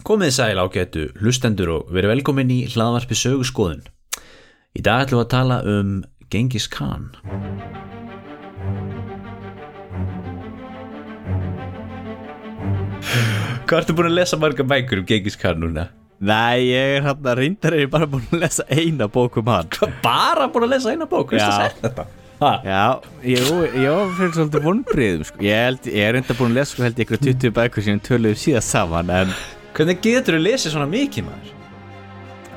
Komið 0.00 0.30
sæl 0.32 0.56
ágætu 0.56 1.02
hlustendur 1.20 1.68
og 1.74 1.90
verið 1.92 2.14
velkomin 2.14 2.48
í 2.54 2.62
hlaðvarpi 2.72 3.18
sögurskoðun. 3.20 3.82
Í 4.72 4.80
dag 4.86 5.04
ætlum 5.04 5.20
við 5.20 5.26
að 5.26 5.32
tala 5.34 5.58
um 5.68 5.90
Genghis 6.32 6.64
Khan. 6.72 7.10
Hvað 13.66 13.78
ertu 13.82 13.94
búin 13.96 14.08
að 14.10 14.16
lesa 14.16 14.38
marga 14.40 14.64
bækur 14.72 15.02
um 15.02 15.06
Genghis 15.08 15.36
Khan 15.38 15.60
núna? 15.62 15.86
Nei, 16.22 16.64
ég 16.70 16.96
er 16.96 17.06
hann 17.06 17.24
að 17.26 17.38
reyndar 17.40 17.74
er 17.76 17.84
ég 17.84 17.92
bara 17.92 18.06
búin 18.10 18.26
að 18.32 18.42
lesa 18.44 18.64
eina 18.70 19.08
bók 19.10 19.36
um 19.40 19.48
hann 19.50 19.70
Hvað, 19.74 19.94
bara 20.04 20.48
búin 20.54 20.68
að 20.68 20.74
lesa 20.76 20.92
eina 20.92 21.08
bók? 21.10 21.32
Veistu 21.34 21.48
Já. 21.48 21.54
að 21.54 21.62
segja 21.62 21.86
þetta? 21.86 22.04
Ha? 22.42 22.52
Já, 22.66 22.84
ég, 23.22 23.48
ég 23.78 23.96
var 23.96 24.12
fyrir 24.18 24.32
svolítið 24.34 24.64
vonbriðum 24.66 25.26
sko. 25.28 25.42
Ég, 25.46 25.76
ég 25.92 26.06
er 26.08 26.16
reyndar 26.16 26.38
búin 26.38 26.54
að 26.54 26.60
lesa 26.62 26.72
sko, 26.74 26.84
held 26.86 26.98
ég 27.02 27.06
ykkur 27.08 27.22
20 27.28 27.54
bækur 27.58 27.86
sem 27.86 28.00
töluðum 28.02 28.40
síðast 28.42 28.72
saman 28.74 29.12
En 29.14 29.34
Hvernig 29.72 30.02
getur 30.04 30.36
þú 30.36 30.42
lesið 30.46 30.74
svona 30.74 30.88
mikið 30.92 31.28
maður? 31.30 31.52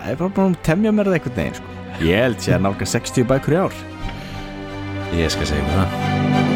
það 0.05 0.11
er 0.11 0.17
bara 0.19 0.33
búin 0.37 0.53
að 0.53 0.65
temja 0.67 0.91
mér 0.93 1.07
það 1.09 1.15
einhvern 1.17 1.37
veginn 1.39 1.55
sko. 1.57 1.77
Ég 2.05 2.25
held 2.25 2.43
ég 2.45 2.57
að 2.57 2.65
nálga 2.67 2.89
60 2.91 3.29
bækur 3.31 3.55
í 3.55 3.61
ár 3.63 3.79
Ég 5.15 5.31
skal 5.33 5.49
segja 5.49 5.63
mér 5.65 5.81
það. 5.81 6.54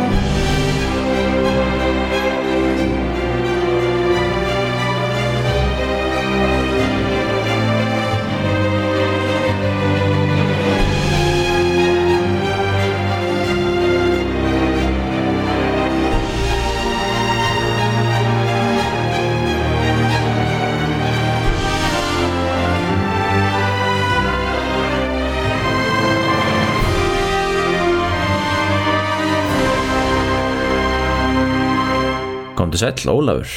Komdu 32.80 32.96
sæll, 32.96 33.10
Ólafur. 33.12 33.54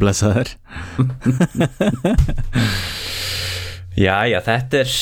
Blessaður. 0.00 0.48
Jæja, 4.06 4.38
þetta 4.40 4.78
er 4.80 4.94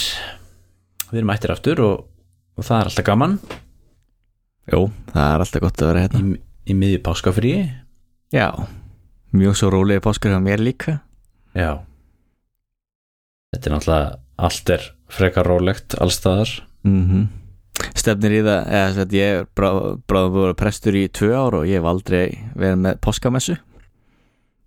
Við 1.12 1.20
erum 1.20 1.30
ættir 1.30 1.52
aftur 1.54 1.82
og, 1.84 2.00
og 2.58 2.66
það 2.66 2.80
er 2.80 2.90
alltaf 2.90 3.06
gaman. 3.06 3.36
Jú, 4.72 4.80
það 5.12 5.28
er 5.28 5.44
alltaf 5.44 5.62
gott 5.62 5.84
að 5.84 5.90
vera 5.92 6.02
hérna. 6.08 6.24
Í, 6.24 6.40
í 6.66 6.76
miðju 6.80 7.04
páskafríi. 7.06 7.60
Já, 8.34 8.48
mjög 9.30 9.60
svo 9.60 9.70
rólegi 9.76 10.02
páskar 10.08 10.34
hjá 10.34 10.40
mér 10.42 10.66
líka. 10.66 10.96
Já. 11.54 11.70
Þetta 13.54 13.70
er 13.70 13.76
náttúrulega 13.76 14.10
allt 14.48 14.74
er 14.74 14.90
frekar 15.20 15.52
rólegt 15.54 15.94
allstaðar 16.02 16.56
mm 16.82 17.30
Stefnir 17.94 18.38
í 18.38 18.42
það, 18.44 18.72
eða 18.80 19.06
ég 19.16 19.38
er 19.38 19.46
bráðum 19.56 20.02
að 20.20 20.40
vera 20.40 20.58
prestur 20.58 20.98
í 20.98 21.06
tvö 21.12 21.30
ár 21.34 21.60
og 21.60 21.68
ég 21.68 21.80
hef 21.80 21.88
aldrei 21.90 22.26
verið 22.54 22.82
með 22.84 23.00
páskamessu 23.04 23.56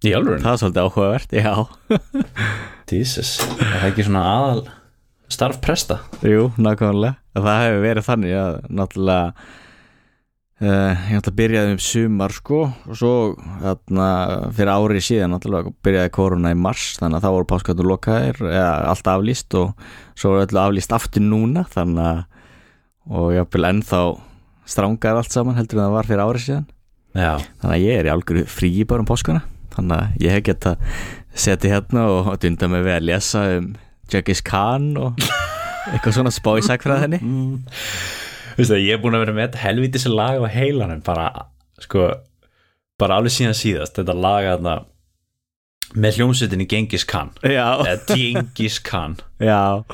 Í 0.06 0.12
alveg 0.14 0.44
Það 0.44 0.52
er 0.52 0.60
svolítið 0.62 0.84
áhugavert, 0.84 1.32
já. 1.34 1.54
Jesus, 2.92 3.38
er 3.58 3.72
það 3.80 3.88
ekki 3.88 4.04
svona 4.06 4.26
aðal 4.30 4.60
starf 5.34 5.58
presta? 5.64 5.98
Jú, 6.22 6.52
nákvæmlega. 6.62 7.18
Það 7.34 7.64
hefur 7.64 7.82
verið 7.84 8.06
þannig 8.06 8.36
að 8.38 8.60
náttúrulega 8.78 9.26
uh, 10.62 10.94
ég 11.10 11.18
náttúrulega 11.18 11.38
byrjaði 11.42 11.74
um 11.74 11.82
sumar 11.88 12.36
sko 12.38 12.62
og 12.70 13.00
svo 13.02 13.14
þarna, 13.64 14.08
fyrir 14.60 14.74
árið 14.74 15.06
síðan 15.10 15.36
náttúrulega 15.36 15.74
byrjaði 15.88 16.14
korona 16.20 16.54
í 16.54 16.60
mars 16.62 16.88
þannig 17.02 17.20
að 17.20 17.26
þá 17.26 17.36
voru 17.36 17.50
páskatur 17.52 17.92
lokaðir 17.92 18.42
eða 18.48 18.72
allt 18.94 19.12
aflýst 19.18 19.58
og 19.60 19.90
svo 20.14 20.36
voru 20.36 20.46
öllu 20.46 20.64
aflýst 20.64 20.98
aftur 20.98 21.26
núna 21.26 21.66
þannig 21.74 22.12
að 22.14 22.26
og 23.10 23.54
vil 23.54 23.68
ennþá 23.70 24.02
strángar 24.68 25.20
allt 25.20 25.32
saman 25.34 25.58
heldur 25.58 25.80
en 25.80 25.88
það 25.88 25.96
var 25.96 26.10
fyrir 26.10 26.24
árið 26.26 26.46
síðan. 26.48 26.68
Já, 27.18 27.34
þannig 27.62 27.76
að 27.78 27.86
ég 27.86 28.00
er 28.00 28.08
í 28.10 28.14
algjöru 28.14 28.44
fríi 28.52 28.86
bara 28.88 29.04
um 29.04 29.10
páskana. 29.10 29.44
Þannig 29.78 29.98
að 29.98 30.24
ég 30.26 30.36
hef 30.36 30.46
gett 30.48 30.68
að 30.70 30.88
setja 31.38 31.74
hérna 31.76 32.08
og 32.12 32.32
dunda 32.42 32.70
mig 32.72 32.86
við 32.86 32.98
að 32.98 33.08
lesa 33.08 33.44
um 33.58 33.72
Genghis 34.12 34.42
Khan 34.46 34.92
og 35.00 35.22
eitthvað 35.92 36.18
svona 36.18 36.34
spá 36.34 36.54
í 36.58 36.66
sagfræðinni 36.66 37.20
Veistu 38.58 38.74
það, 38.74 38.84
ég 38.84 38.96
er 38.96 39.02
búin 39.04 39.18
að 39.18 39.26
vera 39.26 39.36
með 39.38 39.46
þetta 39.46 39.64
helvítis 39.64 40.08
lag 40.10 40.42
á 40.42 40.48
heilanum 40.50 41.02
bara, 41.06 41.28
sko 41.84 42.08
bara 42.98 43.20
alveg 43.20 43.36
síðan 43.36 43.58
síðast, 43.58 44.00
þetta 44.00 44.16
lag 44.18 44.48
þarna 44.48 44.78
með 45.98 46.18
hljómsveitinni 46.18 46.66
Genghis 46.68 47.06
Khan. 47.08 47.30
Já, 47.46 47.86
eða 47.86 48.16
Genghis 48.18 48.80
Khan. 48.84 49.20
Já, 49.40 49.86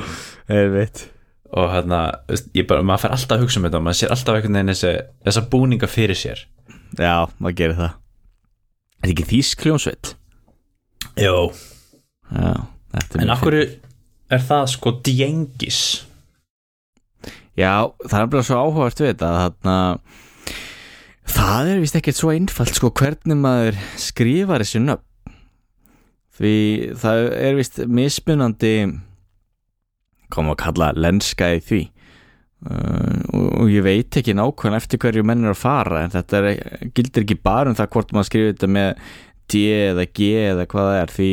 einmitt 0.48 1.04
og 1.54 1.70
hérna, 1.70 2.00
veist, 2.30 2.50
ég 2.58 2.66
bara, 2.70 2.86
maður 2.86 3.06
fer 3.06 3.16
alltaf 3.18 3.38
að 3.38 3.46
hugsa 3.46 3.60
um 3.60 3.68
þetta 3.68 3.84
maður 3.86 4.00
sér 4.00 4.16
alltaf 4.16 4.40
einhvern 4.40 4.58
veginn 4.58 4.74
þessi, 4.74 4.94
þessa 5.28 5.46
búninga 5.54 5.90
fyrir 5.92 6.18
sér. 6.18 6.48
Já, 6.98 7.16
maður 7.38 7.60
gerir 7.60 7.80
það. 7.82 8.00
Er 9.04 9.14
ekki 9.14 9.28
þýsk 9.30 9.68
hljómsveit? 9.68 10.14
Jó, 11.20 11.36
Já, 12.34 12.66
þetta 12.96 13.22
en 13.22 13.32
af 13.34 13.44
hverju 13.44 13.64
er 14.34 14.44
það 14.48 14.68
sko 14.74 14.94
Djengis? 15.06 15.80
Já, 17.54 17.94
það 18.08 18.20
er 18.20 18.30
bara 18.34 18.46
svo 18.48 18.62
áhugavert 18.64 19.02
við 19.04 19.12
þetta 19.12 19.32
þarna 19.38 19.76
það 21.34 21.72
er 21.74 21.82
vist 21.84 21.98
ekkert 22.00 22.18
svo 22.18 22.32
einfalt 22.34 22.78
sko 22.80 22.90
hvernig 22.98 23.40
maður 23.40 23.78
skrifar 24.02 24.64
þessi 24.64 24.82
nöfn. 24.84 25.10
Því 26.34 26.56
það 26.98 27.28
er 27.38 27.58
vist 27.60 27.78
mismunandi 27.86 28.74
koma 30.36 30.56
að 30.56 30.62
kalla 30.64 30.94
lenska 30.98 31.50
í 31.56 31.60
því. 31.64 31.82
Uh, 32.64 33.20
og, 33.36 33.68
ég 33.68 33.84
veit 33.84 34.16
ekki 34.16 34.36
nákvæmlega 34.40 34.80
eftir 34.80 35.02
hverju 35.04 35.26
menn 35.28 35.44
er 35.44 35.52
að 35.52 35.60
fara 35.60 36.06
en 36.06 36.14
þetta 36.14 36.40
er, 36.40 36.62
gildir 36.96 37.26
ekki 37.26 37.36
bara 37.44 37.68
um 37.68 37.76
það 37.76 37.90
hvort 37.92 38.14
maður 38.16 38.30
skrifir 38.30 38.54
þetta 38.54 38.70
með 38.72 38.92
D 39.52 39.64
eða 39.90 40.06
G 40.08 40.30
eða 40.46 40.68
hvað 40.72 40.88
það 40.88 41.00
er 41.02 41.14
því 41.18 41.30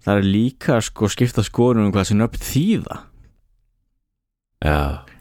það 0.00 0.22
er 0.22 0.30
líka 0.38 0.78
sko 0.86 1.10
skipta 1.12 1.44
skorum 1.44 1.84
um 1.84 1.92
hvað 1.92 2.08
sem 2.08 2.20
nöfn 2.22 2.46
þýða. 2.48 2.96
Já, 4.64 4.80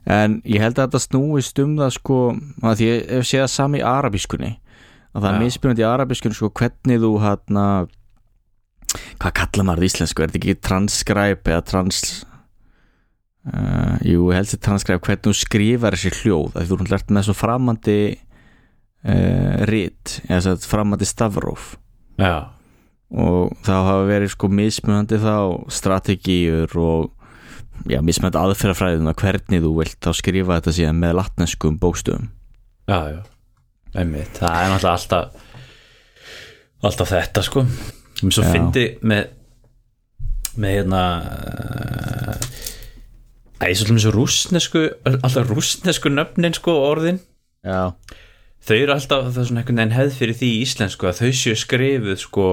En 0.10 0.40
ég 0.48 0.64
held 0.64 0.80
að 0.80 0.88
þetta 0.88 1.04
snúist 1.04 1.60
um 1.62 1.76
það 1.78 1.92
sko 2.00 2.18
að 2.66 2.80
því 2.80 2.88
ég 2.90 3.28
séð 3.28 3.44
það 3.44 3.52
sami 3.54 3.82
í 3.82 3.86
arabískunni 3.86 4.52
að 5.14 5.22
það 5.22 5.30
er 5.30 5.36
Já. 5.36 5.42
mismunandi 5.44 5.84
í 5.84 5.90
arabískunni 5.90 6.38
sko 6.38 6.50
hvernig 6.60 7.02
þú 7.04 7.12
hérna 7.22 7.66
hvað 9.22 9.36
kallar 9.38 9.68
maður 9.68 9.86
í 9.86 9.90
íslensku, 9.92 10.24
er 10.24 10.32
þetta 10.32 10.40
ekki 10.42 10.64
transcribe 10.66 11.54
eða 11.54 11.66
trans 11.70 12.02
uh, 13.50 13.98
jú, 14.06 14.30
ég 14.30 14.40
held 14.40 14.52
þetta 14.54 14.68
transcribe 14.68 15.04
hvernig 15.06 15.28
þú 15.28 15.36
skrifar 15.38 15.98
þessi 15.98 16.24
hljóð 16.24 16.56
að 16.56 16.70
þú 16.70 16.78
erum 16.78 16.92
lært 16.94 17.14
með 17.16 17.28
svo 17.28 17.36
framandi 17.38 18.00
uh, 18.16 19.54
rit, 19.70 20.16
eða 20.30 20.42
svo 20.48 20.72
framandi 20.72 21.10
stafróf. 21.10 21.74
Já, 22.20 22.52
og 23.10 23.56
það 23.66 23.88
hafa 23.90 24.10
verið 24.10 24.34
sko 24.36 24.50
mismunandi 24.54 25.18
þá 25.22 25.36
strategíur 25.74 26.76
og 26.78 27.10
já, 27.90 28.02
mismunandi 28.06 28.38
aðferðafræðin 28.38 29.10
að 29.10 29.22
hvernig 29.24 29.64
þú 29.64 29.72
vilt 29.80 29.98
þá 30.06 30.12
skrifa 30.20 30.60
þetta 30.60 30.76
síðan 30.78 31.00
með 31.02 31.16
latneskum 31.18 31.80
bókstöfum 31.82 32.28
já, 32.86 33.00
já. 33.16 33.22
Einmitt, 33.98 34.38
það 34.38 34.60
er 34.60 34.70
náttúrulega 34.70 34.98
alltaf 35.00 35.48
alltaf 36.86 37.12
þetta 37.12 37.44
sko. 37.44 37.66
Sem 38.20 38.34
svo 38.34 38.46
fyndi 38.46 38.86
með 39.08 39.36
með 40.60 40.76
hérna 40.76 41.02
uh, 41.24 42.48
Æ, 43.60 43.68
svolítið 43.76 43.96
með 43.98 44.04
svo 44.06 44.12
rússnesku 44.16 44.82
alltaf 45.10 45.50
rússnesku 45.52 46.12
nöfnin 46.14 46.56
sko 46.56 46.76
orðin. 46.88 47.18
Já, 47.68 47.92
þau 48.64 48.76
eru 48.78 48.94
alltaf 48.96 49.26
það 49.28 49.42
er 49.42 49.48
svona 49.50 49.64
einhvern 49.64 49.82
veginn 49.82 49.96
hefð 49.98 50.18
fyrir 50.22 50.38
því 50.40 50.50
í 50.54 50.62
íslensku 50.64 51.10
að 51.10 51.20
þau 51.20 51.32
séu 51.42 51.58
skrifuð 51.60 52.22
sko 52.24 52.46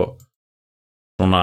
svona 1.21 1.43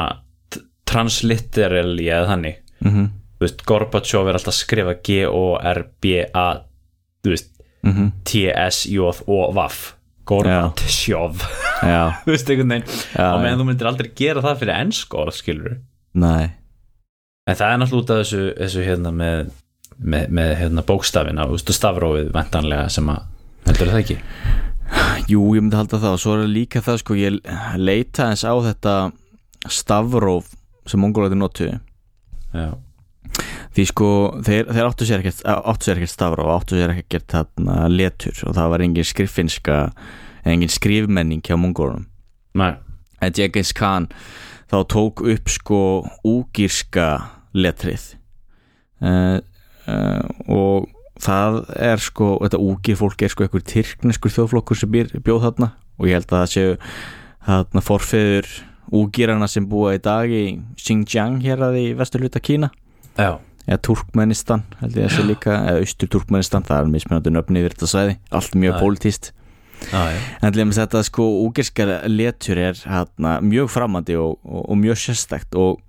t- 0.52 0.64
transliterally 0.90 2.10
eða 2.12 2.28
þannig. 2.34 2.60
Mhm, 2.84 3.08
þú 3.40 3.46
veist, 3.48 3.64
Gorbachev 3.72 4.28
er 4.30 4.38
alltaf 4.40 4.52
að 4.54 4.60
skrifa 4.60 4.98
G-O-R-B-A 5.08 6.48
þú 7.24 7.32
veist, 7.34 7.50
mhm, 7.88 8.12
T-S-J-O-V 8.28 9.78
Gorbachev. 10.28 11.48
Já, 11.84 12.04
þú 12.26 12.32
veist, 12.36 12.52
einhvern 12.52 12.76
veginn. 12.76 13.00
Já, 13.16 13.26
og 13.32 13.42
meðan 13.44 13.60
þú 13.64 13.70
myndir 13.72 13.90
aldrei 13.90 14.12
gera 14.16 14.44
það 14.44 14.60
fyrir 14.62 14.76
ennsk 14.84 15.16
orð, 15.24 15.36
skilur 15.40 15.80
Nei, 16.20 16.52
en 17.48 17.58
það 17.60 17.74
er 17.74 17.82
náttúrulega 17.82 18.04
út 18.04 18.14
af 18.14 18.22
þessu, 18.22 18.44
þessu 18.60 18.86
hérna 18.88 19.12
með, 19.16 19.52
með, 19.98 20.30
með 20.40 20.54
hérna 20.62 20.86
bókstafina, 20.88 21.48
og 21.50 21.60
stafrófið 21.64 22.32
ventanlega 22.36 22.88
sem 22.94 23.12
að, 23.14 23.28
heldur 23.68 23.92
það 23.94 24.02
ekki? 24.04 24.18
Jú, 25.32 25.44
ég 25.56 25.64
myndi 25.64 25.80
halda 25.80 26.00
það. 26.00 26.16
Og 26.16 26.22
svo 26.22 26.38
er 26.38 26.50
líka 26.52 26.84
það 26.84 27.00
sko, 27.02 27.18
ég 27.18 27.38
leita 27.80 28.30
eins 28.30 28.44
á 28.46 28.54
þetta 28.68 28.96
stafróf 29.72 30.52
sem 30.90 31.00
mongólæti 31.00 31.38
notu 31.40 31.70
já, 31.72 32.66
því 33.74 33.86
sko, 33.88 34.10
þeir, 34.44 34.68
þeir 34.68 34.90
áttu 34.90 35.08
sér 35.08 35.24
ekkert 35.24 35.46
áttu 35.48 35.88
sér 35.88 36.02
ekkert 36.02 36.14
stafróf, 36.14 36.52
áttu 36.58 36.78
sér 36.78 36.96
ekkert 36.98 37.30
þarna 37.32 37.88
letur. 37.92 38.36
Og 38.48 38.58
það 38.58 38.74
var 38.76 38.84
engin 38.84 39.08
skriffinska 39.08 39.78
engin 40.44 40.72
skrifmenning 40.72 41.44
hjá 41.44 41.56
mongólunum 41.60 42.08
Nei, 42.60 42.76
en 43.24 43.34
Genghis 43.34 43.72
Khan 43.76 44.10
þá 44.72 44.78
tók 44.92 45.24
upp 45.26 45.50
sko 45.52 45.80
úgírska 46.28 47.33
letrið. 47.54 48.10
Uh, 49.04 49.40
uh, 49.88 50.28
og 50.48 50.90
það 51.22 51.60
er 51.78 52.04
sko, 52.04 52.36
þetta 52.44 52.62
úgir 52.64 53.00
fólk 53.00 53.24
er 53.24 53.34
sko 53.34 53.46
einhver 53.46 53.66
tyrkneskur 53.70 54.34
þjóðflokkur 54.34 54.80
sem 54.80 54.92
býr, 54.92 55.12
bjóð 55.24 55.48
þarna 55.48 55.74
og 56.00 56.10
ég 56.10 56.18
held 56.18 56.30
að 56.32 56.38
það 56.40 56.54
séu 56.54 56.76
þarna 57.48 57.84
forfiður 57.84 58.52
úgirana 58.94 59.50
sem 59.50 59.66
búa 59.70 59.96
í 59.98 60.02
dag 60.04 60.32
í 60.32 60.44
Xinjiang 60.80 61.40
hér 61.44 61.68
að 61.70 61.80
í 61.82 61.86
vesturluta 61.98 62.42
Kína. 62.44 62.72
Já, 63.20 63.38
eða 63.68 63.80
Turkmenistan 63.86 64.66
held 64.82 64.98
ég 64.98 65.08
að 65.08 65.16
sé 65.16 65.28
líka 65.28 65.56
eða 65.70 65.84
austur 65.84 66.12
Turkmenistan, 66.16 66.66
það 66.68 66.82
er 66.82 66.92
mismunandi 66.96 67.34
nöfni 67.34 67.64
yfir 67.64 67.78
þetta 67.78 67.92
svæði, 67.94 68.20
allt 68.34 68.60
mjög 68.60 68.80
pólitíst 68.82 69.34
en 69.92 70.54
til 70.54 70.66
þetta 70.72 71.02
sko 71.06 71.26
úgirskar 71.44 71.92
letur 72.12 72.60
er 72.62 72.80
hana, 72.88 73.40
mjög 73.44 73.72
framandi 73.74 74.16
og, 74.20 74.38
og, 74.44 74.70
og 74.70 74.80
mjög 74.80 75.02
sérstækt 75.02 75.58
og 75.60 75.82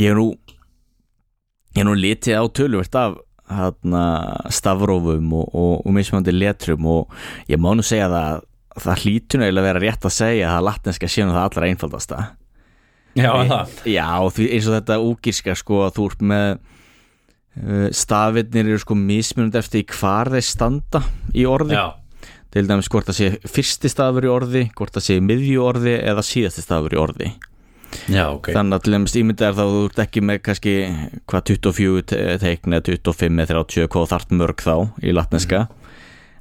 ég 0.00 0.12
er 0.12 0.18
nú 0.18 0.30
ég 1.76 1.82
er 1.82 1.86
nú 1.88 1.96
litið 1.96 2.40
á 2.40 2.44
töluvert 2.56 2.96
af 2.98 3.18
stafrófum 4.54 5.32
og, 5.34 5.54
og, 5.54 5.72
og 5.84 5.94
mismunandi 5.94 6.34
letrum 6.34 6.86
og 6.86 7.14
ég 7.50 7.60
má 7.60 7.72
nú 7.74 7.84
segja 7.86 8.10
það 8.10 8.28
að 8.30 8.46
það 8.80 9.00
eiginlega 9.46 9.60
að 9.60 9.68
vera 9.68 9.82
rétt 9.82 10.06
að 10.06 10.14
segja 10.14 10.52
að 10.54 10.66
latinska 10.68 11.08
sé 11.10 11.24
nú 11.26 11.34
það 11.34 11.46
allra 11.48 11.70
einfaldasta. 11.70 12.18
Já, 13.18 13.32
Nei, 13.34 13.48
það. 13.50 13.72
Já, 13.90 14.10
því 14.36 14.44
eins 14.54 14.68
og 14.68 14.76
þetta 14.76 14.98
úgirska 15.02 15.56
sko 15.58 15.80
að 15.88 15.96
þú 15.96 16.04
ert 16.12 16.22
með 16.30 16.50
uh, 16.54 17.88
stafirnir 18.00 18.70
eru 18.70 18.82
sko 18.84 18.96
mismunandi 18.98 19.58
eftir 19.58 19.96
hvar 19.98 20.30
þeir 20.30 20.46
standa 20.46 21.02
í 21.34 21.46
orði. 21.50 21.74
Já, 21.74 22.30
til 22.54 22.66
dæmis 22.70 22.90
hvort 22.90 23.10
það 23.10 23.18
sé 23.18 23.50
fyrsti 23.50 23.90
stafur 23.90 24.26
í 24.26 24.30
orði 24.30 24.64
hvort 24.78 24.94
það 24.94 25.06
sé 25.06 25.18
miðju 25.22 25.66
orði 25.66 25.96
eða 25.98 26.24
síðasti 26.26 26.64
stafur 26.64 26.94
í 26.94 27.02
orði 27.02 27.34
já, 28.10 28.24
ok. 28.30 28.50
Þannig 28.54 28.76
að 28.78 28.84
til 28.86 28.94
dæmis 28.94 29.16
ímyndar 29.20 29.54
þá 29.58 29.62
þú 29.66 29.80
ert 29.88 30.00
ekki 30.04 30.22
með 30.24 30.40
kannski 30.46 30.74
hvað 31.30 31.44
24 31.50 32.02
te- 32.12 32.38
teikn 32.44 32.76
eða 32.78 32.86
25 32.90 33.44
eða 33.44 33.50
30 33.66 33.90
hvað 33.94 34.08
þart 34.14 34.34
mörg 34.40 34.64
þá 34.64 34.74
í 35.02 35.14
latneska. 35.16 35.62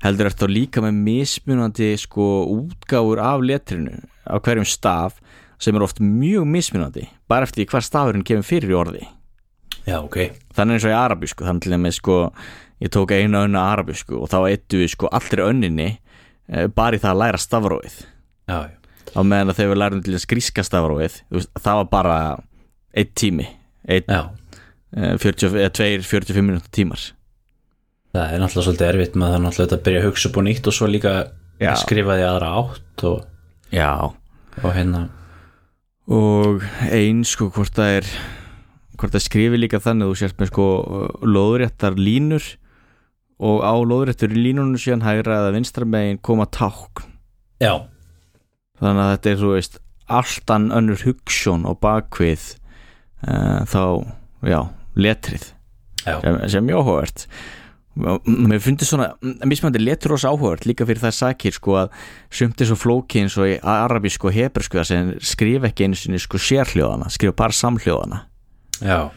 Heldur 0.03 0.29
ert 0.29 0.39
þá 0.39 0.47
líka 0.47 0.83
með 0.85 0.99
mismunandi 1.09 1.89
sko 1.99 2.27
útgáfur 2.55 3.19
af 3.23 3.41
letrinu 3.43 3.97
á 4.29 4.35
hverjum 4.39 4.67
staf 4.69 5.17
sem 5.59 5.75
er 5.75 5.83
oft 5.83 5.99
mjög 5.99 6.45
mismunandi 6.47 7.07
bara 7.27 7.43
eftir 7.49 7.67
hvar 7.67 7.83
stafurinn 7.83 8.23
kemur 8.23 8.47
fyrir 8.47 8.71
í 8.71 8.77
orði. 8.79 9.03
Já, 9.89 9.97
ok, 10.03 10.19
þannig 10.55 10.77
eins 10.77 10.85
og 10.87 10.91
í 10.93 10.95
arabísku 10.95 11.43
þannig 11.47 11.65
til 11.65 11.73
dæmis 11.73 11.97
sko 11.99 12.15
ég 12.79 12.91
tók 12.93 13.11
einu 13.15 13.41
önnu 13.43 13.59
arabísku 13.59 14.19
og 14.21 14.29
þá 14.31 14.37
eittu 14.53 14.79
við 14.83 14.91
sko 14.93 15.09
allri 15.11 15.43
önninni 15.43 15.87
eh, 16.47 16.67
bara 16.71 16.95
í 16.95 17.01
það 17.01 17.11
að 17.15 17.21
læra 17.23 17.39
stafróið 17.41 17.95
já, 18.47 18.57
já 18.69 18.75
á 19.15 19.21
meðan 19.21 19.53
að 19.53 19.59
þegar 19.59 19.71
við 19.73 19.81
lærum 19.83 20.03
til 20.05 20.15
að 20.17 20.27
gríska 20.33 20.65
stafróið 20.65 21.15
það 21.59 21.79
var 21.81 21.89
bara 21.93 22.17
einn 22.93 23.15
tími 23.15 23.47
Já, 23.89 24.29
eh, 24.93 25.17
40, 25.17 25.55
eða 25.55 25.71
tveir 25.73 26.03
45 26.05 26.45
minútur 26.45 26.69
tímar. 26.71 27.01
Það 28.13 28.33
er 28.33 28.41
náttúrulega 28.41 28.65
svolítið 28.67 28.89
erfitt 28.89 29.15
með 29.15 29.33
það 29.33 29.43
náttúrulega 29.45 29.77
að 29.77 29.83
byrja 29.85 30.01
að 30.01 30.07
hugsa 30.09 30.29
upp 30.29 30.37
á 30.37 30.41
nýtt 30.45 30.67
og 30.67 30.73
svo 30.73 30.87
líka 30.89 31.13
Já. 31.59 31.73
skrifa 31.75 32.17
því 32.17 32.25
aðra 32.25 32.49
átt 32.59 33.03
og, 33.09 33.25
og 34.63 34.73
hérna 34.73 35.09
og 36.09 36.63
eins 36.89 37.35
sko 37.35 37.49
hvort 37.53 37.75
það 37.75 37.99
er 37.99 38.07
hvort 38.97 39.13
það 39.13 39.25
skrifi 39.27 39.59
líka 39.59 39.81
þannig 39.83 40.07
að 40.07 40.09
þú 40.09 40.19
sért 40.23 40.39
með 40.39 40.49
sko 40.49 40.65
loðréttar 41.21 41.99
línur 41.99 42.47
og 43.39 43.61
á 43.61 43.73
loðréttur 43.77 44.33
línunum 44.33 44.79
síðan 44.81 45.05
hægra 45.05 45.43
eða 45.43 45.53
vinstra 45.55 45.85
megin 45.85 46.17
koma 46.17 46.49
tákn. 46.49 47.05
Já, 47.61 47.85
þannig 48.79 49.03
að 49.03 49.13
þetta 49.13 49.31
er 49.31 49.39
þú 49.43 49.53
veist 49.53 49.79
alltan 50.09 50.67
önnur 50.73 51.05
hugssjón 51.05 51.67
og 51.69 51.79
bakvið 51.83 52.49
uh, 53.27 53.61
þá, 53.69 53.83
já, 54.47 54.59
letrið. 54.97 55.47
Já, 56.05 56.17
sem, 56.23 56.37
sem 56.55 56.65
mjög 56.65 56.83
áhugavert. 56.83 57.25
Mér 57.99 58.61
finnst 58.63 58.85
svona, 58.87 59.09
mismandi 59.49 59.81
letur 59.81 60.15
ós 60.15 60.23
áhugavert 60.23 60.67
líka 60.69 60.87
fyrir 60.87 61.01
það 61.03 61.15
sakir 61.17 61.55
sko 61.55 61.75
að 61.81 61.95
sumt 62.31 62.61
er 62.61 62.69
svo 62.69 62.77
flóki 62.79 63.23
eins 63.23 63.35
og 63.37 63.49
í 63.49 63.57
arabísku 63.59 64.29
og 64.29 64.37
hebrsku 64.37 64.79
þar 64.79 64.87
sem 64.87 65.09
skrifa 65.19 65.69
ekki 65.69 65.89
einu 65.89 65.99
sinni 65.99 66.21
sko 66.21 66.39
sérhljóðana, 66.39 67.09
skrifa 67.11 67.35
bara 67.41 67.57
samhljóðana. 67.59 68.21
Já, 68.79 69.09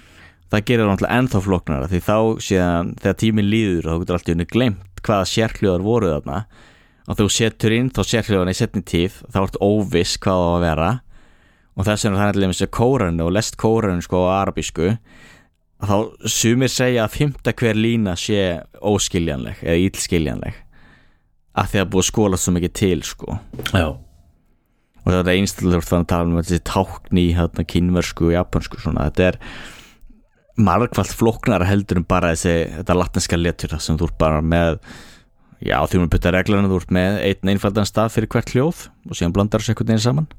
það 0.52 0.66
gerir 0.68 0.84
það 0.84 0.90
náttúrulega 0.90 1.20
ennþá 1.20 1.42
flóknara 1.46 1.88
því 1.92 2.00
þá 2.08 2.16
síðan 2.48 2.92
þegar 3.00 3.18
tíminn 3.22 3.50
líður 3.52 3.88
þá 3.88 3.94
getur 4.02 4.18
alltaf 4.18 4.34
unni 4.34 4.48
glemt 4.50 5.02
hvaða 5.06 5.28
sérhljóðar 5.30 5.86
voru 5.86 6.10
þarna 6.12 6.40
og 7.08 7.18
þú 7.18 7.28
setur 7.32 7.74
inn 7.76 7.90
þá 7.90 8.02
sérhljóðana 8.06 8.54
í 8.54 8.58
setni 8.58 8.84
tíð 8.86 9.18
þá 9.32 9.40
ert 9.42 9.58
óviss 9.64 10.18
hvað 10.22 10.42
það 10.42 10.46
á 10.46 10.52
að 10.52 10.64
vera. 10.66 10.90
Og 11.72 11.86
þess 11.88 12.04
vegna 12.04 12.20
það 12.20 12.28
er 12.28 12.36
allir 12.36 12.52
með 12.52 12.72
kóranu 12.76 13.26
og 13.26 13.34
lest 13.36 13.58
kóranu 13.60 14.04
sko 14.04 14.24
á 14.28 14.32
arabísku 14.42 14.94
þá 15.82 15.96
sumir 16.30 16.70
segja 16.70 17.06
að 17.06 17.16
fymta 17.16 17.54
hver 17.58 17.78
lína 17.78 18.14
sé 18.18 18.42
óskiljanleg 18.78 19.64
eða 19.64 19.82
ílskiljanleg 19.88 20.58
að 21.58 21.70
því 21.72 21.82
að 21.82 21.92
búið 21.92 22.04
að 22.04 22.08
skóla 22.08 22.38
svo 22.40 22.54
mikið 22.56 22.74
til 22.78 23.02
sko. 23.04 23.38
Já, 23.74 23.88
og 25.02 25.08
þetta 25.10 25.32
er 25.32 25.36
einstaklega 25.36 25.86
þannig 25.88 26.06
að 26.06 26.10
tala 26.12 26.30
um 26.30 26.40
þessi 26.40 26.64
tákn 26.68 27.20
í 27.20 27.26
hérna, 27.36 27.64
kynversku 27.72 28.28
og 28.28 28.34
japansku 28.36 28.80
svona, 28.80 29.08
þetta 29.10 29.28
er 29.32 29.40
margfald 30.62 31.14
flóknara 31.16 31.68
heldur 31.68 32.00
en 32.00 32.08
bara 32.08 32.32
þessi 32.34 32.76
þetta 32.78 32.98
latneska 32.98 33.40
letur 33.40 33.74
sem 33.80 33.98
þú 33.98 34.10
ert 34.10 34.18
bara 34.20 34.42
með 34.44 34.78
já 35.62 35.78
því 35.86 36.00
maður 36.00 36.12
putta 36.14 36.32
reglana 36.34 36.70
þú 36.70 36.78
ert 36.82 36.94
með 36.94 37.18
einn 37.28 37.52
einfaldan 37.54 37.88
stað 37.88 38.14
fyrir 38.16 38.30
hvert 38.34 38.54
hljóð 38.54 38.86
og 39.08 39.18
síðan 39.18 39.34
blandar 39.36 39.62
þessu 39.62 39.74
einhvern 39.74 39.92
veginn 39.92 40.04
saman. 40.06 40.30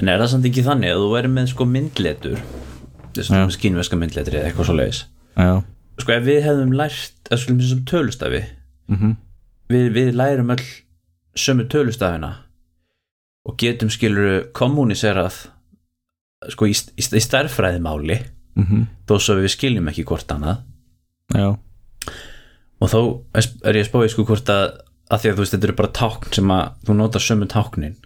En 0.00 0.10
er 0.10 0.22
það 0.22 0.30
samt 0.32 0.48
ekki 0.48 0.64
þannig 0.66 0.94
að 0.94 1.02
þú 1.04 1.10
væri 1.12 1.32
með 1.32 1.50
sko 1.52 1.66
myndletur? 1.68 2.44
Þessum 3.12 3.52
skínveska 3.52 3.98
myndletri 4.00 4.40
eða 4.40 4.50
eitthvað 4.50 4.70
svo 4.70 4.76
leiðis 4.78 5.02
já, 5.36 5.52
sko 6.00 6.14
ef 6.14 6.24
við 6.24 6.40
hefðum 6.46 6.72
lært 6.76 7.32
að 7.32 7.42
sko 7.42 7.56
þessum 7.58 7.82
tölustafi 7.88 8.40
mhm, 8.92 9.16
við, 9.72 9.88
við 9.96 10.08
lærum 10.16 10.52
öll 10.54 10.64
sömu 11.38 11.66
tölustafina 11.72 12.32
og 13.48 13.58
getum 13.60 13.90
skilur 13.92 14.46
kommuníserað 14.56 15.42
sko 16.52 16.68
í, 16.70 16.72
í, 16.72 17.04
í 17.04 17.22
stærfræðimáli 17.26 18.18
mhm, 18.58 18.88
þó 19.08 19.14
svo 19.18 19.38
við 19.40 19.52
skiljum 19.56 19.92
ekki 19.92 20.06
hvort 20.08 20.32
annað. 20.32 20.64
Já 21.36 21.52
og 22.82 22.90
þá 22.90 22.98
er 23.38 23.78
ég 23.78 23.84
að 23.84 23.90
spáði 23.90 24.12
sko 24.12 24.26
hvort 24.26 24.50
að 24.52 24.64
að 25.12 25.20
því 25.22 25.30
að 25.30 25.34
þú 25.36 25.44
veist 25.44 25.54
þetta 25.54 25.68
eru 25.68 25.78
bara 25.78 25.96
tákn 25.98 26.36
sem 26.36 26.52
að 26.54 26.62
þú 26.86 26.94
notar 26.98 27.22
sömu 27.22 27.48
táknin. 27.52 27.98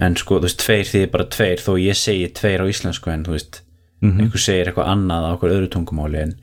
En 0.00 0.16
sko 0.16 0.38
þú 0.38 0.46
veist 0.46 0.62
tveir 0.62 0.86
því 0.88 1.02
bara 1.12 1.26
tveir 1.34 1.60
þó 1.60 1.72
ég 1.80 1.98
segi 1.98 2.30
tveir 2.38 2.64
á 2.64 2.70
íslensku 2.70 3.12
en 3.12 3.26
þú 3.26 3.34
veist 3.36 3.60
mhm, 4.00 4.22
einhver 4.24 4.42
segir 4.42 4.70
eitthvað 4.70 4.92
annað 4.94 5.28
á 5.28 5.30
okkur 5.34 5.54
öðru 5.56 5.70
tungumáli 5.74 6.22
en 6.22 6.34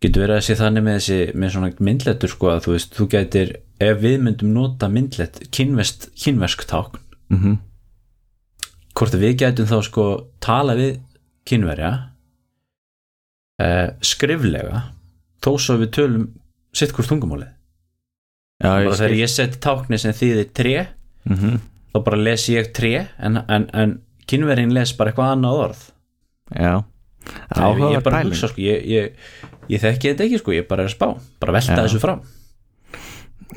getur 0.00 0.24
verið 0.24 0.36
að 0.36 0.46
sé 0.46 0.56
þannig 0.58 0.84
með 0.86 0.98
þessi 0.98 1.18
með 1.36 1.54
svona 1.54 1.72
myndletur 1.88 2.32
sko 2.32 2.52
að 2.52 2.62
þú 2.66 2.74
veist 2.76 2.94
þú 2.96 3.08
getur 3.14 3.52
ef 3.80 4.00
við 4.00 4.16
myndum 4.26 4.54
nota 4.56 4.88
myndlet 4.92 5.40
kynversk 5.54 6.66
tákn 6.68 7.00
mhm, 7.32 7.58
hvort 8.96 9.16
að 9.16 9.24
við 9.24 9.36
getum 9.44 9.70
þá 9.70 9.76
sko 9.86 10.06
tala 10.44 10.76
við 10.76 10.98
kynverja 11.48 11.92
eh, 13.62 13.88
skriflega 14.04 14.84
þó 15.40 15.52
svo 15.56 15.78
við 15.80 15.92
tölum 15.96 16.28
sitt 16.76 16.94
hvort 16.96 17.10
tungumáli 17.10 17.48
þegar 18.60 19.16
ég 19.16 19.30
seti 19.32 19.60
tákni 19.62 19.98
sem 19.98 20.14
þýðir 20.16 20.50
tré 20.56 20.74
mhm, 21.24 21.60
þá 21.90 21.98
bara 22.06 22.20
les 22.20 22.46
ég 22.52 22.70
tré 22.76 22.92
en, 23.18 23.40
en, 23.48 23.66
en 23.74 23.96
kynverjinn 24.30 24.74
les 24.74 24.92
bara 24.98 25.12
eitthvað 25.12 25.32
annað 25.34 25.62
orð. 25.64 25.80
Já. 26.54 26.74
Ég 27.30 27.62
áhugaverð 27.62 28.04
bara 28.06 28.20
hugsa 28.24 28.50
sko 28.50 28.62
ég, 28.64 28.84
ég, 28.88 29.32
ég 29.70 29.82
þekki 29.82 30.12
þetta 30.12 30.26
ekki 30.26 30.40
sko, 30.40 30.54
ég 30.56 30.68
bara 30.70 30.86
er 30.86 30.90
að 30.92 30.96
spá. 30.96 31.08
Bara 31.42 31.56
velta 31.58 31.76
Já. 31.76 31.82
þessu 31.82 32.02
fram. 32.02 32.22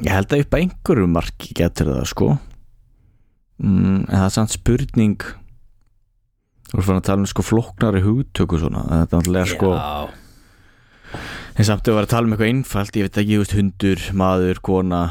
Ég 0.01 0.10
held 0.10 0.34
að 0.34 0.43
upp 0.43 0.58
að 0.58 0.65
einhverju 0.65 1.12
marki 1.13 1.53
getur 1.58 1.93
það 1.93 2.10
sko. 2.10 2.32
Mm, 3.62 4.01
en 4.08 4.17
það 4.17 4.27
er 4.27 4.36
samt 4.39 4.55
spurning. 4.55 5.29
Þú 6.72 6.79
erum 6.79 6.88
fann 6.89 7.01
að 7.03 7.08
tala 7.12 7.22
um 7.22 7.29
sko 7.29 7.46
flóknari 7.46 8.01
hugtöku 8.01 8.58
svona 8.58 8.88
þetta 8.89 9.03
er 9.03 9.20
náttúrulega 9.20 9.50
sko 9.51 9.74
Já, 9.77 10.08
en 11.53 11.67
samt 11.67 11.88
að 11.88 11.98
vera 12.00 12.07
að 12.07 12.13
tala 12.15 12.27
um 12.27 12.33
eitthvað 12.36 12.51
einfalt 12.53 12.98
ég 13.00 13.07
veit 13.07 13.22
ekki, 13.22 13.38
þú 13.38 13.43
veist, 13.43 13.55
hundur, 13.60 14.03
maður, 14.24 14.62
kona 14.65 15.01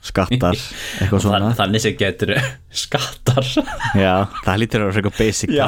skattar 0.00 0.56
eitthvað 1.00 1.24
svona. 1.26 1.40
Þann, 1.50 1.56
þannig 1.62 1.84
sem 1.86 1.96
getur 2.00 2.34
skattar. 2.84 3.50
Já, 3.98 4.14
það 4.44 4.62
lítur 4.64 4.84
að 4.84 4.92
vera 4.92 5.02
eitthvað 5.02 5.18
basic 5.20 5.52
Já, 5.54 5.66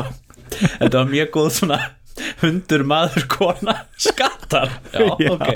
þetta 0.79 0.95
var 0.99 1.11
mjög 1.13 1.35
góð 1.39 1.51
svona 1.59 1.81
hundur, 2.43 2.83
maður, 2.85 3.25
kona 3.33 3.75
skattar. 3.97 4.69
Já, 4.93 5.07
Já. 5.17 5.31
ok. 5.33 5.49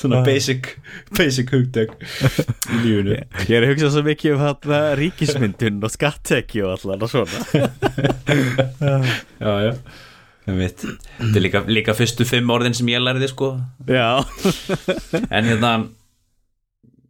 Svona 0.00 0.22
basic, 0.24 0.70
basic 1.18 1.50
hugtök 1.52 1.92
í 2.00 2.78
lífunu 2.80 3.18
Ég 3.44 3.52
er 3.58 3.66
að 3.66 3.74
hugsa 3.74 3.90
svo 3.92 4.02
mikið 4.06 4.36
um 4.38 4.40
þarna 4.46 4.80
ríkismyndun 4.96 5.84
og 5.84 5.92
skattekki 5.92 6.64
og 6.64 6.78
allar 6.78 7.04
og 7.04 7.12
svona. 7.12 7.36
Já, 9.36 9.52
já. 9.66 9.72
Ég 9.72 10.05
þetta 10.46 11.38
er 11.40 11.42
líka, 11.42 11.62
líka 11.66 11.94
fyrstu 11.98 12.26
fimm 12.28 12.50
orðin 12.54 12.76
sem 12.78 12.90
ég 12.92 13.02
lærði 13.02 13.30
sko. 13.32 13.52
Já, 13.90 14.22
en 15.30 15.48
hérna 15.50 15.72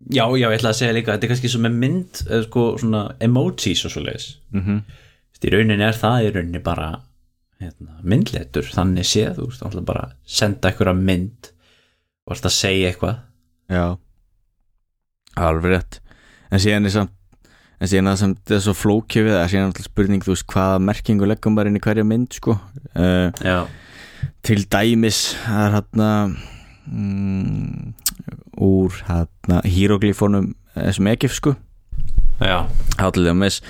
já, 0.09 0.25
já, 0.25 0.47
ég 0.47 0.57
ætla 0.57 0.73
að 0.73 0.78
segja 0.81 0.95
líka 0.97 1.16
þetta 1.16 1.28
er 1.28 1.35
kannski 1.35 1.50
sem 1.52 1.66
með 1.66 1.81
mynd 1.83 2.23
eða 2.26 2.47
sko 2.47 2.69
svona 2.81 3.02
emojis 3.26 3.85
og 3.88 3.95
svo 3.97 4.07
leiðis 4.07 4.31
mm 4.55 4.81
í 5.47 5.50
rauninni 5.52 5.85
er 5.85 5.99
það 6.00 6.25
í 6.25 6.31
rauninni 6.33 6.61
bara 6.64 6.87
hérna, 7.62 7.99
myndletur, 8.02 8.66
þannig 8.73 9.07
séð 9.09 9.37
þú 9.38 9.49
veist, 9.50 9.85
bara 9.88 10.07
að 10.09 10.14
senda 10.38 10.71
einhverja 10.71 10.97
mynd 10.99 11.50
og 12.26 12.35
að 12.37 12.55
segja 12.57 12.90
eitthvað. 12.90 13.21
Já. 13.71 13.85
Alveg 15.37 15.75
rétt. 15.75 16.00
En 16.50 16.62
síðan 16.62 16.88
er 16.88 16.95
samt 16.95 17.15
En 17.80 17.90
síðan 17.90 18.09
að 18.09 18.21
samt 18.23 18.38
það 18.49 18.56
er 18.56 18.62
svo 18.64 18.73
flókið 18.76 19.26
við 19.26 19.35
það 19.37 19.49
Síðan 19.52 19.64
er 19.66 19.71
alltaf 19.71 19.88
spurning, 19.90 20.23
þú 20.25 20.33
veist, 20.33 20.47
hvaða 20.52 20.78
merkingu 20.87 21.26
leggum 21.28 21.56
bara 21.59 21.68
inn 21.68 21.76
í 21.76 21.83
hverja 21.85 22.04
mynd, 22.09 22.33
sko. 22.38 22.54
Uh, 22.97 23.66
Til 24.47 24.62
dæmis 24.73 25.18
Það 25.42 25.64
er 25.66 25.75
hérna 25.76 26.11
mm, 26.88 27.92
Úr 28.64 28.97
hérna 29.09 29.61
Híroglífonum 29.66 30.52
Þessum 30.76 31.11
egifsku 31.12 31.54
já, 32.40 32.66
Allir 33.00 33.33
með 33.37 33.61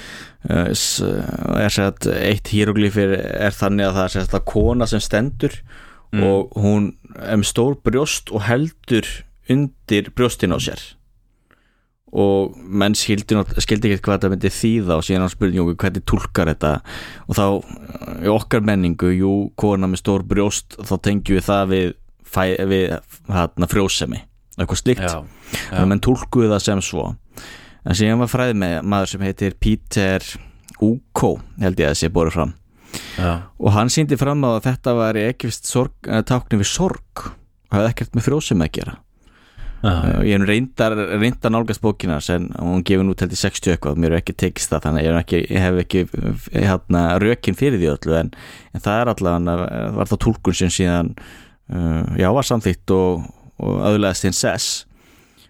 uh, 0.51 0.73
s- 0.75 0.99
er 1.03 1.71
sett 1.71 2.09
eitt 2.11 2.49
híroglífir 2.51 3.13
er 3.15 3.55
þannig 3.55 3.87
að 3.87 3.95
það 3.99 4.07
er 4.09 4.15
sett 4.17 4.35
að 4.41 4.47
kona 4.53 4.89
sem 4.91 5.03
stendur 5.05 5.61
Mm. 6.15 6.23
og 6.23 6.53
hún 6.63 6.85
er 7.19 7.35
með 7.41 7.49
stór 7.49 7.73
brjóst 7.83 8.31
og 8.31 8.45
heldur 8.47 9.09
undir 9.51 10.07
brjóstin 10.15 10.55
á 10.55 10.59
sér 10.63 10.79
og 12.17 12.55
menn 12.65 12.95
skildi, 12.97 13.37
skildi 13.61 13.93
ekki 13.93 14.07
hvað 14.07 14.17
þetta 14.17 14.31
myndi 14.33 14.53
þýða 14.57 14.97
og 14.97 15.05
síðan 15.05 15.27
á 15.29 15.31
spurningu 15.33 15.75
hvernig 15.77 16.05
túlkar 16.09 16.51
þetta? 16.53 16.73
Og 17.29 17.37
þá 17.37 17.47
í 18.25 18.33
okkar 18.33 18.65
menningu, 18.65 19.11
jú, 19.13 19.35
kona 19.61 19.91
með 19.91 20.01
stór 20.01 20.25
brjóst 20.29 20.79
þá 20.81 20.95
tengjum 21.05 21.37
við 21.37 21.47
það 21.51 21.75
við, 21.75 21.93
við 22.73 22.87
hérna, 23.29 23.71
frjósemi 23.71 24.23
eitthvað 24.57 24.81
þannig 24.81 25.81
að 25.83 25.89
menn 25.91 26.05
tólkuðu 26.05 26.53
það 26.55 26.63
sem 26.65 26.85
svo. 26.85 27.11
En 27.87 27.99
síðan 27.99 28.23
var 28.23 28.33
fræði 28.33 28.57
með 28.63 28.77
maður 28.89 29.13
sem 29.13 29.27
heitir 29.27 29.57
Peter 29.61 30.25
Uko 30.83 31.37
held 31.61 31.81
ég 31.81 31.93
að 31.93 31.99
sé 32.01 32.11
borið 32.13 32.39
fram. 32.39 32.55
Já, 33.17 33.45
og 33.61 33.75
hann 33.77 33.93
síndi 33.93 34.17
fram 34.17 34.45
að 34.49 34.63
þetta 34.71 34.95
var 34.97 35.19
ekki 35.21 35.51
vist 35.51 35.69
tákni 35.69 36.61
við 36.63 36.71
sorg. 36.73 37.27
Og 37.67 37.77
hafði 37.77 37.93
ekkert 37.93 38.17
með 38.17 38.29
frjósum 38.29 38.65
að 38.65 38.73
gera 38.79 39.01
og 39.87 40.27
ég 40.27 40.37
hef 40.39 40.47
reyndar, 40.49 40.97
reyndar 41.21 41.53
nálgast 41.53 41.83
bókina 41.85 42.19
en 42.35 42.49
hún 42.59 42.85
gefur 42.87 43.07
nú 43.07 43.15
til 43.19 43.29
því 43.31 43.39
60 43.43 43.75
eitthvað 43.75 44.01
mér 44.03 44.15
er 44.15 44.23
ekki 44.23 44.37
tekist 44.43 44.73
það 44.73 44.87
þannig 44.87 45.07
ég, 45.07 45.19
ekki, 45.21 45.41
ég 45.47 45.65
hef 45.65 45.81
ekki 45.83 46.05
hérna, 46.53 47.03
rökin 47.23 47.59
fyrir 47.59 47.81
því 47.83 47.91
öllu 47.95 48.19
en, 48.21 48.33
en 48.75 48.85
það 48.85 49.01
er 49.03 49.13
allavega 49.13 49.91
var 49.99 50.11
það 50.11 50.23
tólkun 50.27 50.59
sem 50.61 50.73
síðan 50.73 51.13
uh, 51.73 52.03
já 52.19 52.29
var 52.35 52.49
samþýtt 52.51 52.95
og, 52.97 53.27
og 53.63 53.83
öðlaðist 53.93 54.29
hinn 54.29 54.37
sess. 54.37 54.85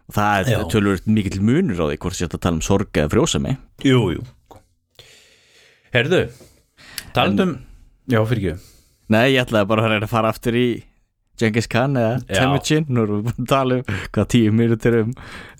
Og 0.07 0.14
það 0.14 0.50
er 0.52 0.66
tölvöld 0.71 1.09
mikill 1.11 1.40
munur 1.43 1.81
á 1.83 1.87
því 1.90 1.97
hvort 2.05 2.19
sér 2.19 2.31
að 2.31 2.43
tala 2.45 2.61
um 2.61 2.62
sorg 2.62 2.95
eða 2.95 3.11
frjósemi. 3.11 3.57
Jú, 3.83 4.02
jú. 4.14 4.26
Herðu 5.95 6.26
talandum, 7.16 7.57
já, 8.11 8.21
fyrir 8.28 8.52
ekki 8.52 8.75
Nei, 9.07 9.37
ég 9.37 9.45
ætlaði 9.45 9.71
bara 9.71 9.88
að 9.97 10.09
fara 10.11 10.31
aftur 10.35 10.57
í 10.59 10.66
Genghis 11.40 11.69
Khan 11.71 11.97
eða. 12.00 12.21
Temujin 12.31 12.87
nú 12.88 13.05
erum 13.05 13.21
við 13.21 13.26
búin 13.28 13.45
að 13.45 13.50
tala 13.50 13.78
um 13.78 13.99
hvað 14.14 14.28
tíu 14.33 14.52
mínútur 14.57 14.99
um 15.02 15.11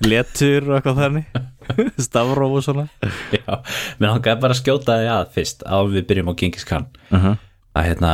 letur 0.05 0.71
og 0.71 0.79
eitthvað 0.79 1.01
þannig. 1.03 1.41
Stafróf 2.07 2.57
og 2.61 2.65
svona. 2.65 2.87
Já, 3.35 3.59
menn 3.99 4.13
hann 4.13 4.25
gæði 4.25 4.43
bara 4.45 4.57
að 4.57 4.63
skjóta 4.63 4.99
því 5.01 5.11
að 5.13 5.35
fyrst 5.37 5.67
að 5.69 5.93
við 5.97 6.09
byrjum 6.11 6.33
á 6.33 6.39
Genghis 6.41 6.69
Khan. 6.69 6.89
Uh 7.11 7.19
-huh. 7.25 7.37
að 7.77 7.89
hérna, 7.91 8.13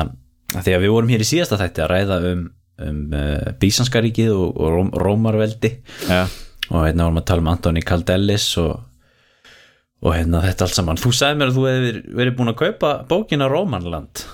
að 0.57 0.63
því 0.67 0.77
að 0.77 0.85
við 0.85 0.95
vorum 0.97 1.13
hér 1.15 1.25
í 1.25 1.31
síðasta 1.31 1.61
þætti 1.61 1.85
að 1.85 1.93
ræða 1.95 2.21
um, 2.33 2.47
um 2.83 3.03
uh, 3.15 3.53
Bísanskaríkið 3.61 4.33
og, 4.35 4.49
og 4.57 4.77
Róm, 4.77 4.93
Rómarveldi. 5.05 5.77
Já, 6.09 6.27
og 6.73 6.87
hérna 6.87 7.07
vorum 7.07 7.23
að 7.23 7.29
tala 7.31 7.45
um 7.45 7.53
Antoni 7.53 7.83
Kaldellis 7.83 8.57
og, 8.59 8.81
og 10.03 10.15
hérna 10.17 10.43
þetta 10.43 10.67
allt 10.67 10.79
saman. 10.79 11.01
Þú 11.01 11.13
sagði 11.15 11.39
mér 11.39 11.53
að 11.53 11.59
þú 11.59 11.67
hefur 11.71 11.99
verið 12.19 12.39
búin 12.39 12.53
að 12.53 12.63
kaupa 12.63 12.95
bókina 13.09 13.51
Rómanland 13.51 14.25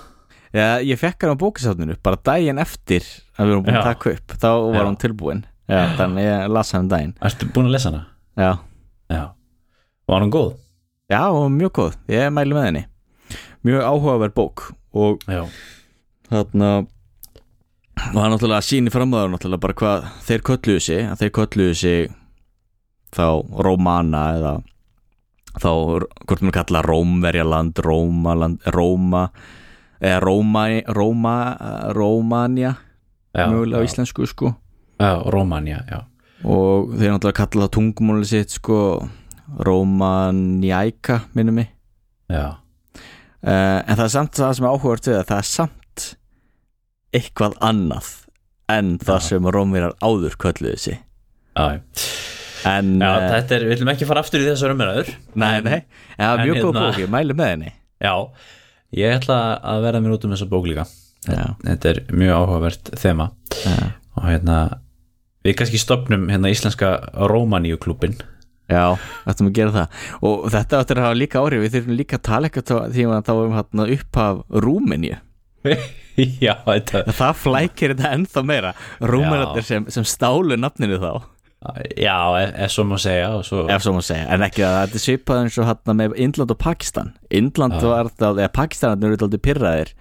Já, 0.54 0.80
ég 0.80 0.96
fekk 1.00 1.24
hann 1.26 1.36
á 1.36 1.42
bókasafninu 1.42 1.96
bara 2.02 2.16
daginn 2.24 2.58
eftir 2.62 3.04
að 3.36 3.44
við 3.48 3.52
erum 3.54 3.64
búin 3.66 3.78
að 3.80 3.88
taka 3.90 4.12
upp 4.16 4.36
þá 4.40 4.48
var 4.48 4.78
Já. 4.80 4.84
hann 4.88 5.00
tilbúin. 5.02 5.42
Já, 5.68 5.80
þannig 5.98 6.24
ég 6.24 6.52
las 6.56 6.70
hann 6.72 6.86
um 6.86 6.92
daginn. 6.92 7.14
Ertu 7.28 7.48
búin 7.52 7.68
að 7.68 7.74
lesa 7.76 7.90
hana? 7.92 8.04
Já, 8.38 8.52
Já. 9.12 9.24
Var 10.08 10.22
hann 10.24 10.32
góð? 10.32 10.54
Já 11.12 11.22
og 11.32 11.50
mjög 11.52 11.72
góð, 11.80 11.98
ég 12.12 12.30
mæli 12.32 12.56
með 12.56 12.64
henni. 12.68 12.84
Mjög 13.64 13.84
áhugaverð 13.90 14.34
bók 14.36 14.64
og 14.96 15.20
Já. 15.28 15.42
þarna 16.30 16.70
og 17.98 18.18
hann 18.22 18.32
náttúrulega 18.32 18.64
sýnir 18.64 18.94
fram 18.94 19.12
á 19.12 19.16
það 19.20 19.30
náttúrulega 19.34 19.62
bara 19.66 19.76
hvað 19.82 20.08
þeir 20.28 20.42
kölluðu 20.48 20.80
sig 20.84 21.04
að 21.08 21.20
þeir 21.22 21.32
kölluðu 21.38 21.76
sig 21.80 22.10
þá 23.16 23.26
Rómana 23.66 24.22
eða 24.38 24.52
þá 25.58 25.70
hvort 26.28 26.42
maður 26.44 26.56
kalla 26.60 26.82
Rómverjaland 26.86 27.80
Rómaland, 27.84 28.60
Róma 28.76 29.24
eða 30.00 30.20
Róma, 30.22 30.66
Róma 30.94 31.36
Rómania 31.94 32.74
já. 33.34 33.46
íslensku 33.82 34.26
sko. 34.26 34.54
Já, 34.98 35.22
Rómanja, 35.30 35.84
já. 35.90 36.04
Og 36.44 36.94
þeir 36.94 37.12
náttúrulega 37.14 37.38
kalla 37.38 37.66
það 37.66 37.74
tungumóli 37.74 38.26
sitt 38.26 38.50
sko 38.54 39.08
Rómanjæka 39.58 41.20
minnum 41.34 41.54
mig. 41.54 41.68
Já, 42.28 42.58
uh, 43.42 43.80
en 43.86 43.96
það 43.96 44.04
er 44.04 44.14
samt 44.14 44.36
það 44.36 44.54
sem 44.54 44.66
er 44.66 44.72
áhugavert 44.74 45.08
við 45.08 45.16
það 45.18 45.28
það 45.30 45.38
er 45.38 45.48
samt 45.48 46.06
eitthvað 47.16 47.54
annað 47.64 48.10
en 48.68 48.98
það 49.00 49.20
Já. 49.22 49.26
sem 49.30 49.48
Rómverjar 49.56 49.94
áður 50.04 50.36
kölluðu 50.42 50.78
sig. 50.82 50.98
Já, 51.56 51.80
en 52.68 52.92
já 53.00 53.08
eh, 53.08 53.26
þetta 53.32 53.56
er, 53.56 53.64
við 53.64 53.72
viljum 53.72 53.92
ekki 53.94 54.08
fara 54.08 54.22
aftur 54.22 54.44
í 54.44 54.48
þessar 54.50 54.74
umræður. 54.74 55.10
Nei, 55.34 55.56
nei, 55.64 55.78
en 56.18 56.22
það 56.22 56.34
er 56.34 56.44
mjög 56.44 56.58
góð 56.58 56.68
hérna- 56.68 56.84
bók, 56.84 57.00
ég 57.02 57.12
mæli 57.14 57.38
með 57.38 57.52
henni. 57.54 57.72
Já, 58.04 58.14
ég 58.96 59.18
ætla 59.18 59.38
að 59.60 59.84
verða 59.86 60.02
mér 60.04 60.16
út 60.16 60.26
um 60.26 60.34
þessa 60.34 60.48
bók 60.50 60.68
líka. 60.70 60.86
Já, 61.28 61.44
Þetta 61.64 61.90
er 61.90 62.02
mjög 62.14 62.34
áhugavert 62.38 62.90
þema. 63.02 63.30
Já, 63.64 63.76
og 64.16 64.26
hérna 64.28 64.58
við 65.46 65.56
kannski 65.58 65.80
stopnum 65.80 66.28
hérna 66.30 66.50
íslenska 66.52 66.92
Rómaníuklúbin 67.28 68.16
já 68.68 68.82
ættum 69.28 69.48
að 69.48 69.56
gera 69.56 69.74
það. 69.74 70.02
Og 70.28 70.48
þetta 70.52 70.82
áttur 70.82 71.00
að 71.00 71.06
hafa 71.08 71.18
líka 71.18 71.40
áhrif. 71.42 71.62
Við 71.64 71.74
þurfum 71.76 71.96
líka 71.98 72.18
að 72.18 72.26
tala 72.28 72.50
eitthvað 72.50 72.92
því 72.92 73.06
að 73.08 73.24
þá 73.28 73.32
um 73.36 73.56
hérna 73.56 73.88
upphaf 73.96 74.42
Rúmeníu. 74.64 75.18
Já, 76.44 76.54
þetta 76.66 77.14
það 77.14 77.40
flækir 77.44 77.94
þetta 77.94 78.12
ennþá 78.16 78.44
meira. 78.46 78.72
Rúmenarnir 79.00 79.66
sem, 79.66 79.86
sem 79.92 80.06
stálu 80.06 80.58
nafninu 80.58 80.98
þá 81.02 81.12
Já, 81.98 82.18
ef, 82.40 82.72
svo 82.72 82.84
má 82.88 82.96
segja 83.00 83.30
svo, 83.46 83.64
ef 83.70 83.84
svo 83.84 83.94
má 83.96 84.02
segja, 84.04 84.28
en 84.34 84.44
ekki 84.46 84.64
að 84.66 84.76
þetta 84.78 84.98
er 84.98 85.04
svipað 85.04 85.40
eins 85.42 85.58
og 85.60 85.68
hann 85.68 85.98
með 85.98 86.14
Indland 86.24 86.54
og 86.54 86.60
Pakistan. 86.62 87.10
Indland 87.34 87.76
Já. 87.78 87.82
var 87.86 88.12
það, 88.14 88.42
eða 88.44 88.52
Pakistanarnir 88.56 89.16
eru 89.16 89.26
alltaf 89.26 89.42
pyrraðir 89.44 89.92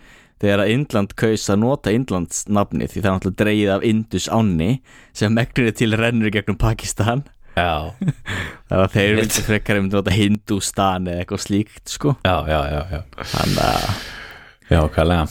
þegar 0.41 0.63
að 0.63 0.73
Indland 0.75 1.15
kaus 1.17 1.47
að 1.49 1.59
nota 1.63 1.93
Indlands 1.93 2.43
nafni 2.45 2.85
því 2.85 3.01
það 3.01 3.09
er 3.09 3.15
alltaf 3.15 3.35
dreigið 3.41 3.71
af 3.73 3.87
Indus 3.89 4.27
ánni 4.29 4.69
sem 5.17 5.33
megnir 5.33 5.73
til 5.75 5.97
rennur 5.97 6.33
gegnum 6.33 6.59
Pakistan. 6.61 7.25
Já, 7.57 7.89
þannig 8.69 8.83
að 8.83 8.93
þeir 8.93 9.17
vildi 9.17 9.45
frekar 9.47 9.81
um 9.81 9.89
nota 9.89 10.13
Hindustan 10.13 11.09
eða 11.09 11.25
eitthvað 11.25 11.43
slíkt 11.47 11.97
sko. 11.97 12.15
Já, 12.21 12.37
já, 12.45 12.59
já, 12.69 12.81
já. 12.93 13.01
að 13.17 14.07
Já, 14.67 14.81
kælega 14.91 15.27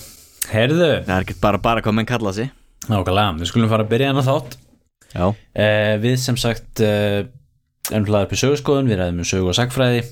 Herðu, 0.46 0.92
það 1.04 1.16
er 1.16 1.24
ekki 1.24 1.34
bara 1.42 1.58
bara 1.60 1.82
hvað 1.82 1.96
menn 1.98 2.08
kalla 2.08 2.32
sig. 2.34 2.52
Nákvæmlega, 2.86 3.34
við 3.40 3.48
skulum 3.50 3.70
fara 3.70 3.84
að 3.86 3.90
byrja 3.90 4.12
hana 4.12 4.22
þátt 4.26 4.54
eh, 5.16 5.96
Við 6.02 6.16
sem 6.22 6.38
sagt 6.40 6.82
eh, 6.84 7.26
erum 7.90 8.08
hlaðar 8.08 8.28
upp 8.28 8.36
í 8.36 8.40
sögurskoðun, 8.40 8.90
við 8.90 9.00
ræðum 9.00 9.22
um 9.22 9.28
sögu 9.28 9.52
og 9.52 9.58
sagfræði 9.58 10.02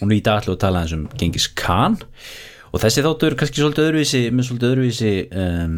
og 0.00 0.10
nú 0.10 0.16
í 0.16 0.22
dag 0.24 0.42
ætlum 0.42 0.54
við 0.54 0.58
að 0.58 0.64
tala 0.66 0.82
aðeins 0.82 0.96
um 0.96 1.06
Gengis 1.16 1.48
Khan. 1.56 1.96
Og 2.74 2.82
þessi 2.82 3.04
þáttur 3.06 3.32
er 3.32 3.38
kannski 3.40 3.62
svolítið 3.62 3.86
öðruvísi 3.86 4.22
með 4.34 4.48
svolítið 4.48 4.72
öðruvísi 4.74 5.12
um, 5.40 5.76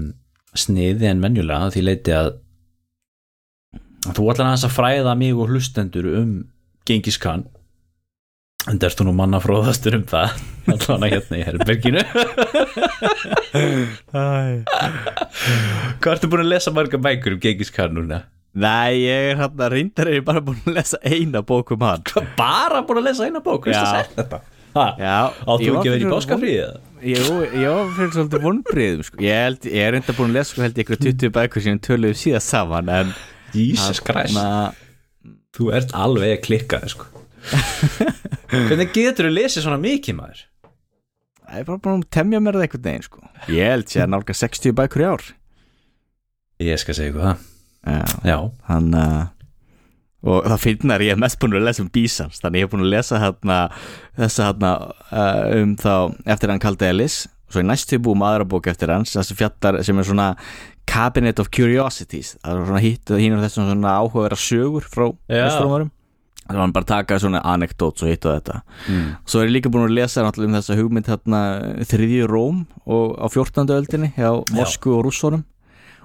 sniði 0.58 1.10
en 1.10 1.22
venjulega 1.22 1.68
að 1.68 1.76
því 1.76 1.84
leiti 1.86 2.14
að 2.16 2.32
að 4.08 4.16
þú 4.16 4.26
ætlar 4.32 4.48
aðeins 4.48 4.66
að 4.66 4.74
fræða 4.74 5.14
mig 5.18 5.36
og 5.36 5.52
hlustendur 5.52 6.08
um 6.18 6.32
Gengis 6.88 7.18
Khan 7.20 7.46
en 8.68 8.78
ertu 8.84 9.04
nú 9.06 9.12
manna 9.16 9.38
fróðastur 9.42 9.96
um 9.98 10.04
það. 10.08 10.34
Allan 10.68 11.04
að 11.06 11.12
hérna 11.14 11.38
í 11.38 11.44
herberginu. 11.46 12.02
Hvað 15.98 16.12
ertu 16.14 16.28
búin 16.30 16.44
að 16.44 16.50
lesa 16.52 16.72
marga 16.76 17.00
bækur 17.00 17.36
um 17.36 17.40
Gengis 17.42 17.72
Khan 17.74 17.94
núna? 17.96 18.24
nei, 18.58 19.04
ég 19.04 19.26
er 19.32 19.36
hann 19.38 19.60
að 19.60 19.68
reyndar 19.74 20.08
er 20.10 20.16
ég 20.18 20.24
bara 20.26 20.40
búin 20.42 20.58
að 20.66 20.78
lesa 20.80 20.98
eina 21.06 21.42
bók 21.46 21.68
um 21.76 21.82
hann. 21.86 22.02
Bara 22.38 22.80
búin 22.86 22.98
að 23.02 23.10
lesa 23.10 23.28
eina 23.28 23.42
bók, 23.44 23.68
Já. 23.70 24.94
já, 25.00 25.12
áttu 25.48 25.68
ekki 25.78 25.90
að 25.90 25.94
vera 25.94 26.48
í 26.48 26.54
eða? 26.60 26.80
Jú, 27.02 27.36
ég 27.56 27.70
var 27.72 27.88
fyrir 27.96 28.10
svolítið 28.14 28.42
vonbriðum 28.44 29.06
sko. 29.06 29.20
Ég, 29.24 29.56
ég 29.64 29.86
er 29.88 29.96
enda 29.98 30.14
búin 30.16 30.30
að 30.32 30.36
lesa 30.38 30.52
sko, 30.52 30.62
held 30.66 30.76
ég 30.78 30.84
ykkur 30.84 31.00
20 31.06 31.32
bækur 31.38 31.64
sem 31.64 31.78
töluðu 31.82 32.18
síðast 32.20 32.52
saman 32.52 32.90
en 32.92 33.14
Jesus 33.56 34.02
Christ, 34.04 34.36
þú 35.56 35.70
ert 35.78 35.94
alveg 35.96 36.34
að 36.36 36.42
klikka 36.48 36.82
þig 36.84 36.92
sko 36.96 37.06
Hvernig 38.48 38.92
getur 38.96 39.28
þú 39.28 39.32
lesið 39.34 39.66
svona 39.66 39.80
mikið 39.82 40.18
maður? 40.18 40.44
Það 41.48 41.58
er 41.60 41.66
bara 41.68 41.82
búin 41.84 42.02
að 42.02 42.10
temja 42.12 42.40
mér 42.44 42.58
það 42.58 42.66
einhvern 42.66 42.86
veginn 42.88 43.06
sko. 43.06 43.22
Ég 43.52 43.72
held 43.72 43.88
sé 43.88 44.02
að 44.04 44.12
nálga 44.12 44.36
60 44.36 44.76
bækur 44.76 45.04
í 45.04 45.08
ár 45.08 45.26
Ég 46.64 46.80
skal 46.82 46.96
segja 46.96 47.12
ykkur 47.12 47.26
það 47.28 47.46
Já, 47.88 48.04
Já, 48.26 48.38
hann 48.68 48.88
uh, 48.98 49.26
og 50.26 50.48
það 50.50 50.62
finnar 50.64 51.04
ég 51.06 51.18
mest 51.20 51.38
búin 51.40 51.54
að 51.54 51.68
lesa 51.68 51.84
um 51.84 51.90
Bísans 51.94 52.40
þannig 52.42 52.64
ég 52.64 52.66
er 52.66 52.72
búin 52.72 52.84
að 52.84 52.92
lesa 52.96 53.20
hérna 53.22 53.58
þessa 54.18 54.48
hérna 54.48 54.72
uh, 55.14 55.44
um 55.60 55.76
þá 55.78 55.92
eftir 56.34 56.52
hann 56.52 56.62
kaldi 56.62 56.88
Ellis 56.88 57.18
og 57.28 57.54
svo 57.54 57.62
í 57.62 57.68
næstu 57.68 58.00
búum 58.02 58.24
aðra 58.26 58.48
bók 58.48 58.66
eftir 58.68 58.90
hans 58.92 59.14
þessi 59.14 59.36
fjallar 59.38 59.78
sem 59.86 60.00
er 60.02 60.08
svona 60.08 60.26
Cabinet 60.90 61.38
of 61.40 61.52
Curiosities 61.54 62.34
það 62.42 62.50
er 62.56 62.66
svona 62.72 62.82
hitt 62.82 63.14
og 63.14 63.22
hínur 63.22 63.44
þessum 63.44 63.70
svona 63.70 63.94
áhugaverða 64.02 64.40
sögur 64.42 64.88
frá 64.90 65.06
Já. 65.30 65.46
Það 66.48 66.56
var 66.56 66.64
hann 66.64 66.72
bara 66.72 66.86
að 66.86 66.92
taka 66.94 67.18
svona 67.20 67.42
anekdóts 67.44 68.04
og 68.04 68.08
hitt 68.08 68.24
og 68.24 68.38
þetta. 68.38 68.62
Mm. 68.88 69.06
svo 69.28 69.42
er 69.42 69.50
ég 69.50 69.54
líka 69.58 69.72
búin 69.72 69.84
að 69.84 69.96
lesa 69.98 70.24
náttúrulega 70.24 70.48
um 70.48 70.56
þessa 70.56 70.78
hugmynd 70.78 71.10
hérna 71.12 71.40
þriðju 71.90 72.28
Róm 72.30 72.62
og 72.88 73.18
á 73.20 73.26
14. 73.28 73.74
öldinni 73.76 74.12
hjá 74.16 74.30
Moskvu 74.56 74.96
og 74.96 75.04
Rússónum 75.04 75.44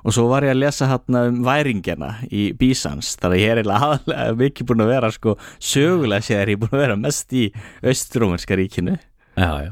og 0.04 0.16
svo 0.16 0.26
var 0.28 0.44
ég 0.44 0.52
að 0.52 0.60
lesa 0.66 0.90
hérna 0.92 1.28
um 1.30 1.38
væringjana 1.46 2.10
í 2.28 2.50
Bísans 2.60 3.14
þannig 3.22 3.40
að 3.40 3.44
ég 3.44 3.54
er 3.54 3.62
eiginlega 3.62 3.88
aðalega 3.88 4.36
mikið 4.42 4.68
búin 4.70 4.84
að 4.84 4.92
vera 4.92 5.14
sko 5.16 5.38
sögulega 5.64 6.36
ég 6.36 6.44
er 6.44 6.60
búin 6.60 6.76
að 6.76 6.84
vera 6.84 7.00
mest 7.00 7.38
í 7.40 7.46
austrómerska 7.84 8.60
ríkinu. 8.60 8.98
Já, 9.40 9.52
já. 9.70 9.72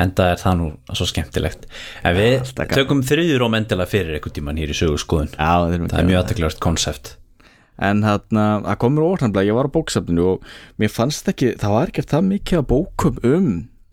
Enda 0.00 0.30
er 0.32 0.38
það 0.40 0.54
nú 0.56 0.68
svo 0.96 1.06
skemmtilegt. 1.08 1.66
En 2.06 2.14
við 2.16 2.52
gaman. 2.56 2.76
tökum 2.78 3.02
þriðjur 3.04 3.44
og 3.44 3.52
mendilega 3.52 3.92
fyrir 3.92 4.16
einhvern 4.16 4.36
tíman 4.38 4.60
hér 4.60 4.72
í 4.72 4.76
sögurskoðun 4.78 5.34
Já, 5.34 5.50
það 5.52 5.74
er, 5.76 5.88
Það 5.92 6.06
mjög 6.08 6.22
aðteklart 6.22 6.62
konsept 6.64 7.10
En 7.80 8.02
hérna, 8.04 8.46
það 8.66 8.80
komur 8.82 9.06
óvartanlega, 9.08 9.48
ég 9.48 9.56
var 9.56 9.70
á 9.70 9.74
bóksafninu 9.76 10.26
og 10.34 10.48
mér 10.80 10.92
fannst 10.92 11.28
ekki, 11.32 11.54
það 11.60 11.76
var 11.76 11.92
ekkert 11.92 12.12
það 12.12 12.26
mikið 12.34 12.60
að 12.60 12.66
bókum 12.68 13.20
um 13.24 13.46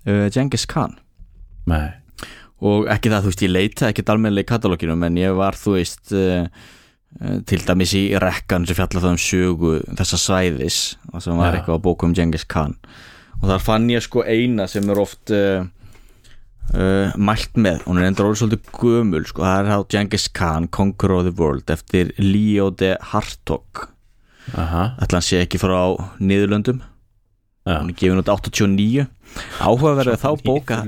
uh, 0.08 0.26
Genghis 0.34 0.68
Khan. 0.68 0.98
Nei. 1.72 1.96
Og 2.68 2.88
ekki 2.92 3.12
það, 3.14 3.24
þú 3.24 3.32
veist, 3.32 3.46
ég 3.46 3.54
leita 3.54 3.92
ekkert 3.92 4.12
almennilega 4.12 4.48
í 4.48 4.52
katalóginum 4.52 5.06
en 5.08 5.22
ég 5.22 5.38
var, 5.38 5.56
þú 5.56 5.78
veist 5.78 6.12
uh, 6.18 6.50
uh, 7.22 7.38
til 7.48 7.62
dæmis 7.64 7.94
í 7.96 8.04
rekkan 8.20 8.68
sem 8.68 8.78
fjalla 8.78 9.04
það 9.04 9.16
um 9.16 9.22
sögu 9.22 9.74
þessa 10.00 10.20
svæðis 10.26 10.82
og 11.14 11.24
sem 11.24 11.40
var 11.40 11.54
Já. 11.54 11.60
eitthvað 11.62 11.80
að 11.80 11.86
bóka 11.88 12.10
um 12.10 12.18
Genghis 12.18 12.48
Khan. 12.50 12.76
Og 13.38 13.48
þar 13.52 13.64
fann 13.64 13.90
ég 13.94 14.04
sko 14.04 14.26
eina 14.26 14.66
sem 14.68 14.88
er 14.90 15.00
oft 15.00 15.32
uh, 15.32 15.64
uh, 16.74 17.14
mælt 17.16 17.56
með, 17.60 17.82
hún 17.88 18.02
er 18.02 18.10
endur 18.10 18.30
orðið 18.30 18.42
svolítið 18.42 18.72
gömul 18.82 19.24
sko, 19.30 19.46
það 19.46 19.60
er 19.62 19.72
þá 19.72 19.88
Genghis 19.96 20.28
Khan 20.36 20.68
Conqueror 20.74 21.22
of 21.22 21.30
the 21.30 21.36
World 21.38 21.72
eftir 21.74 22.12
Leo 22.20 22.70
de 22.72 22.96
Hartog. 23.14 23.88
Aha, 24.56 24.94
ætla 25.04 25.20
hann 25.20 25.28
sé 25.28 25.42
ekki 25.44 25.60
frá 25.60 25.80
Niðurlöndum. 26.24 26.80
Já. 27.68 27.82
Hún 27.82 27.92
er 27.92 27.98
gefin 28.00 28.22
út 28.22 28.32
89 28.32 29.08
áhugaverðið 29.60 30.22
þá 30.24 30.30
bóka. 30.46 30.78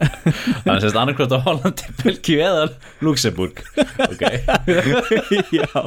Það 0.00 0.70
er 0.72 0.78
sérst 0.80 0.96
annarkvæmt 0.96 1.34
á 1.36 1.44
Hollandi, 1.44 1.90
Belgíu 2.00 2.38
eða 2.40 2.62
Luxemburg 3.04 3.58
Ok. 4.06 4.22
Já. 5.60 5.82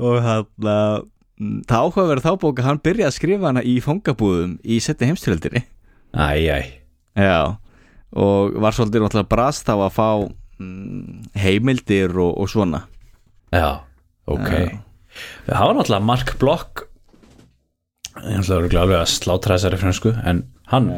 Og 0.00 0.16
hann 0.24 0.48
það 1.68 1.76
áhugaverð 1.76 2.24
þá 2.24 2.30
bóka 2.40 2.64
hann 2.64 2.80
byrjaði 2.80 3.10
að 3.10 3.16
skrifa 3.18 3.50
hana 3.50 3.66
í 3.68 3.76
fangabúðum 3.84 4.56
í 4.64 4.80
setni 4.80 5.10
heimstyrjöldinni 5.10 5.66
Æj, 6.16 6.48
æj 6.56 6.66
já 7.16 7.56
og 8.16 8.54
var 8.62 8.72
svolítið 8.76 9.02
náttúrulega 9.04 9.28
brast 9.28 9.68
á 9.68 9.76
að 9.76 9.92
fá 9.92 10.08
mm, 10.62 11.32
heimildir 11.36 12.14
og, 12.16 12.32
og 12.40 12.48
svona. 12.48 12.84
Já, 13.52 13.82
ok. 14.30 14.50
Það 15.48 15.64
var 15.68 15.76
náttúrulega 15.78 16.06
Mark 16.06 16.32
Block 16.40 16.84
Ég 18.16 18.40
ætla 18.40 18.56
örugglega 18.58 18.82
alveg 18.86 19.00
að 19.02 19.10
slátra 19.12 19.56
þessari 19.56 19.78
fransku 19.80 20.12
En 20.24 20.42
hann 20.72 20.90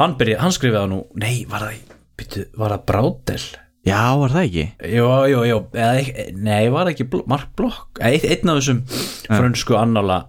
Hann, 0.00 0.14
byrja, 0.18 0.40
hann 0.42 0.54
skrifaði 0.54 0.90
nú 0.90 1.00
Nei, 1.22 1.44
var 1.50 1.66
það, 1.68 1.96
byrju, 2.18 2.44
var 2.58 2.74
það 2.74 2.84
Brádel? 2.90 3.44
já, 3.86 4.00
var 4.20 4.34
það 4.34 4.46
ekki? 4.48 4.64
Jó, 4.94 5.08
jó, 5.30 5.40
jó 5.48 5.58
eða, 5.74 6.30
Nei, 6.38 6.70
var 6.70 6.86
það 6.88 6.92
ekki 6.94 7.08
Mark 7.30 7.52
Block 7.58 8.02
Einn 8.02 8.52
af 8.52 8.60
þessum 8.60 8.82
frönsku 9.26 9.78
annála 9.78 10.20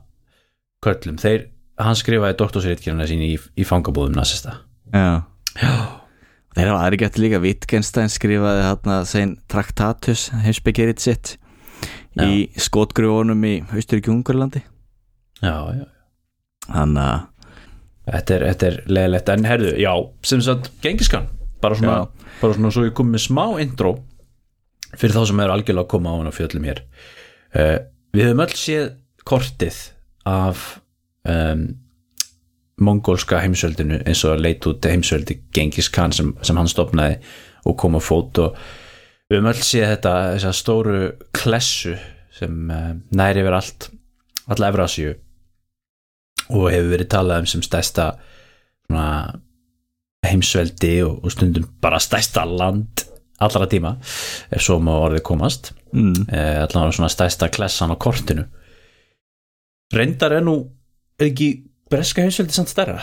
Köllum, 0.86 1.18
þeir 1.22 1.48
Hann 1.82 1.98
skrifaði 1.98 2.38
doktorsritkjörna 2.42 3.10
sín 3.10 3.26
í, 3.26 3.36
í 3.38 3.66
fangabúðum 3.68 4.18
nasista 4.18 4.60
já. 4.94 5.24
Já. 5.62 5.76
Þeir 6.52 6.68
hafa 6.68 6.84
aðri 6.84 7.00
gett 7.00 7.20
líka 7.20 7.40
Wittgenstein 7.44 8.12
skrifaði 8.12 8.66
hann 8.68 9.06
Sein 9.08 9.38
Traktatus 9.52 10.30
heimsbyggeritt 10.44 11.00
sitt 11.04 11.38
í 12.20 12.50
skotgrufunum 12.60 13.44
í 13.48 13.54
Austuríki 13.72 14.12
Ungarlandi 14.12 14.64
Já, 15.42 15.56
já 15.72 15.86
hann 16.72 16.98
að 17.00 17.32
Þetta 18.12 18.34
er, 18.34 18.44
þetta 18.50 18.68
er 18.68 18.78
leðilegt, 18.90 19.30
en 19.30 19.46
herðu, 19.46 19.72
já, 19.80 19.92
sem 20.26 20.42
sagt, 20.44 20.72
gengiskan, 20.84 21.28
bara 21.62 21.78
svona, 21.78 21.98
bara 22.42 22.56
svona 22.58 22.72
svo 22.74 22.88
ég 22.88 22.96
kom 22.98 23.12
með 23.14 23.28
smá 23.28 23.44
intro 23.62 23.92
fyrir 24.98 25.14
þá 25.16 25.22
sem 25.30 25.42
eru 25.44 25.54
algjörlega 25.54 25.86
að 25.86 25.92
koma 25.94 26.12
á 26.12 26.18
hann 26.18 26.32
á 26.34 26.36
fjöllum 26.36 26.66
hér. 26.68 26.82
Uh, 27.54 27.78
við 28.12 28.28
höfum 28.28 28.42
öll 28.44 28.56
séð 28.58 28.88
kortið 29.30 29.78
af 30.28 30.66
um, 31.30 31.62
mongólska 32.82 33.42
heimsöldinu 33.44 34.02
eins 34.06 34.24
og 34.26 34.36
að 34.36 34.46
leita 34.46 34.72
út 34.72 34.88
heimsöldi 34.90 35.40
Gengis 35.56 35.90
Khan 35.94 36.14
sem, 36.16 36.34
sem 36.42 36.58
hann 36.58 36.70
stopnaði 36.72 37.20
og 37.70 37.78
kom 37.80 37.98
á 37.98 38.02
fót 38.02 38.42
og 38.42 38.58
höfum 39.32 39.52
öll 39.52 39.62
séð 39.64 39.94
þetta, 39.94 40.16
þessa 40.36 40.54
stóru 40.58 41.02
klessu 41.36 41.96
sem 42.36 42.74
uh, 42.74 42.94
næri 43.16 43.44
yfir 43.44 43.58
allt, 43.58 43.92
alla 44.52 44.72
Evrasíu 44.72 45.14
og 46.50 46.68
hefur 46.72 46.92
verið 46.96 47.12
talað 47.14 47.44
um 47.44 47.50
sem 47.54 47.64
stærsta 47.64 48.12
svona, 48.88 49.08
heimsveldi 50.26 50.96
og, 51.06 51.22
og 51.24 51.34
stundum 51.34 51.70
bara 51.84 52.02
stærsta 52.02 52.44
land 52.50 53.06
allra 53.42 53.68
tíma 53.70 53.96
ef 54.54 54.62
svo 54.62 54.78
má 54.84 54.94
orðið 54.94 55.24
komast 55.26 55.72
mm. 55.94 56.28
eh, 56.30 56.58
allan 56.62 56.94
svona 56.94 57.10
stærsta 57.12 57.50
klessan 57.54 57.94
á 57.94 57.98
kortinu 57.98 58.46
reyndar 59.96 60.38
er 60.38 60.46
nú 60.46 60.56
ekki 61.22 61.50
breska 61.92 62.24
heimsveldi 62.26 62.56
samt 62.56 62.72
stærra. 62.72 63.00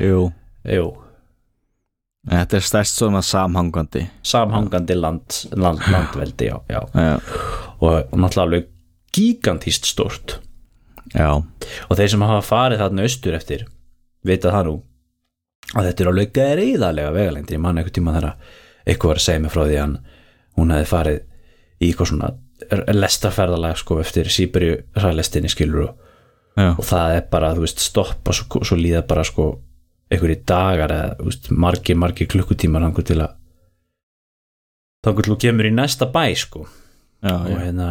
Jú. 0.00 0.28
Jú, 0.64 0.86
Þetta 2.24 2.56
er 2.56 2.64
stærst 2.64 2.96
svona 2.96 3.20
samhangandi. 3.20 4.06
Samhangandi 4.24 4.94
land, 4.96 5.42
land, 5.60 5.82
landveldi 5.92 6.46
já, 6.48 6.54
já. 6.72 6.80
Já, 6.94 7.18
Og, 7.84 8.14
náttúrulega 8.16 8.42
alveg 8.46 8.68
gigantíst 9.12 9.84
stórt. 9.84 10.38
Já, 11.12 11.28
og 11.36 11.98
þeir 11.98 12.08
sem 12.14 12.24
hafa 12.24 12.40
farið 12.46 12.80
þarna 12.80 13.04
austur 13.04 13.36
eftir 13.36 13.66
vita 14.24 14.54
það 14.54 14.70
nú 14.70 14.74
að 15.74 15.90
þetta 15.90 16.02
er 16.04 16.10
alveg 16.14 16.32
greiðarlega 16.38 17.12
vegalengd. 17.12 17.52
Ég 17.52 17.60
man 17.60 17.76
eitthvað 17.82 17.96
tíma 17.98 18.14
þegar 18.16 18.30
eitthvað 18.86 19.12
var 19.12 19.20
að 19.20 19.26
segja 19.26 19.42
mig 19.44 19.52
frá 19.52 19.62
því 19.66 19.76
að 19.76 19.82
hann, 19.84 19.94
hún 20.56 20.74
hefði 20.74 20.88
farið 20.94 21.20
í 21.84 21.90
eitthvað 21.90 22.10
svona 22.14 22.32
lestarferðalag 22.94 23.76
sko 23.82 24.00
eftir 24.00 24.32
Sýberju 24.32 24.80
ræðlestinni 24.96 25.52
skilur 25.52 25.90
og, 25.90 26.03
já, 26.56 26.70
og 26.72 26.84
það 26.86 27.16
er 27.18 27.24
bara, 27.30 27.52
þú 27.56 27.64
veist, 27.64 27.82
stoppa 27.82 28.34
svo, 28.36 28.62
svo 28.66 28.78
líða 28.78 29.04
bara 29.08 29.24
sko 29.26 29.48
einhverjir 30.12 30.44
dagar 30.48 30.92
eða 30.94 31.26
veist, 31.26 31.50
margir, 31.50 31.98
margir 31.98 32.30
klukkutímar 32.30 32.84
þangur 32.86 33.08
til 33.08 33.20
að 33.24 33.38
þangur 35.04 35.26
til 35.26 35.34
að 35.34 35.42
kemur 35.46 35.68
í 35.68 35.74
næsta 35.74 36.08
bæ 36.12 36.24
sko 36.38 36.64
já, 36.64 37.34
og 37.34 37.50
já. 37.50 37.58
hérna 37.64 37.88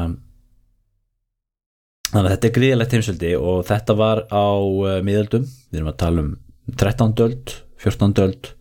þannig 2.14 2.26
að 2.28 2.34
þetta 2.36 2.50
er 2.50 2.56
gríðalegt 2.58 2.96
heimsöldi 2.96 3.36
og 3.40 3.62
þetta 3.70 3.98
var 3.98 4.26
á 4.30 4.48
uh, 4.54 4.98
miðöldum, 5.06 5.46
við 5.72 5.82
erum 5.82 5.94
að 5.94 6.02
tala 6.04 6.26
um 6.26 6.34
13. 6.80 7.16
öld, 7.26 7.56
14. 7.84 8.14
öld 8.24 8.52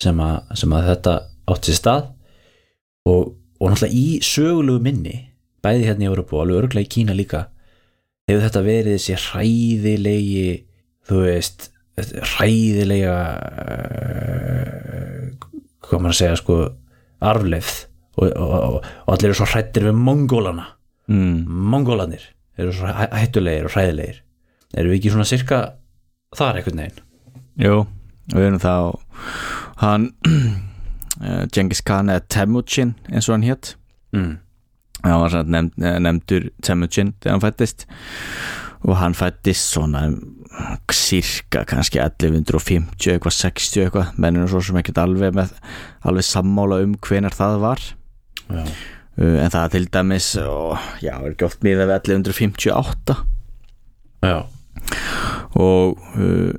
sem 0.00 0.20
að, 0.22 0.36
sem 0.58 0.74
að 0.74 0.90
þetta 0.92 1.14
átt 1.52 1.68
sér 1.68 1.78
stað 1.78 2.04
og, 3.10 3.34
og 3.60 3.70
náttúrulega 3.70 3.98
í 3.98 4.06
sögulegu 4.24 4.82
minni 4.84 5.16
bæði 5.64 5.88
hérna 5.88 6.06
í 6.06 6.08
Európa 6.10 6.38
og 6.38 6.44
alveg 6.44 6.62
örgulega 6.62 6.86
í 6.86 6.94
Kína 6.94 7.16
líka 7.16 7.48
hefur 8.28 8.44
þetta 8.46 8.62
verið 8.64 8.94
þessi 8.98 9.16
hræðilegi 9.20 10.44
þú 11.08 11.18
veist 11.26 11.66
hræðilega 12.34 13.16
uh, 14.04 15.34
hvað 15.84 16.00
maður 16.00 16.14
að 16.14 16.18
segja 16.20 16.38
sko 16.40 16.56
arfleifð 17.24 17.74
og, 18.14 18.28
og, 18.30 18.54
og, 18.54 18.76
og 19.04 19.12
allir 19.14 19.30
eru 19.32 19.38
svo 19.40 19.48
hrættir 19.52 19.88
við 19.90 20.00
mongólana 20.06 20.70
Mm. 21.04 21.42
mongólanir 21.68 22.22
eru 22.56 22.70
svo 22.72 22.88
hæ- 22.88 23.10
hættulegir 23.12 23.66
og 23.68 23.74
hræðilegir 23.74 24.22
eru 24.80 24.88
við 24.88 24.94
ekki 25.02 25.10
svona 25.12 25.26
cirka 25.28 25.58
þar 26.32 26.56
einhvern 26.62 26.78
veginn 26.80 27.02
Jú, 27.60 27.74
við 28.32 28.46
erum 28.46 28.56
þá 28.62 28.72
hann 29.82 30.06
uh, 30.24 31.44
Genghis 31.52 31.82
Khan 31.84 32.08
eða 32.08 32.24
Temujin 32.32 32.94
eins 33.12 33.28
og 33.28 33.34
hann 33.36 33.44
hétt 33.44 33.74
mm. 34.16 34.32
Hann 35.04 35.22
var 35.22 35.36
nefnd, 35.44 35.76
eh, 35.82 35.98
nefndur 36.02 36.48
Temujin 36.64 37.14
þegar 37.20 37.36
hann 37.36 37.44
fættist 37.44 37.86
og 38.84 38.96
hann 39.00 39.16
fættist 39.16 39.72
svona 39.72 40.06
cirka 40.92 41.64
kannski 41.66 41.98
1150 41.98 43.14
eitthvað 43.14 43.38
60 43.38 43.84
eitthvað. 43.84 44.10
Menninu 44.20 44.48
svo 44.50 44.60
sem 44.62 44.76
ekkert 44.78 45.00
alveg 45.02 45.34
með 45.34 45.54
alveg 46.06 46.26
sammála 46.28 46.82
um 46.84 46.98
hvenar 47.02 47.34
það 47.34 47.56
var. 47.64 47.86
Já, 48.44 48.64
uh, 49.18 49.38
en 49.44 49.52
það 49.52 49.74
til 49.74 49.88
dæmis 49.92 50.30
og, 50.42 50.78
já, 51.02 51.14
er 51.16 51.46
oft 51.46 51.64
miða 51.64 51.88
við 51.88 51.96
1158 52.12 53.16
já, 54.24 54.38
og 55.60 56.00
uh, 56.18 56.52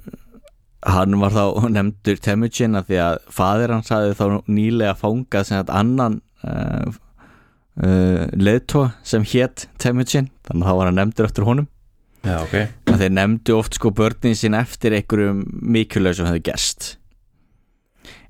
hann 0.86 1.18
var 1.22 1.36
þá 1.36 1.46
nefndur 1.78 2.22
Temujin 2.24 2.80
að 2.80 2.92
því 2.92 3.02
að 3.06 3.18
fadir 3.40 3.76
hans 3.76 3.92
hafði 3.94 4.20
þá 4.20 4.26
nýlega 4.50 4.96
fangað 5.00 5.50
sem 5.50 5.64
að 5.64 5.74
annan 5.82 6.20
uh, 6.46 6.94
uh, 7.84 8.26
leðtóa 8.36 8.94
sem 9.04 9.26
hétt 9.32 9.68
Temujin 9.82 10.30
þannig 10.48 10.64
að 10.64 10.70
þá 10.70 10.78
var 10.80 10.90
hann 10.92 11.00
nefndur 11.02 11.30
eftir 11.30 11.48
honum. 11.48 11.70
Já, 12.26 12.40
ok. 12.42 12.56
Að 12.90 13.02
þeir 13.04 13.14
nefndu 13.14 13.56
oft 13.60 13.78
sko 13.78 13.92
börnin 13.94 14.38
sín 14.38 14.58
eftir 14.58 14.96
einhverjum 14.98 15.44
mikilvæg 15.76 16.18
sem 16.18 16.30
hefði 16.30 16.46
gerst. 16.48 16.96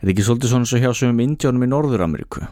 Er 0.02 0.12
ekki 0.12 0.26
svolítið 0.26 0.52
svona 0.52 0.68
svo 0.70 0.82
hjá 0.84 0.92
sem 0.96 1.24
indjónum 1.24 1.64
í 1.64 1.72
Norður-Ameríku? 1.72 2.44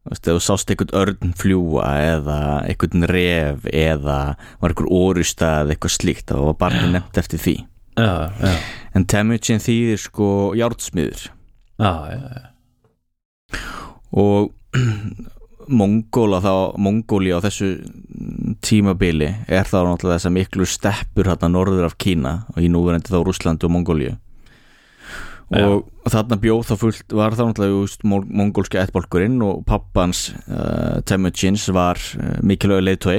Þú 0.00 0.10
veist, 0.14 0.26
þú 0.26 0.42
sást 0.42 0.70
einhvern 0.72 0.94
örn 0.96 1.34
fljúa 1.36 1.88
eða 2.02 2.38
einhvern 2.64 3.06
ref 3.10 3.66
eða 3.68 4.18
var 4.62 4.72
einhver 4.72 4.88
orusta 4.96 5.50
eða 5.60 5.74
eitthvað 5.74 5.96
slíkt 5.98 6.32
þá 6.32 6.38
var 6.40 6.56
barnið 6.62 6.94
nefnt 6.96 7.20
eftir 7.20 7.42
því. 7.42 7.56
Já, 8.00 8.12
já, 8.40 8.54
en 8.96 9.04
Temujin 9.12 9.60
þýðir 9.60 10.00
sko 10.00 10.28
járnsmiður. 10.56 11.26
Já, 11.80 11.92
já, 12.10 12.20
já. 12.32 13.60
og 14.16 14.50
Mongóla 15.68 16.40
þá, 16.44 16.54
Mongóli 16.80 17.34
á 17.34 17.38
þessu 17.44 17.74
tímabili 18.64 19.28
er 19.48 19.68
þá 19.68 19.82
náttúrulega 19.84 20.16
þess 20.16 20.30
að 20.30 20.36
miklu 20.38 20.66
steppur 20.68 21.30
hérna 21.30 21.50
norður 21.52 21.88
af 21.90 21.98
Kína 22.00 22.34
og 22.54 22.64
í 22.64 22.70
núverandi 22.72 23.12
þá 23.12 23.20
Rúsland 23.20 23.64
og 23.66 23.74
Mongóliu 23.74 24.16
og 25.50 26.10
þarna 26.10 26.38
bjóð 26.38 26.68
þá 26.68 26.74
fullt 26.78 27.14
var 27.18 27.34
þá 27.34 27.42
náttúrulega 27.48 28.20
mongólski 28.38 28.78
ættbólkurinn 28.78 29.40
og 29.42 29.64
pappans 29.66 30.28
uh, 30.46 31.00
Temujins 31.02 31.66
var 31.74 31.98
uh, 31.98 32.36
mikilvæg 32.46 32.84
leiðtói 32.86 33.16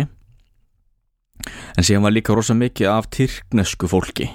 en 1.75 1.83
síðan 1.83 2.05
var 2.05 2.15
líka 2.15 2.35
rosa 2.37 2.55
mikið 2.55 2.87
af 2.91 3.09
tyrknesku 3.11 3.89
fólki. 3.89 4.29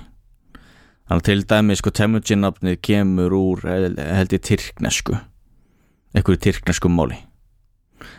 Þannig 1.07 1.27
til 1.29 1.45
dæmi 1.49 1.77
sko 1.79 1.92
Temujin 1.95 2.42
nafnið 2.42 2.81
kemur 2.85 3.37
úr 3.37 3.64
held 3.64 4.35
ég 4.35 4.45
tyrknesku 4.45 5.16
einhverju 6.16 6.42
tyrknesku 6.49 6.90
máli. 6.92 7.21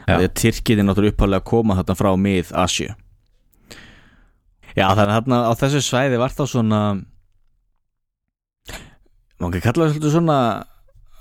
Því 0.05 0.23
að 0.23 0.33
Tyrkið 0.41 0.81
er 0.81 0.87
náttúrulega 0.87 1.15
upphæðlega 1.15 1.43
að 1.43 1.49
koma 1.51 1.77
þarna 1.79 1.97
frá 1.99 2.09
mið 2.27 2.55
Asju 2.63 2.89
Já 4.77 4.85
þannig 4.93 5.03
að 5.03 5.15
þarna 5.15 5.43
á 5.49 5.51
þessu 5.57 5.83
svæði 5.85 6.19
var 6.21 6.33
þá 6.33 6.43
svona 6.45 6.81
maður 9.37 9.55
ekki 9.57 9.65
kalla 9.67 9.87
það 9.93 10.11
svona 10.13 10.39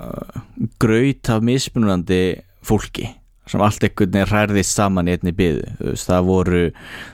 uh, 0.00 0.42
graut 0.82 1.30
af 1.32 1.44
mismunandi 1.44 2.20
fólki 2.66 3.10
sem 3.46 3.62
allt 3.62 3.84
einhvern 3.86 4.10
veginn 4.10 4.30
hræðist 4.32 4.74
saman 4.74 5.06
í 5.06 5.14
einni 5.14 5.32
byðu 5.36 5.92
það 6.02 6.24
voru, 6.26 6.62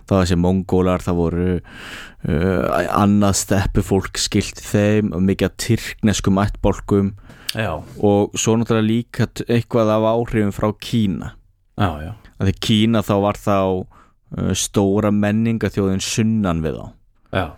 það 0.09 0.15
var 0.15 0.23
þessi 0.23 0.39
mongólar 0.41 1.05
það 1.05 1.19
voru 1.19 1.49
uh, 1.59 2.87
annað 2.97 3.37
steppu 3.43 3.85
fólk 3.85 4.21
skilt 4.21 4.63
þeim 4.65 5.13
og 5.13 5.27
mikið 5.27 5.51
af 5.51 5.59
tyrkneskum 5.67 6.41
ættbólkum 6.41 7.13
já, 7.55 7.73
og 7.79 8.37
svo 8.39 8.57
náttúrulega 8.59 8.89
líka 8.89 9.29
eitthvað 9.47 9.95
af 9.97 10.09
áhrifum 10.13 10.55
frá 10.57 10.71
Kína. 10.81 11.35
Já, 11.79 12.15
að 12.39 12.49
því 12.51 12.57
Kína 12.69 13.05
þá 13.07 13.15
var 13.27 13.41
þá 13.41 13.59
uh, 13.59 14.53
stóra 14.57 15.13
menningaþjóðin 15.15 16.03
sunnan 16.05 16.65
við 16.65 16.81
þá. 16.81 17.53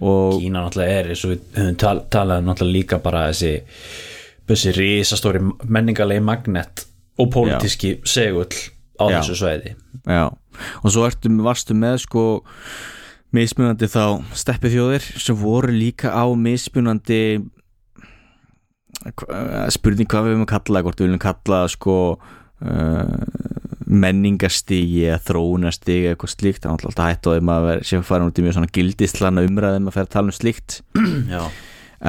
Og 0.00 0.40
Kína 0.40 0.64
náttúrulega 0.64 0.98
er 1.00 1.12
eins 1.12 1.22
og 1.26 1.34
við 1.34 1.76
tal, 1.80 2.00
talað 2.12 2.42
um 2.42 2.50
náttúrulega 2.50 2.78
líka 2.78 3.00
bara 3.04 3.28
þessi 3.30 3.54
þessi 4.48 4.74
risastóri 4.76 5.42
menningarlegi 5.64 6.24
magnet 6.24 6.84
og 7.20 7.30
pólitíski 7.32 7.96
segull 8.08 8.50
á 9.00 9.04
þessu 9.18 9.36
sveiði 9.38 9.74
já, 10.04 10.26
og 10.28 10.92
svo 10.92 11.06
ertu, 11.08 11.30
varstu 11.44 11.76
með 11.78 12.02
sko 12.04 12.24
mismunandi 13.34 13.88
þá 13.90 14.22
steppi 14.36 14.70
þjóðir 14.74 15.06
sem 15.22 15.38
voru 15.38 15.72
líka 15.74 16.12
á 16.14 16.24
mismunandi 16.38 17.40
spurning 19.74 20.08
hvað 20.10 20.30
við 20.30 20.40
að 20.40 20.50
kalla 20.54 20.82
hvort 20.84 21.00
við 21.00 21.08
viljum 21.08 21.22
kalla 21.22 21.60
sko 21.72 21.96
uh, 22.14 23.18
menningarstigi 23.84 25.04
eða 25.08 25.20
þróunarstigi 25.26 26.06
eða 26.06 26.14
eitthvað 26.14 26.32
slíkt, 26.32 26.64
það 26.64 26.72
er 26.72 26.88
alltaf 26.88 27.10
hætt 27.10 27.28
á 27.28 27.34
þeim 27.34 27.52
að 27.52 27.66
vera, 27.68 27.84
sé 27.84 27.98
að 27.98 28.08
fara 28.08 28.28
út 28.28 28.40
í 28.40 28.44
mjög 28.44 28.56
svona 28.56 28.72
gildislana 28.78 29.44
umræðum 29.44 29.90
að 29.90 29.96
fara 29.96 30.08
að 30.08 30.14
tala 30.14 30.32
um 30.32 30.36
slíkt. 30.38 30.78
Já, 31.34 31.42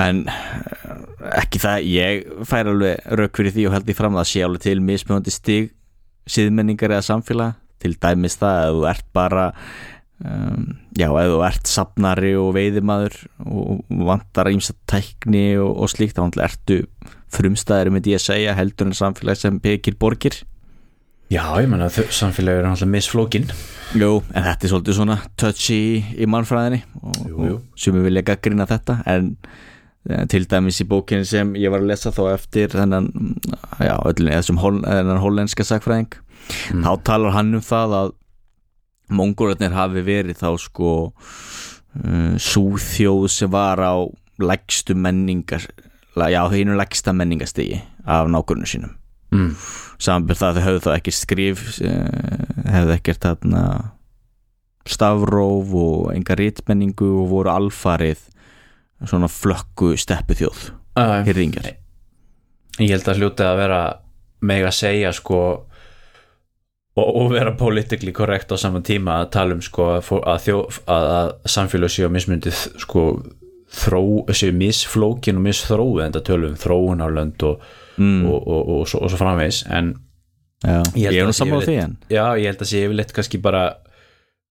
en 0.06 0.22
eh, 0.32 0.94
ekki 1.42 1.62
það 1.64 1.90
ég 1.92 2.24
fær 2.48 2.72
alveg 2.72 3.12
rauk 3.20 3.42
fyrir 3.42 3.56
því 3.56 3.68
og 3.68 3.76
held 3.76 3.90
því 3.90 3.98
fram 4.00 4.20
að 4.20 4.34
alveg 4.48 4.66
til 4.66 4.78
mismjöndi 4.84 5.36
stig 5.36 5.74
síðmenningar 6.32 6.96
eða 6.96 7.10
samfélag. 7.12 7.60
Til 7.84 7.92
dæmis 8.02 8.40
það 8.40 8.62
að 8.62 8.78
þú 8.78 8.86
ert 8.90 9.08
bara 9.14 9.50
um, 10.23 10.65
já, 10.95 11.08
ef 11.10 11.30
þú 11.34 11.39
ert 11.47 11.67
safnari 11.69 12.34
og 12.39 12.54
veiðimaður 12.56 13.17
og 13.45 13.84
vantar 14.08 14.49
ímsa 14.54 14.75
tækni 14.89 15.58
og, 15.60 15.71
og 15.84 15.91
slíkt, 15.91 16.17
þá 16.19 16.41
ertu 16.45 16.82
frumstæðir 17.36 17.91
því 17.99 18.15
að 18.15 18.23
segja 18.30 18.56
heldur 18.58 18.91
en 18.91 18.95
samfélag 18.97 19.39
sem 19.39 19.60
byggir 19.60 19.97
borgir 19.99 20.39
já, 21.32 21.43
ég 21.60 21.69
menna 21.71 21.89
samfélagi 21.89 22.62
er 22.62 22.67
náttúrulega 22.69 22.93
misflókin 22.95 23.47
Jú, 23.95 24.19
en 24.34 24.43
þetta 24.45 24.67
er 24.67 24.71
svolítið 24.73 24.97
svona 24.99 25.19
touchy 25.39 25.80
í, 26.15 26.28
mannfræðinni 26.30 26.84
og, 27.01 27.15
Jú, 27.25 27.38
jú. 27.49 27.56
og 27.60 27.80
sumi 27.80 28.04
vilja 28.06 28.23
gaggrina 28.28 28.67
þetta 28.69 28.99
en 29.12 29.32
eh, 30.10 30.25
til 30.32 30.45
dæmis 30.51 30.80
í 30.84 30.88
bókinu 30.89 31.25
sem 31.28 31.56
ég 31.60 31.73
var 31.73 31.84
að 31.84 31.91
lesa 31.91 32.13
þá 32.15 32.21
eftir 32.36 32.71
þennan, 32.75 33.10
já, 33.82 33.95
öllum 34.06 34.32
þessum 34.38 34.62
hol, 34.63 34.78
þennan 34.86 35.23
hollenska 35.23 35.67
sagfræðing 35.67 36.21
Mm. 36.45 36.84
þá 36.86 36.91
talar 37.08 37.34
hann 37.34 37.56
um 37.58 37.62
það 37.65 37.93
að 37.97 38.10
mongólarnir 39.13 39.76
hafi 39.76 40.04
verið 40.06 40.39
þá 40.41 40.50
sko 40.62 40.91
uh, 41.10 42.36
súþjóð 42.41 43.28
sem 43.32 43.52
var 43.52 43.82
á 43.82 43.96
lægstu 44.41 44.96
menningar 44.98 45.65
já, 46.15 46.41
hinu 46.52 46.76
lægsta 46.76 47.13
menningastigi 47.13 47.82
af 48.06 48.28
nákvæmnu 48.28 48.68
sínum. 48.68 48.96
Mm. 49.34 49.56
samanbyrð 50.00 50.39
það 50.39 50.50
að 50.50 50.58
þau 50.58 50.65
höfðu 50.65 50.82
þá 50.86 50.91
ekki 50.94 51.13
skrif 51.15 51.62
eh, 51.84 52.72
hefðu 52.72 52.94
ekkert 52.96 53.26
þarna 53.26 53.63
stafróf 54.86 55.74
og 55.82 56.12
enga 56.13 56.38
rítmenningu 56.38 57.08
og 57.24 57.32
voru 57.32 57.52
alfarið 57.52 58.22
svona 59.04 59.30
flökku 59.32 59.96
steppu 60.00 60.38
þjóð 60.38 60.62
uh, 61.00 61.22
hyrðingar 61.26 61.72
ég 62.80 62.94
held 62.94 63.10
að 63.10 63.24
hljóti 63.24 63.48
að 63.48 63.62
vera 63.63 63.82
meg 64.46 64.68
að 64.68 64.78
segja 64.78 65.12
sko 65.15 65.39
og, 67.02 67.32
vera 67.34 67.52
politically 67.60 68.14
korrekt 68.16 68.54
á 68.54 68.58
saman 68.60 68.86
tíma 68.86 69.22
að 69.24 69.32
tala 69.36 69.58
um 69.58 69.64
sko 69.64 69.90
að, 69.98 70.12
að, 70.22 70.38
þjó, 70.46 70.60
að, 70.88 71.08
að 71.16 71.32
samfélag 71.56 71.92
séu 71.92 72.12
mismundið 72.14 72.62
sko 72.84 73.06
þró, 73.76 74.04
séu 74.32 74.56
misflókin 74.56 75.42
og 75.42 75.48
misþróð 75.50 76.06
en 76.06 76.16
það 76.16 76.28
tölum 76.30 76.54
um 76.54 76.60
þróun 76.62 77.04
á 77.04 77.08
lönd 77.12 77.48
og, 77.48 77.66
mm, 77.98 78.22
og, 78.30 78.38
og, 78.40 78.62
og, 78.78 78.84
svo, 78.88 79.02
og 79.04 79.12
svo 79.12 79.20
framvegis. 79.20 79.66
En 79.68 79.96
já, 80.64 80.80
ég 80.96 81.10
held 81.12 81.18
ég 81.20 81.58
að 81.58 81.68
því 81.68 81.76
en 81.84 81.98
já, 82.10 82.24
ég 82.40 82.48
held 82.50 82.64
að 82.64 82.72
sé 82.72 82.86
yfirleitt 82.86 83.12
kannski 83.16 83.42
bara 83.44 83.66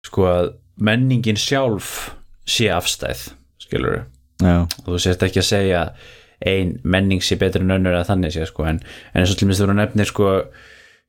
sko 0.04 0.28
að 0.28 0.50
menningin 0.84 1.38
sjálf 1.40 2.12
sé 2.44 2.68
afstæð 2.74 3.30
skilur 3.62 4.04
og 4.44 4.84
þú 4.84 5.00
sést 5.00 5.22
ekki 5.24 5.40
að 5.40 5.48
segja 5.48 5.82
ein 6.44 6.76
menning 6.84 7.22
sé 7.24 7.38
betur 7.40 7.64
en 7.64 7.72
önnur 7.78 7.94
eða 7.94 8.08
þannig 8.10 8.34
sé 8.34 8.46
sko 8.50 8.66
en, 8.68 8.82
en 9.14 9.22
eins 9.22 9.32
og 9.32 9.38
til 9.40 9.48
minnst 9.48 9.62
þú 9.62 9.68
eru 9.68 9.76
nefnir 9.78 10.10
sko 10.10 10.30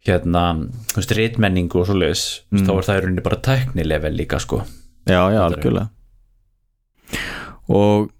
hérna, 0.06 0.44
þú 0.92 1.00
veist, 1.00 1.14
rítmenningu 1.18 1.82
og 1.82 1.88
svoleiðis, 1.90 2.26
mm. 2.54 2.66
þá 2.68 2.74
er 2.76 2.88
það 2.88 2.98
í 2.98 3.04
rauninni 3.06 3.26
bara 3.26 3.42
tæknilevel 3.48 4.14
líka 4.18 4.42
sko. 4.42 4.62
Já, 5.06 5.22
já, 5.34 5.40
algjörlega. 5.46 5.90
Og 7.76 8.12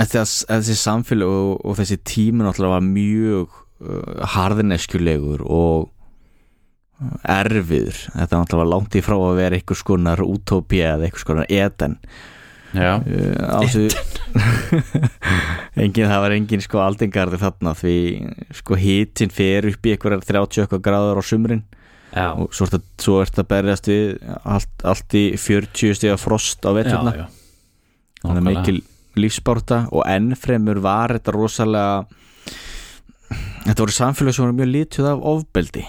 þessi, 0.00 0.76
samfélag 0.80 1.30
og, 1.30 1.58
og 1.64 1.76
þessi 1.78 1.98
tími 2.06 2.44
náttúrulega 2.44 2.76
var 2.78 2.86
mjög 2.86 3.58
uh, 3.84 4.24
harðineskjulegur 4.34 5.44
og 5.44 5.88
uh, 5.88 7.16
erfiður. 7.36 8.00
Þetta 8.14 8.40
náttúrulega 8.40 8.62
var 8.62 8.72
langt 8.72 8.96
í 8.96 9.04
frá 9.04 9.16
að 9.18 9.40
vera 9.42 9.60
einhvers 9.60 9.84
konar 9.86 10.24
útópía 10.24 10.94
eða 10.94 11.08
einhvers 11.08 11.28
konar 11.28 11.50
eden 11.52 11.98
þessu 12.74 13.86
engin, 15.82 16.08
það 16.10 16.20
var 16.24 16.34
engin 16.34 16.64
sko 16.64 16.82
aldingarði 16.82 17.40
þarna 17.42 17.74
því 17.78 17.96
sko 18.60 18.78
hitin 18.80 19.32
fer 19.34 19.68
upp 19.70 19.86
í 19.86 19.94
einhverjar 19.94 20.26
30 20.26 20.66
okkar 20.66 20.82
gráður 20.84 21.20
á 21.20 21.24
sumrin. 21.24 21.64
Já, 22.14 22.28
og 22.30 22.52
svo 22.54 22.68
ert 22.68 22.76
að, 22.78 22.84
svo 23.02 23.20
ert 23.24 23.38
að 23.42 23.48
berjast 23.50 23.88
við 23.90 24.02
allt, 24.46 24.74
allt 24.86 25.16
í 25.18 25.24
40 25.40 25.96
stiga 25.98 26.18
frost 26.20 26.62
á 26.62 26.70
já. 26.78 27.24
þannig 28.22 28.38
að 28.38 28.44
mikil 28.46 28.76
lífsbárta 29.18 29.80
og 29.94 30.06
ennfremur 30.06 30.78
var 30.82 31.14
þetta 31.16 31.34
rosalega 31.34 32.04
þetta 33.64 33.80
voru 33.82 33.96
samfélag 33.96 34.36
sem 34.36 34.44
voru 34.44 34.56
mjög 34.60 34.70
lítið 34.70 35.10
af 35.10 35.26
ofbeldi. 35.32 35.84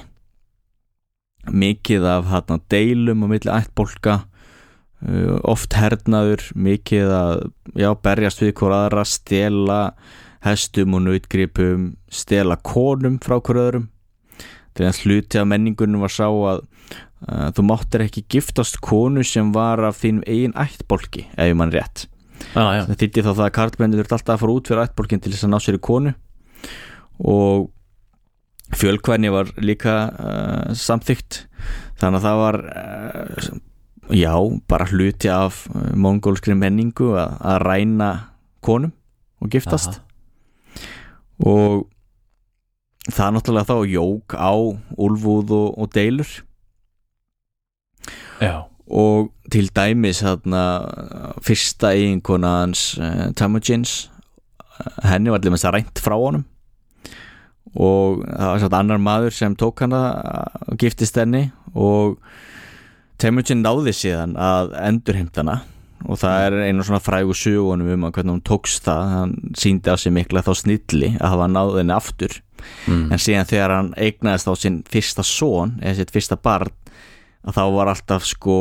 Mikið 1.54 2.08
af 2.10 2.32
hérna, 2.32 2.60
deilum 2.74 3.26
og 3.26 3.34
milli 3.36 3.52
ættbólka. 3.54 4.16
uh, 4.16 4.35
oft 5.46 5.76
hernaður 5.78 6.44
mikið 6.58 7.12
að 7.14 7.34
já, 7.78 7.90
berjast 7.94 8.42
við 8.42 8.56
hvort 8.58 8.78
aðra 8.78 9.04
stela 9.08 9.80
hestum 10.46 10.96
og 10.98 11.06
nautgripum 11.06 11.92
stela 12.14 12.58
konum 12.66 13.20
frá 13.22 13.38
hver 13.40 13.62
öðrum. 13.62 13.90
Þegar 14.76 14.92
að 14.92 15.04
hluti 15.06 15.40
af 15.40 15.48
menningunum 15.50 16.04
var 16.04 16.14
sá 16.14 16.26
að 16.28 16.66
uh, 16.66 17.50
þú 17.56 17.68
máttir 17.70 18.06
ekki 18.06 18.26
giftast 18.36 18.82
konu 18.84 19.24
sem 19.26 19.54
var 19.56 19.82
af 19.88 20.02
þínum 20.02 20.26
eigin 20.28 20.58
ættbólki 20.60 21.28
ef 21.32 21.54
mann 21.58 21.74
rétt. 21.74 22.08
Já, 22.52 22.84
það 22.86 22.98
þýtti 23.00 23.24
þá 23.24 23.32
það 23.32 23.46
að 23.46 23.56
karlmenni 23.56 24.00
þurft 24.02 24.18
alltaf 24.18 24.36
að 24.36 24.42
fara 24.44 24.58
út 24.58 24.70
fyrir 24.70 24.84
ættbólkin 24.84 25.24
til 25.24 25.32
þess 25.34 25.48
að 25.48 25.54
ná 25.54 25.60
sér 25.64 25.78
í 25.78 25.84
konu. 25.86 26.16
Og 27.24 27.70
fjölkvæni 28.76 29.32
var 29.34 29.54
líka 29.62 29.96
uh, 30.12 30.76
samþygt 30.76 31.46
þannig 32.02 32.20
að 32.20 32.28
það 32.28 32.42
var 32.42 32.60
uh, 32.66 33.56
já, 34.10 34.36
bara 34.68 34.86
hluti 34.86 35.30
af 35.32 35.66
uh, 35.70 35.96
mongólskri 35.98 36.56
menningu 36.58 37.14
að, 37.18 37.36
að 37.42 37.60
ræna 37.66 38.10
konum 38.66 38.94
og 39.42 39.52
giftast. 39.54 40.02
Og 41.46 41.86
það 43.10 43.26
er 43.28 43.36
náttúrulega 43.36 43.70
þá 43.70 43.78
jók 43.92 44.38
á 44.38 44.54
úlfúð 44.98 45.54
og, 45.58 45.68
og 45.80 45.92
deilur. 45.94 46.32
Já, 48.42 48.66
og 48.86 49.32
til 49.52 49.70
dæmis 49.74 50.22
þarna 50.22 50.64
fyrsta 51.46 51.94
eiginkona 51.96 52.58
hans 52.62 52.96
uh, 53.02 53.32
Temujins 53.38 54.10
uh, 54.60 55.08
henni 55.10 55.34
var 55.34 55.42
allir 55.42 55.56
þess 55.56 55.70
að 55.70 55.80
rænt 55.80 56.04
frá 56.04 56.18
honum. 56.20 56.46
Og 57.76 58.22
það 58.24 58.50
var 58.50 58.62
satt 58.64 58.76
annar 58.78 59.02
maður 59.04 59.34
sem 59.36 59.56
tók 59.60 59.82
hana 59.84 60.02
og 60.70 60.78
giftist 60.80 61.18
henni. 61.20 61.50
Og 61.76 62.16
Temujin 63.22 63.64
náði 63.64 63.94
síðan 63.96 64.36
að 64.40 64.76
endurheimt 64.82 65.38
hana 65.40 65.62
og 66.06 66.20
það 66.22 66.46
er 66.46 66.56
einu 66.68 66.86
svona 66.86 67.02
frægu 67.02 67.36
sögunum 67.38 67.94
um 67.96 68.08
að 68.08 68.18
hvernig 68.18 68.36
hún 68.36 68.46
tókst 68.46 68.86
það 68.86 69.12
hann 69.14 69.36
síndi 69.58 69.90
á 69.90 69.96
sig 69.98 70.14
mikla 70.14 70.44
þá 70.46 70.52
snilli 70.60 71.12
að 71.16 71.32
hafa 71.34 71.48
náði 71.50 71.80
henni 71.82 71.96
aftur 71.96 72.36
mm. 72.86 73.06
en 73.10 73.22
síðan 73.22 73.50
þegar 73.50 73.74
hann 73.74 73.92
eignaðist 73.98 74.50
á 74.52 74.54
sinn 74.60 74.82
fyrsta 74.92 75.26
son 75.26 75.78
eða 75.82 76.00
sitt 76.02 76.14
fyrsta 76.14 76.38
barn 76.38 76.74
að 77.46 77.58
þá 77.58 77.64
var 77.78 77.92
alltaf 77.94 78.28
sko 78.28 78.58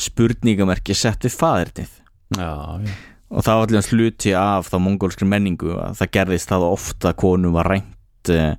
spurningamerki 0.00 0.96
sett 0.96 1.24
við 1.24 1.36
faðirnið 1.38 1.94
já, 2.36 2.50
já. 2.82 2.92
og 3.30 3.46
það 3.46 3.60
var 3.60 3.70
allir 3.70 3.90
hluti 3.92 4.34
af 4.36 4.68
þá 4.72 4.76
mongólskri 4.82 5.28
menningu 5.30 5.72
að 5.78 6.02
það 6.02 6.12
gerðist 6.18 6.52
það 6.52 6.68
ofta 6.68 7.12
að 7.12 7.18
konum 7.22 7.56
var 7.56 7.70
rænt 7.72 8.32
eh, 8.32 8.58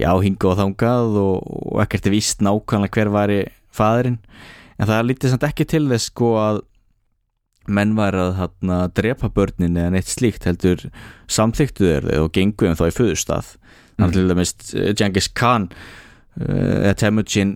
já, 0.00 0.10
hinga 0.24 0.50
og 0.50 0.58
þangað 0.62 1.20
og, 1.20 1.52
og 1.74 1.84
ekkert 1.84 2.08
er 2.08 2.16
víst 2.16 2.44
nákvæmlega 2.44 2.96
hver 2.96 3.12
væri 3.18 3.42
faðirinn 3.74 4.20
en 4.78 4.88
það 4.90 5.08
lítið 5.08 5.34
samt 5.34 5.48
ekki 5.48 5.66
til 5.70 5.84
þess 5.90 6.10
sko 6.10 6.30
að 6.40 6.62
menn 7.64 7.94
væri 7.96 8.20
að 8.20 8.32
hana, 8.38 8.78
drepa 8.92 9.30
börnin 9.32 9.78
eða 9.80 9.94
neitt 9.94 10.10
slíkt 10.10 10.44
heldur 10.48 10.82
samþyktu 11.32 11.86
þeir 11.86 12.08
og 12.20 12.32
gengu 12.36 12.68
um 12.68 12.76
þá 12.76 12.88
í 12.90 12.96
föðustaf 12.96 13.54
mm. 13.96 14.10
til 14.12 14.26
dæmis 14.28 14.54
eh, 14.74 14.90
Genghis 14.96 15.30
Khan 15.32 15.70
uh, 15.70 16.82
eða 16.82 16.96
Temujin 17.00 17.54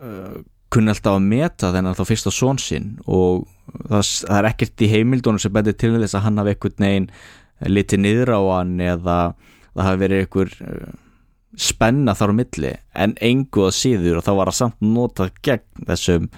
uh, 0.00 0.38
kunni 0.72 0.92
alltaf 0.92 1.18
að 1.18 1.28
meta 1.28 1.72
þennan 1.74 1.96
þá 1.98 2.04
fyrsta 2.08 2.32
són 2.32 2.60
sinn 2.62 2.94
og 3.04 3.44
það, 3.88 4.06
það 4.28 4.38
er 4.38 4.48
ekkert 4.52 4.84
í 4.84 4.90
heimildunum 4.92 5.42
sem 5.42 5.52
betur 5.52 5.76
til 5.80 5.92
þess 5.98 6.16
að 6.16 6.26
hann 6.28 6.40
hafi 6.40 6.54
einhvern 6.54 6.86
veginn 6.86 7.10
litið 7.68 8.02
niður 8.04 8.34
á 8.36 8.40
hann 8.54 8.74
eða 8.80 9.18
það 9.74 9.84
hafi 9.84 10.02
verið 10.04 10.24
einhver 10.24 10.56
spenna 11.58 12.14
þar 12.14 12.32
á 12.32 12.38
milli 12.38 12.72
en 12.94 13.14
engu 13.24 13.66
að 13.66 13.76
síður 13.78 14.20
og 14.20 14.26
þá 14.26 14.32
var 14.38 14.50
það 14.50 14.58
samt 14.60 14.84
notað 14.84 15.32
gegn 15.42 15.86
þessum 15.88 16.28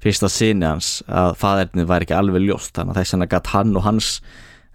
fyrsta 0.00 0.30
sinni 0.32 0.64
hans 0.64 0.94
að 1.08 1.34
faðernið 1.40 1.90
væri 1.90 2.08
ekki 2.08 2.16
alveg 2.16 2.46
ljóst. 2.46 2.72
Þannig 2.76 2.94
að 2.94 3.02
þess 3.02 3.18
að 3.18 3.26
gætt 3.34 3.52
hann 3.52 3.76
og 3.76 3.84
hans 3.84 4.08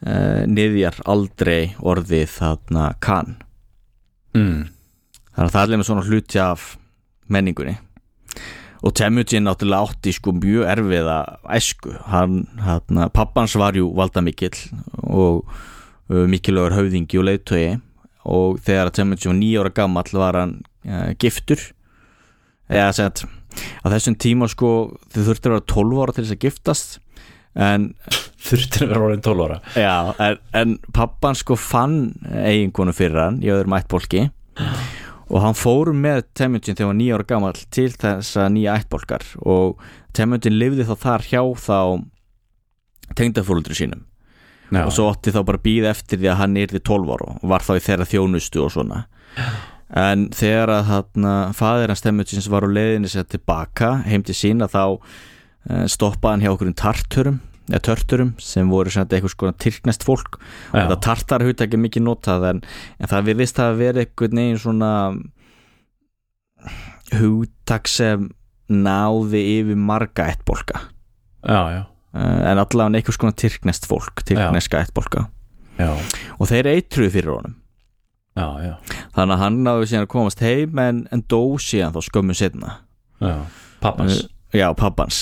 uh, 0.05 0.43
niðjar 0.45 1.01
aldrei 1.09 1.73
orðið 1.81 2.29
þarna 2.37 2.91
kann 3.01 3.35
Mm. 4.35 4.65
þannig 5.31 5.47
að 5.47 5.53
það 5.53 5.61
er 5.61 5.65
alveg 5.65 5.79
með 5.79 5.87
svona 5.87 6.05
hluti 6.09 6.39
af 6.43 6.63
menningunni. 7.31 7.77
Og 8.85 8.93
Temujin 8.93 9.45
náttúrulega 9.47 9.87
átti 9.87 10.11
sko 10.13 10.33
mjög 10.35 10.67
erfiða 10.69 11.19
æsku. 11.55 11.93
Hann, 12.11 12.41
hann 12.61 12.99
pappans 13.15 13.55
var 13.57 13.77
jú 13.79 13.87
valda 13.95 14.21
mikill 14.21 14.57
og 15.07 15.47
uh, 15.47 16.25
mikilvægur 16.29 16.75
höfðingi 16.75 17.21
og 17.21 17.27
leiðtögi 17.29 17.71
og 18.25 18.59
þegar 18.65 18.91
Temujin 18.95 19.31
var 19.31 19.39
nýjára 19.39 19.73
gammal 19.75 20.11
var 20.13 20.39
hann 20.41 20.59
uh, 20.88 21.11
giftur. 21.21 21.61
Eða 22.69 22.91
sett 22.97 23.25
á 23.85 23.85
þessum 23.93 24.17
tíma 24.19 24.49
sko 24.51 24.69
þau 25.13 25.21
þurfti 25.21 25.49
að 25.49 25.53
vera 25.53 25.67
12 25.71 25.99
ára 26.01 26.15
til 26.15 26.23
þess 26.25 26.35
að 26.35 26.45
giftast. 26.47 26.95
En 27.55 27.91
Þurftir 28.45 28.85
að 28.85 28.91
vera 28.91 29.05
orðin 29.07 29.23
12 29.25 29.45
ára. 29.47 29.59
Já, 29.79 29.93
en, 30.21 30.41
en 30.53 30.73
pappan 30.93 31.38
sko 31.38 31.57
fann 31.57 31.99
eiginkonu 32.29 32.93
fyrir 32.93 33.21
hann 33.23 33.39
í 33.41 33.49
öðrum 33.53 33.73
ættbólki. 33.77 34.27
Og 35.25 35.39
hann 35.41 35.57
fór 35.57 35.89
með 35.97 36.27
Temujin 36.38 36.75
þegar 36.75 36.85
hann 36.85 36.91
var 36.91 36.99
nýja 36.99 37.15
ára 37.17 37.27
gammal 37.31 37.55
til 37.73 37.88
þessa 37.95 38.45
nýja 38.53 38.75
ættbólkar. 38.81 39.25
Og 39.41 39.81
Temujin 40.13 40.59
lifði 40.59 40.85
þá 40.85 40.93
þar 41.01 41.25
hjá 41.31 41.41
þá 41.63 41.79
tengdafólundri 43.17 43.77
sínum 43.77 44.05
Já, 44.73 44.82
og 44.86 44.91
svo 44.95 45.08
átti 45.12 45.34
þá 45.36 45.41
bara 45.45 45.62
býð 45.62 45.88
eftir 45.91 46.21
því 46.21 46.30
að 46.32 46.39
hann 46.41 46.60
yrði 46.60 46.82
12 46.89 47.15
ára 47.15 47.32
og 47.36 47.49
var 47.51 47.65
þá 47.65 47.73
í 47.75 47.84
þeirra 47.86 48.10
þjónustu 48.10 48.63
og 48.65 48.71
svona. 48.73 49.01
En 49.95 50.30
þegar 50.34 50.71
að 50.73 50.88
hann 50.89 51.28
fadir 51.54 51.91
hans 51.93 52.01
Temujins 52.01 52.49
var 52.51 52.65
á 52.65 52.69
leiðinni 52.69 53.12
sér 53.12 53.28
tilbaka 53.30 53.99
heim 54.08 54.25
til 54.25 54.36
sína 54.38 54.67
þá 54.71 54.82
eh, 55.69 55.86
stoppaði 55.91 56.32
hann 56.34 56.45
hjá 56.45 56.54
okkur 56.56 56.71
um 56.71 56.80
tarturum 56.82 57.38
eða 57.69 57.82
törturum 57.88 58.34
sem 58.41 58.69
voru 58.69 58.91
svona 58.93 59.10
eitthvað 59.10 59.34
sko 59.34 59.51
tyrknest 59.62 60.06
fólk. 60.06 60.39
Og 60.73 60.80
þetta 60.80 60.99
tartar 61.06 61.45
hugtækja 61.45 61.82
mikið 61.82 62.06
notað 62.06 62.49
en, 62.51 62.65
en 62.99 63.12
það 63.12 63.32
virðist 63.32 63.62
að 63.62 63.80
vera 63.82 64.04
eitthvað 64.04 64.38
neginn 64.38 64.62
svona 64.62 64.91
hugtak 67.15 67.89
sem 67.89 68.30
náði 68.69 69.41
yfir 69.60 69.78
marga 69.78 70.30
ættbólka. 70.34 70.82
Já, 71.45 71.62
já, 71.69 71.82
en 72.15 72.62
allavega 72.62 72.99
eitthvað 72.99 73.17
svona 73.19 73.36
tyrknest 73.36 73.88
fólk 73.89 74.23
tyrkneska 74.28 74.84
ættbólka 74.86 75.25
já, 75.80 75.91
og 76.39 76.49
þeir 76.49 76.71
eitruðu 76.71 77.13
fyrir 77.13 77.34
honum. 77.36 77.56
Já, 78.36 78.47
já, 78.60 78.73
þannig 79.15 79.38
að 79.38 79.41
hann 79.45 79.60
náði 79.63 79.89
síðan 79.89 80.06
að 80.06 80.12
komast 80.12 80.43
heim 80.43 80.80
en, 80.84 81.06
en 81.15 81.23
dó 81.32 81.41
síðan 81.62 81.95
þá 81.95 82.01
skömmu 82.10 82.36
setna. 82.36 82.80
Pappans. 83.84 84.25
Uh, 84.25 84.58
já, 84.60 84.67
pappans. 84.75 85.19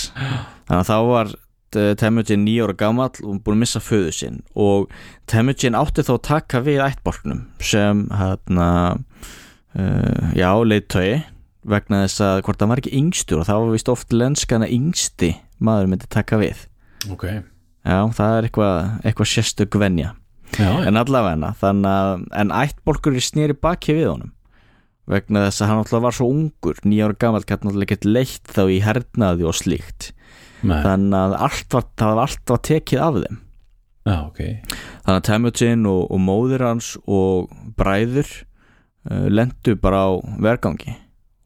Þannig 0.66 0.80
að 0.80 0.90
þá 0.90 0.98
var 1.10 1.34
uh, 1.34 1.92
Temujin 2.00 2.46
nýjóra 2.48 2.78
gamall 2.80 3.14
og 3.22 3.44
búin 3.46 3.60
að 3.60 3.62
missa 3.66 3.84
föðu 3.84 4.16
sinn. 4.18 4.42
Og 4.58 4.90
Temujin 5.30 5.78
átti 5.78 6.06
þá 6.06 6.16
að 6.16 6.24
taka 6.30 6.64
við 6.66 6.82
ættbólknum 6.88 7.46
sem 7.62 8.08
hérna 8.18 8.68
uh, 8.98 10.34
já, 10.34 10.50
leiðtögi 10.66 11.22
vegna 11.70 12.04
þess 12.08 12.26
að 12.26 12.42
hvort 12.48 12.60
það 12.60 12.74
var 12.74 12.82
ekki 12.82 12.98
yngstur. 12.98 13.44
Og 13.44 13.50
þá 13.50 13.56
var 13.60 13.74
vist 13.76 13.94
oft 13.94 14.16
lenskana 14.16 14.70
yngsti 14.74 15.36
maður 15.64 15.94
myndi 15.94 16.10
taka 16.12 16.42
við 16.42 16.66
Ok, 17.12 17.26
já, 17.84 17.98
það 18.16 18.38
er 18.38 18.48
eitthvað, 18.48 18.78
eitthvað 19.04 19.32
sérstök 19.34 19.80
venja. 19.82 20.14
Já, 20.54 20.70
en 20.86 21.00
allavega 21.02 21.50
þannig 21.60 21.90
að 21.90 22.26
en 22.40 22.54
ættbólkur 22.54 23.18
er 23.18 23.26
snýri 23.26 23.56
baki 23.58 23.98
við 23.98 24.12
honum. 24.12 24.34
Vegna 25.10 25.48
þess 25.48 25.64
að 25.64 25.70
hann 25.72 25.82
alltaf 25.82 26.04
var 26.06 26.16
svo 26.16 26.28
ungur 26.32 26.78
nýjára 26.88 27.18
gamall 27.20 27.44
gæti 27.44 27.66
náttúrulega 27.68 27.90
ekkert 27.90 28.06
leitt 28.08 28.54
þá 28.56 28.62
í 28.72 28.78
hernaði 28.86 29.50
og 29.50 29.58
slíkt. 29.60 30.14
Nei. 30.64 30.80
þannig 30.80 31.18
að 31.20 31.34
allt 31.44 31.76
var, 31.76 31.86
það 32.00 32.14
var 32.14 32.22
allt 32.24 32.54
var 32.54 32.62
tekið 32.70 33.04
af 33.04 33.20
þeim. 33.20 33.40
Já, 34.04 34.16
ok. 34.20 34.40
Þannig 35.04 35.18
að 35.18 35.26
Temujin 35.28 35.86
og, 35.88 36.02
og 36.12 36.22
móðir 36.24 36.66
hans 36.68 36.90
og 37.04 37.52
bræður 37.80 38.32
uh, 38.32 39.28
lendu 39.32 39.76
bara 39.80 40.02
á 40.08 40.12
vergangi. 40.44 40.96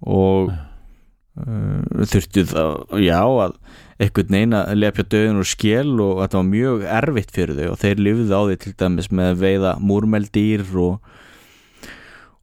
Og 0.05 0.51
uh, 0.53 2.05
þurftu 2.13 2.45
það, 2.49 2.77
já 3.01 3.19
að 3.21 3.57
einhvern 3.97 4.33
veginn 4.35 4.57
að 4.57 4.75
lepja 4.77 5.05
döðun 5.09 5.41
úr 5.41 5.49
skél 5.49 5.93
og 6.03 6.19
þetta 6.21 6.37
var 6.37 6.49
mjög 6.51 6.83
erfitt 6.99 7.31
fyrir 7.33 7.57
þau 7.57 7.69
og 7.71 7.79
þeir 7.81 8.03
lifðu 8.05 8.37
á 8.37 8.41
því 8.45 8.57
til 8.61 8.73
dæmis 8.77 9.09
með 9.09 9.31
að 9.31 9.41
veiða 9.41 9.71
múrmeldýr 9.81 10.65
og 10.83 10.99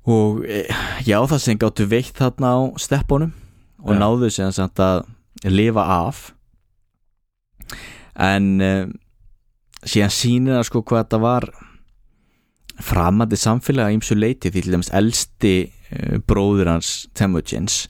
og 0.05 0.43
e, 0.45 0.65
já 1.07 1.17
það 1.23 1.41
sem 1.41 1.61
gáttu 1.61 1.87
veitt 1.89 2.19
þarna 2.19 2.51
á 2.53 2.61
steppunum 2.83 3.33
og 3.85 3.95
Já. 3.95 4.01
náðu 4.01 4.31
sem 4.33 4.51
sagt 4.53 4.81
að 4.83 5.05
lifa 5.45 5.85
af 5.85 6.27
en 8.15 8.51
uh, 8.63 8.85
síðan 9.85 10.13
sýnir 10.15 10.59
það 10.59 10.69
sko 10.69 10.83
hvað 10.87 11.03
þetta 11.05 11.21
var 11.25 11.49
framandi 12.85 13.39
samfélag 13.39 13.97
ímsu 13.97 14.17
leiti 14.19 14.53
því 14.53 14.63
til 14.65 14.77
dæmis 14.77 14.93
elsti 14.95 15.55
uh, 15.65 16.21
bróður 16.27 16.75
hans 16.75 16.95
Temujins 17.17 17.85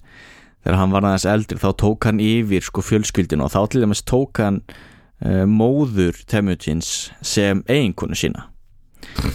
þegar 0.65 0.81
hann 0.81 0.95
var 0.95 1.07
aðeins 1.07 1.29
eldri 1.29 1.61
þá 1.61 1.69
tók 1.81 2.09
hann 2.09 2.23
yfir 2.25 2.65
sko 2.65 2.85
fjölskyldinu 2.85 3.47
og 3.47 3.53
þá 3.53 3.61
til 3.71 3.85
dæmis 3.85 4.03
tók 4.09 4.41
hann 4.43 4.63
uh, 4.65 5.45
móður 5.49 6.19
Temujins 6.31 6.91
sem 7.25 7.63
eiginkonu 7.69 8.19
sína. 8.19 8.49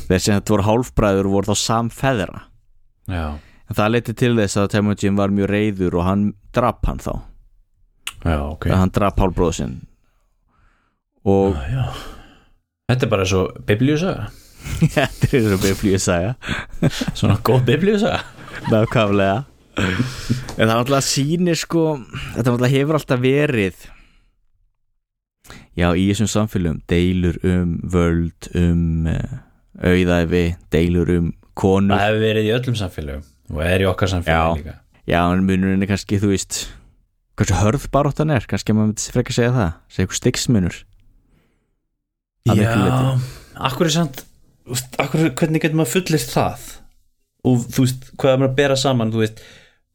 Þeir 0.10 0.20
sem 0.20 0.36
þetta 0.36 0.56
voru 0.56 0.68
hálfbræður 0.68 1.32
voru 1.32 1.52
þá 1.52 1.64
samfeðra. 1.64 2.46
Já, 3.10 3.26
en 3.70 3.78
það 3.78 3.92
leiti 3.94 4.16
til 4.18 4.36
þess 4.38 4.60
að 4.60 4.72
Temujin 4.76 5.18
var 5.18 5.34
mjög 5.34 5.52
reyður 5.54 6.00
og 6.02 6.08
hann 6.10 6.30
drap 6.56 6.82
hann 6.90 7.02
þá. 7.02 7.14
Já, 8.26 8.40
ok. 8.42 8.56
Okay. 8.58 8.76
hann 8.76 8.94
drap 8.94 9.22
hálfbróður 9.22 9.62
sinn. 9.62 9.76
Og 11.30 11.54
Já, 11.54 11.70
já. 11.78 12.18
Þetta 12.90 13.06
er 13.06 13.12
bara 13.12 13.26
svo 13.30 13.44
biblíusaga. 13.70 14.30
Þetta 14.96 15.30
er 15.38 15.44
svo 15.46 15.58
biblíu 15.62 16.00
saga 16.02 16.34
Svona 17.14 17.38
góð 17.46 17.62
biblíusaga. 17.70 18.24
Nákvæmlega 18.74 19.44
en 19.80 20.66
það 20.66 20.74
er 20.74 20.76
alltaf 20.78 21.08
sýnir 21.08 21.60
sko 21.60 21.86
þetta 22.36 22.54
alltaf 22.54 22.74
hefur 22.74 23.00
alltaf 23.00 23.24
verið 23.24 23.86
já 25.80 25.88
í 25.96 26.08
þessum 26.12 26.30
samfélum 26.32 26.82
deilur 26.92 27.40
um 27.48 27.78
völd 27.94 28.50
um 28.60 29.08
uh, 29.10 29.40
auðæfi 29.80 30.44
deilur 30.74 31.12
um 31.16 31.32
konur. 31.60 31.96
Það 31.96 32.06
hefur 32.06 32.24
verið 32.24 32.48
í 32.48 32.54
öllum 32.56 32.78
samfélögum 32.80 33.56
og 33.56 33.64
er 33.66 33.84
í 33.84 33.88
okkar 33.90 34.12
samfélögum 34.14 34.60
Já. 34.60 34.60
líka. 34.60 34.76
Já, 35.10 35.22
en 35.34 35.46
munurinn 35.48 35.84
er 35.84 35.90
kannski, 35.90 36.20
þú 36.22 36.32
veist 36.34 36.60
hversu 37.40 37.58
hörð 37.58 37.88
baróttan 37.94 38.34
er, 38.36 38.46
kannski 38.50 38.76
maður 38.76 38.92
myndi 38.92 39.14
frekar 39.16 39.38
segja 39.38 39.54
það, 39.56 39.72
segja 39.90 40.08
eitthvað 40.10 40.20
miklu 42.50 42.68
Já, 42.90 43.16
akkur 43.70 43.90
er 43.90 43.94
samt 43.96 44.22
akkur, 45.02 45.32
hvernig 45.38 45.64
getur 45.64 45.80
maður 45.80 45.96
fullist 45.98 46.36
það? 46.36 46.68
Og 47.48 47.64
þú 47.72 47.86
veist, 47.86 48.08
hvað 48.20 48.34
er 48.34 48.42
maður 48.42 48.52
að 48.52 48.60
bera 48.60 48.78
saman 48.80 49.14
þú 49.14 49.24
veist, 49.24 49.42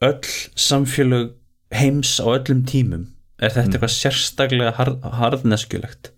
öll 0.02 0.20
samfélög 0.56 1.34
heims 1.74 2.18
á 2.20 2.26
öllum 2.34 2.64
tímum 2.66 3.06
er 3.38 3.50
þetta 3.50 3.68
Mm. 3.68 3.74
eitthvað 3.74 3.94
sérstaklega 3.94 4.72
hard, 4.78 5.00
harðneskjulegt? 5.02 6.10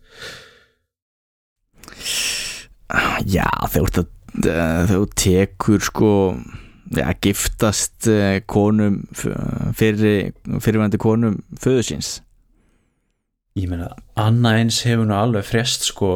Já, 3.26 3.48
þegar 3.72 3.90
þú 3.90 4.04
að 5.00 5.06
tekur 5.16 5.82
sko 5.82 6.10
já, 6.94 7.08
giftast 7.24 8.06
eh, 8.10 8.40
konum 8.46 9.00
fyrir, 9.16 10.32
fyrirvændi 10.62 11.00
konum 11.02 11.40
föðu 11.58 11.82
síns. 11.88 12.10
Ég 13.56 13.70
meina, 13.72 13.88
annað 14.20 14.60
eins 14.60 14.82
hefur 14.84 15.08
nú 15.08 15.16
alveg 15.16 15.46
frest 15.48 15.86
sko 15.88 16.10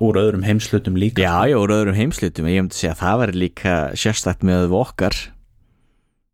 úr 0.00 0.18
öðrum 0.18 0.44
heimslutum 0.46 0.96
líka. 0.96 1.22
Já, 1.22 1.50
já, 1.52 1.58
úr 1.60 1.74
öðrum 1.74 1.98
heimslutum 1.98 2.48
ég 2.48 2.62
myndi 2.64 2.78
segja 2.78 2.94
að 2.96 3.02
það 3.02 3.20
væri 3.22 3.38
líka 3.42 3.76
sérstætt 3.98 4.46
með 4.46 4.74
okkar 4.78 5.18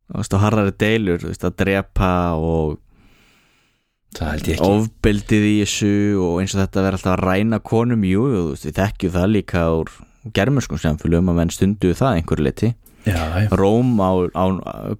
þú 0.09 0.21
veist, 0.21 0.35
og 0.35 0.45
harðari 0.45 0.75
deilur, 0.81 1.23
þú 1.23 1.33
veist, 1.33 1.47
að 1.47 1.57
drepa 1.63 2.13
og 2.41 2.77
það 4.17 4.33
held 4.33 4.49
ég 4.49 4.59
ekki. 4.59 4.73
ofbeldið 4.73 5.47
í 5.47 5.55
þessu 5.63 5.95
og 6.25 6.43
eins 6.43 6.55
og 6.57 6.63
þetta 6.63 6.85
verður 6.85 6.99
alltaf 6.99 7.15
að 7.15 7.25
ræna 7.27 7.63
konum 7.65 8.05
jú, 8.09 8.27
þú 8.33 8.45
veist, 8.51 8.69
við 8.69 8.79
þekkjum 8.81 9.17
það 9.17 9.33
líka 9.37 9.65
úr 9.77 9.97
germurskum 10.35 10.81
samfélum 10.83 11.33
að 11.33 11.41
menn 11.41 11.55
stundu 11.55 11.95
það 11.97 12.21
einhverju 12.21 12.47
liti. 12.47 12.75
Róm 13.57 13.95
á, 14.05 14.11
á 14.37 14.45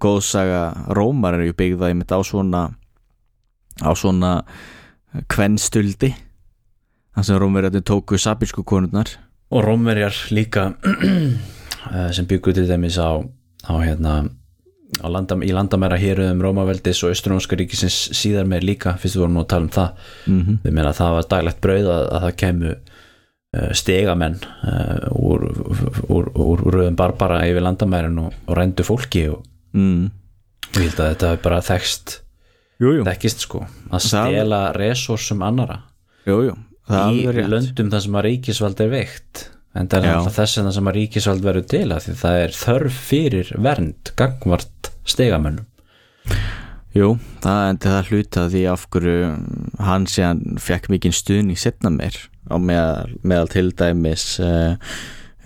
góðsaga 0.01 0.61
Rómar 0.97 1.37
er 1.37 1.49
ju 1.49 1.53
byggða 1.57 1.91
einmitt 1.91 2.09
á 2.09 2.17
svona 2.25 2.61
á 3.85 3.91
svona 3.93 4.31
kvennstuldi 5.29 6.13
þannig 7.13 7.27
sem 7.27 7.39
Rómverjarnir 7.41 7.85
tóku 7.85 8.17
sabísku 8.17 8.63
konurnar. 8.63 9.11
Og 9.49 9.63
rómverjar 9.65 10.15
líka 10.31 10.73
eh, 11.93 12.09
sem 12.13 12.27
byggu 12.29 12.53
til 12.53 12.67
dæmis 12.69 12.97
á, 13.01 13.17
á 13.65 13.73
hérna 13.81 14.29
landam, 15.03 15.43
í 15.45 15.51
landamæra 15.53 15.97
héruðum 16.01 16.41
Rómaveldis 16.43 17.01
og 17.05 17.13
Östurónska 17.13 17.57
ríkisins 17.59 17.97
síðar 18.17 18.47
með 18.49 18.65
líka 18.71 18.95
fyrst 18.99 19.17
við 19.17 19.25
vorum 19.25 19.37
nú 19.37 19.43
að 19.43 19.51
tala 19.53 19.67
um 19.67 19.73
það. 19.75 19.89
Mm 20.25 20.39
-hmm. 20.41 20.61
við 20.63 20.73
meina 20.73 20.89
að 20.89 20.99
það 21.01 21.15
var 21.17 21.27
daglegt 21.33 21.61
brauð 21.61 21.89
að, 21.95 22.05
að 22.15 22.21
það 22.25 22.35
kemur 22.43 22.77
uh, 23.57 23.73
stegamenn 23.73 24.39
uh, 24.63 25.07
úr, 25.11 25.45
úr, 25.69 25.83
úr, 26.09 26.31
úr 26.35 26.63
röðum 26.73 26.95
barbara 26.95 27.43
yfir 27.47 27.61
landamærin 27.61 28.17
og, 28.19 28.33
og 28.47 28.57
rændu 28.57 28.83
fólki 28.83 29.27
og 29.29 29.45
mm. 29.73 30.09
ég 30.75 30.81
held 30.81 30.99
að 30.99 31.13
þetta 31.13 31.31
er 31.31 31.43
bara 31.43 31.61
þekst 31.61 32.19
þekkist 32.79 33.39
sko. 33.39 33.65
Að 33.91 33.99
Það- 33.99 34.31
stela 34.31 34.71
resursum 34.71 35.41
annara 35.41 35.83
jú, 36.25 36.41
jú. 36.49 36.57
Það 36.89 37.13
í 37.13 37.45
löndum 37.45 37.89
þar 37.91 38.01
sem 38.01 38.15
að 38.17 38.25
ríkisvald 38.25 38.79
er 38.81 38.89
veikt. 38.89 39.49
En 39.77 39.85
það 39.87 40.07
er 40.09 40.29
þess 40.33 40.57
vegna 40.57 40.71
sem 40.73 40.87
að 40.89 40.95
ríkisvald 40.97 41.43
verður 41.45 41.65
til 41.69 41.85
að 41.93 42.05
því 42.05 42.13
það 42.23 42.37
er 42.43 42.55
þörf 42.57 43.01
fyrir 43.09 43.51
vernd 43.61 44.11
gangvart 44.17 44.78
stegamönnum 45.11 45.67
Jú, 46.95 47.13
það 47.43 47.63
endi 47.67 47.91
það 47.91 48.07
hluta 48.09 48.43
því 48.49 48.61
af 48.71 48.83
hverju 48.89 49.17
hann 49.85 50.07
síðan 50.09 50.39
fekk 50.61 50.89
mikinn 50.89 51.13
stuðning 51.13 51.59
setna 51.61 51.91
meir 51.93 52.17
á 52.49 52.57
meðal, 52.57 53.11
meðal 53.21 53.51
til 53.53 53.67
dæmis 53.77 54.23
uh, 54.41 54.73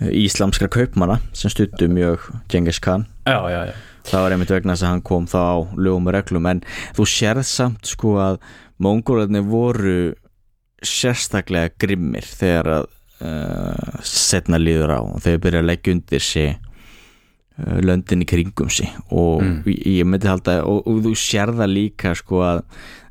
íslamskra 0.08 0.70
kaupmanna 0.72 1.18
sem 1.36 1.52
stuttu 1.52 1.90
mjög 1.92 2.24
Genghis 2.48 2.80
Khan. 2.80 3.04
Já, 3.28 3.44
já, 3.52 3.60
já. 3.68 3.74
Það 4.08 4.24
var 4.24 4.34
einmitt 4.34 4.52
vegna 4.52 4.74
þess 4.74 4.86
að 4.86 4.92
hann 4.94 5.04
kom 5.04 5.28
þá 5.28 5.38
á 5.40 5.56
lögum 5.76 6.08
og 6.08 6.16
reglum 6.16 6.48
en 6.48 6.64
þú 6.96 7.06
sérð 7.08 7.46
samt 7.48 7.92
sko 7.92 8.16
að 8.24 8.40
mongólarnir 8.84 9.44
voru 9.48 9.98
sérstaklega 10.84 11.72
grimmir 11.80 12.24
þegar 12.24 12.70
að 12.78 12.88
uh, 13.24 14.00
setna 14.04 14.60
líður 14.60 14.96
á 14.96 15.00
og 15.04 15.20
þegar 15.24 15.44
byrja 15.46 15.62
að 15.64 15.70
leggja 15.70 15.96
undir 15.98 16.24
sig 16.24 16.56
löndin 17.58 18.22
í 18.24 18.26
kringum 18.26 18.70
sig. 18.70 18.88
Og 19.10 19.42
Mm. 19.42 19.62
ég, 19.66 20.04
myndi 20.04 20.26
halda 20.26 20.64
og, 20.66 20.86
og 20.86 21.02
þú 21.04 21.12
sérða 21.14 21.66
líka 21.70 22.14
sko 22.18 22.40
að 22.42 22.62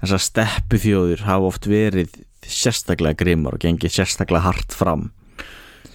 þessar 0.04 0.20
steppu 0.26 0.80
þjóður 0.84 1.24
hafa 1.28 1.48
oft 1.48 1.68
verið 1.68 2.10
sérstaklega 2.44 3.16
grimmar 3.16 3.56
og 3.56 3.60
gengið 3.64 3.94
sérstaklega 3.96 4.44
hart 4.44 4.74
fram. 4.76 5.12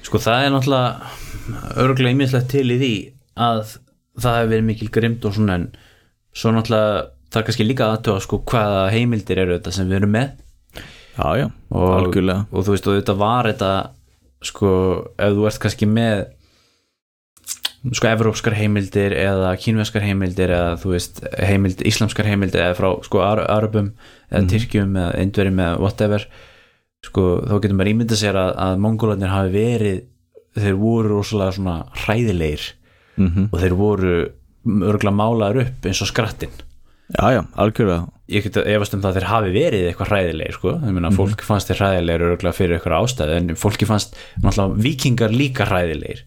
Sko 0.03 0.17
það 0.19 0.47
er 0.47 0.51
náttúrulega 0.55 1.77
örgulega 1.77 2.15
ímiðslegt 2.17 2.49
til 2.55 2.65
í 2.73 2.79
því 2.81 2.95
að 3.37 3.77
það 4.19 4.37
hefur 4.39 4.51
verið 4.55 4.65
mikil 4.71 4.89
grimd 4.91 5.25
og 5.29 5.35
svona 5.37 5.55
en 5.61 5.67
svo 6.33 6.53
náttúrulega 6.57 7.05
það 7.29 7.41
er 7.43 7.47
kannski 7.51 7.67
líka 7.69 7.91
aðtöða 7.93 8.25
sko 8.25 8.39
hvaða 8.49 8.91
heimildir 8.95 9.39
eru 9.45 9.59
þetta 9.59 9.73
sem 9.77 9.89
við 9.91 10.01
erum 10.01 10.15
með. 10.17 10.31
Já, 11.19 11.29
já, 11.37 11.47
og, 11.75 11.87
algjörlega. 11.99 12.47
og 12.53 12.65
þú 12.65 12.73
veist 12.73 12.87
og 12.89 12.97
þetta 13.03 13.15
var 13.19 13.45
þetta 13.53 13.71
sko 14.49 14.69
ef 15.19 15.33
þú 15.37 15.47
ert 15.51 15.61
kannski 15.67 15.87
með 15.91 16.27
sko 17.95 18.09
evrópskar 18.11 18.57
heimildir 18.59 19.15
eða 19.15 19.53
kínverskar 19.63 20.03
heimildir 20.03 20.51
eða 20.51 20.77
þú 20.83 20.93
veist 20.97 21.21
heimild, 21.39 21.83
íslamskar 21.87 22.27
heimildir 22.27 22.65
eða 22.65 22.77
frá 22.79 22.89
sko 23.07 23.23
Ar 23.23 23.45
arabum 23.47 23.93
eða 24.33 24.43
Mhm. 24.43 24.49
tyrkjum 24.53 24.97
eða 24.99 25.19
indverjum 25.23 25.61
eða 25.65 25.79
whatever 25.81 26.27
sko 27.07 27.27
þá 27.47 27.55
getur 27.63 27.77
maður 27.79 27.93
ímyndað 27.95 28.23
sér 28.25 28.35
að, 28.41 28.53
að 28.59 28.79
mongólarnir 28.83 29.31
hafi 29.31 29.53
verið 29.55 30.01
þeir 30.59 30.75
voru 30.81 31.09
rosalega 31.15 31.53
svona 31.55 31.77
hræðilegir 32.05 32.65
mm 33.19 33.49
og 33.53 33.61
þeir 33.63 33.75
voru 33.79 34.17
örgulega 34.69 35.15
málaður 35.15 35.63
upp 35.67 35.87
eins 35.87 36.03
og 36.03 36.11
skrattin 36.11 36.51
Já, 37.09 37.25
já, 37.33 37.41
algjörlega. 37.57 38.03
Ég 38.29 38.43
get 38.45 38.57
að 38.61 38.67
efast 38.69 38.93
um 38.93 39.01
það 39.01 39.09
að 39.09 39.17
þeir 39.17 39.27
hafi 39.31 39.53
verið 39.55 39.85
eitthvað 39.89 40.11
hræðilegir 40.13 40.57
sko, 40.59 40.73
ég 40.85 40.93
meina 40.93 41.09
fólk 41.17 41.41
fannst 41.41 41.71
þeir 41.71 41.79
hræðilegir 41.81 42.25
örgulega 42.27 42.53
fyrir 42.59 42.75
eitthvað 42.77 42.97
ástæði 43.01 43.37
en 43.39 43.55
fólki 43.57 43.87
fannst 43.89 44.19
náttúrulega 44.45 44.83
vikingar 44.85 45.33
líka 45.33 45.65
hræðilegir 45.71 46.21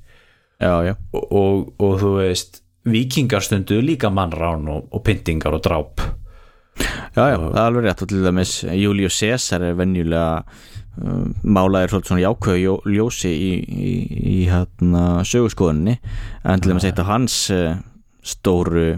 Já, 0.61 0.73
já, 0.85 0.95
og, 1.17 1.23
og, 1.31 1.69
og 1.81 1.95
þú 2.01 2.11
veist 2.19 2.61
vikingar 2.85 3.41
stundu 3.45 3.79
líka 3.81 4.11
mannrán 4.13 4.67
og, 4.69 4.89
og 4.93 5.03
pyntingar 5.05 5.57
og 5.57 5.63
dráp. 5.65 6.03
Já, 7.15 7.23
já, 7.33 7.37
það 7.37 7.57
er 7.57 7.65
alveg 7.65 7.87
rétt. 7.87 8.03
Og 8.03 8.11
til 8.11 8.25
dæmis 8.25 8.53
Július 8.63 9.17
Caesar 9.19 9.65
er 9.65 9.77
venjulega 9.79 10.43
um, 11.01 11.33
málaðir 11.43 11.91
svolítið 11.91 12.11
svona 12.11 12.25
jákvæðu 12.25 12.75
ljósi 12.93 13.31
í, 13.31 13.51
í, 13.61 13.93
í 14.35 14.37
hérna 14.49 15.21
sögurskoðunni 15.27 15.97
en 15.97 16.63
til 16.63 16.73
dæmis 16.73 16.87
eitt 16.89 17.01
af 17.01 17.09
hans 17.09 17.37
uh, 17.53 17.75
stóru 18.21 18.89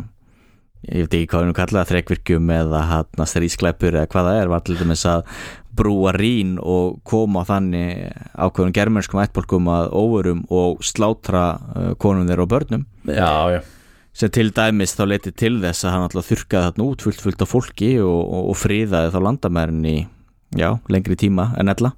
ég 0.83 1.05
veit 1.05 1.15
ekki 1.15 1.29
hvað 1.31 1.45
við 1.45 1.49
nú 1.49 1.57
kallaða 1.57 1.89
þrekvirkjum 1.93 2.49
eða 2.57 2.85
hérna 2.89 3.27
strískleppur 3.29 3.95
eða 3.95 4.09
hvað 4.11 4.29
það 4.29 4.39
er 4.41 4.51
var 4.51 4.65
til 4.67 4.79
dæmis 4.81 5.05
að 5.07 5.21
brúa 5.77 6.13
rín 6.15 6.57
og 6.61 6.99
koma 7.07 7.43
þannig 7.47 8.09
ákveðun 8.37 8.75
germanskum 8.75 9.21
ættbólkum 9.23 9.69
að 9.73 9.93
óverum 9.97 10.43
og 10.53 10.83
slátra 10.85 11.45
uh, 11.55 11.93
konum 12.01 12.27
þeirra 12.29 12.45
og 12.45 12.51
börnum. 12.51 12.85
Já, 13.09 13.57
já, 13.57 13.61
sem 14.13 14.33
til 14.33 14.51
dæmis 14.55 14.95
þá 14.97 15.03
leti 15.09 15.33
til 15.33 15.55
þess 15.63 15.85
að 15.85 15.95
hann 15.95 16.07
alltaf 16.07 16.29
þurkaði 16.29 16.69
þarna 16.69 16.89
út 16.89 17.05
fullt 17.07 17.23
fullt 17.25 17.45
af 17.45 17.53
fólki 17.53 17.93
og, 18.03 18.21
og, 18.21 18.49
og 18.53 18.59
friðaði 18.61 19.13
þá 19.15 19.19
landamærin 19.27 19.85
í 19.89 19.97
já, 20.59 20.69
lengri 20.93 21.17
tíma 21.19 21.51
en 21.57 21.73
ella. 21.73 21.95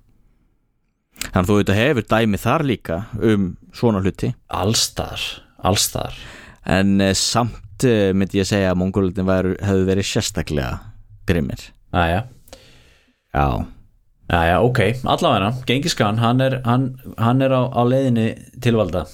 Þannig 1.25 1.41
að 1.41 1.49
þú 1.49 1.57
veit 1.59 1.71
að 1.71 1.81
hefur 1.81 2.07
dæmi 2.11 2.39
þar 2.39 2.67
líka 2.67 3.01
um 3.23 3.49
svona 3.75 4.03
hluti. 4.03 4.33
Allstar 4.51 5.23
allstar. 5.65 6.15
En 6.65 6.99
eh, 7.01 7.13
samt 7.17 7.85
eh, 7.85 8.11
myndi 8.15 8.41
ég 8.41 8.49
segja 8.49 8.73
að 8.73 8.79
mongólutin 8.81 9.29
hefðu 9.29 9.87
verið 9.89 10.09
sérstaklega 10.09 10.71
grimmir. 11.29 11.69
Aðja, 11.95 12.25
já, 13.35 13.65
aðja, 14.31 14.61
ok, 14.63 14.81
allavega 15.03 15.51
Gengis 15.67 15.97
Khan, 15.99 16.21
hann 16.23 16.41
er, 16.41 16.61
hann, 16.65 16.93
hann 17.19 17.43
er 17.45 17.51
á, 17.51 17.67
á 17.69 17.81
leiðinni 17.83 18.31
til 18.63 18.77
valda 18.79 19.05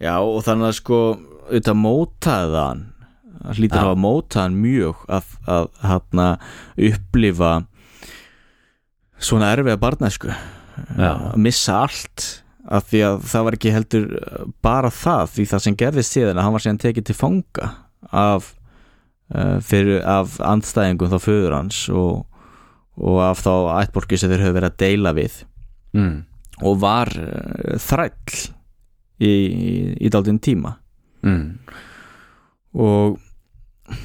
já 0.00 0.14
og 0.22 0.40
þannig 0.46 0.70
að 0.70 0.78
sko 0.78 1.02
auðvitað 1.50 1.80
mótaði 1.82 2.62
hann 2.62 2.86
hlýtur 3.40 3.78
Já. 3.78 3.80
að 3.80 3.88
hafa 3.88 4.00
mótað 4.00 4.44
hann 4.44 4.60
mjög 4.60 5.02
að, 5.08 5.34
að 5.48 5.68
hann 5.84 6.22
upplifa 6.90 7.50
svona 9.20 9.50
erfiða 9.54 9.80
barnæsku 9.80 10.30
Já. 10.30 11.10
að 11.10 11.36
missa 11.40 11.82
allt 11.86 12.28
af 12.70 12.86
því 12.90 13.02
að 13.06 13.20
það 13.30 13.46
var 13.46 13.56
ekki 13.56 13.74
heldur 13.74 14.08
bara 14.62 14.90
það 14.92 15.34
því 15.34 15.46
það 15.52 15.64
sem 15.66 15.78
gerðist 15.82 16.16
síðan 16.16 16.38
að 16.38 16.46
hann 16.46 16.56
var 16.56 16.64
síðan 16.64 16.82
tekið 16.84 17.08
til 17.08 17.16
fanga 17.16 17.70
af, 18.10 18.52
uh, 19.34 19.56
fyrir, 19.64 20.02
af 20.04 20.36
andstæðingum 20.44 21.12
þá 21.12 21.18
föður 21.24 21.56
hans 21.56 21.82
og, 21.88 22.26
og 22.98 23.20
af 23.24 23.42
þá 23.44 23.52
ættborki 23.80 24.18
sem 24.18 24.30
þeir 24.32 24.46
höfðu 24.46 24.56
verið 24.58 24.70
að 24.72 24.80
deila 24.82 25.12
við 25.16 25.38
mm. 25.96 26.16
og 26.66 26.80
var 26.82 27.12
uh, 27.14 27.76
þræll 27.80 28.38
í, 29.20 29.30
í, 29.30 29.74
í 30.06 30.12
daldinn 30.12 30.42
tíma 30.42 30.76
Mm. 31.20 31.58
og 32.80 33.18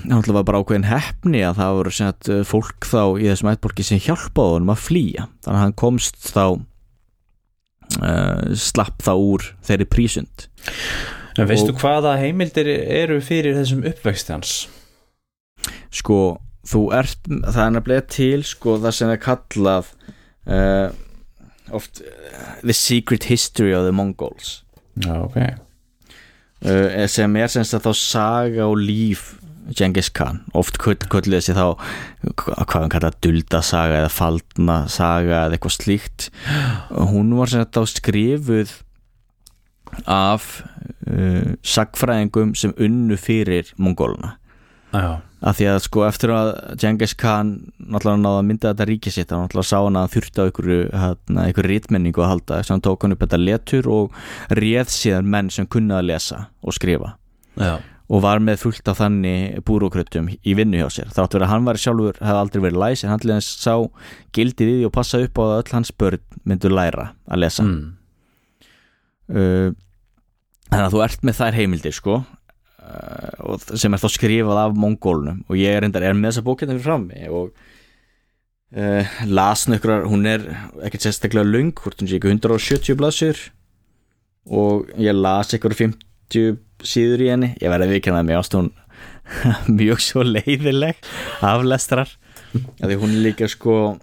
það 0.03 0.33
var 0.35 0.43
bara 0.49 0.59
ákveðin 0.59 0.87
hefni 0.89 1.39
að 1.47 1.61
það 1.61 1.75
voru 1.77 1.91
sem 1.95 2.09
sagt, 2.09 2.27
uh, 2.27 2.41
fólk 2.43 2.87
þá 2.89 3.03
í 3.21 3.29
þessum 3.29 3.51
ættborki 3.53 3.85
sem 3.87 4.01
hjálpaði 4.03 4.57
honum 4.57 4.73
að 4.73 4.81
flýja 4.83 5.27
þannig 5.45 5.53
að 5.53 5.61
hann 5.61 5.75
komst 5.79 6.19
þá 6.27 6.43
uh, 8.03 8.51
slapp 8.51 8.99
þá 9.05 9.13
úr 9.15 9.47
þeirri 9.63 9.87
prísund 9.87 10.49
En 11.39 11.47
veistu 11.47 11.71
hvaða 11.75 12.17
heimildir 12.19 12.67
eru 12.67 13.21
fyrir 13.23 13.55
þessum 13.57 13.83
uppvexti 13.87 14.35
hans? 14.35 14.53
sko, 15.95 16.37
þú 16.65 16.81
ert 16.97 17.29
það 17.29 17.61
er 17.65 17.73
nefnilega 17.75 18.07
til 18.15 18.45
sko 18.47 18.77
það 18.83 18.97
sem 18.99 19.13
er 19.13 19.21
kallað 19.23 19.91
uh, 20.49 20.89
oft 21.75 22.01
uh, 22.01 22.59
The 22.63 22.75
Secret 22.75 23.29
History 23.29 23.73
of 23.75 23.85
the 23.87 23.93
Mongols. 23.95 24.59
Já, 25.01 25.15
ok. 25.21 25.39
Uh, 26.65 27.05
sem 27.11 27.35
er 27.37 27.51
semst 27.51 27.75
að 27.77 27.89
þá 27.89 27.99
saga 28.01 28.69
og 28.69 28.79
líf 28.81 29.33
Genghis 29.75 30.11
Khan. 30.13 30.43
Oft 30.57 30.77
köllið 30.81 31.39
þessi 31.39 31.55
þá 31.57 31.65
hvað 32.37 32.75
hann 32.75 32.93
kallar 32.93 33.17
dulda 33.25 33.61
saga 33.65 34.03
eða 34.03 34.13
faldna 34.13 34.79
saga 34.91 35.45
eða 35.45 35.57
eitthvað 35.57 35.77
slíkt. 35.79 36.27
Hún 36.93 37.33
var 37.37 37.53
semst 37.53 37.73
þá 37.73 37.95
skrifuð 37.95 38.75
af 40.09 40.63
uh, 41.07 41.53
sagfræðingum 41.65 42.55
sem 42.57 42.73
unnu 42.81 43.17
fyrir 43.19 43.71
mongóluna 43.79 44.35
Já, 44.95 45.21
að 45.45 45.57
því 45.59 45.67
að 45.69 45.79
sko 45.85 46.05
eftir 46.07 46.33
að 46.33 46.51
Genghis 46.81 47.15
Khan 47.21 47.49
náttúrulega 47.77 48.21
náða 48.23 48.39
að 48.41 48.47
mynda 48.49 48.71
þetta 48.71 48.87
ríki 48.89 49.13
sitt 49.13 49.33
hann 49.33 49.43
náttúrulega 49.45 49.69
sá 49.69 49.77
hann 49.77 49.99
að 49.99 50.13
þurfti 50.15 50.41
á 50.41 50.45
einhverju, 50.45 50.79
hérna, 51.03 51.47
rítmenningu 51.69 52.23
að 52.23 52.31
halda 52.31 52.59
þess 52.59 52.71
að 52.71 52.75
hann 52.75 52.85
tók 52.87 53.05
hann 53.05 53.15
upp 53.15 53.25
þetta 53.25 53.41
letur 53.41 53.89
og 53.93 54.23
réð 54.61 54.95
síðan 54.95 55.29
menn 55.35 55.51
sem 55.53 55.69
kunna 55.69 55.99
að 56.01 56.09
lesa 56.09 56.47
og 56.65 56.77
skrifa. 56.77 57.13
Já, 57.55 57.77
og 58.11 58.21
var 58.21 58.41
með 58.43 58.61
fullt 58.61 58.89
af 58.91 58.99
þannig 58.99 59.61
búrókrötum 59.65 60.27
í 60.29 60.53
vinnu 60.57 60.77
hjá 60.77 60.89
sér 60.93 61.13
þátt 61.13 61.37
verið 61.37 61.47
að 61.47 61.53
hann 61.53 61.69
var 61.69 61.79
sjálfur, 61.81 62.19
hefði 62.21 62.41
aldrei 62.41 62.63
verið 62.67 62.81
læs 62.83 63.03
en 63.03 63.11
hann 63.13 63.23
þess 63.23 63.55
sá 63.63 63.73
gildið 64.37 64.71
í 64.71 64.75
því 64.79 64.89
og 64.89 64.93
passa 64.93 65.21
upp 65.25 65.41
á 65.41 65.43
að 65.45 65.55
öll 65.57 65.73
hans 65.73 65.93
börn 65.97 66.25
myndu 66.45 66.69
læra 66.69 67.07
að 67.25 67.41
lesa. 67.41 67.65
Mm. 67.65 67.95
uh, 69.33 69.69
þannig 70.69 70.85
að 70.85 70.97
þú 70.97 71.05
ert 71.07 71.25
með 71.25 71.39
þær 71.39 71.59
heimildir 71.59 71.97
sko 71.97 72.19
sem 73.73 73.93
er 73.93 74.01
þá 74.01 74.09
skrifað 74.13 74.61
af 74.61 74.75
mongólunum 74.77 75.43
og 75.49 75.57
ég 75.59 75.77
er, 75.77 75.87
endar, 75.87 76.05
er 76.05 76.17
með 76.17 76.33
þessa 76.33 76.45
bókina 76.45 76.75
fyrir 76.75 76.85
frammi 76.85 77.29
og 77.31 77.51
uh, 78.77 79.15
lasn 79.29 79.77
ykkur 79.77 80.07
hún 80.09 80.27
er 80.29 80.45
ekkert 80.85 81.07
sérstaklega 81.07 81.47
löng 81.47 81.73
hvort 81.79 82.01
hún 82.01 82.11
sé 82.11 82.19
ekki 82.19 82.33
170 82.33 82.99
blaðsur 82.99 83.41
og 84.45 84.89
ég 85.01 85.17
las 85.17 85.55
ykkur 85.57 85.73
50 85.73 86.59
síður 86.85 87.23
í 87.23 87.29
henni. 87.31 87.53
Ég 87.61 87.71
verði 87.71 87.87
að 87.87 87.95
vikina 87.95 88.21
að 88.21 88.27
mér 88.29 88.41
ást 88.41 88.57
hún 88.57 88.71
mjög 89.79 90.03
svo 90.03 90.25
leiðileg 90.25 90.99
aflestrar 91.45 92.11
því 92.53 92.99
hún 93.01 93.15
er 93.15 93.23
líka 93.25 93.49
sko 93.51 93.97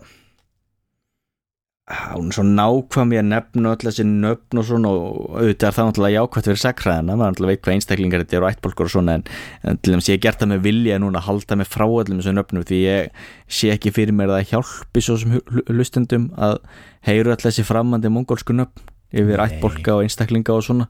hún 2.12 2.30
er 2.30 2.36
svo 2.36 2.45
nákvæm 2.47 3.12
í 3.12 3.18
að 3.20 3.28
nefna 3.30 3.72
öll 3.74 3.84
þessi 3.86 4.05
nöfn 4.09 4.61
og 4.61 4.66
svona 4.68 4.93
og 4.93 5.36
auðvitað 5.38 5.68
er 5.68 5.76
það 5.76 5.88
náttúrulega 5.88 6.16
jákvæmt 6.16 6.49
fyrir 6.49 6.62
sakræðina 6.62 7.16
maður 7.16 7.34
náttúrulega 7.34 7.53
veit 7.53 7.62
hvað 7.66 7.76
einstaklingar 7.76 8.22
þetta 8.22 8.38
eru 8.38 8.47
og 8.47 8.55
ættbólkur 8.55 8.88
og 8.88 8.95
svona 8.95 9.16
en, 9.18 9.26
en 9.62 9.80
til 9.80 9.95
dæmis 9.95 10.09
ég 10.09 10.16
hef 10.16 10.24
gert 10.24 10.40
það 10.43 10.53
með 10.55 10.64
vilja 10.68 11.01
núna 11.03 11.20
að 11.20 11.28
halda 11.28 11.59
mig 11.61 11.68
frá 11.68 11.84
öllum 11.86 12.22
þessu 12.22 12.34
nöfnum 12.38 12.66
því 12.68 12.80
ég 12.82 13.20
sé 13.53 13.74
ekki 13.74 13.93
fyrir 13.93 14.16
mér 14.16 14.32
að 14.38 14.49
hjálpi 14.55 15.05
svo 15.05 15.18
sem 15.20 15.36
hlustendum 15.68 16.30
að 16.38 16.59
heyru 17.09 17.34
öll 17.34 17.45
þessi 17.45 17.66
framandi 17.68 18.12
mongólsku 18.12 18.57
nöfn 18.57 18.90
yfir 19.12 19.45
ættbólka 19.45 19.99
og 19.99 20.07
einstaklinga 20.07 20.57
og 20.57 20.64
svona. 20.64 20.88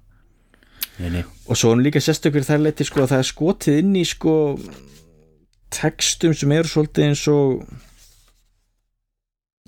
Nei, 1.00 1.08
nei. 1.10 1.22
Og 1.50 1.58
svo 1.58 1.72
er 1.72 1.76
hún 1.76 1.84
líka 1.86 2.02
sérstökur 2.02 2.44
þær 2.46 2.62
leiti 2.62 2.86
sko 2.86 3.02
að 3.02 3.14
það 3.14 3.22
er 3.22 3.28
skotið 3.28 3.78
inn 3.82 3.94
í 3.98 4.04
sko 4.06 4.34
textum 5.72 6.34
sem 6.36 6.52
eru 6.54 6.70
svolítið 6.70 7.08
eins 7.08 7.24
og 7.32 7.64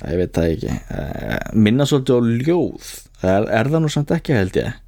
ég 0.02 0.18
veit 0.18 0.32
það 0.34 0.52
ekki. 0.54 0.78
Minna 1.54 1.86
svolítið 1.86 2.16
á 2.18 2.20
ljóð. 2.48 2.94
Er, 3.24 3.46
er 3.60 3.70
það 3.70 3.84
nú 3.84 3.92
samt 3.92 4.14
ekki 4.14 4.34
held 4.36 4.58
ég. 4.58 4.80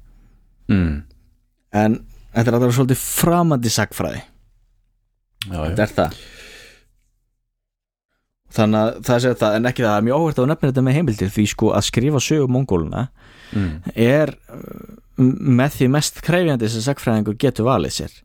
Mm. 0.67 1.03
en 1.71 1.93
þetta 2.35 2.49
er 2.49 2.55
að 2.57 2.59
það 2.59 2.65
er 2.67 2.75
svolítið 2.75 2.99
framandi 2.99 3.69
sagfræði 3.71 4.19
þetta 5.47 5.83
er 5.85 5.93
það. 5.95 6.17
Þannig 8.57 8.79
að 8.79 8.93
það 9.07 9.19
sé 9.23 9.33
það 9.37 9.57
en 9.57 9.69
ekki 9.69 9.85
það 9.85 9.97
er 9.97 10.05
mjög 10.07 10.21
óhvert 10.21 10.39
að 10.41 10.47
nefna 10.51 10.69
þetta 10.69 10.83
með 10.87 10.97
heimildir 10.97 11.33
því 11.35 11.45
sko 11.51 11.71
að 11.77 11.85
skrifa 11.87 12.21
sögu 12.23 12.47
mongóluna 12.51 13.03
mm. 13.51 13.73
er 13.93 14.31
uh, 14.55 14.95
með 15.17 15.75
því 15.75 15.89
mest 15.97 16.21
krefjandi 16.25 16.71
sem 16.71 16.85
sagfræðingur 16.87 17.37
getur 17.43 17.67
valið 17.67 17.95
sér. 17.99 18.15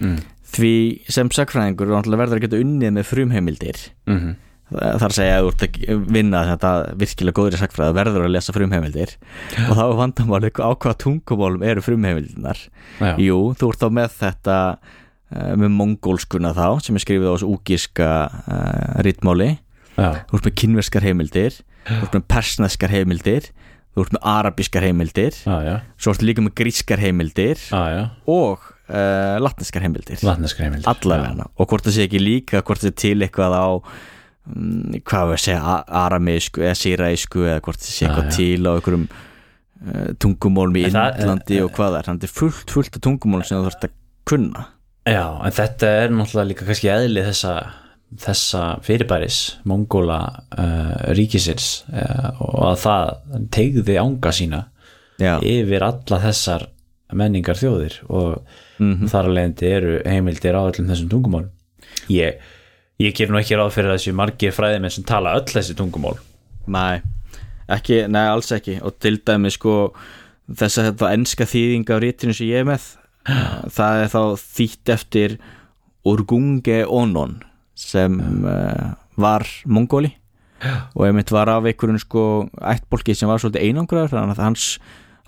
Mm. 0.00 0.20
því 0.54 0.74
sem 1.12 1.32
sagfræðingur 1.36 1.90
er 1.92 2.06
verður 2.14 2.38
að 2.38 2.44
geta 2.46 2.60
unnið 2.62 2.94
með 2.96 3.10
frumheimildir. 3.10 3.82
Mm 4.08 4.38
að 4.70 5.14
segja 5.16 5.38
að 5.38 5.46
þú 5.46 5.50
ert 5.50 5.64
að 5.66 6.04
vinna 6.14 6.42
þetta 6.52 6.70
virkilega 7.00 7.36
góður 7.38 7.56
í 7.56 7.60
sagfræði 7.60 7.96
verður 7.96 8.26
að 8.26 8.34
lesa 8.36 8.54
frumheimildir. 8.54 9.14
Og 9.66 9.72
þá 9.74 9.82
er 9.84 9.96
vandamáli 10.00 10.52
á 10.54 10.70
hvaða 10.70 10.96
tungumálum 11.04 11.66
eru 11.66 11.84
frumheimildinar 11.84 12.62
Já, 13.00 13.14
jú, 13.18 13.38
þú 13.58 13.72
ert 13.72 13.82
þá 13.82 13.88
með 13.98 14.16
þetta 14.20 14.58
uh, 14.78 15.54
með 15.60 15.74
mongólskuna 15.78 16.54
þá 16.56 16.66
sem 16.84 16.98
er 16.98 17.04
skrifið 17.06 17.30
á 17.30 17.34
þessu 17.34 17.50
úgíska 17.50 18.10
uh, 18.30 19.00
rítmáli, 19.06 19.50
já, 19.96 20.10
þú 20.30 20.38
ert 20.38 20.50
með 20.50 20.56
kynverskar 20.62 21.06
heimildir 21.08 21.60
þú 21.88 22.02
ert 22.04 22.18
með 22.18 22.26
persneskar 22.30 22.94
heimildir 22.94 23.50
þú 23.90 24.04
ert 24.04 24.12
með 24.14 24.28
arabískar 24.32 24.86
heimildir 24.86 25.34
já, 25.34 25.56
já, 25.66 25.74
svo 25.98 26.14
ert 26.14 26.26
líka 26.26 26.44
með 26.44 26.54
grískar 26.60 27.02
heimildir 27.02 27.58
já, 27.58 27.80
já. 27.90 28.02
og 28.30 28.62
uh, 28.90 29.36
latneskar 29.42 29.84
heimildir. 29.86 30.20
Vatnaskreimildir 30.22 30.90
allavega 30.90 31.48
og 31.56 31.70
hvort 31.70 31.86
það 31.86 31.96
sé 31.96 32.06
ekki 32.08 32.22
líka 32.22 32.62
hvort 32.62 32.82
það 32.82 32.92
sé 32.92 32.96
til 33.04 33.18
eitthvað 33.26 33.56
á 33.56 33.68
hvað 34.46 35.26
við 35.30 35.34
að 35.36 35.42
segja, 35.44 35.74
arameísku 36.00 36.62
eða 36.64 36.78
síraísku 36.80 37.42
eða 37.46 37.60
hvort 37.64 37.82
það 37.82 37.92
sé 37.94 38.06
eitthvað 38.08 38.30
til 38.36 38.62
á 38.66 38.70
einhverjum 38.72 39.04
uh, 39.10 40.08
tungumólum 40.22 40.78
í 40.80 40.86
Indlandi 40.88 41.58
eh, 41.58 41.64
og 41.66 41.74
hvað 41.76 41.92
það 41.92 41.98
er. 42.00 42.08
Þannig 42.08 42.16
að 42.16 42.24
þetta 42.24 42.30
er 42.30 42.38
fullt, 42.40 42.74
fullt 42.76 42.96
af 42.98 43.04
tungumólum 43.06 43.46
sem 43.48 43.60
þú 43.60 43.68
þarfst 43.68 43.86
að 43.88 43.94
kunna. 44.30 44.64
Já, 45.10 45.22
en 45.46 45.54
þetta 45.60 45.92
er 46.00 46.16
náttúrulega 46.16 46.48
líka 46.50 46.66
kannski 46.68 46.90
eðli 46.92 47.22
þessa, 47.28 47.54
þessa 48.24 48.64
fyrirbæris 48.86 49.38
mongóla 49.70 50.18
uh, 50.56 50.96
ríkisins 51.16 51.70
uh, 51.92 52.32
og 52.40 52.58
að 52.72 52.82
það 52.84 53.14
tegði 53.56 53.96
ánga 54.02 54.34
sína 54.36 54.64
já, 55.20 55.36
yfir 55.40 55.86
alla 55.86 56.20
þessar 56.26 56.66
menningar 57.16 57.58
þjóðir 57.58 58.00
og 58.08 58.42
Mhm. 58.80 59.10
þar 59.12 59.26
að 59.28 59.34
leiðandi 59.36 59.66
eru 59.76 59.94
heimildir 60.08 60.56
á 60.56 60.62
öllum 60.64 60.86
þessum 60.88 61.08
tungumálum. 61.12 61.50
Ég, 62.08 62.38
ég 63.00 63.16
ger 63.16 63.32
nú 63.32 63.40
ekki 63.40 63.56
ráð 63.56 63.72
fyrir 63.76 63.94
þessu 63.94 64.12
margir 64.16 64.52
fræðimenn 64.54 64.92
sem 64.92 65.06
tala 65.08 65.38
öll 65.38 65.48
þessi 65.48 65.76
tungumál. 65.78 66.18
Nei 66.70 67.00
ekki, 67.70 68.04
nei 68.10 68.26
alls 68.28 68.50
ekki. 68.54 68.78
Og 68.84 68.98
til 69.02 69.20
dæmi 69.26 69.52
sko 69.54 69.92
þess 70.50 70.80
að 70.80 70.90
þetta 70.90 71.12
enska 71.16 71.46
þýðing 71.48 71.92
af 71.94 72.02
rítinu 72.02 72.36
sem 72.36 72.50
ég 72.50 72.64
er 72.64 72.70
með 72.70 72.86
það 73.76 74.04
er 74.04 74.14
þá 74.14 74.22
þýtt 74.42 74.94
eftir 74.96 75.36
Urgunge 76.08 76.80
Onon 76.88 77.38
sem 77.78 78.16
uh, 78.44 78.96
var 79.20 79.46
mongóli. 79.68 80.14
Og 80.92 81.06
einmitt 81.06 81.30
var 81.32 81.48
af 81.48 81.64
einhverjum 81.68 82.00
sko 82.00 82.22
ættbólki 82.68 83.14
sem 83.16 83.30
var 83.30 83.40
svolítið 83.40 83.64
einangraður 83.64 84.12
þannig 84.12 84.34
að 84.34 84.42
hans, 84.44 84.64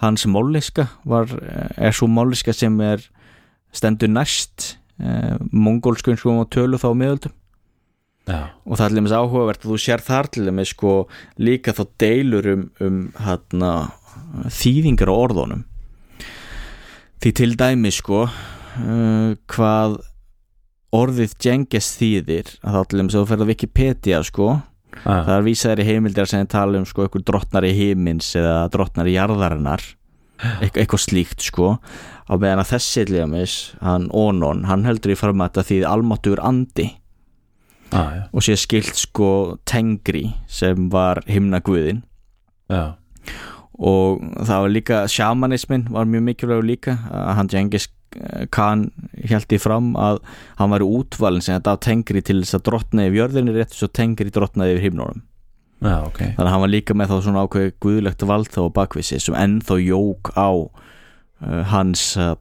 hans 0.02 0.26
máliska 0.28 0.90
var, 1.08 1.30
eh, 1.40 1.70
er 1.88 1.96
svo 1.96 2.04
máliska 2.12 2.52
sem 2.52 2.74
er 2.84 3.00
stendur 3.72 4.12
næst 4.12 4.74
uh, 5.00 5.38
mongólskun 5.48 6.20
sko 6.20 6.34
og 6.42 6.50
tölu 6.52 6.80
þá 6.80 6.90
á 6.92 7.00
miðöldum 7.00 7.36
Já, 8.28 8.54
og 8.62 8.78
það 8.78 8.84
er 8.84 8.92
til 8.92 8.98
dæmis 9.00 9.16
áhugavert 9.18 9.64
að 9.64 9.72
þú 9.72 9.80
sér 9.82 10.02
þar 10.06 10.28
til 10.30 10.46
dæmis 10.46 10.72
sko 10.76 10.92
líka 11.42 11.74
þá 11.74 11.82
deilur 11.98 12.48
um, 12.52 12.64
um 12.84 13.00
hérna, 13.18 13.72
þýðingar 14.46 15.10
á 15.10 15.14
orðunum. 15.16 15.64
Því 17.22 17.32
til 17.40 17.50
dæmis 17.58 17.98
sko 17.98 18.24
uh, 18.28 19.32
hvað 19.50 19.98
orðið 20.92 21.34
Genghis 21.40 21.88
þýðir 21.98 22.52
að 22.60 22.76
þá 22.76 22.82
til 22.84 23.00
dæmis 23.00 23.16
að 23.16 23.24
þú 23.24 23.30
ferð 23.32 23.42
á 23.42 23.50
Wikipedia 23.50 24.22
sko 24.28 24.48
ah, 24.52 25.22
það 25.24 25.34
er 25.34 25.46
vísaðir 25.46 25.82
í 25.82 25.88
heimildir 25.88 26.28
sem 26.28 26.48
tala 26.52 26.78
um 26.78 26.86
sko 26.88 27.06
eitthvað 27.06 27.26
drottnar 27.30 27.66
í 27.66 27.72
himins 27.74 28.34
eða 28.38 28.68
drottnar 28.74 29.08
í 29.08 29.16
jarðarinnar 29.16 29.86
Eit, 30.42 30.74
eitthvað 30.74 31.04
slíkt 31.04 31.44
sko. 31.46 31.76
Á 32.26 32.34
meðan 32.34 32.64
að 32.64 32.72
þessi 32.72 33.04
til 33.06 33.14
dæmis 33.14 33.52
hann 33.78 34.08
Onon, 34.10 34.64
hann 34.66 34.82
heldur 34.88 35.14
í 35.14 35.18
fram 35.18 35.42
að 35.44 35.60
þýði 35.68 35.86
almáttugur 35.86 36.42
andi 36.42 36.88
ah, 37.92 38.10
já, 38.16 38.22
og 38.32 38.42
sé 38.46 38.56
skilt 38.60 38.96
sko 38.98 39.30
Tengri 39.68 40.24
sem 40.46 40.88
var 40.92 41.20
himnaguðin 41.28 42.02
já, 42.72 42.94
og 43.78 44.22
það 44.44 44.62
var 44.66 44.72
líka 44.76 45.00
shamanismin 45.08 45.86
var 45.90 46.04
mjög 46.08 46.26
mikilvægur 46.30 46.66
líka 46.68 46.96
að 47.10 47.34
hann 47.40 47.52
Genghis 47.52 47.88
Khan 48.52 48.90
held 49.24 49.52
í 49.56 49.58
fram 49.62 49.94
að 49.96 50.18
hann 50.58 50.72
var 50.74 50.82
útvalin 50.84 51.40
sem 51.40 51.56
þetta 51.56 51.78
Tengri 51.80 52.20
til 52.20 52.42
þess 52.42 52.58
að 52.58 52.64
drottna 52.68 53.06
yfir 53.08 53.22
jörðinni 53.22 53.54
rétt 53.56 53.72
svo 53.72 53.88
Tengri 53.88 54.28
drottnaði 54.34 54.74
yfir 54.76 54.84
himnunum 54.90 55.22
já, 55.82 55.96
ok. 56.04 56.18
Þannig 56.20 56.44
að 56.44 56.52
hann 56.52 56.62
var 56.66 56.70
líka 56.74 56.94
með 56.94 57.08
þá 57.14 57.16
svona 57.24 57.44
ákveði 57.46 57.72
guðlegt 57.82 58.26
vald 58.28 58.50
þá 58.52 58.60
á 58.68 58.76
bakvísi 58.76 59.16
sem 59.24 59.34
ennþá 59.40 59.78
jók 59.82 60.28
á 60.36 60.50
uh, 60.52 61.62
hans 61.72 62.04
uh, 62.20 62.36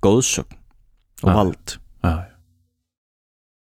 góðsögn 0.00 0.54
og 1.26 1.28
Ah. 1.28 1.34
vald. 1.34 1.74
Já, 2.06 2.10
já. 2.14 2.37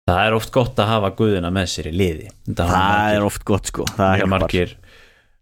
Það 0.07 0.19
er 0.23 0.35
oft 0.37 0.51
gott 0.55 0.77
að 0.79 0.87
hafa 0.93 1.09
guðina 1.19 1.49
með 1.51 1.65
sér 1.73 1.89
í 1.89 1.95
liði. 1.99 2.27
Það 2.47 2.69
margir- 2.71 3.15
er 3.17 3.25
oft 3.27 3.43
gott 3.49 3.71
sko. 3.71 3.87
Það 3.91 3.97
það 4.13 4.21
er 4.23 4.29
margir 4.33 4.75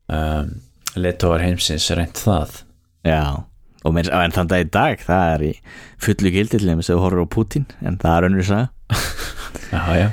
um, 0.09 0.47
letóar 0.97 1.43
heimsins 1.45 1.86
reynt 1.99 2.22
það. 2.24 2.55
Já, 3.05 3.22
og 3.86 3.93
meir, 3.93 4.09
en 4.09 4.34
þann 4.34 4.49
dag 4.49 4.63
í 4.66 4.70
dag 4.74 5.03
það 5.05 5.34
er 5.36 5.43
í 5.45 5.51
fullu 6.01 6.32
gildillum 6.34 6.82
sem 6.82 6.95
þú 6.97 7.03
horfur 7.03 7.28
á 7.30 7.34
Putin 7.36 7.68
en 7.86 7.99
það 8.01 8.18
er 8.18 8.28
önnur 8.32 8.47
saga. 8.49 8.72
Já, 9.76 9.82
já. 9.97 10.07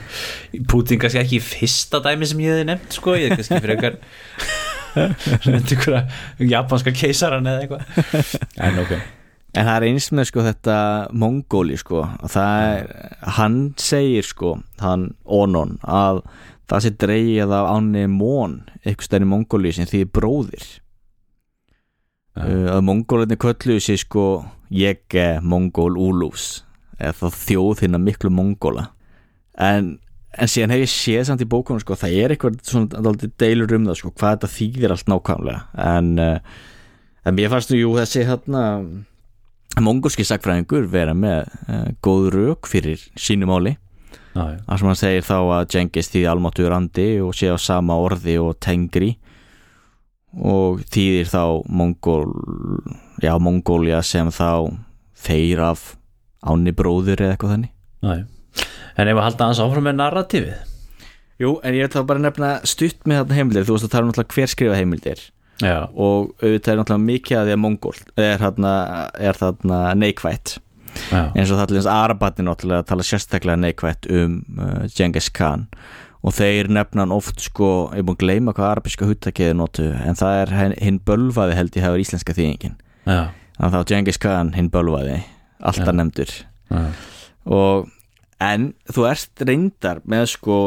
Putin 0.70 0.98
kannski 1.02 1.18
ekki 1.20 1.36
í 1.38 1.42
fyrsta 1.44 1.98
dæmi 2.04 2.26
sem 2.28 2.40
ég 2.44 2.52
hefði 2.54 2.66
nefnt 2.68 2.94
sko, 2.96 3.14
ég 3.18 3.30
er 3.32 3.36
kannski 3.36 3.58
fyrir 3.62 3.80
einhver 5.48 5.98
japanska 6.52 6.92
keisaran 6.96 7.46
eða 7.48 7.64
eitthvað. 7.64 8.38
En 8.68 8.80
ok 8.84 8.94
En 9.52 9.68
það 9.68 9.74
er 9.74 9.86
eins 9.90 10.06
með 10.16 10.28
sko 10.30 10.44
þetta 10.46 10.76
Mongóli 11.12 11.76
sko. 11.80 12.06
Og 12.24 12.32
það 12.32 12.62
er, 12.70 12.92
hann 13.36 13.58
segir 13.80 14.24
sko 14.24 14.54
hann 14.80 15.10
Onon 15.28 15.76
að 15.84 16.22
það 16.70 16.84
sé 16.84 16.92
dreigið 17.02 17.52
af 17.52 17.68
ánni 17.74 18.06
Món 18.08 18.62
eitthvað 18.80 19.08
stærni 19.10 19.28
Mongóli 19.28 19.74
sem 19.76 19.88
því 19.90 20.06
bróðir. 20.16 20.64
Uh, 22.32 22.70
að 22.72 22.80
Mongólinni 22.88 23.36
kölluðu 23.36 23.84
sér 23.84 24.00
sko 24.00 24.26
ég 24.72 25.04
er 25.20 25.44
Mongól 25.44 25.98
Úlús 26.00 26.62
eða 26.96 27.28
þjóð 27.36 27.84
hérna 27.84 28.00
miklu 28.00 28.32
Mongóla. 28.32 28.88
En, 29.60 29.98
en 30.32 30.48
síðan 30.48 30.72
hef 30.72 30.86
ég 30.86 30.92
séð 30.94 31.28
samt 31.28 31.44
í 31.44 31.50
bókunum 31.50 31.82
sko 31.82 31.98
það 32.00 32.16
er 32.22 32.32
eitthvað 32.32 32.62
svona 32.64 33.28
deilur 33.36 33.76
um 33.76 33.90
það 33.90 34.00
sko 34.00 34.14
hvað 34.16 34.38
þetta 34.38 34.52
þýðir 34.56 34.96
allt 34.96 35.12
nákvæmlega. 35.12 35.64
En, 35.92 36.12
uh, 36.16 36.60
en 37.28 37.36
mér 37.36 37.52
fannst 37.52 37.74
nú 37.74 37.82
jú 37.82 37.96
þessi 38.00 38.24
hérna 38.30 38.62
mongolski 39.80 40.24
sagfræðingur 40.26 40.88
vera 40.90 41.14
með 41.16 41.46
uh, 41.68 41.88
góð 42.04 42.28
rauk 42.34 42.68
fyrir 42.70 43.00
sínu 43.16 43.48
máli. 43.48 43.76
Já, 44.32 44.44
já, 44.48 44.58
þar 44.64 44.80
sem 44.80 44.88
hann 44.88 44.98
segir 45.00 45.26
þá 45.28 45.36
að 45.38 45.66
Genghis 45.74 46.08
þýði 46.12 46.28
almáttugur 46.32 46.74
andi 46.76 47.08
og 47.20 47.34
sé 47.36 47.50
á 47.52 47.56
sama 47.60 47.98
orði 48.00 48.38
og 48.40 48.54
tengri 48.64 49.10
og 50.32 50.80
þýðir 50.88 51.28
þá 51.28 51.42
Mongól 51.68 52.30
já, 53.20 53.34
Mongólia 53.36 54.00
sem 54.04 54.30
þá 54.32 54.72
þeir 55.22 55.64
af 55.68 55.82
áni 56.42 56.72
bróður 56.74 57.20
eða 57.20 57.36
eitthvað 57.36 57.54
þannig. 57.56 57.74
Já, 58.02 58.22
já. 58.22 58.24
En 59.00 59.08
ef 59.08 59.16
að 59.16 59.26
halda 59.26 59.48
hans 59.48 59.60
áfram 59.62 59.86
með 59.88 59.98
narratífið? 60.00 60.72
Jú, 61.40 61.54
en 61.64 61.76
ég 61.76 61.88
ætla 61.88 62.04
bara 62.06 62.20
að 62.20 62.26
nefna 62.26 62.50
stutt 62.68 63.06
með 63.08 63.22
þarna 63.22 63.38
heimildir, 63.38 63.68
þú 63.68 63.76
veist 63.76 63.86
að 63.86 63.94
tala 63.94 64.04
um 64.04 64.10
náttúrulega 64.12 64.36
hver 64.36 64.52
skrifa 64.52 64.78
heimildir 64.78 65.22
Já, 65.62 65.78
og 65.94 66.32
auðvitað 66.42 66.72
er 66.72 66.78
náttúrulega 66.82 67.06
mikið 67.06 67.38
að 67.38 67.48
því 67.48 67.54
að 67.56 67.60
Mongól 67.62 67.96
er 68.18 68.38
þarna, 68.42 68.72
er 69.30 69.38
þarna 69.38 69.80
neikvætt. 70.02 70.56
Já, 71.08 71.20
eins 71.32 71.48
og 71.50 71.56
það 71.56 71.62
allir 71.66 71.78
eins 71.80 71.90
Arabatni 71.94 72.44
náttúrulega 72.48 72.86
tala 72.90 73.04
sérstaklega 73.06 73.60
neikvætt 73.62 74.08
um 74.12 74.34
uh, 74.58 74.82
Genghis 74.96 75.30
Khan. 75.32 75.68
Og 76.22 76.34
þeir 76.36 76.68
nefna 76.70 77.02
hann 77.02 77.14
oft 77.16 77.40
sko, 77.42 77.68
ég 77.94 78.02
er 78.02 78.06
búin 78.06 78.14
að 78.18 78.24
gleyma 78.26 78.52
hvað 78.54 78.68
arabiska 78.76 79.06
húttakiði 79.08 79.54
notu 79.58 79.88
en 79.90 80.14
það 80.18 80.36
er 80.42 80.52
hin- 80.58 80.76
hinn 80.78 81.00
bölvaði 81.08 81.56
held 81.58 81.74
ég 81.78 81.82
hefur 81.86 82.02
íslenska 82.04 82.34
þýðingin. 82.36 82.76
Þannig 83.56 83.66
að 83.66 83.74
þá 83.74 83.88
Genghis 83.90 84.20
Khan 84.22 84.52
hinn 84.54 84.68
bölvaði 84.70 85.16
alltaf 85.62 85.94
nefndur. 85.98 86.30
Og 87.46 87.88
en 88.42 88.68
þú 88.92 89.06
ert 89.10 89.42
reyndar 89.48 90.00
með 90.08 90.28
sko 90.36 90.58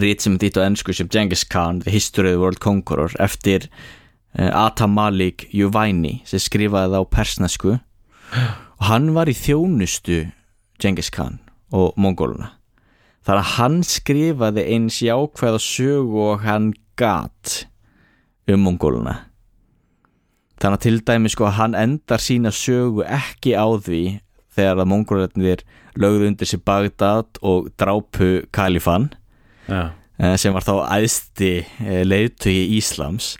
rít 0.00 0.24
sem 0.24 0.36
er 0.38 0.46
þýtt 0.46 0.60
á 0.60 0.66
ennsku 0.66 0.94
sem 0.96 1.10
Genghis 1.12 1.44
Khan 1.44 1.82
The 1.84 1.92
History 1.92 2.32
of 2.32 2.38
the 2.38 2.42
World 2.42 2.60
Conqueror 2.64 3.12
eftir 3.20 3.68
uh, 4.38 4.48
Atam 4.66 4.94
Malik 4.96 5.48
Juvaini 5.52 6.20
sem 6.28 6.40
skrifaði 6.40 6.94
það 6.94 7.04
á 7.04 7.12
persnesku. 7.12 7.76
Og 8.80 8.88
hann 8.88 9.12
var 9.12 9.28
í 9.28 9.36
þjónustu 9.36 10.24
Genghis 10.82 11.12
Khan 11.12 11.40
og 11.72 11.96
mongóluna 12.00 12.54
þar 13.26 13.40
að 13.40 13.50
hann 13.56 13.82
skrifaði 13.86 14.64
eins 14.74 14.98
jákvæða 15.04 15.60
sögu 15.62 16.24
og 16.32 16.46
hann 16.46 16.72
gat 16.98 17.62
um 18.50 18.64
mongóluna 18.66 19.14
þannig 20.62 20.78
að 20.78 20.84
til 20.86 20.98
dæmi 21.06 21.32
sko 21.32 21.46
að 21.48 21.58
hann 21.58 21.78
endar 21.78 22.22
sína 22.22 22.52
sögu 22.54 23.06
ekki 23.06 23.54
á 23.54 23.66
því 23.78 24.02
þegar 24.52 24.82
að 24.82 24.90
mongólarnir 24.92 25.64
lögðu 25.98 26.28
undir 26.28 26.50
sér 26.50 26.62
Bagdad 26.66 27.40
og 27.46 27.70
drápu 27.80 28.44
Kalifan 28.54 29.10
já, 29.72 29.82
eh, 30.18 30.36
sem 30.40 30.54
var 30.54 30.66
þá 30.66 30.74
æðsti 30.98 31.52
leiðtögi 32.08 32.64
Íslams. 32.78 33.34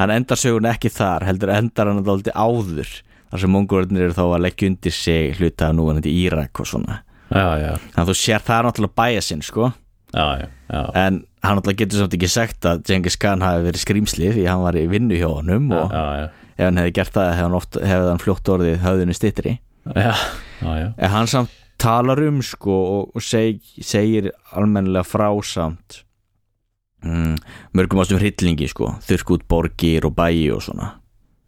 Hann 0.00 0.10
endar 0.10 0.40
sögun 0.40 0.66
ekki 0.66 0.90
þar 0.90 1.26
heldur 1.28 1.52
endar 1.54 1.90
hann 1.90 2.02
alltaf 2.02 2.34
áður 2.34 2.90
þar 3.30 3.42
sem 3.42 3.52
mongólarnir 3.54 4.08
eru 4.08 4.16
þá 4.16 4.24
að 4.26 4.44
leggja 4.48 4.70
undir 4.72 4.94
sig 4.94 5.38
hluta 5.38 5.68
af 5.68 5.76
núvanandi 5.78 6.10
Írak 6.24 6.60
og 6.62 6.70
svona. 6.70 7.00
Já, 7.30 7.46
já, 7.58 7.72
þannig 7.94 8.02
að 8.02 8.10
þú 8.10 8.16
sér 8.20 8.42
það 8.44 8.58
er 8.58 8.66
náttúrulega 8.68 8.98
bæja 9.00 9.22
sinn 9.24 9.42
sko. 9.42 9.70
Já, 10.14 10.26
já, 10.38 10.48
já. 10.70 10.82
en 10.94 11.24
hann 11.42 11.58
náttúrulega 11.58 11.80
getur 11.82 12.02
samt 12.04 12.14
ekki 12.14 12.30
sagt 12.30 12.66
að 12.68 12.84
Genghis 12.86 13.16
Khan 13.18 13.42
hafi 13.42 13.64
verið 13.66 13.82
skrýmsli 13.82 14.30
því 14.36 14.44
hann 14.46 14.62
var 14.62 14.78
í 14.78 14.84
vinnu 14.90 15.18
hjá 15.18 15.26
honum 15.26 15.72
og 15.74 15.90
já, 15.90 16.04
já, 16.20 16.26
ef 16.54 16.68
hann 16.68 16.78
hefði 16.78 16.94
gert 17.00 17.16
það 17.16 17.30
hefði 17.34 17.48
hann, 17.48 17.88
hefði 17.90 18.10
hann 18.12 18.22
fljótt 18.22 18.50
orðið 18.54 18.76
höfðinu 18.84 19.16
stittri 19.18 19.56
já, 19.90 20.12
já, 20.62 20.70
já, 20.78 20.86
en 20.94 21.12
hann 21.16 21.30
samt 21.32 21.58
talar 21.80 22.22
um 22.28 22.40
sko 22.44 22.74
og, 22.74 23.14
og 23.16 23.24
seg, 23.24 23.60
segir 23.82 24.30
almennilega 24.54 25.06
frásamt 25.06 26.02
mm, 27.04 27.36
mörgum 27.76 28.02
ástum 28.02 28.20
hryllingi 28.20 28.68
sko 28.70 28.94
þurrk 29.04 29.34
út 29.36 29.48
borgir 29.50 30.06
og 30.08 30.14
bæi 30.16 30.50
og 30.54 30.62
svona. 30.64 30.94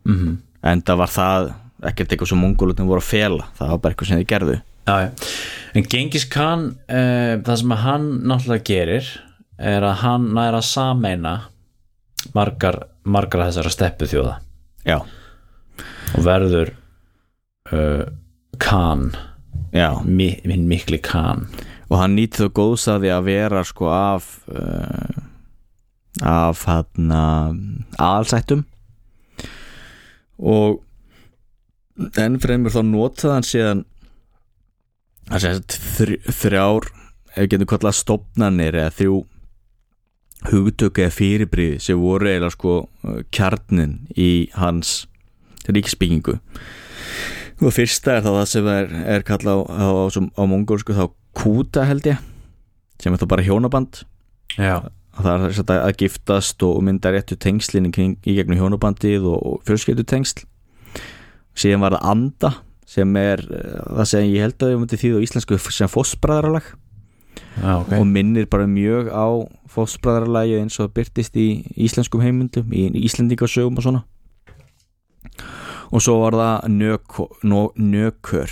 Mhm. 0.08 0.36
En 0.66 0.82
það 0.82 0.98
var 1.02 1.12
það 1.12 1.52
ekkert 1.86 2.12
eitthvað 2.12 2.32
sem 2.32 2.40
mongolutin 2.40 2.88
voru 2.88 3.02
að 3.02 3.10
fela 3.10 3.46
það 3.58 3.70
var 3.74 3.82
bara 3.82 3.94
eitthvað 3.94 4.08
sem 4.08 4.22
þið 4.22 4.30
gerðu. 4.32 4.56
Já, 4.86 4.96
já. 5.02 5.10
En 5.76 5.86
Genghis 5.90 6.24
Khan 6.30 6.66
uh, 6.88 7.34
það 7.44 7.56
sem 7.60 7.74
að 7.74 7.82
hann 7.82 8.08
náttúrulega 8.24 8.66
gerir 8.66 9.08
er 9.58 9.84
að 9.84 10.00
hann 10.02 10.28
næra 10.36 10.60
að 10.60 10.68
sameina 10.68 11.34
margar, 12.36 12.80
margar 13.04 13.44
af 13.44 13.52
þessara 13.52 13.72
steppu 13.72 14.08
þjóða 14.10 14.34
já, 14.86 14.98
og 16.16 16.26
verður 16.26 16.72
uh, 17.72 18.04
Khan 18.62 19.10
mi, 20.04 20.30
minn 20.44 20.68
mikli 20.68 20.98
Khan. 21.02 21.46
Og 21.90 22.00
hann 22.00 22.16
nýtti 22.18 22.44
þó 22.44 22.52
góðs 22.54 22.88
að 22.90 23.06
vera 23.26 23.62
sko 23.66 23.90
af 23.92 24.30
uh, 24.50 25.22
af 26.22 26.64
hann 26.64 27.12
aðalsættum. 27.12 28.64
Og 30.36 30.82
enn 32.20 32.40
fremur 32.40 32.72
þá 32.74 32.82
notaði 32.84 33.34
hann 33.34 33.46
síðan 33.46 33.84
þr, 35.30 36.16
þrjár 36.28 36.90
ef 37.36 37.40
við 37.40 37.50
getum 37.54 37.70
kallað 37.70 37.98
stopnarnir 38.00 38.76
eða 38.76 38.94
þrjú 38.96 39.16
hugtöku 40.46 41.02
eða 41.02 41.16
fyrirbríði 41.16 41.78
sem 41.82 42.00
voru 42.00 42.28
eiginlega 42.28 42.52
sko 42.54 42.74
kjarnin 43.34 43.98
í 44.12 44.48
hans 44.54 45.06
ríksbyggingu 45.66 46.36
og 46.36 46.85
fyrsta 47.60 48.16
er 48.18 48.24
þá 48.26 48.30
það 48.34 48.48
sem 48.52 48.66
er, 48.68 48.90
er 49.16 49.24
kallað 49.26 49.62
á, 49.64 49.80
á, 49.80 49.86
á, 49.88 50.08
á 50.12 50.42
mongolsku 50.48 50.96
þá 50.96 51.06
kúta 51.36 51.86
held 51.88 52.06
ég 52.08 52.20
sem 53.02 53.12
er 53.12 53.20
þá 53.20 53.26
bara 53.28 53.44
hjónaband. 53.44 54.02
Já, 54.56 54.78
og 55.16 55.20
það 55.24 55.32
er 55.34 55.42
þess 55.50 55.62
að, 55.64 55.72
að 55.84 55.96
giftast 56.00 56.62
og 56.64 56.78
mynda 56.84 57.10
réttu 57.12 57.36
tengslinn 57.40 57.88
í, 57.88 57.92
kring- 57.92 58.16
í 58.24 58.36
gegnum 58.38 58.60
hjónabandið 58.60 59.26
og, 59.28 59.36
og 59.40 59.58
fjölskyldu 59.68 60.04
tengsl 60.08 60.44
síðan 61.56 61.84
var 61.84 61.96
það 61.96 62.08
anda 62.12 62.50
sem 62.86 63.16
er 63.20 63.40
eh, 63.48 63.76
það 63.98 64.08
sem 64.12 64.26
ég 64.30 64.44
held 64.46 64.62
að 64.64 64.72
ég 64.74 64.80
myndi 64.80 64.98
þýða 65.00 65.20
á 65.20 65.24
íslensku 65.26 65.58
sem 65.74 65.90
fossbræðralag. 65.92 66.66
Já, 67.60 67.72
ok. 67.82 67.92
Og 67.98 68.04
minnir 68.08 68.46
bara 68.52 68.68
mjög 68.68 69.08
á 69.12 69.26
fossbræðralagi 69.72 70.58
eins 70.60 70.76
og 70.80 70.92
byrtist 70.96 71.36
í 71.40 71.48
íslenskum 71.88 72.22
heimundum 72.24 72.72
í 72.72 72.86
íslendingasögum 73.04 73.76
og 73.80 73.84
svona 73.84 74.04
og 75.92 76.02
svo 76.02 76.18
var 76.24 76.36
það 76.38 76.68
nök, 76.76 77.18
nó- 77.44 77.72
nökör 77.76 78.50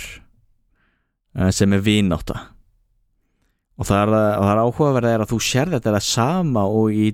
eh, 1.35 1.49
sem 1.51 1.73
er 1.73 1.79
vinátta. 1.83 2.39
Og 3.75 3.83
það 3.89 4.01
er, 4.05 4.13
er 4.39 4.59
áhugaverð 4.63 5.09
er 5.09 5.23
að 5.25 5.31
þú 5.33 5.39
sér 5.43 5.71
þetta 5.73 5.89
er 5.91 5.97
það 5.97 6.05
sama 6.07 6.61
og 6.63 6.93
í 6.95 7.09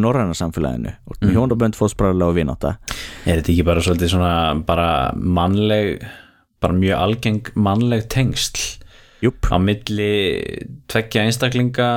norræna 0.00 0.32
samfélaginu. 0.38 0.94
Og 1.10 1.18
mm. 1.20 1.32
Hjónabönd 1.34 1.76
fóðsbræðarlega 1.76 2.32
og 2.32 2.38
vinátta. 2.38 2.70
Er 3.28 3.40
þetta 3.42 3.52
ekki 3.52 3.66
bara 3.68 3.82
svolítið 3.84 4.12
svona 4.14 4.32
bara 4.64 4.86
mannleg 5.14 6.06
bara 6.60 6.76
mjög 6.76 7.02
algeng 7.04 7.50
mannleg 7.54 8.06
tengsl? 8.12 8.78
Júp, 9.20 9.44
á 9.52 9.60
milli 9.60 10.40
tveggja 10.88 11.26
einstaklinga 11.28 11.90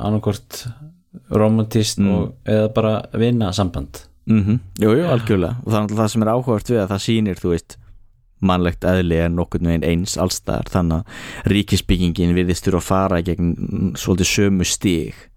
annarkort 0.00 0.62
romantist 1.28 1.98
Mm. 2.00 2.08
og 2.08 2.34
eða 2.48 2.72
bara 2.72 2.92
vinna 3.20 3.52
samband 3.52 4.06
mm 4.26 4.58
jú, 4.82 4.92
jú, 4.98 5.06
algjörlega. 5.08 5.56
Og 5.64 5.72
er 5.72 5.80
náttúrulega 5.80 6.02
það 6.02 6.12
sem 6.12 6.22
er 6.22 6.32
áhugavert 6.32 6.70
við 6.70 6.82
að 6.82 6.92
það 6.92 7.04
sýnir 7.06 7.42
þú 7.42 7.54
veist, 7.54 7.76
mannlegt 8.42 8.84
eðli 8.84 9.18
er 9.22 9.28
nokkurn 9.30 9.68
veginn 9.70 9.86
eins 9.86 10.16
allstaðar 10.18 10.70
þannig 10.72 11.02
að 11.02 11.52
ríkisbyggingin 11.52 12.34
virðist 12.34 12.66
þurfa 12.66 12.80
að 12.80 12.88
fara 12.88 13.20
gegn 13.22 13.52
svolítið 13.94 14.30
sömu 14.32 14.66
stíg 14.66 15.28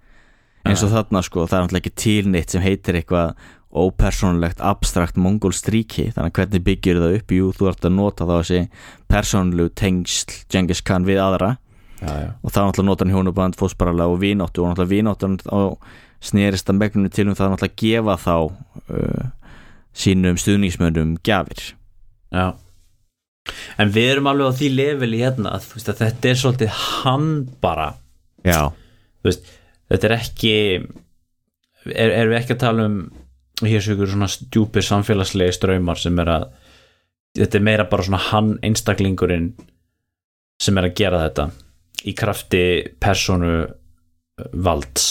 eins 0.65 0.81
og 0.81 0.89
þarna 0.89 1.21
sko, 1.21 1.45
það 1.45 1.57
er 1.57 1.65
náttúrulega 1.65 1.83
ekki 1.83 2.01
til 2.01 2.31
neitt 2.33 2.53
sem 2.55 2.63
heitir 2.65 2.97
eitthvað 2.97 3.35
ópersónulegt 3.75 4.63
abstrakt 4.63 5.19
mongolst 5.19 5.67
ríki 5.71 6.07
þannig 6.15 6.31
að 6.31 6.39
hvernig 6.39 6.63
byggir 6.65 7.01
það 7.01 7.17
upp, 7.19 7.35
jú, 7.35 7.51
þú 7.55 7.69
ert 7.69 7.85
að 7.85 7.95
nota 7.97 8.27
þá 8.27 8.33
þessi 8.37 8.61
persónulegu 9.11 9.73
tengsl 9.75 10.39
Genghis 10.51 10.81
Khan 10.85 11.07
við 11.07 11.21
aðra. 11.21 11.55
Já, 11.99 12.11
já, 12.21 12.29
og 12.39 12.51
það 12.51 12.61
er 12.61 12.69
náttúrulega 12.69 12.89
notan 12.89 13.13
hjónuband, 13.13 13.57
fósbaralega 13.59 14.11
og 14.11 14.21
vináttu. 14.23 14.63
Og 14.63 14.71
náttúrulega 14.71 14.93
vináttan 14.93 15.37
og 15.55 15.85
snerist 16.25 16.69
að 16.69 16.79
megninu 16.81 17.11
til 17.13 17.27
um 17.29 17.37
það 17.37 17.53
náttúrulega 17.53 17.71
að 17.71 17.81
gefa 17.81 18.15
þá 18.25 18.35
uh, 18.41 19.25
sínum 19.95 20.39
stuðningsmönnum 20.41 21.17
gjafir. 21.25 21.73
Já. 22.33 22.47
En 23.77 23.91
við 23.93 24.15
erum 24.15 24.29
alveg 24.31 24.49
á 24.49 24.57
því 24.57 24.71
leveli 24.73 25.21
hérna 25.21 25.53
að, 25.55 25.67
veist, 25.75 25.91
að 25.91 26.01
þetta 26.01 26.31
er 26.31 26.39
svolítið 26.41 26.79
hann 26.81 27.29
bara 27.61 27.91
já, 28.45 28.71
veist, 29.25 29.45
þetta 29.91 30.09
er 30.09 30.15
ekki 30.17 30.55
er, 31.93 32.09
erum 32.09 32.33
við 32.33 32.39
ekki 32.39 32.55
að 32.55 32.63
tala 32.63 32.87
um 32.89 32.97
hér 33.61 33.91
ykkur 33.93 34.11
svona 34.11 34.29
stjúpir 34.31 34.85
samfélagslegi 34.85 35.55
ströymar 35.55 36.01
sem 36.01 36.17
er 36.23 36.31
að 36.33 36.49
þetta 37.37 37.59
er 37.59 37.67
meira 37.69 37.87
bara 37.91 38.07
svona 38.07 38.23
hann 38.31 38.55
einstaklingurinn 38.65 39.51
sem 40.61 40.77
er 40.79 40.89
að 40.89 40.97
gera 40.97 41.21
þetta 41.27 41.49
í 42.09 42.13
krafti 42.17 42.65
personu 43.01 43.53
valds 44.65 45.05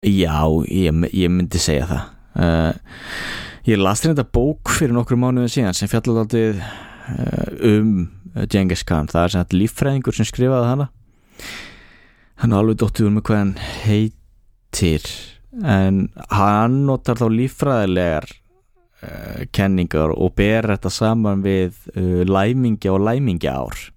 já 0.00 0.48
ég, 0.68 0.94
ég 1.12 1.28
myndi 1.28 1.60
segja 1.60 1.88
það. 1.88 2.04
Uh, 2.40 2.72
ég 3.68 3.80
las 3.80 4.00
þér 4.00 4.14
þetta 4.14 4.32
bók 4.32 4.72
fyrir 4.72 4.94
nokkru 4.96 5.18
mánuðin 5.20 5.52
síðan 5.52 5.76
sem 5.76 5.90
fjallar 5.90 6.22
aldrei 6.22 6.56
um 7.66 8.08
Genghis 8.48 8.84
Khan. 8.86 9.10
Það 9.10 9.22
er 9.22 9.34
sem 9.34 9.44
þetta 9.44 9.60
líffræðingur 9.60 10.16
sem 10.16 10.28
skrifaði 10.28 10.70
hana. 10.70 10.88
Hann 12.40 12.54
er 12.54 12.62
alveg 12.62 12.80
dóttið 12.80 13.10
um 13.10 13.20
hvað 13.20 13.42
hann 13.42 13.54
heitir 13.84 15.08
en 15.66 16.04
hann 16.30 16.84
notar 16.86 17.18
þá 17.20 17.26
líffræðilegar 17.34 18.28
uh, 18.30 19.44
kenningar 19.52 20.14
og 20.14 20.32
ber 20.38 20.70
þetta 20.70 20.94
saman 20.94 21.44
við 21.44 21.76
læmingja 22.30 22.94
og 22.94 23.04
læmingja 23.04 23.58
ár 23.58 23.88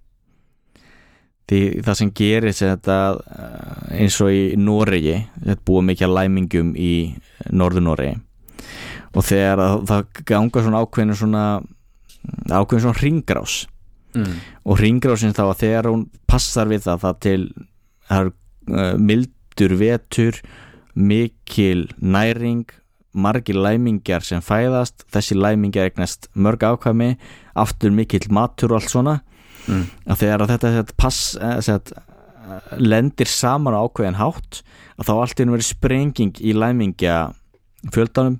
því 1.49 1.61
það 1.83 1.99
sem 1.99 2.11
gerir 2.15 2.55
þetta 2.55 2.97
uh, 3.19 3.97
eins 3.99 4.19
og 4.23 4.31
í 4.31 4.43
Noregi 4.59 5.17
þetta 5.41 5.65
búið 5.67 5.87
mikið 5.91 6.15
læmingum 6.17 6.73
í 6.79 6.93
Norður 7.51 7.87
Noregi. 7.89 8.17
Og 9.13 9.25
þegar 9.27 9.61
að, 9.61 9.75
það 9.89 10.23
ganga 10.31 10.63
svona 10.65 10.83
ákveðinu 10.83 11.17
svona 11.19 11.45
ákveðin 12.49 12.85
svona 12.85 13.01
ringrás 13.01 13.57
mm. 14.15 14.35
og 14.63 14.79
ringrásin 14.79 15.35
þá 15.35 15.43
að 15.49 15.59
þegar 15.63 15.89
hún 15.91 16.05
passar 16.29 16.69
við 16.71 16.85
það 16.87 17.03
það 17.03 17.19
til 17.25 17.41
það 18.07 18.21
er 18.21 18.31
uh, 18.31 18.93
mildur 18.99 19.75
vetur 19.81 20.39
mikil 20.93 21.89
næring 21.99 22.65
margir 23.13 23.59
læmingjar 23.61 24.25
sem 24.25 24.41
fæðast 24.41 25.05
þessi 25.13 25.37
læmingjar 25.37 25.91
eignast 25.91 26.29
mörg 26.33 26.65
ákvæmi 26.65 27.13
aftur 27.59 27.93
mikill 27.93 28.25
matur 28.33 28.73
og 28.73 28.81
allt 28.81 28.93
svona 28.93 29.19
Mm. 29.67 29.85
að 30.11 30.17
þegar 30.19 30.41
að 30.43 30.49
þetta, 30.53 30.71
þetta 30.77 30.97
pass, 30.97 31.19
eh, 31.39 31.59
set, 31.63 31.93
lendir 32.77 33.29
saman 33.31 33.73
á 33.77 33.79
ákveðin 33.87 34.17
hátt 34.19 34.61
að 34.99 35.07
þá 35.07 35.13
allt 35.15 35.39
einu 35.39 35.53
verið 35.55 35.69
sprenging 35.71 36.33
í 36.43 36.51
læmingja 36.53 37.17
fjöldanum 37.95 38.39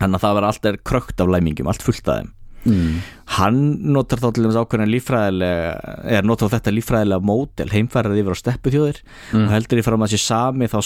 þannig 0.00 0.18
að 0.18 0.24
það 0.26 0.34
verður 0.36 0.48
alltaf 0.50 0.80
krökt 0.84 1.20
af 1.24 1.30
læmingjum 1.32 1.70
allt 1.72 1.82
fullt 1.86 2.08
af 2.08 2.18
þeim 2.22 2.32
Mm. 2.66 2.96
hann 3.38 3.58
notar 3.94 4.18
þá 4.18 4.32
til 4.34 4.42
dæmis 4.42 4.56
ákveðin 4.58 4.90
líffræðilega 4.90 6.06
er 6.18 6.24
notar 6.26 6.48
þetta 6.50 6.72
líffræðilega 6.74 7.22
mótel 7.22 7.68
heimfærið 7.70 8.18
yfir 8.24 8.34
á 8.34 8.42
steppuþjóðir 8.42 8.98
Mm. 9.32 9.44
og 9.44 9.52
heldur 9.54 9.78
í 9.78 9.84
fram 9.86 10.02
að 10.02 10.10
sé 10.16 10.18
sami 10.18 10.66
þá 10.66 10.80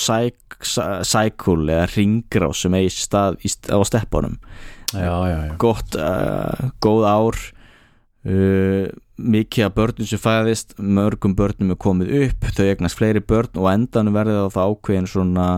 sækul 1.09 1.65
eða 1.73 1.87
ringrá 1.95 2.51
sem 2.55 2.77
eigi 2.77 2.93
stað 3.07 3.41
á 3.73 3.79
steppunum 3.89 4.37
já, 4.93 5.09
já, 5.09 5.39
já 5.49 5.57
gott, 5.57 5.97
uh, 5.97 6.71
góð 6.85 7.07
ár 7.09 7.41
uh, 8.29 8.89
mikið 9.21 9.67
af 9.67 9.77
börnum 9.77 10.09
sem 10.09 10.21
fæðist 10.21 10.75
mörgum 10.79 11.37
börnum 11.37 11.75
er 11.75 11.81
komið 11.81 12.15
upp 12.25 12.49
þau 12.57 12.65
eignast 12.67 12.99
fleiri 12.99 13.23
börn 13.25 13.53
og 13.61 13.69
á 13.69 13.75
endanum 13.75 14.17
verður 14.17 14.47
það 14.47 14.57
þá 14.57 14.63
ákveðin 14.65 15.11
svona 15.11 15.49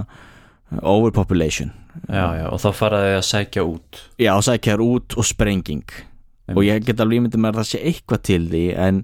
overpopulation. 0.80 1.72
Já, 2.08 2.24
já, 2.38 2.46
og 2.48 2.60
þá 2.62 2.70
faraði 2.76 3.12
að 3.18 3.26
sækja 3.28 3.66
út. 3.68 4.00
Já, 4.20 4.32
sækjar 4.40 4.82
út 4.82 5.18
og 5.20 5.28
sprenging. 5.28 5.84
Og 6.52 6.64
ég 6.66 6.84
get 6.84 7.00
alveg 7.00 7.20
ímyndið 7.20 7.42
mér 7.42 7.54
að 7.54 7.62
það 7.62 7.68
sé 7.70 7.80
eitthvað 7.90 8.22
til 8.28 8.42
því 8.50 8.64
en, 8.80 9.02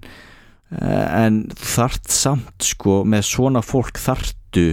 eh, 0.73 1.07
en 1.23 1.39
þart 1.55 2.09
samt 2.13 2.67
sko 2.67 3.03
með 3.05 3.29
svona 3.29 3.63
fólk 3.65 4.01
þartu 4.01 4.67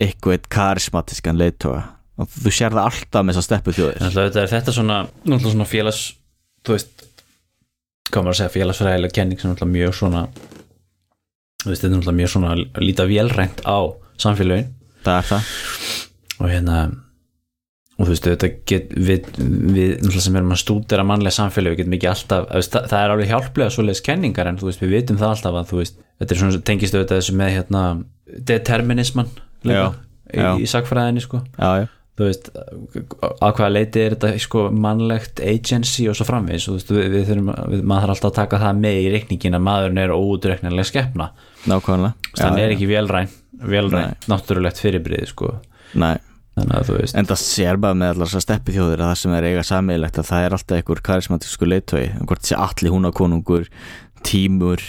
eitthvað 0.00 0.48
karismatiskan 0.52 1.38
leiðtoga. 1.38 1.84
Og 2.18 2.30
þú 2.32 2.50
sér 2.50 2.74
það 2.74 2.88
alltaf 2.88 3.24
með 3.24 3.36
þess 3.36 3.44
að 3.44 3.48
steppu 3.48 3.74
þjóðir 3.76 4.00
en 4.00 4.08
alltaf 4.08 4.40
er 4.42 4.50
þetta 4.50 4.74
svona, 4.74 4.98
svona 5.38 5.68
félags 5.68 6.02
þú 6.66 6.74
veist 6.74 6.97
maður 8.16 8.34
að 8.34 8.40
segja 8.40 8.54
félagsfræðilega 8.56 9.16
kenning 9.18 9.40
sem 9.40 9.52
náttúrulega 9.52 9.76
mjög 9.76 9.98
svona 9.98 10.22
veist, 11.64 11.82
þetta 11.82 11.88
er 11.88 11.94
náttúrulega 11.96 12.20
mjög 12.20 12.32
svona 12.34 12.54
að 12.54 12.62
líta 12.84 13.06
vélrænt 13.08 13.60
á 13.66 13.78
samfélögin. 14.18 14.72
Það 15.04 15.20
er 15.20 15.28
það. 15.32 15.52
Og 16.38 16.50
hérna 16.52 16.78
og 17.98 18.06
þú 18.06 18.12
veist, 18.12 18.28
þetta 18.28 18.50
get 18.70 18.92
við, 18.94 19.28
við 19.38 19.94
náttúrulega 19.98 20.24
sem 20.28 20.38
erum 20.38 20.54
að 20.54 20.60
stúdera 20.62 21.06
mannlega 21.06 21.34
samfélög 21.34 21.74
við 21.74 21.80
getum 21.82 21.96
ekki 21.98 22.10
alltaf, 22.12 22.46
veist, 22.52 22.74
það, 22.74 22.84
það 22.92 23.04
er 23.04 23.14
alveg 23.14 23.32
hjálplega 23.32 23.74
svoleiðis 23.74 24.04
kenningar 24.06 24.50
en 24.50 24.60
þú 24.60 24.68
veist, 24.68 24.84
við 24.84 24.94
vitum 24.94 25.18
það 25.18 25.34
alltaf 25.34 25.58
að 25.58 25.72
þú 25.72 25.80
veist, 25.80 25.98
þetta 26.22 26.34
er 26.34 26.40
svona, 26.42 26.60
tengist 26.70 26.94
auðvitað 26.94 27.22
þessu 27.22 27.36
með 27.40 27.50
hérna, 27.56 27.82
determinisman 28.52 29.32
líka, 29.66 29.88
já. 30.30 30.50
í, 30.54 30.62
í 30.62 30.70
sagfræðinni 30.70 31.24
sko. 31.24 31.42
Já, 31.58 31.70
já, 31.82 31.88
þú 32.18 32.26
veist, 32.26 32.48
að 32.58 33.52
hvaða 33.54 33.70
leiti 33.70 34.00
er 34.02 34.14
þetta 34.16 34.30
sko 34.42 34.64
mannlegt 34.74 35.42
agency 35.44 36.08
og 36.10 36.16
svo 36.18 36.26
framvegis? 36.26 36.66
Og 36.66 36.80
þú 36.82 36.96
veist, 36.98 37.12
við, 37.14 37.26
þurfum 37.28 37.50
við, 37.70 37.82
maður 37.82 38.04
þarf 38.04 38.14
alltaf 38.14 38.30
að 38.30 38.38
taka 38.40 38.60
það 38.64 38.80
með 38.84 38.98
í 38.98 39.10
reikningin 39.14 39.58
að 39.58 39.66
maðurinn 39.68 40.00
er 40.02 40.14
óútreiknilega 40.14 40.88
skeppna 40.88 41.28
nákvæmlega. 41.70 42.32
Þannig 42.40 42.64
er 42.64 42.74
ekki 42.74 42.88
velræn, 42.90 43.30
velræn 43.74 44.16
náttúrulegt 44.30 44.82
fyrirbriði 44.82 45.28
sko. 45.30 45.52
Nei, 45.98 46.16
þannig 46.58 46.80
að 46.80 46.90
þú 46.90 46.96
veist. 46.98 47.18
En 47.20 47.30
það 47.30 47.42
sér 47.44 47.78
bara 47.84 47.98
með 48.00 48.14
allar 48.14 48.32
þessar 48.32 48.46
steppu 48.48 48.74
þjóðir 48.74 49.04
að 49.04 49.12
það 49.12 49.20
sem 49.22 49.36
er 49.38 49.48
eiga 49.52 49.66
sammeilegt 49.70 50.18
að 50.18 50.30
það 50.32 50.48
er 50.48 50.56
alltaf 50.58 50.80
einhver 50.80 51.04
karismatísku 51.10 51.70
leiðtogi. 51.70 52.08
Hvort 52.24 52.50
sé 52.50 52.58
allir 52.58 52.96
húnakonungur 52.96 53.70
tímur, 54.26 54.82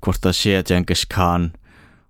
hvort 0.00 0.24
það 0.24 0.40
sé 0.40 0.64
Genghis 0.72 1.04
Khan 1.12 1.50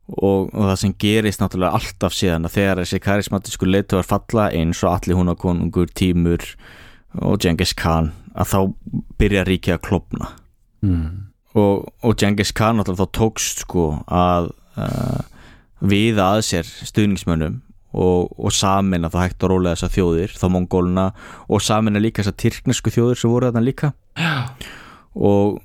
og, 0.09 0.51
og 0.53 0.69
það 0.69 0.79
sem 0.83 0.95
gerist 1.01 1.43
náttúrulega 1.43 1.79
alltaf 1.79 2.17
síðan 2.17 2.49
að 2.49 2.57
þegar 2.59 2.83
þessi 2.83 3.03
karismatísku 3.05 3.69
leiðtogar 3.69 4.09
falla 4.09 4.49
eins 4.53 4.83
og 4.85 4.93
allir 4.93 5.19
húnakonungur, 5.21 5.93
tímur 5.97 6.45
og 7.23 7.39
Genghis 7.41 7.75
Khan 7.79 8.13
að 8.35 8.51
þá 8.51 8.59
byrja 9.21 9.45
ríkið 9.49 9.77
að 9.77 9.85
klopna 9.87 10.33
mm. 10.85 11.07
og, 11.57 11.87
og 12.05 12.17
Genghis 12.21 12.53
Khan 12.57 12.81
náttúrulega 12.81 13.07
þá 13.07 13.19
tókst 13.21 13.65
sko 13.65 13.87
að 14.11 14.51
uh, 14.77 15.23
viða 15.85 16.35
að 16.35 16.45
sér 16.51 16.69
stuðningsmönnum 16.91 17.63
og, 17.95 18.33
og 18.39 18.53
samina 18.55 19.11
þá 19.13 19.19
hægt 19.23 19.45
að 19.45 19.53
rólega 19.55 19.79
þessar 19.79 19.95
þjóðir 19.95 20.37
þá 20.39 20.47
mongóluna 20.53 21.07
og 21.47 21.63
samina 21.63 22.03
líka 22.03 22.23
þessar 22.23 22.39
tyrknesku 22.43 22.93
þjóðir 22.95 23.21
sem 23.21 23.33
voru 23.33 23.51
þarna 23.51 23.65
líka. 23.65 23.93
Og, 25.15 25.61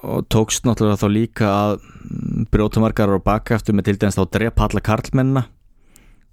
og 0.00 0.28
tókst 0.32 0.64
náttúrulega 0.64 1.02
þá 1.02 1.08
líka 1.12 1.50
að 1.52 1.74
mm, 2.54 2.58
brjóta 2.58 2.80
margar 2.80 3.10
á 3.10 3.18
baka 3.18 3.58
eftir 3.58 3.74
með 3.74 3.90
til 3.90 3.98
dæmis 3.98 4.18
þá 4.18 4.24
drepa 4.30 4.68
alla 4.68 4.80
karlmennina 4.80 5.44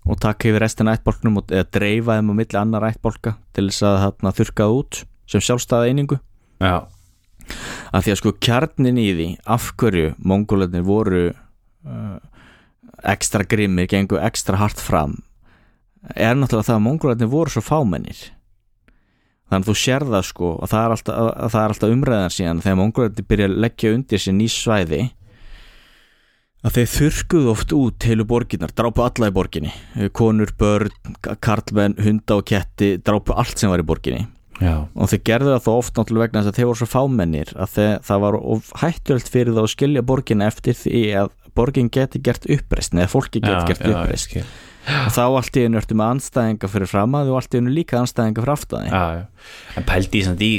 og 0.06 0.20
taka 0.22 0.50
yfir 0.50 0.62
restina 0.62 0.96
ættbólknum 0.96 1.42
og, 1.42 1.52
eða 1.52 1.70
dreifa 1.74 2.18
þeim 2.18 2.30
á 2.30 2.36
milli 2.38 2.58
annar 2.58 2.88
ættbólka 2.90 3.36
til 3.54 3.68
þess 3.70 3.86
að 3.86 4.00
þarna 4.06 4.34
þurkað 4.38 4.76
út 4.78 5.02
sem 5.30 5.42
sjálfstæða 5.42 5.90
einingu. 5.90 6.18
Já, 6.62 6.88
að 7.92 8.06
því 8.06 8.14
að 8.14 8.20
sko 8.20 8.34
kjarnin 8.42 9.00
í 9.02 9.08
því 9.14 9.30
af 9.46 9.72
hverju 9.78 10.14
mongólarnir 10.18 10.86
voru 10.86 11.24
uh, 11.32 12.18
ekstra 13.04 13.46
grimmir, 13.46 13.90
gengu 13.90 14.20
ekstra 14.22 14.60
hart 14.62 14.82
fram 14.82 15.20
er 16.16 16.38
náttúrulega 16.38 16.70
það 16.72 16.78
að 16.78 16.86
mongólarnir 16.86 17.30
voru 17.30 17.54
svo 17.54 17.62
fámennir. 17.62 18.22
Þannig 19.52 19.66
að 19.66 19.70
þú 19.70 19.76
sér 19.78 20.06
það 20.08 20.28
sko 20.30 20.52
og 20.58 20.70
það 20.72 20.84
er 20.84 20.94
alltaf, 20.96 21.32
að 21.46 21.58
alltaf 21.62 21.94
umræðan 21.94 22.34
síðan 22.34 22.62
þegar 22.64 22.80
mongólarnir 22.80 23.28
byrja 23.28 23.50
að 23.50 23.58
leggja 23.66 23.94
undir 23.98 24.24
sér 24.24 24.38
ný 24.38 24.48
svæði 24.50 25.02
að 26.62 26.76
þeir 26.78 26.92
þurrkuðu 26.96 27.50
oft 27.52 27.74
út 27.78 28.06
heilu 28.06 28.28
borginnar, 28.30 28.74
drápu 28.78 29.06
alla 29.06 29.32
í 29.32 29.34
borginni. 29.34 29.74
Konur, 30.18 30.54
börn, 30.60 30.94
karlmenn, 31.42 31.98
hunda 32.02 32.38
og 32.38 32.46
ketti, 32.52 32.94
drápu 33.02 33.36
allt 33.38 33.62
sem 33.62 33.72
var 33.72 33.82
í 33.82 33.88
borginni. 33.88 34.28
Já, 34.62 34.76
og 34.94 35.10
þeir 35.10 35.22
gerðu 35.26 35.54
það 35.56 35.64
þó 35.66 35.72
oft 35.74 35.96
náttúrulega 35.98 36.28
vegna 36.28 36.42
þess 36.44 36.52
að 36.52 36.58
þeir 36.60 36.68
voru 36.70 36.80
svo 36.82 36.88
fámennir 36.92 37.52
að 37.58 37.72
þeir, 37.76 37.94
það 38.06 38.20
var 38.22 38.36
hættulegt 38.82 39.32
fyrir 39.34 39.56
þá 39.56 39.62
að 39.64 39.72
skilja 39.74 40.04
borgina 40.06 40.50
eftir 40.52 40.78
því 40.78 41.02
að 41.18 41.32
borgin 41.58 41.90
geti 41.92 42.22
gert 42.24 42.46
uppreist 42.46 42.94
eða 42.96 43.08
fólki 43.12 43.42
geti 43.42 43.56
já, 43.56 43.64
gert 43.72 43.82
já, 43.82 43.94
uppreist 43.96 44.30
skil. 44.30 44.44
og 44.86 45.16
þá 45.16 45.22
allt 45.26 45.58
í 45.58 45.64
einu 45.66 45.80
ertu 45.82 45.98
með 45.98 46.14
anstæðinga 46.16 46.70
fyrir 46.72 46.92
fram 46.92 47.18
að 47.18 47.32
og 47.32 47.40
allt 47.40 47.58
í 47.58 47.62
einu 47.62 47.74
líka 47.74 48.00
anstæðinga 48.00 48.44
fyrir 48.46 48.54
aftaði 48.54 48.92
já, 48.94 49.02
já. 49.18 49.26
en 49.82 49.88
pældi 49.90 50.22
í 50.22 50.24
samt 50.28 50.46
í 50.46 50.52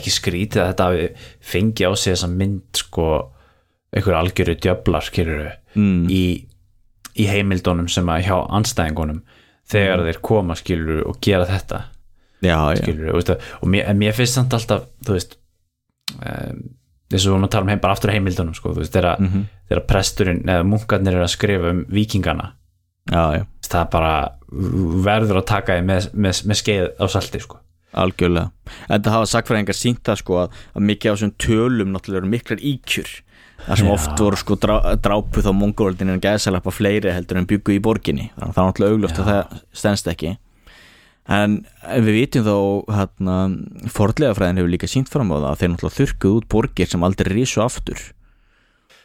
ekki 0.00 0.14
skrítið 0.14 0.64
að 0.64 0.72
þetta 0.72 0.88
fengi 1.52 1.86
á 1.86 1.92
sig 1.94 2.16
þessa 2.16 2.32
mynd 2.32 2.82
sko 2.82 3.10
einhver 3.96 4.16
algjöru 4.18 4.54
skilur 5.02 5.50
mm, 5.74 6.08
í, 6.10 6.22
í 7.16 7.26
heimildunum 7.30 7.88
sem 7.90 8.06
að 8.12 8.26
hjá 8.28 8.36
anstæðingunum 8.58 9.22
þegar 9.70 10.04
þeir 10.06 10.20
koma 10.22 10.54
skilur 10.58 11.02
og 11.06 11.18
gera 11.22 11.46
þetta 11.46 11.84
já, 12.42 12.56
já, 12.74 12.82
skilur 12.82 13.14
og, 13.14 13.68
mér, 13.68 13.90
mér 13.94 14.14
finnst 14.16 14.34
samt 14.38 14.54
alltaf 14.54 14.86
þú 15.06 15.16
veist 15.16 15.36
um, 16.20 16.60
þess 17.10 17.24
að 17.24 17.26
við 17.26 17.32
vorum 17.34 17.46
að 17.48 17.52
tala 17.54 17.66
um 17.66 17.72
heim 17.72 17.82
bara 17.82 17.96
aftur 17.96 18.12
heimildunum 18.14 18.54
sko, 18.54 18.74
þú 18.74 18.82
veist, 18.84 18.94
þegar, 18.94 19.20
Mhm. 19.20 19.46
þegar 19.68 19.86
presturinn 19.86 20.42
eða 20.46 20.66
munkarnir 20.66 21.16
eru 21.16 21.24
að 21.26 21.34
skrifa 21.34 21.70
um 21.74 21.84
vikingana 21.90 22.52
já, 23.10 23.46
það 23.70 23.90
bara 23.90 24.14
verður 24.50 25.40
að 25.40 25.46
taka 25.46 25.76
því 25.78 25.82
með, 25.86 26.06
með, 26.14 26.44
með 26.46 26.58
skeið 26.62 26.86
á 26.98 27.06
salti 27.10 27.40
sko. 27.42 27.58
algjörlega. 27.90 28.50
En 28.88 29.02
það 29.02 29.14
hafa 29.16 29.26
sakfræðingar 29.26 29.74
sínt 29.74 30.02
það 30.06 30.18
sko 30.20 30.36
að, 30.44 30.52
að 30.78 30.84
mikið 30.86 31.10
á 31.10 31.14
þessum 31.14 31.32
tölum 31.42 31.90
náttúrulega 31.90 32.20
eru 32.22 32.30
miklar 32.30 32.60
íkjur 32.62 33.08
þar 33.66 33.80
sem 33.80 33.88
Já. 33.88 33.92
oft 33.94 34.22
voru 34.22 34.38
sko 34.40 34.56
drá, 34.60 34.76
drápuð 35.02 35.48
á 35.48 35.52
mongóldinu 35.54 36.14
en 36.14 36.22
gæðsalappa 36.22 36.72
fleiri 36.74 37.12
heldur 37.14 37.40
en 37.40 37.48
byggu 37.50 37.76
í 37.76 37.82
borginni. 37.82 38.30
Þannig 38.36 38.48
að 38.48 38.54
það 38.54 38.62
er 38.62 38.70
náttúrulega 38.70 38.96
augljóst 38.96 39.20
að 39.20 39.30
það 39.30 39.58
stendst 39.82 40.10
ekki. 40.12 40.36
En 41.30 41.58
við 42.06 42.16
vitum 42.16 42.46
þó 42.46 42.56
hérna, 42.90 43.36
forðlega 43.92 44.38
fræðin 44.38 44.62
hefur 44.62 44.72
líka 44.72 44.88
sínt 44.90 45.12
fram 45.12 45.30
á 45.30 45.36
það 45.36 45.50
að 45.50 45.60
þeir 45.60 45.70
náttúrulega 45.74 45.98
þurrkuð 45.98 46.38
út 46.40 46.48
borgir 46.50 46.90
sem 46.90 47.06
aldrei 47.06 47.30
rísu 47.36 47.62
aftur. 47.62 48.00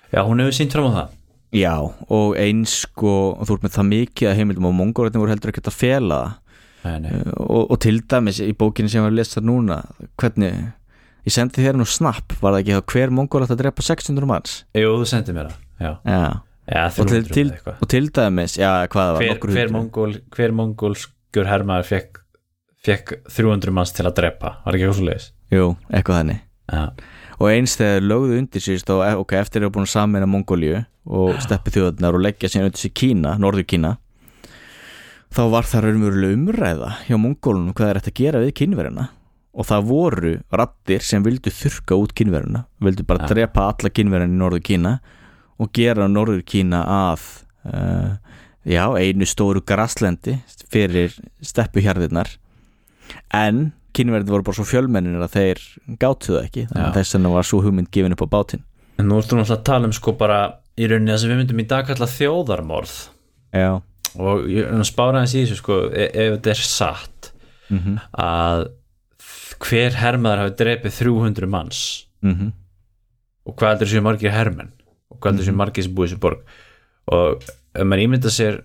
Já, 0.10 0.24
hún 0.24 0.42
hefur 0.42 0.58
sínt 0.58 0.74
fram 0.74 0.90
á 0.90 0.94
það. 0.96 1.14
Já, 1.56 1.76
og 2.12 2.34
eins 2.40 2.80
sko 2.84 3.12
þú 3.46 3.58
ert 3.58 3.68
með 3.68 3.76
það 3.78 3.92
mikið 3.92 4.30
að 4.30 4.40
heimildum 4.40 4.68
og 4.72 4.76
mongóldinu 4.80 5.22
voru 5.22 5.34
heldur 5.36 5.54
ekkert 5.54 5.70
að 5.72 5.78
fela 5.78 6.18
það. 6.24 6.42
Nei. 6.86 7.14
og, 7.42 7.72
og 7.74 7.78
til 7.82 7.98
dæmis 8.06 8.38
í 8.46 8.52
bókinni 8.54 8.92
sem 8.94 9.02
að 9.02 9.16
lesa 9.18 9.42
núna 9.42 9.80
hvernig, 10.22 10.68
ég 11.26 11.34
sendi 11.34 11.64
þér 11.66 11.80
nú 11.80 11.88
snapp 11.90 12.36
var 12.42 12.56
það 12.56 12.60
ekki 12.62 12.76
þá 12.76 12.94
hver 12.96 13.14
mongol 13.18 13.46
ætti 13.46 13.56
að 13.56 13.62
drepa 13.64 13.86
600 13.86 14.30
manns? 14.30 14.58
Jú, 14.78 14.92
þú 15.02 15.08
sendið 15.10 15.40
mér 15.40 15.50
það 15.52 15.62
Já, 15.76 15.92
já. 16.08 16.20
já 16.72 16.84
og, 16.86 17.10
til, 17.12 17.24
300 17.28 17.36
til, 17.36 17.76
og 17.76 17.90
til 17.92 18.06
dæmis 18.16 18.58
já, 18.60 18.70
hvað 18.94 19.10
það 19.10 19.18
var, 19.18 19.26
hver, 19.26 19.74
hver, 19.76 20.20
hver 20.38 20.56
mongólskur 20.56 21.50
hermaður 21.50 21.90
fekk, 21.90 22.22
fekk 22.86 23.16
300 23.28 23.76
manns 23.76 23.94
til 23.96 24.08
að 24.08 24.16
drepa? 24.22 24.56
Var 24.64 24.80
ekki 24.80 25.08
leiðis? 25.10 25.30
jú, 25.54 25.68
eitthvað 25.92 26.22
þannig. 26.22 26.42
Já, 26.66 26.86
og 27.36 27.52
eins 27.52 27.76
þegar 27.78 28.08
lögðu 28.10 28.40
undir 28.40 28.64
sér 28.64 28.82
þá, 28.82 28.96
ok, 29.20 29.36
eftir 29.38 29.66
að 29.68 29.76
búin 29.76 29.86
að 29.86 29.92
samina 29.92 30.30
Mongóliu 30.30 30.80
og 31.06 31.36
steppi 31.44 31.74
þjóðarnar 31.76 32.18
og 32.18 32.24
leggja 32.26 32.50
sér 32.50 32.66
undir 32.66 32.82
sér 32.82 32.94
Kína, 32.98 33.36
Norður 33.42 33.68
Kína 33.70 33.92
þá 35.36 35.44
var 35.52 35.68
það 35.68 35.90
raunverulega 35.90 36.38
umræða 36.40 36.90
hjá 37.06 37.20
Mongólunum 37.20 37.76
hvað 37.76 37.92
er 37.92 38.00
þetta 38.00 38.14
að 38.14 38.20
gera 38.22 38.42
við 38.42 38.54
kynverina 38.62 39.08
og 39.56 39.68
það 39.70 39.86
voru 39.88 40.34
rattir 40.52 41.04
sem 41.06 41.24
vildu 41.24 41.52
þurka 41.54 41.96
út 42.02 42.14
kynverina 42.18 42.66
vildu 42.84 43.06
bara 43.08 43.24
Ja. 43.24 43.32
drepa 43.32 43.70
alla 43.72 43.90
kynverina 43.90 44.34
í 44.34 44.40
Norður 44.42 44.64
Kína 44.68 45.00
og 45.60 45.72
gera 45.74 46.08
Norður 46.12 46.42
Kína 46.44 46.82
að 46.84 47.24
uh, 47.72 48.18
já, 48.68 48.84
einu 49.00 49.26
stóru 49.26 49.62
graslendi 49.64 50.38
fyrir 50.74 51.16
steppuhjarðirnar 51.42 52.34
en 53.34 53.72
kynverðin 53.96 54.28
voru 54.34 54.44
bara 54.44 54.58
svo 54.60 54.66
fjölmennir 54.68 55.24
að 55.24 55.36
þeir 55.38 55.62
gátu 56.02 56.34
það 56.36 56.44
ekki 56.50 56.66
þannig 56.70 56.88
að 56.90 56.98
þess 57.00 57.16
vegna 57.16 57.34
var 57.38 57.48
svo 57.48 57.62
hugmynd 57.64 57.92
gefin 57.96 58.16
upp 58.18 58.26
á 58.28 58.34
bátinn. 58.36 58.64
En 59.00 59.08
nú 59.08 59.20
ertu 59.22 59.38
náttúrulega 59.38 59.56
að 59.60 59.66
tala 59.70 59.88
um 59.88 59.94
sko 59.96 60.14
bara 60.20 60.40
í 60.76 60.88
rauninni 60.92 61.14
það 61.14 61.22
sem 61.22 61.32
við 61.32 61.40
myndum 61.42 61.62
í 61.64 61.68
dag 61.72 61.88
kalla 61.88 62.08
þjóðarmorð. 62.12 62.96
Já, 63.56 63.70
og 64.20 64.84
spára 64.88 65.22
hans 65.24 65.36
í 65.36 65.46
þessu 65.46 65.60
sko 65.62 65.78
e- 65.96 66.10
ef 66.12 66.34
þetta 66.36 66.52
er 66.52 66.62
satt 66.68 67.30
mhm, 67.72 67.96
að 68.20 68.66
hver 69.66 69.98
hermaður 70.00 70.44
hafi 70.44 70.56
drepið 70.62 70.96
300 71.02 71.50
manns? 71.52 71.82
Mhm. 72.26 72.54
Og 73.46 73.56
hvað 73.60 73.76
heldur 73.76 73.92
séu 73.92 74.02
margir 74.06 74.34
hermenn? 74.34 74.72
Og 75.12 75.20
hvað 75.20 75.36
heldur 75.36 75.48
séu 75.50 75.58
margir 75.58 75.86
sem 75.86 75.94
búið 75.96 76.14
þessu 76.14 76.22
borg? 76.24 76.40
Og 77.14 77.44
ef 77.76 77.86
maður 77.86 78.06
ímynda 78.08 78.32
sér 78.34 78.62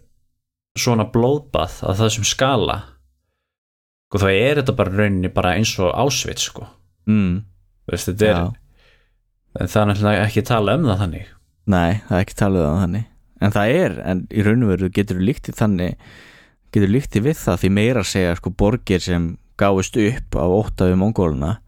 svona 0.79 1.05
blóðbað 1.13 1.81
að 1.85 1.99
það 2.01 2.13
sem 2.15 2.25
skala 2.31 2.77
og 4.11 4.21
þá 4.23 4.29
er 4.31 4.61
þetta 4.61 4.75
bara 4.79 4.95
rauninni 4.97 5.31
bara 5.35 5.53
eins 5.59 5.73
og 5.79 5.93
ásveit 5.95 6.41
sko. 6.43 6.65
Mm, 7.07 7.43
Veist, 7.91 8.09
þetta 8.09 8.27
er, 8.27 8.39
já. 8.41 8.49
en 9.61 9.71
það 9.71 9.83
er 9.83 9.91
náttúrulega 9.91 10.25
ekki 10.27 10.43
tala 10.47 10.75
um 10.79 10.89
það 10.89 10.99
þannig. 11.05 11.29
Nei, 11.71 11.93
það 12.09 12.17
er 12.17 12.25
ekki 12.25 12.39
talið 12.41 12.67
um 12.67 12.81
þannig. 12.81 13.07
En 13.41 13.55
það 13.55 13.75
er, 13.77 13.95
en 14.11 14.25
í 14.31 14.43
raun 14.47 14.65
og 14.67 14.73
veru 14.75 14.91
getur 14.95 15.23
líktið 15.23 15.59
þannig 15.61 16.11
getur 16.75 16.93
líktið 16.93 17.25
við 17.29 17.39
það 17.41 17.61
því 17.63 17.71
meira 17.77 18.03
segja 18.07 18.35
sko 18.39 18.53
borgir 18.63 19.03
sem 19.03 19.31
gáist 19.61 19.99
upp 20.01 20.39
á 20.41 20.45
óttafi 20.49 20.97
mongóluna 20.99 21.59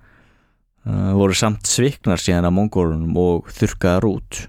uh, 0.86 1.12
voru 1.18 1.36
samt 1.36 1.68
sviknar 1.68 2.20
síðan 2.20 2.48
af 2.48 2.56
mongólunum 2.56 3.18
og 3.20 3.50
þurrkaðar 3.54 4.08
út. 4.08 4.44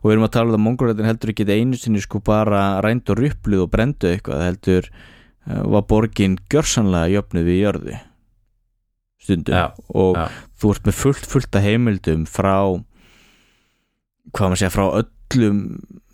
Og 0.00 0.08
við 0.08 0.14
erum 0.14 0.26
að 0.28 0.34
tala 0.36 0.52
um 0.54 0.56
að 0.56 0.64
mongólætin 0.64 1.08
heldur 1.10 1.32
ekki 1.34 1.48
einu 1.50 1.76
sinni 1.76 2.00
sko 2.00 2.22
bara 2.24 2.80
rænd 2.84 3.10
og 3.12 3.20
rupluð 3.20 3.66
og 3.66 3.72
brendu 3.72 4.12
eitthvað 4.14 4.46
heldur 4.46 4.88
uh, 4.90 5.64
var 5.74 5.88
borgin 5.90 6.38
gjörsanlega 6.52 7.12
jöfnuð 7.16 7.50
við 7.50 7.60
jörðu. 7.64 7.98
Stundum. 9.20 9.54
Já, 9.54 9.66
og 9.92 10.16
já. 10.16 10.28
þú 10.56 10.74
ert 10.74 10.86
með 10.88 11.00
fullt 11.02 11.26
fullt 11.28 11.56
af 11.58 11.66
heimildum 11.66 12.22
frá 12.24 12.56
hvað 14.30 14.46
maður 14.46 14.60
segja 14.62 14.72
frá 14.72 14.84
öllum 15.02 15.58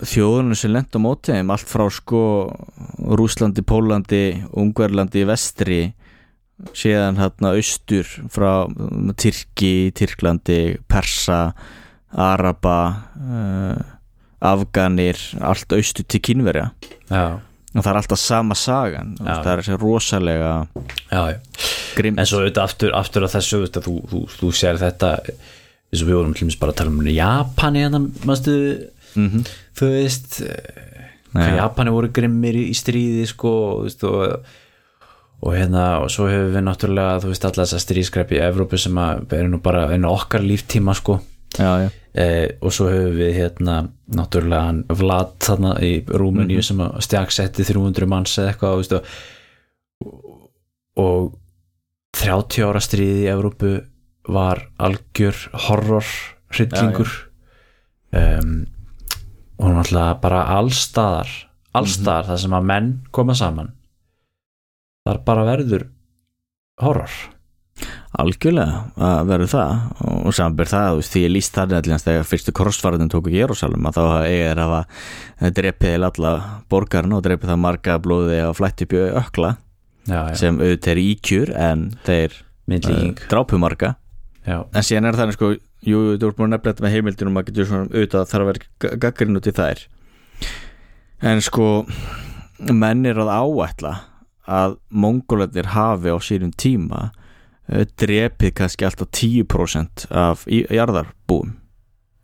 þjóðunum 0.02 0.58
sem 0.58 0.72
lent 0.74 0.96
á 0.96 1.00
móti 1.00 1.36
þeim. 1.36 1.52
Allt 1.54 1.70
frá 1.70 1.86
sko 1.92 2.22
Rúslandi, 3.16 3.62
Pólandi, 3.62 4.24
Ungverlandi 4.58 5.22
vestri 5.28 5.80
síðan 6.76 7.18
hérna 7.20 7.52
austur 7.56 8.08
frá 8.32 8.64
um, 8.66 9.10
Tyrki, 9.18 9.90
Tyrklandi 9.96 10.78
Persa, 10.88 11.50
Araba 12.16 12.78
uh, 13.20 13.82
Afganir 14.46 15.20
allt 15.44 15.74
austur 15.76 16.06
til 16.08 16.22
kynverja 16.24 16.70
já, 17.10 17.36
og 17.76 17.82
það 17.82 17.90
er 17.90 17.98
alltaf 18.00 18.20
sama 18.20 18.56
sagan. 18.56 19.14
Já. 19.20 19.34
það 19.42 19.52
er 19.52 19.62
þessi 19.62 19.78
rosalega 19.82 20.54
já, 21.10 21.22
grimm 21.98 22.20
en 22.20 22.28
svo 22.28 22.40
auðvitað 22.40 22.64
aftur, 22.64 22.96
aftur 22.96 23.28
á 23.28 23.34
þessu 23.36 23.56
þú, 23.56 23.62
veist, 23.66 23.78
að 23.80 23.88
þú, 23.88 23.96
þú, 24.12 24.24
þú 24.40 24.52
sér 24.56 24.80
þetta 24.80 25.12
eins 25.26 26.02
og 26.02 26.08
við 26.08 26.18
vorum 26.18 26.36
dæmis 26.36 26.60
bara 26.60 26.74
að 26.74 26.80
tala 26.80 26.94
um 26.94 27.10
Japani 27.12 27.84
hérna, 27.84 28.04
mástu 28.28 28.56
mm 29.16 29.46
þú 29.76 29.90
veist 29.92 30.38
eh. 30.40 30.86
Japani 31.36 31.92
voru 31.92 32.08
grimmir 32.16 32.56
í 32.56 32.72
stríði 32.76 33.26
sko, 33.28 33.50
þú 33.82 33.82
veist, 33.84 34.04
og, 34.08 34.54
og 35.44 35.54
hérna, 35.54 35.84
og 36.02 36.10
svo 36.12 36.28
hefur 36.30 36.52
við 36.54 36.64
náttúrulega 36.66 37.20
þú 37.22 37.30
veist, 37.32 37.46
alla 37.48 37.64
þessar 37.64 37.82
stríðskrepp 37.84 38.34
í 38.34 38.42
Evrópu 38.42 38.80
sem 38.80 39.00
að 39.00 39.34
eru 39.36 39.52
nú 39.52 39.60
bara 39.64 39.86
einu 39.92 40.10
okkar 40.10 40.44
líftíma 40.44 40.94
sko, 40.96 41.18
já, 41.58 41.70
já, 41.84 41.88
eh, 42.16 42.46
og 42.60 42.74
svo 42.74 42.88
hefur 42.90 43.16
við 43.18 43.32
hérna, 43.40 43.78
náttúrulega 44.16 44.68
hann 44.70 44.84
Vlad 44.88 45.34
þarna 45.46 45.74
í 45.84 45.92
Rúmeníu 46.08 46.64
sem 46.64 46.80
að 46.84 47.00
stjaksetti 47.06 47.66
300 47.68 48.08
manns 48.10 48.38
eða 48.40 48.54
eitthvað, 48.54 48.80
veist, 48.80 48.96
og, 50.06 50.38
og 51.04 51.34
30 52.16 52.64
ára 52.64 52.80
stríði 52.80 53.26
í 53.26 53.30
Evrópu 53.34 53.74
var 54.32 54.64
algjör 54.82 55.36
horror 55.66 56.06
hryllingur. 56.56 57.10
Um, 58.16 58.64
og 59.60 59.72
náttúrulega 59.72 60.16
bara 60.22 60.40
allstaðar 60.56 61.30
allstaðar 61.76 62.30
þar 62.30 62.40
sem 62.42 62.56
að 62.56 62.68
menn 62.70 62.90
koma 63.14 63.36
saman 63.36 63.72
þar 65.06 65.22
bara 65.26 65.46
verður 65.46 65.88
horror. 66.82 67.16
Algjörlega 68.16 68.78
að 68.96 69.28
verður 69.28 69.50
það. 69.52 69.72
Og 70.06 70.34
samanbyrð 70.36 70.72
það, 70.72 70.86
þú 70.88 71.00
veist, 71.00 71.12
því 71.12 71.22
ég 71.22 71.32
líst 71.34 71.56
það 71.56 71.74
allir 71.76 72.02
þegar 72.06 72.30
fyrstu 72.30 72.54
korsfarðin 72.56 73.12
tóku 73.12 73.34
Jérúsalem 73.34 73.88
að 73.90 73.98
þá 73.98 74.04
er 74.30 74.62
að 74.62 75.52
drepið 75.58 75.92
heil 75.92 76.08
alla 76.08 76.32
borgarna 76.72 77.18
og 77.18 77.26
drepið 77.26 77.52
það 77.52 77.62
marga 77.66 77.98
blóði 78.02 78.40
að 78.46 78.56
flætti 78.56 78.88
upp 78.88 78.96
í 78.96 79.04
ökla 79.20 79.52
já, 80.06 80.16
já, 80.16 80.34
sem 80.40 80.58
auðvitað 80.62 80.92
er 80.94 81.02
íkjur 81.04 81.54
en 81.66 81.84
þeir 82.08 82.32
uh, 82.38 82.42
myndlíking 82.72 83.22
drápu 83.28 83.60
marga. 83.60 83.94
Já, 84.46 84.58
en 84.64 84.86
síðan 84.86 85.10
er 85.10 85.20
þannig 85.20 85.36
sko, 85.36 85.52
jú, 85.84 86.02
þú 86.16 86.30
ert 86.30 86.40
búin 86.40 86.48
að 86.48 86.56
nefna 86.56 86.72
þetta 86.72 86.86
með 86.86 86.96
heimildinum 86.96 87.40
að 87.40 87.48
getur 87.50 87.70
svona 87.70 87.90
auðvitað 87.92 88.28
þarf 88.32 88.46
að 88.46 88.52
vera 88.52 88.98
gaggrinn 89.04 89.40
út 89.40 89.50
í 89.50 89.56
þær. 89.60 89.86
En 91.26 91.44
sko 91.44 91.70
menn 92.72 93.08
er 93.10 93.20
að 93.20 93.34
áætla 93.36 93.96
að 94.46 94.78
mongólarnir 94.90 95.70
hafi 95.74 96.14
á 96.14 96.18
sínum 96.22 96.54
tíma 96.56 97.10
uh, 97.10 97.84
drepið 97.98 98.54
kannski 98.62 98.88
alltaf 98.88 99.10
10% 99.12 100.08
af 100.10 100.46
jarðarbúum. 100.48 101.56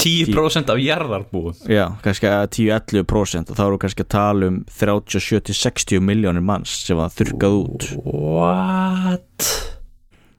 10% 0.03 0.71
af 0.73 0.81
jarðarbúum? 0.83 1.59
Já, 1.71 1.85
kannski 2.03 2.31
að 2.31 2.49
10-11% 2.57 3.53
og 3.53 3.59
þá 3.59 3.65
eru 3.69 3.83
kannski 3.85 4.07
að 4.07 4.15
tala 4.17 4.49
um 4.51 4.63
30-70-60 4.81 6.03
miljónir 6.03 6.43
manns 6.43 6.75
sem 6.87 6.99
var 6.99 7.13
þurkað 7.15 7.61
út. 7.61 7.93
What? 8.03 9.53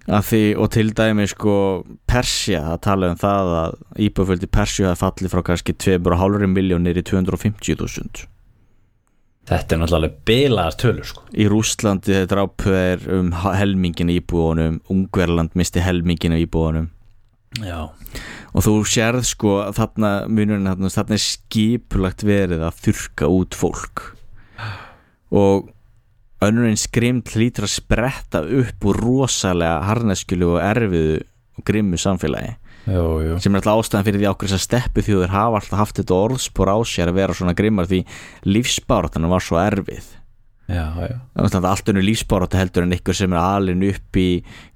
því, 0.03 0.41
og 0.59 0.67
til 0.75 0.91
dæmi 0.91 1.27
sko 1.31 1.55
Persja, 2.09 2.59
það 2.73 2.81
tala 2.83 3.11
um 3.13 3.19
það 3.21 3.53
að 3.61 3.77
íbúföldi 4.03 4.49
Persju 4.51 4.89
hafi 4.89 4.99
fallið 4.99 5.31
frá 5.31 5.43
kannski 5.47 5.75
2,5 5.79 6.47
miljónir 6.51 6.99
í 6.99 7.05
250.000 7.07 8.27
þetta 9.49 9.75
er 9.75 9.81
náttúrulega 9.81 10.25
bilaðar 10.27 10.77
tölur 10.79 11.07
sko. 11.07 11.25
í 11.35 11.47
Rússlandi 11.51 12.13
þetta 12.13 12.35
drápu 12.35 12.75
er 12.77 13.03
um 13.17 13.31
helmingin 13.43 14.11
í 14.13 14.19
íbúðunum 14.21 14.79
Ungverland 14.93 15.57
misti 15.59 15.83
helmingin 15.83 16.35
í 16.37 16.43
íbúðunum 16.45 16.89
já, 17.61 17.91
og 18.53 18.65
þú 18.65 18.73
sérð 18.87 19.27
sko 19.27 19.57
þarna 19.75 20.13
munurinn 20.31 20.69
þarna, 20.69 20.91
þarna 20.93 21.17
er 21.17 21.23
skipulagt 21.25 22.25
verið 22.25 22.65
að 22.65 22.81
þurka 22.87 23.29
út 23.29 23.57
fólk. 23.57 24.03
Og 25.33 25.69
önnur 26.43 26.69
einn 26.69 26.79
skrimt 26.79 27.33
hlýtur 27.33 27.67
að 27.67 27.75
spretta 27.77 28.43
upp 28.43 28.87
úr 28.89 28.99
rosalega 29.01 29.83
harneskjölu 29.89 30.55
og 30.55 30.63
erfiðu 30.63 31.21
og 31.53 31.65
grimmu 31.67 31.99
samfélagi 32.01 32.55
jú, 32.87 33.05
jú. 33.27 33.37
Sem 33.43 33.53
er 33.53 33.61
alltaf 33.61 33.83
ástæðan 33.83 34.07
fyrir 34.09 34.21
því 34.21 34.31
ákveð 34.31 34.49
þess 34.49 34.59
að 34.59 34.65
steppu 34.67 35.05
þjóður 35.05 35.33
hafa 35.33 35.61
alltaf 35.61 35.79
haft 35.83 36.01
þetta 36.01 36.19
orðspor 36.19 36.73
á 36.73 36.77
sér 36.87 37.11
að 37.11 37.19
vera 37.21 37.37
svona 37.37 37.55
grimmar 37.57 37.89
því 37.89 38.03
lífsbáratan 38.47 39.31
var 39.31 39.45
svo 39.45 39.61
erfið. 39.61 40.11
Já, 40.63 40.95
já, 40.95 41.19
allt 41.35 41.89
önnu 41.91 42.01
lífsbárátt 42.01 42.55
heldur 42.55 42.85
en 42.85 42.95
ykkur 42.95 43.17
sem 43.17 43.33
er 43.35 43.41
alin 43.41 43.83
upp 43.83 44.15
í 44.15 44.27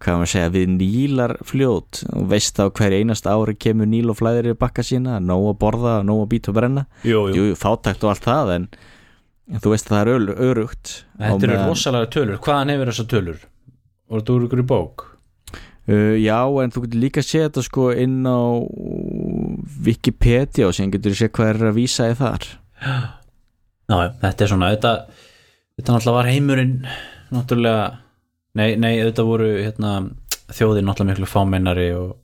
hvað 0.03 0.19
maður 0.19 0.31
segja, 0.33 0.49
við 0.51 0.73
nílar 0.73 1.33
fljót 1.47 2.01
og 2.11 2.27
veist 2.33 2.59
þá 2.59 2.67
hver 2.75 2.95
einast 2.97 3.29
ári 3.31 3.55
kemur 3.55 3.87
níl 3.87 4.11
og 4.11 4.19
flæðir 4.19 4.51
í 4.51 4.57
bakka 4.59 4.83
sína 4.83 5.21
nóg 5.23 5.53
að 5.53 5.59
borða, 5.63 5.95
nóg 6.03 6.25
að 6.25 6.31
býta 6.35 6.51
og 6.51 6.57
brenna. 6.59 6.85
Jú, 7.07 7.23
fátækt 7.55 8.03
og 8.03 8.11
allt 8.11 8.27
það 8.27 8.53
en, 8.57 8.69
en 9.47 9.63
þú 9.63 9.73
veist 9.73 9.87
að 9.87 9.95
það 9.95 10.11
er 10.17 10.31
örugt. 10.51 10.95
Þetta 11.23 11.47
eru 11.47 11.61
rosalega 11.63 12.11
tölur, 12.17 12.41
hvaðan 12.43 12.75
hefur 12.75 12.91
þessar 12.91 13.09
tölur? 13.15 13.45
Og 14.11 14.27
þú 14.27 14.37
eru 14.41 14.51
ykkur 14.51 14.65
í 14.65 14.67
bók 14.67 15.07
Uh, 15.87 16.17
já, 16.19 16.41
en 16.43 16.73
þú 16.73 16.83
getur 16.83 16.99
líka 16.99 17.21
að 17.23 17.29
sé 17.29 17.45
þetta 17.45 17.63
sko 17.63 17.91
inn 17.95 18.19
á 18.27 18.39
Wikipedia 19.85 20.67
og 20.67 20.75
sem 20.75 20.91
getur 20.91 21.15
að 21.15 21.21
sé 21.21 21.29
hvað 21.31 21.53
er 21.53 21.69
að 21.69 21.77
vísa 21.79 22.09
í 22.11 22.17
þar. 22.19 22.47
Já, 23.87 23.97
þetta 24.19 24.43
er 24.43 24.51
svona, 24.51 24.71
þetta 24.75 24.93
þetta 25.77 25.93
náttúrulega 25.93 26.17
var 26.17 26.29
heimurinn 26.31 26.77
náttúrulega, 27.33 27.89
nei, 28.57 28.69
nei, 28.81 28.93
þetta 28.99 29.25
voru 29.27 29.49
hérna, 29.61 29.93
þjóðin 30.51 30.87
náttúrulega 30.89 31.13
miklu 31.13 31.29
fámennari 31.29 31.89
og, 31.95 32.15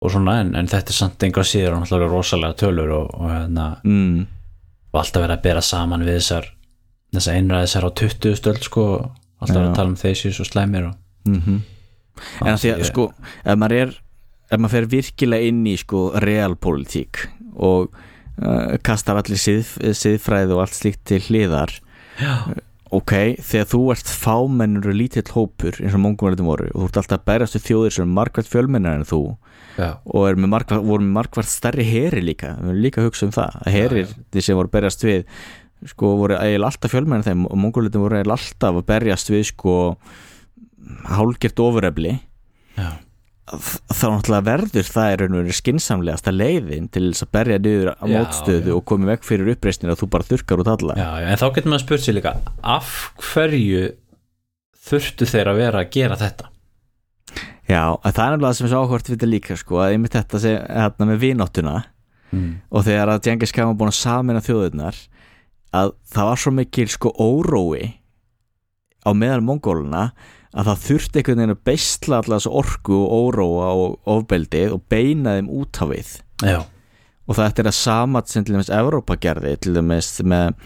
og 0.00 0.14
svona 0.14 0.38
en, 0.42 0.54
en 0.58 0.70
þetta 0.70 0.94
er 0.94 0.98
samt 0.98 1.26
enga 1.26 1.44
síður 1.46 1.76
og 1.76 1.84
náttúrulega 1.84 2.12
rosalega 2.14 2.58
tölur 2.62 2.94
og, 2.96 3.10
og 3.20 3.34
hérna, 3.34 3.66
mm. 3.84 4.22
og 4.92 5.02
alltaf 5.02 5.26
verið 5.26 5.36
að 5.36 5.44
bera 5.48 5.66
saman 5.66 6.06
við 6.06 6.18
þessar 6.20 6.54
þessar 7.10 7.36
einræðisar 7.36 7.86
á 7.86 7.90
20 8.02 8.38
stöld 8.38 8.64
sko, 8.64 8.86
alltaf 9.42 9.56
verið 9.56 9.70
að 9.70 9.78
tala 9.78 9.92
um 9.92 10.00
þessi 10.00 10.34
svo 10.34 10.48
slæmir 10.48 10.90
og 10.90 10.98
Mm 11.28 11.60
En 12.44 12.54
að 12.54 12.62
því 12.64 12.72
að 12.74 12.86
sko 12.90 13.10
ef 13.44 13.60
maður 13.60 13.76
er 13.80 13.98
ef 14.50 14.58
maður 14.58 14.76
fer 14.76 14.88
virkilega 14.94 15.50
inn 15.50 15.60
í 15.70 15.76
sko 15.78 16.06
realpolitík 16.24 17.22
og 17.54 17.92
uh, 18.42 18.78
kastar 18.86 19.20
allir 19.20 19.40
sið, 19.40 19.76
siðfræði 19.96 20.56
og 20.56 20.64
allt 20.64 20.78
slíkt 20.78 21.04
til 21.10 21.20
hliðar 21.28 21.76
Já, 22.20 22.32
ok, 22.92 23.14
þegar 23.38 23.68
þú 23.70 23.80
ert 23.94 24.10
fámennur 24.10 24.90
og 24.90 24.98
lítill 24.98 25.28
hópur 25.32 25.78
eins 25.78 25.94
og 25.94 26.02
mongumverðum 26.02 26.50
voru 26.50 26.66
og 26.72 26.82
þú 26.82 26.88
ert 26.88 27.00
alltaf 27.02 27.20
að 27.20 27.28
bærast 27.30 27.56
við 27.56 27.66
þjóðir 27.68 27.96
sem 27.96 28.06
er 28.06 28.16
margvært 28.18 28.50
fjölmennar 28.50 28.98
en 28.98 29.06
þú 29.08 29.20
já, 29.78 29.90
og 30.04 30.40
með 30.42 30.52
margvært, 30.56 30.86
voru 30.88 31.06
með 31.06 31.16
margvært 31.20 31.52
stærri 31.52 31.86
heri 31.86 32.24
líka, 32.24 32.56
við 32.58 32.72
erum 32.72 32.82
líka 32.84 33.02
að 33.02 33.08
hugsa 33.08 33.28
um 33.28 33.36
það 33.36 33.60
að 33.62 33.76
herir 33.76 34.14
því 34.18 34.44
sem 34.46 34.58
voru 34.58 34.70
að 34.70 34.76
berjast 34.78 35.06
við 35.06 35.22
sko 35.94 36.10
voru 36.20 36.36
eiginlega 36.36 36.72
alltaf 36.74 36.92
fjölmennar 36.92 37.28
þeim 37.30 37.46
og 37.48 37.62
mongolitin 37.62 38.02
voru 38.02 38.18
eiginlega 38.18 38.36
alltaf 38.36 38.80
að 38.82 38.88
berjast 38.90 39.32
við 39.32 39.46
sko 39.54 39.76
hálgert 41.10 41.62
ofurefli 41.62 42.16
já, 42.76 42.90
þá 43.50 44.04
náttúrulega 44.14 44.46
verður 44.46 44.90
það 44.94 45.14
er 45.14 45.24
verið 45.24 45.58
skinsamlegasta 45.58 46.34
leiðin 46.34 46.90
til 46.92 47.08
þess 47.08 47.26
að 47.26 47.32
berja 47.38 47.58
niður 47.62 47.92
á 47.98 48.04
mótstöðu 48.10 48.72
já. 48.72 48.76
og 48.76 48.86
komið 48.88 49.12
vekk 49.14 49.26
fyrir 49.26 49.52
uppreisnir 49.54 49.94
að 49.94 50.04
þú 50.04 50.10
bara 50.14 50.28
þurkar 50.30 50.62
út 50.62 50.72
alla 50.76 50.96
já, 51.00 51.08
já, 51.24 51.26
en 51.32 51.42
þá 51.42 51.46
getur 51.56 51.72
maður 51.72 51.84
spurt 51.86 52.06
sér 52.06 52.18
líka 52.18 52.36
af 52.76 52.94
hverju 53.32 53.84
þurftu 54.90 55.28
þeir 55.28 55.52
að 55.52 55.62
vera 55.64 55.84
að 55.84 55.92
gera 55.98 56.20
þetta 56.20 56.50
Já, 57.70 57.94
það 58.02 58.24
er 58.24 58.32
náttúrulega 58.32 58.56
sem 58.58 58.66
er 58.66 58.70
svo 58.72 58.78
áhvert 58.82 59.06
við 59.06 59.14
þetta 59.14 59.26
líka 59.30 59.56
sko, 59.60 59.76
að 59.78 59.92
einmitt 59.94 60.14
þetta 60.16 60.38
sem 60.42 60.56
hérna 60.58 61.06
með 61.06 61.20
vináttuna 61.22 61.74
mm. 62.34 62.50
og 62.66 62.86
þegar 62.86 63.12
að 63.12 63.20
Djengis 63.26 63.54
var 63.54 63.76
búin 63.78 63.92
að 63.92 63.98
samina 64.00 64.42
þjóðurnar 64.42 64.98
að 65.78 65.92
það 66.10 66.30
var 66.30 66.40
svo 66.42 66.52
mikil 66.56 66.86
sko 66.90 67.12
órói 67.14 67.92
á 69.06 69.10
meðal 69.14 69.44
mongóluna 69.46 70.08
að 70.50 70.70
það 70.70 70.84
þurfti 70.86 71.20
einhvern 71.20 71.40
veginn 71.40 71.54
að 71.54 71.64
beisla 71.70 72.18
allar 72.18 72.40
þessu 72.40 72.52
orku 72.60 72.98
og 72.98 73.30
óróa 73.30 73.70
og 73.78 74.12
ofbeldið 74.16 74.76
og 74.76 74.84
beina 74.90 75.36
þeim 75.38 75.50
út 75.60 75.82
á 75.82 75.84
við. 75.90 76.12
Já, 76.40 76.60
og 77.30 77.38
það 77.38 77.60
er 77.62 77.68
að 77.70 77.76
samat 77.78 78.30
sem 78.30 78.44
til 78.44 78.56
dæmis 78.56 78.72
Evrópa 78.74 79.14
gerði 79.22 79.52
til 79.62 79.74
dæmis 79.76 80.08
með 80.26 80.56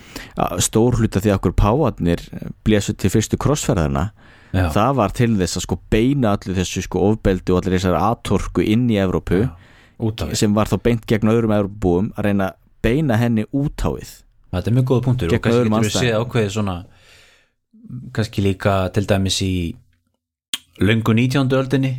stór 0.64 0.96
hluta 0.96 1.20
því 1.20 1.32
að 1.32 1.38
okkur 1.40 1.56
páarnir 1.60 2.22
blésu 2.64 2.94
til 2.96 3.10
fyrstu 3.12 3.38
krossferðarna 3.40 4.06
já, 4.54 4.70
það 4.72 4.96
var 5.00 5.14
til 5.18 5.30
þess 5.36 5.60
að 5.60 5.66
sko 5.66 5.78
beina 5.92 6.32
allir 6.38 6.56
þessu 6.62 6.84
sko 6.86 7.04
ofbeldi 7.10 7.52
og 7.52 7.60
allir 7.60 7.76
þessar 7.76 7.98
atorku 8.00 8.64
inn 8.64 8.88
í 8.88 8.96
Evrópu 9.02 9.44
sem 10.32 10.56
var 10.56 10.72
þá 10.72 10.78
beint 10.88 11.04
gegn 11.10 11.32
öðrum 11.34 11.52
Evrópubúum 11.58 12.12
að 12.16 12.30
reyna 12.30 12.52
að 12.52 12.60
beina 12.84 13.20
henni 13.20 13.44
út 13.52 13.84
á 13.84 13.92
við. 13.92 14.16
Þetta 14.54 14.70
er 14.70 14.76
mjög 14.78 14.88
góða 14.88 15.04
punktur 15.04 15.32
og 15.34 15.44
kannski 15.44 15.68
getur 15.68 15.84
við 15.84 15.94
séð 15.98 16.18
ákveðið 16.22 16.52
svona 16.54 16.74
kannski 18.14 18.44
líka 18.44 18.88
til 18.94 19.06
dæmis 19.08 19.40
í 19.44 19.54
löngu 20.82 21.14
19. 21.14 21.48
öldinni 21.54 21.92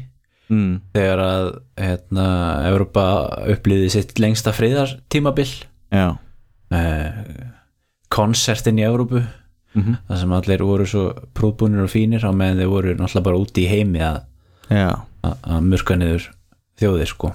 mm. 0.49 0.73
þegar 0.95 1.23
að 1.23 1.49
hérna, 1.79 2.27
Europa 2.71 3.05
upplýði 3.55 3.91
sitt 3.93 4.19
lengsta 4.19 4.53
friðartímabil 4.55 5.49
eh, 5.95 7.19
konsertin 8.13 8.81
í 8.81 8.87
Európu 8.87 9.21
mm 9.21 9.97
þar 10.07 10.19
sem 10.21 10.33
allir 10.37 10.61
voru 10.63 10.85
svo 10.87 11.03
prúðbúnir 11.35 11.83
og 11.83 11.91
fínir 11.91 12.23
á 12.23 12.31
meðan 12.31 12.61
þeir 12.61 12.71
voru 12.71 12.93
náttúrulega 12.95 13.25
bara 13.27 13.39
úti 13.41 13.65
í 13.65 13.67
heimi 13.67 13.99
að, 13.99 14.21
að, 14.71 15.57
murka 15.65 15.97
niður 15.99 16.29
þjóðir 16.79 17.11
sko. 17.11 17.31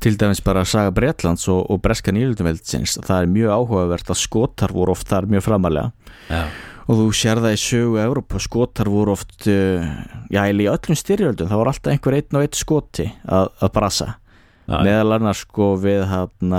Til 0.00 0.12
dæmis 0.16 0.40
bara 0.40 0.62
að 0.62 0.70
saga 0.70 0.92
Bretlands 0.94 1.48
og, 1.50 1.64
og 1.66 1.80
Breska 1.82 2.14
nýlundumveldsins 2.14 3.00
það 3.02 3.24
er 3.24 3.32
mjög 3.34 3.56
áhugavert 3.56 4.12
að 4.14 4.20
skotar 4.22 4.72
voru 4.72 4.94
oft 4.94 5.10
þar 5.10 5.26
mjög 5.34 5.44
framalega 5.48 5.90
Já, 6.30 6.46
og 6.90 6.98
þú 6.98 7.08
sér 7.14 7.38
það 7.44 7.54
í 7.54 7.60
sögu 7.62 7.98
Evrópa 8.02 8.40
skotar 8.42 8.90
voru 8.90 9.14
oft 9.14 9.46
uh, 9.46 9.84
já, 10.32 10.42
í 10.50 10.66
öllum 10.66 10.98
styrjöldum 10.98 11.50
það 11.50 11.60
var 11.62 11.70
alltaf 11.70 11.92
einhver 11.94 12.16
einn 12.18 12.38
og 12.40 12.46
einn 12.46 12.58
skoti 12.58 13.06
að, 13.24 13.52
að 13.62 13.72
brasa. 13.76 14.08
Já, 14.66 14.80
meðal 14.86 15.16
annars 15.16 15.44
sko 15.46 15.72
við 15.82 16.02
hann 16.10 16.56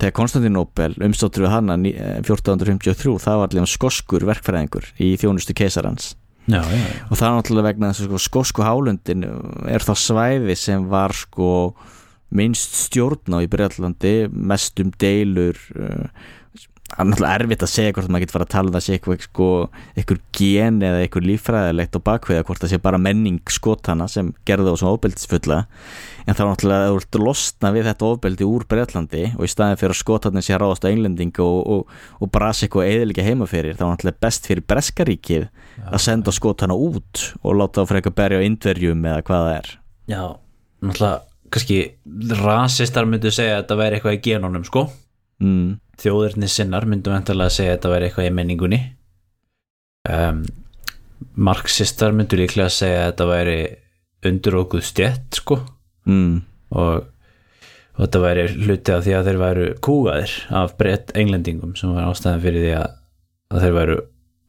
þegar 0.00 0.14
Konstantinopel 0.16 0.94
umstáttur 1.04 1.44
við 1.44 1.52
hana 1.52 1.76
ní- 1.76 1.94
eh, 1.94 2.18
1453 2.24 3.18
það 3.20 3.38
var 3.38 3.48
allir 3.48 3.68
skoskur 3.68 4.24
verkfræðingur 4.26 4.88
í 4.98 5.12
þjónustu 5.20 5.54
keisarans. 5.54 6.14
Já, 6.48 6.62
já, 6.64 6.80
já. 6.80 7.04
og 7.10 7.16
það 7.20 7.26
er 7.28 7.36
náttúrulega 7.36 7.68
vegna 7.68 7.90
þess 7.92 8.00
að 8.00 8.06
sko, 8.08 8.18
skosku 8.24 8.64
hálundin 8.64 9.24
er 9.68 9.84
þá 9.84 9.92
svæði 9.94 10.56
sem 10.56 10.86
var 10.90 11.12
sko 11.14 11.50
minnst 12.34 12.74
stjórn 12.88 13.36
á 13.36 13.38
í 13.44 13.48
Breitlandi 13.50 14.14
mest 14.32 14.80
um 14.80 14.90
deilur 14.98 15.58
uh, 15.76 16.08
það 16.90 17.02
er 17.04 17.08
náttúrulega 17.10 17.38
erfitt 17.38 17.62
að 17.64 17.70
segja 17.70 17.92
hvort 17.94 18.10
maður 18.10 18.24
getur 18.24 18.34
fara 18.34 18.46
að 18.46 18.52
tala 18.54 18.70
um 18.70 18.74
það 18.74 18.82
sé 18.84 18.94
eitthvað 18.96 19.22
sko, 19.24 19.48
eitthvað 19.94 20.20
gen 20.36 20.80
eða 20.84 21.02
eitthvað 21.04 21.26
líffræðilegt 21.28 21.96
á 21.96 22.00
bakviða 22.08 22.46
hvort 22.48 22.64
það 22.64 22.72
sé 22.72 22.78
bara 22.82 23.00
menning 23.00 23.52
skotana 23.54 24.08
sem 24.10 24.32
gerði 24.48 24.72
þá 24.72 24.80
svona 24.80 24.94
ofbeldisfulla. 24.96 25.58
En 26.26 26.36
þá 26.36 26.42
náttúrulega 26.48 26.90
þú 26.90 26.98
ert 27.00 27.18
losna 27.22 27.72
við 27.74 27.88
þetta 27.90 28.08
ofbeldi 28.10 28.48
úr 28.48 28.66
Breitlandi 28.70 29.24
og 29.36 29.46
í 29.46 29.50
staðin 29.50 29.80
fyrir 29.80 29.94
að 29.94 30.00
skotarnir 30.02 30.46
sé 30.46 30.54
að 30.56 30.62
ráðast 30.64 30.86
á 30.86 30.90
englending 30.90 31.42
og, 31.44 31.58
og, 31.74 31.94
og 32.18 32.32
brasa 32.34 32.66
eitthvað 32.66 32.90
eðilega 32.90 33.26
heima 33.26 33.48
fyrir 33.50 33.78
þá 33.78 33.84
er 33.86 33.92
náttúrulega 33.94 34.24
best 34.26 34.50
fyrir 34.50 34.66
Breskaríkið 34.70 35.48
að 35.86 36.04
senda 36.04 36.34
skotana 36.34 36.76
út 36.76 37.30
og 37.40 37.56
láta 37.56 37.84
þá 37.84 37.94
frekar 37.94 38.16
berja 38.18 38.42
á 38.42 38.46
indverjum 38.46 39.06
eða 39.06 39.26
hvað 39.26 39.46
það 39.46 39.56
er. 39.60 39.70
Já 40.10 40.24
náttúrulega 40.80 41.26
kannski 41.50 41.78
rasistar 42.40 43.08
myndu 43.10 43.32
segja 43.34 43.56
að 43.58 43.64
þetta 43.64 43.78
væri 43.80 43.98
eitthvað 43.98 44.18
í 44.18 44.20
genunum 44.26 44.66
sko 44.66 44.84
mm, 45.42 45.68
þjóðirni 46.00 46.48
sinnar 46.50 46.86
myndum 46.88 47.16
endalega 47.16 47.50
að 47.50 47.56
segja 47.56 47.72
að 47.74 47.78
þetta 47.78 47.92
væri 47.94 48.08
eitthvað 48.08 48.28
í 48.28 48.34
menningunni. 48.38 48.80
Um, 50.10 50.42
marxistar 51.36 52.14
myndu 52.16 52.38
líklega 52.40 52.70
að 52.70 52.76
segja 52.78 53.00
að 53.02 53.08
þetta 53.10 53.26
væri 53.30 53.56
undir 54.30 54.56
okkur 54.60 54.84
stjett 54.84 55.40
sko. 55.40 55.60
Mm, 56.08 56.40
og, 56.76 57.04
og 57.96 58.00
þetta 58.04 58.22
væri 58.24 58.46
hluti 58.54 58.94
af 58.94 59.04
því 59.04 59.16
að 59.18 59.28
þeir 59.28 59.40
væru 59.44 59.66
kúgaðir 59.84 60.36
af 60.62 60.76
breytt 60.80 61.12
englendingum 61.20 61.74
sem 61.78 61.92
var 61.96 62.08
ástæðan 62.08 62.44
fyrir 62.44 62.64
því 62.66 62.72
að, 62.80 62.88
að 63.52 63.66
þeir 63.66 63.76
væru 63.76 63.98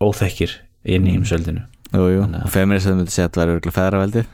óþekkir 0.01 0.55
inn 0.95 1.07
í 1.07 1.15
heimsveldinu. 1.17 1.65
Jú, 1.91 2.05
jú. 2.07 2.21
Þannig 2.23 2.45
að- 2.45 2.53
feministar 2.55 2.95
myndi 2.97 3.11
segja 3.13 3.27
að 3.29 3.35
það 3.35 3.43
er 3.43 3.53
örgulega 3.57 3.77
feðraveldið 3.77 4.29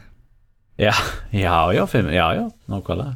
já, 0.78 0.94
já, 1.34 1.56
já, 1.74 1.86
fimm, 1.90 2.10
já, 2.14 2.26
já, 2.38 2.44
nákvæmlega. 2.70 3.14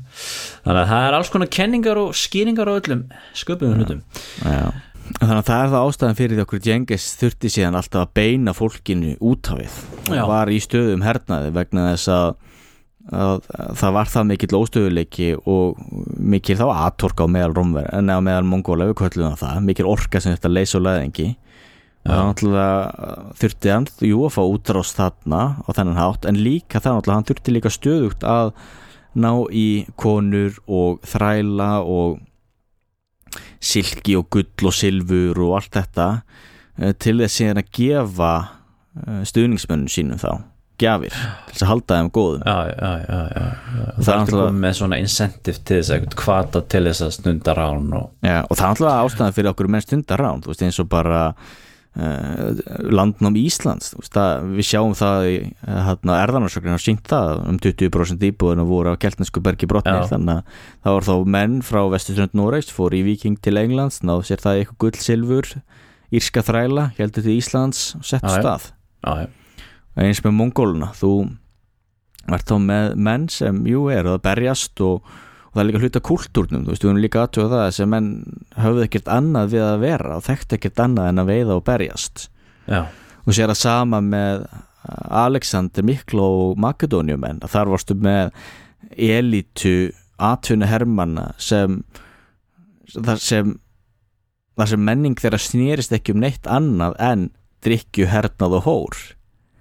Þannig 0.66 0.82
að 0.82 0.94
það 0.94 1.08
er 1.08 1.18
alls 1.18 1.34
konar 1.34 1.52
kenningar 1.58 2.00
og 2.02 2.16
skýringar 2.18 2.72
á 2.72 2.74
öllum 2.78 3.04
sköpum 3.38 3.76
hlutum. 3.78 4.02
Já. 4.42 4.72
Þannig 5.20 5.42
að 5.42 5.48
það 5.48 5.64
er 5.64 5.72
það 5.72 5.88
ástæðan 5.88 6.18
fyrir 6.20 6.38
því 6.38 6.44
okkur 6.46 6.62
Djengis 6.66 7.08
þurfti 7.20 7.52
síðan 7.52 7.78
alltaf 7.80 8.06
að 8.06 8.14
beina 8.16 8.54
fólkinu 8.56 9.18
út 9.20 9.52
á 9.52 9.54
við. 9.60 9.76
Og 10.12 10.32
var 10.32 10.52
í 10.52 10.60
stöðum 10.64 11.04
hernaði 11.06 11.52
vegna 11.56 11.88
þess 11.92 12.12
að, 12.16 12.30
að, 13.12 13.34
að 13.58 13.72
það 13.82 13.96
var 13.98 14.12
það 14.14 14.28
mikill 14.32 14.60
óstöðuleiki 14.62 15.30
og 15.52 15.82
mikill 16.18 16.60
þá 16.62 16.68
atorka 16.88 17.28
á 17.28 17.34
meðal 17.34 17.56
Rómver 17.58 17.90
en 17.98 18.14
á 18.14 18.18
meðal 18.24 18.48
Mongóla 18.48 18.88
við 18.92 19.00
köllum 19.02 19.34
það 19.34 19.44
það, 19.44 19.64
mikill 19.68 19.90
orka 19.92 20.24
sem 20.24 20.38
þetta 20.38 20.54
leysa 20.54 20.80
og 20.80 20.88
leðingi 20.88 21.28
þurfti 22.08 23.70
hann 23.70 23.86
jú 24.02 24.26
að 24.26 24.34
fá 24.34 24.42
útrást 24.42 24.98
þarna 24.98 25.42
á 25.62 25.70
þennan 25.70 26.00
hátt 26.00 26.26
en 26.26 26.40
líka 26.42 26.82
það 26.82 26.98
náttúrulega 26.98 27.18
hann 27.20 27.30
þurfti 27.30 27.54
líka 27.54 27.74
stöðugt 27.74 28.26
að 28.26 28.54
ná 29.22 29.32
í 29.52 29.86
konur 30.00 30.58
og 30.66 31.02
þræla 31.06 31.72
og 31.86 32.22
silki 33.62 34.16
og 34.18 34.32
gull 34.34 34.72
og 34.72 34.76
silfur 34.76 35.44
og 35.46 35.58
allt 35.60 35.76
þetta 35.78 36.08
eh, 36.82 36.96
til 36.98 37.20
þess 37.22 37.44
að 37.52 37.68
gefa 37.76 38.32
eh, 38.98 39.22
stuðningsmönnum 39.28 39.92
sínum 39.92 40.22
þá 40.22 40.48
gjafir 40.82 41.14
til 41.14 41.54
þess 41.54 41.62
að 41.68 41.70
halda 41.70 41.98
þeim 42.00 42.12
góðum 42.16 42.46
já, 42.48 42.58
já, 42.72 42.92
já, 43.06 43.20
já, 43.22 43.44
já. 43.46 43.90
Það 44.02 44.14
er 44.14 44.22
alltaf 44.24 44.56
með 44.58 44.78
svona 44.80 44.98
incentive 45.04 45.62
til 45.62 45.78
þess 45.78 45.94
að 45.94 46.08
kvata 46.18 46.64
til 46.66 46.88
þess 46.88 47.06
að 47.06 47.12
stunda 47.20 47.54
rán 47.54 47.92
og 47.94 48.08
og 48.26 48.56
það 48.58 48.64
er 48.66 48.72
alltaf 48.72 49.04
ástæðan 49.04 49.36
fyrir 49.38 49.52
okkur 49.52 49.70
menn 49.70 49.86
stundar 49.86 50.24
rán 50.26 50.42
þú 50.42 50.56
veist 50.56 50.66
eins 50.66 50.82
og 50.82 50.90
bara 50.90 51.28
uh, 51.30 51.60
landnám 51.92 53.36
Íslands 53.36 53.92
veist, 53.98 54.16
að, 54.16 54.46
við 54.56 54.68
sjáum 54.70 54.94
það 54.96 55.26
í 55.28 55.34
erðanarsöknir 55.68 56.78
að 56.78 56.84
sínt 56.86 57.04
það 57.12 57.42
um 57.50 57.58
20% 57.60 58.24
íbúðinu 58.30 58.64
voru 58.70 58.94
á 58.96 59.02
keltnesku 59.02 59.44
bergi 59.44 59.68
brotnir 59.68 60.08
þannig 60.08 60.40
að 60.40 60.62
það 60.86 60.96
var 60.96 61.08
þá 61.10 61.34
menn 61.36 61.58
frá 61.68 61.82
vestuströnd 61.92 62.38
Noregs 62.40 62.72
fór 62.72 62.96
í 62.96 63.04
Viking 63.10 63.36
til 63.44 63.58
Englands 63.60 64.00
náðu 64.08 64.30
sér 64.30 64.44
það 64.44 64.62
eitthvað 64.62 64.80
gull, 64.86 65.02
silfur 65.04 65.52
írska 66.16 66.44
þræla, 66.48 66.88
heldur 66.96 67.28
til 67.28 67.36
Íslands 67.36 67.84
og 68.00 68.08
sett 68.08 68.24
stað. 68.24 68.72
Já, 69.04 69.26
já, 69.26 69.28
eins 70.06 70.24
með 70.24 70.38
mongóluna 70.40 70.94
þú 70.96 71.14
ert 72.32 72.48
þá 72.48 72.56
með 72.64 72.96
menn 73.04 73.28
sem 73.32 73.62
jú 73.68 73.90
er 73.92 74.08
að 74.08 74.22
berjast 74.24 74.80
og, 74.86 75.04
og 75.52 75.58
það 75.58 75.62
er 75.62 75.68
líka 75.68 75.82
hluta 75.84 76.02
kultúrnum, 76.08 76.64
þú 76.64 76.72
veist, 76.72 76.84
við 76.86 76.90
erum 76.90 77.02
líka 77.04 77.22
aðtjóða 77.26 77.50
það 77.52 77.62
að 77.62 77.70
þessi 77.70 77.88
menn 77.92 78.10
höfðu 78.64 78.84
ekkert 78.86 79.10
annað 79.12 79.50
við 79.52 79.64
að 79.68 79.82
vera 79.82 80.14
og 80.16 80.24
þekktu 80.24 80.58
ekkert 80.58 80.84
annað 80.86 81.10
en 81.12 81.24
að 81.24 81.32
veiða 81.32 81.58
og 81.58 81.66
berjast. 81.68 82.28
Já, 82.72 82.82
og 83.26 83.36
sér 83.36 83.52
að 83.52 83.60
sama 83.60 84.00
með 84.06 84.46
Alexander 85.22 85.86
Miklo 85.86 86.28
og 86.46 86.62
Makedóniumenn 86.64 87.44
að 87.44 87.52
þar 87.54 87.74
varstu 87.74 87.98
með 88.00 88.32
elitu 88.96 89.76
atvinna 90.22 90.70
hermanna 90.72 91.28
sem 91.42 91.82
þar 92.96 93.22
sem 93.22 93.54
þar 94.58 94.72
sem 94.72 94.84
menning 94.88 95.20
þeirra 95.20 95.40
snýrist 95.42 95.94
ekki 95.96 96.16
um 96.16 96.24
neitt 96.24 96.48
annað 96.50 96.96
en 97.02 97.30
drikju, 97.66 98.08
hernað 98.10 98.58
og 98.60 98.66
hór. 98.66 98.98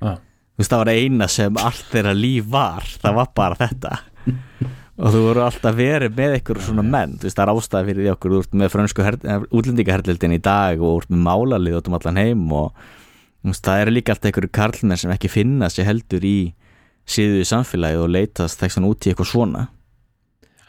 Já, 0.00 0.14
þú 0.16 0.62
veist 0.62 0.72
það 0.72 0.84
var 0.84 0.92
eina 0.94 1.28
sem 1.30 1.58
allt 1.60 1.90
þeirra 1.90 2.14
líf 2.16 2.46
var 2.52 2.86
það 3.02 3.18
var 3.18 3.34
bara 3.36 3.58
þetta 3.60 3.98
og 5.00 5.14
þú 5.14 5.20
voru 5.24 5.42
alltaf 5.46 5.76
verið 5.76 6.16
með 6.16 6.38
ykkur 6.40 6.60
svona 6.60 6.84
menn, 6.84 7.16
þú 7.16 7.28
veist 7.28 7.38
það 7.38 7.46
er 7.46 7.52
ástæða 7.54 7.86
fyrir 7.88 8.04
því 8.04 8.10
okkur 8.14 8.34
þú 8.34 8.40
ert 8.42 8.56
með 8.60 8.72
frönsku 8.74 9.06
útlendingaherlildin 9.56 10.36
í 10.36 10.40
dag 10.44 10.82
og 10.84 11.00
ert 11.00 11.12
með 11.14 11.22
málalið 11.24 11.78
út 11.78 11.88
um 11.88 11.96
allan 11.96 12.20
heim 12.20 12.42
og 12.52 12.82
veist, 13.46 13.64
það 13.64 13.84
eru 13.84 13.94
líka 13.96 14.14
alltaf 14.14 14.32
ykkur 14.34 14.48
karlmenn 14.60 15.00
sem 15.00 15.12
ekki 15.14 15.32
finna 15.32 15.70
sér 15.72 15.88
heldur 15.88 16.26
í 16.26 16.38
síðu 17.08 17.40
í 17.40 17.48
samfélagið 17.48 18.04
og 18.04 18.12
leitast 18.12 18.60
þess 18.60 18.80
út 18.84 19.06
í 19.06 19.12
eitthvað 19.12 19.30
svona. 19.32 19.66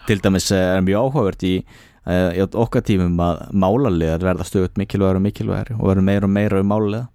Til 0.08 0.20
dæmis 0.24 0.50
eh, 0.56 0.78
er 0.78 0.86
mjög 0.86 1.10
áhugavert 1.12 1.44
í, 1.46 1.56
eh, 2.08 2.30
í 2.40 2.46
okkar 2.46 2.86
tímum 2.88 3.20
að 3.22 3.44
málaliðar 3.52 4.24
verða 4.32 4.48
stöðut 4.48 4.80
mikilvægur 4.80 5.20
og 5.20 5.26
mikilvægur 5.28 5.76
og 5.78 5.92
verður 5.92 6.08
meira 6.08 6.30
og 6.30 6.34
meira 6.34 6.64
um 6.64 6.72
málaliða. 6.72 7.10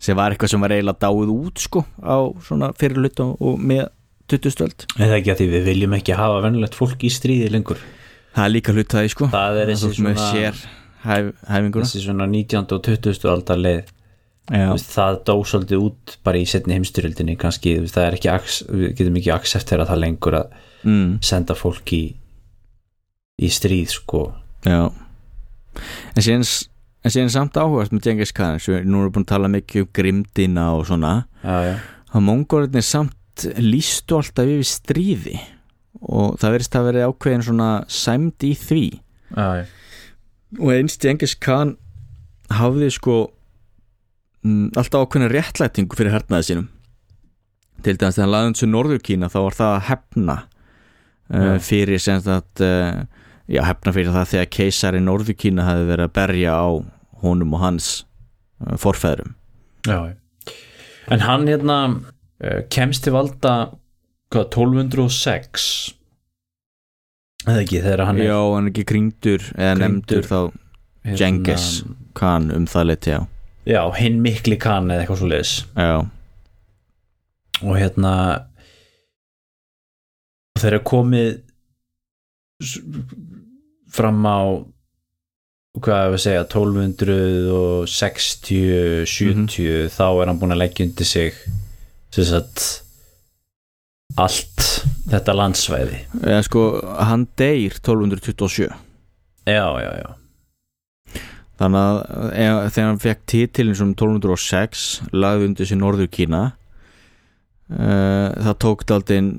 Sem 0.00 0.16
var 0.16 0.32
eitthvað 0.32 0.52
sem 0.52 0.62
var 0.62 0.72
eiginlega 0.76 1.02
dáið 1.02 1.32
út 1.32 1.60
sko 1.60 1.82
á 2.04 2.16
svona 2.44 2.70
fyrirlut 2.76 3.20
og 3.26 3.60
með 3.60 3.86
20 4.32 4.54
stöld. 4.54 4.86
Eða 4.98 5.20
ekki 5.20 5.32
að 5.34 5.42
því 5.42 5.50
við 5.52 5.68
viljum 5.70 5.96
ekki 5.98 6.16
hafa 6.18 6.40
vennilegt 6.44 6.78
fólk 6.78 7.04
í 7.06 7.10
stríði 7.12 7.50
lengur? 7.54 7.82
Það 8.36 8.44
er 8.44 8.52
líka 8.52 8.74
hlut 8.74 8.92
það 8.92 9.06
í 9.06 9.12
sko. 9.12 9.28
Það 9.32 9.60
er 9.60 9.70
ert 9.72 9.84
með 9.84 9.94
svona 9.96 10.30
sér 10.32 10.58
hæf, 11.06 11.30
hæfinguna. 11.48 11.86
þessi 11.86 12.02
svona 12.04 12.26
19. 12.30 12.74
og 12.76 12.82
20. 12.88 13.30
aldar 13.32 13.62
leið. 13.62 13.92
Veist, 14.46 14.92
það 14.94 15.16
dó 15.26 15.34
svolítið 15.42 15.82
út 15.82 16.12
bara 16.26 16.38
í 16.38 16.44
setni 16.46 16.76
heimstyrjöldinni 16.76 17.34
kannski, 17.40 17.72
þú 17.80 17.86
veist, 17.86 17.96
það 17.96 18.04
er 18.06 18.16
ekki 18.18 18.34
við 18.70 18.92
getum 19.00 19.18
ekki 19.18 19.32
acceptera 19.34 19.86
það 19.88 20.02
lengur 20.04 20.36
að 20.38 20.52
mm, 20.86 21.08
senda 21.26 21.56
fólk 21.58 21.94
í 21.96 22.02
í 23.42 23.50
stríð 23.50 23.90
sko. 23.96 24.22
Já. 24.62 24.86
en 26.14 26.22
síðan 26.22 26.46
en 27.06 27.14
síðan 27.14 27.34
samt 27.34 27.58
áhugast 27.58 27.92
með 27.94 28.06
Genghis 28.06 28.32
Khan 28.34 28.62
sem 28.62 28.78
við 28.78 28.86
nú 28.90 29.02
erum 29.02 29.16
búin 29.16 29.26
að 29.26 29.32
tala 29.34 29.50
mikið 29.50 29.82
um 29.82 29.90
grimdina 29.98 30.68
og 30.78 30.86
svona. 30.88 31.12
Já, 31.42 31.56
já, 31.66 31.74
að 32.14 32.26
mongólinni 32.30 32.82
samt 32.86 33.18
lístu 33.60 34.18
alltaf 34.18 34.48
yfir 34.48 34.68
stríði? 34.68 35.36
Og 36.06 36.36
það 36.40 36.56
verðist 36.56 36.78
að 36.78 36.88
vera 36.90 37.08
ákveðin 37.10 37.46
svona 37.46 37.70
sæmd 37.90 38.46
í 38.46 38.52
því. 38.60 38.84
Já. 39.36 39.66
og 40.62 40.68
einst 40.70 41.02
Genghis 41.02 41.34
Khan 41.42 41.72
hafði 42.54 42.92
sko 42.94 43.16
mm, 44.46 44.76
alltaf 44.78 45.06
ákveðin 45.06 45.32
réttlætingu 45.32 45.98
fyrir 45.98 46.14
hernaði 46.14 46.50
sínum. 46.50 46.68
Til 47.82 47.96
dæmis 47.98 48.16
þegar 48.16 48.24
hann 48.24 48.34
laði 48.34 48.52
þessu 48.52 48.68
Norður 48.70 49.02
Kína 49.04 49.30
þá 49.32 49.40
var 49.40 49.56
það 49.58 49.72
að 49.72 49.86
hefna 49.90 50.36
uh, 51.34 51.56
fyrir 51.62 52.02
sem 52.02 52.22
sagt 52.24 52.62
uh, 52.64 53.02
já, 53.46 53.62
hefna 53.66 53.94
fyrir 53.94 54.14
það 54.14 54.30
þegar 54.32 54.52
keisari 54.58 55.02
Norður 55.02 55.38
Kína 55.38 55.66
hafi 55.66 55.88
verið 55.90 56.08
að 56.08 56.14
berja 56.18 56.58
á 56.58 56.68
honum 57.24 57.56
og 57.56 57.62
hans 57.62 57.90
uh, 58.62 58.76
forfæðrum 58.80 59.34
já, 59.86 60.14
en 61.12 61.24
hann 61.24 61.46
hérna 61.50 61.78
kemst 62.72 63.04
til 63.06 63.12
valda 63.16 63.52
hvað, 64.32 64.44
1206 64.50 65.94
eða 67.46 67.60
ekki 67.62 67.78
þegar 67.84 68.02
hann 68.08 68.18
er 68.20 68.26
já, 68.28 68.38
hann 68.54 68.66
er 68.66 68.70
ekki 68.74 68.84
kringdur 68.90 69.42
eða 69.54 69.74
nefndur 69.80 70.24
þá 70.26 70.40
hérna, 71.06 71.18
Genghis 71.20 71.66
Khan 72.16 72.44
um 72.54 72.66
það 72.70 72.84
leiti 72.90 73.10
já. 73.14 73.20
Já, 73.66 73.82
hinn 73.98 74.18
mikli 74.22 74.56
kann 74.62 74.90
eða 74.90 75.00
eitthvað 75.04 75.20
svo 75.22 75.28
leiðis 75.30 75.54
já, 75.74 75.98
og 77.62 77.74
hérna 77.78 78.12
og 80.56 80.60
þegar 80.64 80.82
komið 80.88 81.30
fram 83.92 84.20
á 84.26 84.38
hvað 85.76 86.14
að 86.16 86.22
segja 86.24 86.44
1260 86.48 89.04
70 89.12 89.92
þá 89.92 90.06
er 90.08 90.26
hann 90.30 90.40
búin 90.40 90.54
að 90.56 90.62
leggja 90.64 90.86
undir 90.88 91.08
sig 91.08 91.32
sagt 92.14 92.66
allt 94.16 94.66
þetta 95.10 95.34
landsvæði. 95.36 95.98
Eða 96.22 96.44
sko 96.46 96.62
hann 97.04 97.26
deyr 97.38 97.76
1227 97.82 98.70
já, 99.46 99.66
já, 99.80 99.90
já. 100.00 100.08
Þannig 101.56 101.80
að 101.80 101.98
e, 102.36 102.46
þegar 102.74 102.88
hann 102.90 103.02
fekk 103.02 103.20
titilin 103.32 103.78
sem 103.78 103.92
1206 103.94 104.86
lagði 105.16 105.50
undir 105.50 105.68
sér 105.68 105.80
Norður 105.80 106.10
Kína 106.12 106.42
uh, 107.72 108.28
það 108.44 108.58
tók 108.60 108.84
daldinn 108.90 109.30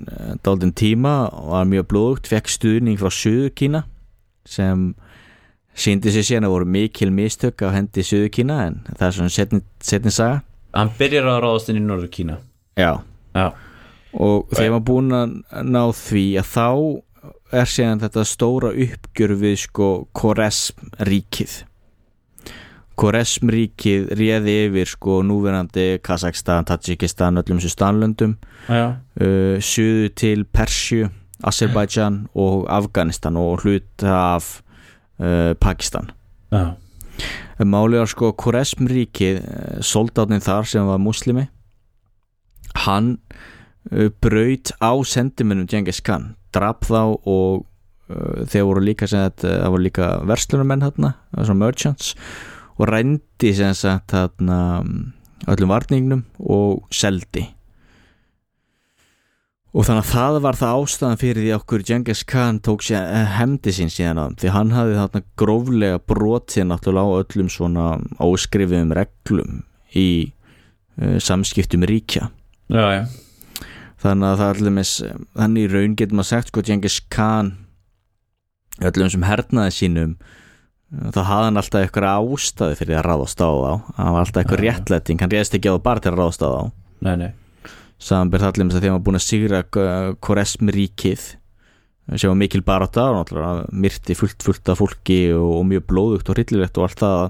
daldin 0.46 0.74
tíma 0.78 1.28
og 1.30 1.52
var 1.54 1.70
mjög 1.70 1.90
blóðugt 1.92 2.32
fekk 2.32 2.50
stuðning 2.50 2.98
frá 2.98 3.12
Suður 3.14 3.54
Kína 3.54 3.84
sem 4.48 4.90
síndi 5.78 6.10
sér 6.14 6.26
síðan 6.26 6.50
að 6.50 6.56
voru 6.56 6.72
mikil 6.74 7.12
mistök 7.14 7.62
á 7.62 7.70
hendi 7.76 8.06
Suður 8.06 8.34
Kína 8.34 8.60
en 8.66 8.82
það 8.96 9.08
er 9.08 9.18
svona 9.20 9.36
setni, 9.36 9.62
setni 9.84 10.14
saga. 10.14 10.42
Hann 10.74 10.94
byrjar 10.98 11.30
að 11.36 11.42
ráðast 11.46 11.70
inn 11.70 11.84
í 11.84 11.86
Norður 11.86 12.14
Kína 12.14 12.40
Já. 12.78 12.92
Já, 13.38 13.52
og 14.18 14.48
þegar 14.54 14.72
maður 14.74 14.86
búin 14.88 15.16
að 15.16 15.34
ná 15.68 15.82
því 15.94 16.26
að 16.42 16.52
þá 16.52 16.68
er 17.58 17.70
síðan 17.70 18.04
þetta 18.04 18.24
stóra 18.28 18.72
uppgjör 18.74 19.34
við 19.42 19.58
sko 19.66 19.90
Koresm 20.18 20.92
ríkið 21.08 21.60
Koresm 22.98 23.52
ríkið 23.54 24.08
réði 24.18 24.56
yfir 24.66 24.90
sko 24.90 25.20
núverandi 25.26 26.00
Kazakstan, 26.06 26.66
Tajikistan, 26.66 27.38
öllum 27.38 27.60
þessu 27.62 27.76
stanlöndum 27.76 28.38
uh, 28.72 29.60
suðu 29.62 30.10
til 30.18 30.48
Persju 30.50 31.12
Azerbaijan 31.46 32.24
og 32.34 32.66
Afganistan 32.74 33.38
og 33.38 33.62
hluta 33.62 34.16
af 34.34 34.48
uh, 35.22 35.54
Pakistan. 35.62 36.10
Já, 36.50 36.74
Málið 37.62 38.02
var 38.02 38.10
sko 38.10 38.32
Koresm 38.38 38.90
ríkið 38.90 39.44
soldátnin 39.86 40.42
þar 40.42 40.66
sem 40.70 40.90
var 40.90 41.02
muslimi 41.02 41.46
hann 42.76 43.18
uh, 43.92 44.10
braut 44.22 44.74
á 44.82 44.92
sendimunum 45.06 45.68
Genghis 45.70 46.02
Khan 46.02 46.36
drap 46.56 46.88
þá 46.88 47.18
og 47.18 47.66
uh, 48.10 48.46
þeir 48.50 48.68
voru 48.70 48.86
líka 48.86 49.10
voru 49.74 49.84
líka 49.86 50.18
verslunumenn 50.28 50.86
svona 51.48 51.60
merchants 51.66 52.16
og 52.78 52.90
rændi 52.92 53.54
sem 53.58 53.74
sagt 53.74 54.14
þarna 54.14 54.60
öllum 55.48 55.72
varningnum 55.72 56.26
og 56.40 56.84
seldi. 56.94 57.46
Og 59.78 59.86
þannig 59.86 60.08
að 60.08 60.14
það 60.14 60.38
var 60.42 60.58
það 60.58 60.80
ástæðan 60.82 61.20
fyrir 61.22 61.44
því 61.44 61.52
okkur 61.58 61.84
Genghis 61.86 62.24
Khan 62.26 62.62
tók 62.66 62.86
sér 62.86 63.12
hefndi 63.36 63.74
sín 63.76 63.92
síðan 63.94 64.22
þeim, 64.24 64.38
því 64.42 64.54
hann 64.56 64.72
hafði 64.74 64.96
þarna 64.98 65.22
gróflega 65.38 66.00
brotið 66.10 66.66
náttúrulega 66.72 67.12
á 67.14 67.20
öllum 67.22 67.52
svona 67.54 67.86
áskrifiðum 68.24 68.96
reglum 68.98 69.60
í 69.94 70.08
uh, 70.98 71.20
samskiptum 71.22 71.86
ríkja 71.86 72.32
já, 72.74 72.86
já. 72.98 73.04
þannig 74.04 74.28
að 74.32 74.42
það 74.42 74.50
er 74.50 74.60
allir 74.62 74.76
með 74.78 74.92
þannig 75.38 75.68
í 75.68 75.72
raun 75.74 75.96
getur 76.00 76.20
maður 76.20 76.32
sagt 76.32 76.52
sko 76.52 76.66
Genghis 76.68 77.00
Khan 77.14 77.54
öllum 78.88 79.14
sem 79.14 79.26
hernaði 79.26 79.74
sínum 79.74 80.18
þá 80.88 81.20
hafði 81.28 81.48
hann 81.50 81.60
alltaf 81.60 81.84
eitthvað 81.84 82.08
ástæði 82.14 82.78
fyrir 82.80 83.00
að 83.00 83.08
ráðast 83.10 83.42
á 83.44 83.50
þá. 83.52 83.72
Hann 83.98 84.14
var 84.16 84.22
alltaf 84.22 84.42
eitthvað 84.42 84.62
Já. 84.62 84.68
réttlæting, 84.68 85.20
hann 85.20 85.34
réðst 85.34 85.58
ekki 85.58 85.68
á 85.68 85.76
það 85.76 85.84
bara 85.88 86.04
til 86.04 86.12
að 86.14 86.20
ráðast 86.22 86.46
á 86.46 86.48
þá. 86.48 86.62
Nei, 87.04 87.16
nei. 87.24 87.32
Samanber 87.98 88.44
það 88.44 88.54
allir 88.54 88.68
með 88.68 88.72
þess 88.72 88.78
að 88.78 88.84
því 88.84 88.88
að 88.88 88.94
hann 88.94 89.00
var 89.00 89.08
búin 89.08 89.20
að 89.20 89.26
sigra 89.26 89.62
uh, 89.66 90.16
Koresm 90.24 90.72
ríkið 90.72 91.28
sem 92.16 92.32
var 92.32 92.38
mikil 92.40 92.62
náttúrulega 92.64 93.66
myrti 93.76 94.16
fullt 94.16 94.44
fullt 94.46 94.70
af 94.72 94.80
fólki 94.80 95.18
og, 95.36 95.50
og 95.58 95.66
mjög 95.68 95.88
blóðugt 95.90 96.30
og 96.32 96.38
hryllilegt 96.38 96.78
og 96.80 96.86
allt 96.86 97.02
það 97.02 97.24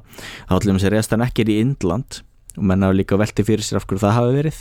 þá 0.46 0.54
allir 0.54 0.76
með 0.76 0.86
að 0.86 0.94
reyðast 0.94 1.16
hann 1.16 1.26
ekki 1.26 1.46
er 1.46 1.50
í 1.50 1.60
Indland. 1.64 2.20
Og 2.58 2.68
menn 2.70 2.86
hafa 2.86 2.98
líka 2.98 3.18
velti 3.18 3.46
fyrir 3.48 3.66
sér 3.66 3.80
af 3.80 3.88
hverju 3.90 4.04
það 4.04 4.18
hafi 4.20 4.36
verið 4.38 4.60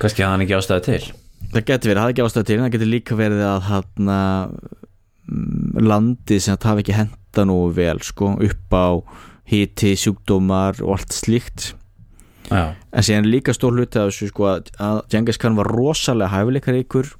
kannski 0.00 0.24
hafði 0.24 0.32
hann 0.32 0.44
ekki 0.46 0.56
ástæði 0.58 0.86
til. 0.88 1.02
Það 1.52 1.66
getur 1.68 1.92
verið, 1.92 2.00
það 2.00 2.06
er 2.06 2.14
ekki 2.14 2.24
ástæð 2.26 2.48
til 2.48 2.58
það 2.62 2.72
getur 2.76 2.92
líka 2.92 3.18
verið 3.18 3.44
að 3.48 3.60
hann 3.68 4.12
landi 5.82 6.40
sem 6.42 6.56
það 6.56 6.70
hafi 6.70 6.84
ekki 6.84 6.98
henda 6.98 7.44
nú 7.48 7.58
vel 7.76 8.00
sko 8.04 8.34
upp 8.42 8.74
á 8.76 8.88
hiti, 9.52 9.94
sjúkdómar 9.98 10.80
og 10.82 10.96
allt 10.96 11.14
slíkt. 11.14 11.72
Já, 12.52 12.74
en 12.92 13.06
síðan 13.06 13.30
líka 13.30 13.54
stór 13.54 13.76
hluti 13.76 14.00
af 14.00 14.10
þessu 14.10 14.28
sko 14.32 14.48
að, 14.50 14.72
að 14.82 14.98
Genghis 15.12 15.38
Khan 15.40 15.56
var 15.56 15.70
rosalega 15.72 16.32
hæfileikaríkur 16.34 17.12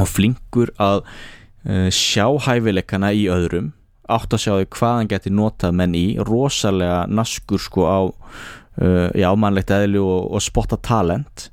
og 0.00 0.08
flinkur 0.08 0.72
að 0.82 1.04
uh, 1.04 1.88
sjá 1.94 2.26
hæfileikana 2.46 3.12
í 3.14 3.28
öðrum 3.30 3.70
átt 4.10 4.34
að 4.34 4.42
sjá 4.42 4.52
því 4.56 4.68
hvað 4.74 4.96
hann 4.96 5.10
geti 5.12 5.32
notað 5.34 5.76
menn 5.78 5.94
í 5.94 6.06
rosalega 6.26 7.04
naskur 7.12 7.62
sko 7.62 7.86
á 7.86 8.00
uh, 8.02 9.08
já, 9.14 9.30
mannlegt 9.38 9.70
eðli 9.74 10.00
og, 10.02 10.32
og 10.32 10.42
spotta 10.42 10.80
talent 10.80 11.48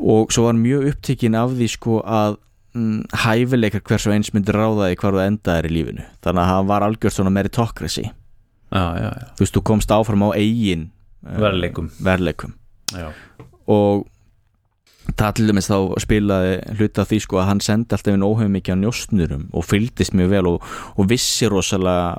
og 0.00 0.32
svo 0.32 0.46
var 0.46 0.54
hann 0.54 0.62
mjög 0.64 0.86
upptekinn 0.92 1.36
af 1.38 1.52
því 1.56 1.68
sko 1.74 1.98
að 2.04 2.38
mm, 2.76 3.02
hæfileikar 3.24 3.84
hvers 3.86 4.06
og 4.08 4.16
eins 4.16 4.32
myndi 4.34 4.54
ráða 4.56 4.92
í 4.92 4.98
hvar 5.00 5.16
þú 5.16 5.24
endaðir 5.24 5.70
í 5.70 5.74
lífinu. 5.76 6.06
Þannig 6.24 6.44
að 6.44 6.52
hann 6.52 6.70
var 6.70 6.86
algjört 6.86 7.16
svona 7.16 7.34
meritocracy. 7.34 8.06
Já, 8.70 8.84
já, 9.02 9.10
já. 9.10 9.28
þú 9.34 9.44
veist, 9.44 9.56
þú 9.56 9.66
komst 9.66 9.92
áfram 9.94 10.24
á 10.24 10.30
eigin 10.38 10.88
verðleikum. 11.26 11.90
verðleikum. 11.98 12.54
Já, 12.94 13.10
og 13.70 14.06
það 15.18 15.32
til 15.36 15.48
dæmis 15.50 15.68
þá 15.70 15.76
spilaði 16.04 16.52
hluta 16.78 17.04
því 17.08 17.18
sko 17.24 17.40
að 17.40 17.48
hann 17.48 17.62
sendi 17.64 17.96
alltaf 17.96 18.14
inn 18.14 18.26
óhefum 18.26 18.54
mikið 18.54 18.78
á 18.78 18.82
njóstnurum 18.84 19.48
og 19.56 19.66
fylgdist 19.66 20.14
mjög 20.16 20.30
vel 20.34 20.44
og, 20.52 20.68
og 20.96 21.08
vissi 21.10 21.48
rosalega 21.50 22.14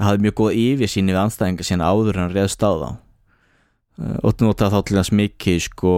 hafði 0.00 0.26
mjög 0.26 0.36
góð 0.40 0.60
yfirsýni 0.62 1.14
við 1.14 1.22
anstæðinga 1.22 1.66
sína 1.66 1.90
áður 1.92 2.16
en 2.16 2.24
hann 2.26 2.36
reðst 2.36 2.64
á 2.64 2.72
þá. 2.72 2.88
Eh, 2.88 3.05
og 3.96 4.42
nota 4.44 4.68
þá 4.72 4.80
til 4.84 4.98
þess 4.98 5.14
mikið 5.16 5.60
sko 5.70 5.92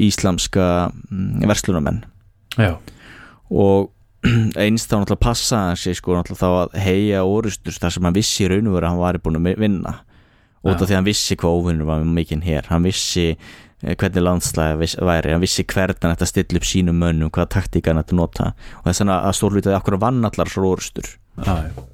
íslamska 0.00 0.68
mm, 1.10 1.42
verslunamenn 1.50 2.04
já, 2.56 2.76
og 3.52 3.90
einst 4.62 4.90
þá 4.90 5.00
náttúrulega 5.00 5.24
passa 5.24 5.60
hann 5.66 5.78
sig 5.78 5.98
sko 5.98 6.14
náttúrulega 6.14 6.40
þá 6.42 6.48
að 6.62 6.78
heia 6.84 7.24
orustur 7.26 7.74
þar 7.74 7.94
sem 7.94 8.06
hann 8.06 8.16
vissi 8.16 8.44
í 8.44 8.50
raun 8.52 8.70
og 8.70 8.76
veru 8.76 8.86
að 8.86 8.92
hann 8.92 9.02
var 9.02 9.18
búin 9.24 9.40
að 9.40 9.58
vinna. 9.58 9.96
Af 10.62 10.76
Já. 10.76 10.84
því 10.84 10.86
að 10.86 10.96
hann 11.00 11.08
vissi 11.08 11.36
hvað 11.40 11.56
óvinnur 11.58 11.88
var 11.88 12.04
mikinn 12.06 12.44
hér, 12.46 12.68
hann 12.70 12.84
vissi 12.86 13.24
eh, 13.32 13.96
hvernig 13.98 14.22
landslæði 14.22 14.92
væri, 15.02 15.32
hann 15.34 15.42
vissi 15.42 15.64
hvernig 15.66 16.06
að 16.12 16.28
stilla 16.30 16.60
upp 16.60 16.68
sínum 16.68 17.02
mönnum, 17.02 17.32
hvaða 17.34 17.50
taktíka 17.56 17.90
hann 17.90 18.02
ætti 18.04 18.14
að 18.14 18.20
nota. 18.20 18.52
Og 18.78 18.86
þess 18.86 19.06
að 19.08 19.32
stórlutaði 19.40 19.78
okkur 19.80 19.98
vann 20.04 20.22
allar 20.28 20.52
svo 20.52 20.70
orustur. 20.76 21.16
Já, 21.42 21.56
já. 21.66 21.88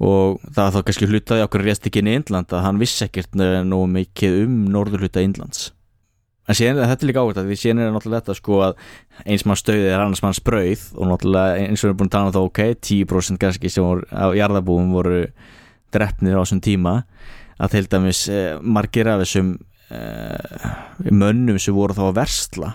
Og 0.00 0.40
það 0.48 0.62
var 0.62 0.72
þá 0.74 0.86
kannski 0.88 1.08
hlutaði 1.10 1.44
okkur 1.44 1.66
rést 1.66 1.86
ekki 1.86 2.00
inn 2.00 2.08
í 2.08 2.16
Indland 2.16 2.54
að 2.56 2.64
hann 2.64 2.80
vissi 2.80 3.04
ekkert 3.04 3.36
nógu 3.36 3.86
mikið 3.92 4.38
um 4.46 4.56
norðurhluta 4.72 5.22
Indlands. 5.24 5.68
En 6.48 6.56
síðan 6.56 6.80
er 6.80 6.88
þetta 6.90 7.04
er 7.04 7.10
líka 7.10 7.22
áhvert 7.22 7.38
að 7.38 7.50
því 7.50 7.56
síðan 7.60 7.82
er 7.84 7.92
náttúrulega 7.94 8.24
þetta 8.24 8.38
sko 8.40 8.60
að 8.64 8.80
eins 9.22 9.44
mann 9.46 9.60
stöðið 9.60 9.92
er 9.92 10.02
annars 10.02 10.22
mann 10.24 10.34
sprauð 10.34 10.86
og 10.96 11.10
náttúrulega 11.12 11.66
eins 11.66 11.78
og 11.78 11.84
við 11.84 11.90
erum 11.90 12.00
búin 12.00 12.10
að 12.10 12.14
tala 12.16 12.30
um 12.30 12.34
það 12.34 12.48
ok 12.48 12.60
10% 12.88 13.42
kannski 13.44 13.70
sem 13.70 13.86
voru, 13.86 14.06
á 14.10 14.26
jarðabúum 14.34 14.90
voru 14.96 15.20
drefnir 15.94 16.34
á 16.34 16.42
þessum 16.42 16.62
tíma 16.64 16.94
að 17.60 17.76
til 17.76 17.84
dæmis 17.92 18.24
eh, 18.32 18.56
margir 18.62 19.12
af 19.12 19.22
þessum 19.22 19.54
eh, 19.92 20.68
mönnum 21.12 21.60
sem 21.60 21.76
voru 21.76 21.94
þá 21.94 22.04
að 22.08 22.18
versla 22.18 22.74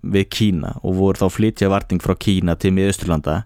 við 0.00 0.28
Kína 0.32 0.76
og 0.80 0.96
voru 0.96 1.20
þá 1.20 1.34
flytja 1.34 1.68
varting 1.72 2.00
frá 2.00 2.14
Kína 2.16 2.54
til 2.56 2.72
miðausturlanda 2.72 3.42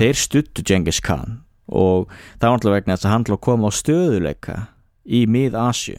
þeir 0.00 0.18
stuttu 0.18 0.64
Genghis 0.66 0.98
Khan 1.04 1.44
og 1.66 2.10
það 2.38 2.46
var 2.46 2.56
náttúrulega 2.56 2.80
vegna 2.80 2.96
þess 2.96 3.08
að 3.08 3.14
hann 3.14 3.26
til 3.26 3.34
að 3.36 3.42
koma 3.46 3.70
á 3.70 3.78
stöðuleika 3.78 4.56
í 5.06 5.24
mið-Asju 5.30 5.98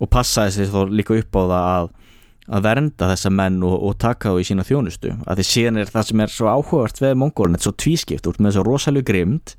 og 0.00 0.10
passaði 0.12 0.56
sér 0.56 0.72
þá 0.72 0.80
líka 0.92 1.16
upp 1.16 1.36
á 1.36 1.42
það 1.42 1.68
að, 1.70 1.90
að 2.50 2.66
vernda 2.68 3.08
þessa 3.12 3.32
menn 3.32 3.62
og, 3.64 3.76
og 3.88 3.96
taka 4.00 4.32
þá 4.32 4.40
í 4.40 4.46
sína 4.50 4.66
þjónustu. 4.68 5.14
Að 5.24 5.40
því 5.40 5.46
síðan 5.48 5.80
er 5.80 5.92
það 5.92 6.08
sem 6.10 6.22
er 6.24 6.34
svo 6.34 6.50
áhugavert 6.52 7.00
við 7.00 7.16
mongólin, 7.20 7.56
þetta 7.56 7.64
er 7.64 7.68
svo 7.70 7.76
tvískipt, 7.84 8.28
ert 8.28 8.40
með 8.44 8.56
svo 8.56 8.66
rosalega 8.68 9.08
grimd 9.12 9.54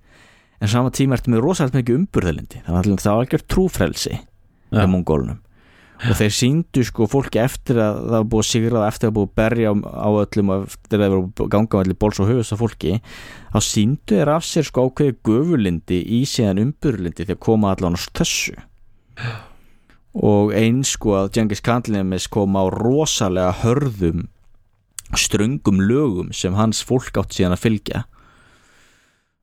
en 0.62 0.70
sama 0.70 0.91
tíma 0.93 1.18
ertu 1.18 1.34
með 1.34 1.45
rosalega 1.45 1.82
mikið 1.82 1.97
umburðalindi 1.97 2.62
þannig 2.68 2.91
að 2.93 3.06
það 3.06 3.16
var 3.16 3.24
algjör 3.26 3.45
trúfrelsi 3.49 4.18
með 4.72 4.91
mongólunum 4.93 5.39
og 6.10 6.18
þeir 6.18 6.34
síndu 6.34 6.84
sko 6.88 7.06
fólki 7.10 7.41
eftir 7.43 7.78
að 7.82 7.99
það 8.02 8.16
var 8.16 8.28
búið 8.32 8.43
að 8.43 8.49
sigra 8.49 8.88
eftir 8.88 9.12
að 9.12 9.16
búið 9.18 9.30
að 9.30 9.38
berja 9.41 9.74
á, 9.78 10.10
öllum 10.24 10.52
og 10.56 10.66
eftir 10.66 10.97
að 10.97 11.04
það 11.04 11.14
var 11.14 11.24
búið 11.28 11.45
að 11.45 11.54
ganga 11.56 11.78
á 11.78 11.82
allir 11.84 11.99
bóls 12.02 12.22
og 12.24 12.32
höfus 12.32 12.54
af 12.56 12.62
fólki 12.64 12.97
þá 13.54 13.60
síndu 13.68 14.18
þeir 14.18 14.34
af 14.34 14.47
sér 14.47 14.68
sko 14.68 14.88
ákveði 14.89 15.18
göfulindi 15.30 16.02
í 16.18 16.22
síðan 16.26 16.64
umburlindi 16.66 17.28
þegar 17.28 17.41
koma 17.45 17.76
allan 17.76 17.99
á 17.99 18.02
þessu 18.18 18.58
og 20.12 20.52
eins 20.58 20.97
sko 20.97 21.16
að 21.22 21.34
til 21.38 21.95
dæmis 21.95 22.28
kom 22.28 22.58
á 22.60 22.66
rosalega 22.74 23.54
hörðum 23.62 24.26
ströngum 25.18 25.82
lögum 25.82 26.32
sem 26.34 26.56
hans 26.56 26.84
fólk 26.88 27.18
átt 27.20 27.36
síðan 27.36 27.56
að 27.56 27.64
fylgja. 27.66 28.04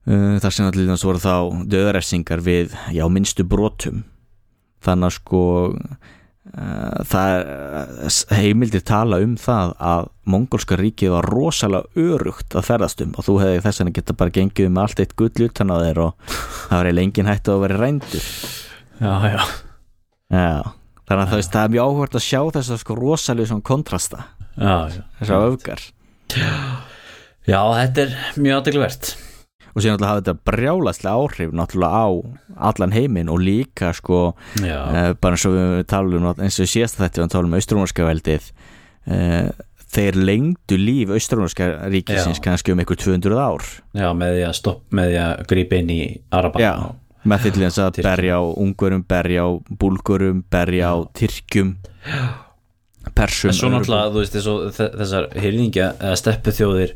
Uh, 0.09 0.39
þar 0.41 0.55
sem 0.55 0.69
allir 0.69 0.89
þess 0.89 1.05
voru 1.05 1.21
þá 1.21 1.35
döðarefsingar 1.69 2.45
við 2.45 2.77
já 2.95 3.05
minnstu 3.13 3.45
brotum. 3.45 4.05
Þannig 4.85 5.11
að 5.11 5.17
sko 5.19 5.43
það 7.09 7.35
er 7.35 8.39
heimildir 8.39 8.83
tala 8.87 9.19
um 9.25 9.35
það 9.41 9.75
að 9.85 10.09
mongolska 10.29 10.79
ríkið 10.81 11.13
var 11.13 11.29
rosalega 11.29 12.09
örugt 12.15 12.57
að 12.57 12.67
ferðast 12.69 13.05
um 13.05 13.13
og 13.19 13.27
þú 13.27 13.37
hefði 13.43 13.61
þess 13.67 13.85
að 13.85 13.93
geta 13.99 14.17
bara 14.17 14.35
gengið 14.35 14.71
um 14.71 14.81
allt 14.81 15.03
eitt 15.03 15.15
gull 15.19 15.45
utan 15.45 15.73
á 15.73 15.77
þér 15.83 16.03
og 16.07 16.33
það 16.33 16.75
var 16.75 16.89
eiginlega 16.89 17.09
engin 17.09 17.31
hægt 17.31 17.53
að 17.53 17.63
vera 17.67 17.81
rændur 17.83 18.27
já, 18.99 19.13
já. 19.29 19.39
já, 20.33 20.59
þannig 21.05 21.23
að 21.23 21.31
það, 21.37 21.63
er 21.63 21.73
mjög 21.77 21.93
áhvert 21.93 22.19
að 22.19 22.27
sjá 22.29 22.41
þess 22.57 22.75
að 22.75 22.83
sko 22.83 22.99
rosalega 22.99 23.61
kontrasta 23.69 24.25
já. 24.57 24.77
þessar 25.21 25.49
öfgar 25.53 25.87
já, 27.45 27.61
þetta 27.61 28.07
er 28.07 28.19
mjög 28.41 28.61
aðdegluvert 28.63 29.15
og 29.79 29.85
síðan 29.85 29.97
náttúrulega 29.99 30.11
hafði 30.13 30.27
þetta 30.27 30.51
brjálaslega 30.51 31.15
áhrif 31.23 31.55
náttúrulega 31.55 32.03
á 32.03 32.09
allan 32.71 32.95
heiminn 32.97 33.31
og 33.33 33.41
líka 33.43 33.93
sko 33.97 34.21
já, 34.59 34.79
uh, 34.83 35.13
bara 35.21 35.39
eins 35.39 35.47
og 35.49 35.57
við 35.57 35.87
talum 35.91 36.29
um 36.29 36.45
eins 36.45 36.59
og 36.59 36.69
í 36.69 36.73
síðasta 36.75 37.05
þetta 37.05 37.25
við 37.25 37.33
talum 37.37 37.53
um 37.53 37.59
austrúmarska 37.59 38.09
veldið 38.09 38.51
uh, 39.09 39.51
þeir 39.89 40.19
lengdu 40.21 40.79
líf 40.81 41.13
austrúmarska 41.17 41.69
ríkisins 41.89 42.41
Já. 42.41 42.45
kannski 42.45 42.75
um 42.75 42.83
einhver 42.83 42.99
200 43.01 43.39
ár 43.41 43.69
já, 43.97 44.09
með 44.13 44.35
því 44.37 44.43
að 44.49 44.57
stopp 44.59 44.99
með 44.99 45.13
því 45.13 45.21
að 45.25 45.45
grípa 45.53 45.79
inn 45.79 45.93
í 45.95 46.01
Araba 46.35 46.63
Já. 46.63 46.73
með 47.25 47.45
því 47.45 47.55
til 47.55 47.65
þess 47.65 47.83
að 47.85 48.03
berja 48.09 48.41
á 48.41 48.45
ungurum, 48.45 49.07
berja 49.09 49.47
á 49.47 49.51
búlgurum 49.81 50.43
berja 50.53 50.93
á 50.93 50.97
tyrkjum 51.17 51.73
persum 53.19 53.53
en 53.53 53.57
svo 53.57 53.73
náttúrulega, 53.73 54.13
þú 54.13 54.21
veist, 54.21 54.37
þessar 55.01 55.31
eða 55.39 56.21
steppu 56.21 56.55
þjóðir 56.59 56.95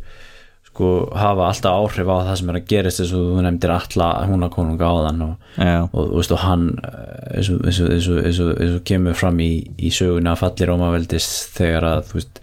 sko 0.72 0.88
hafa 1.12 1.50
alltaf 1.50 1.74
áhrif 1.76 2.08
á 2.08 2.16
það 2.24 2.36
sem 2.40 2.50
er 2.50 2.58
að 2.58 2.68
gerist 2.70 3.02
eins 3.02 3.10
og 3.12 3.26
þú 3.26 3.42
nefndir 3.44 3.72
alla 3.74 4.06
húnakonunga 4.30 4.88
á 4.88 4.94
þann 5.06 5.24
og, 5.26 5.34
og, 5.92 6.14
veist, 6.16 6.32
og 6.32 6.40
hann 6.46 6.64
eh, 6.80 7.36
eins 7.36 7.50
og, 7.52 7.66
og, 7.68 7.92
og, 7.92 8.40
og, 8.46 8.62
og 8.78 8.80
kemur 8.88 9.18
fram 9.18 9.42
í, 9.44 9.50
í 9.76 9.92
söguna 9.92 10.32
að 10.32 10.40
falli 10.46 10.70
Rómaveldis 10.70 11.28
þegar 11.58 11.88
að 11.90 12.16
veist, 12.16 12.40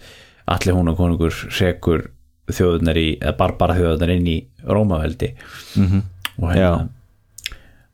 allir 0.54 0.78
húnakonungur 0.78 1.42
rekur 1.58 2.06
þjóðunar 2.50 3.02
í, 3.02 3.08
eða 3.18 3.34
barbara 3.42 3.76
þjóðunar 3.78 4.14
inn 4.14 4.30
í 4.30 4.38
Rómaveldi. 4.66 5.34
Mhm, 5.78 6.06
og 6.38 6.48
hérna 6.54 6.88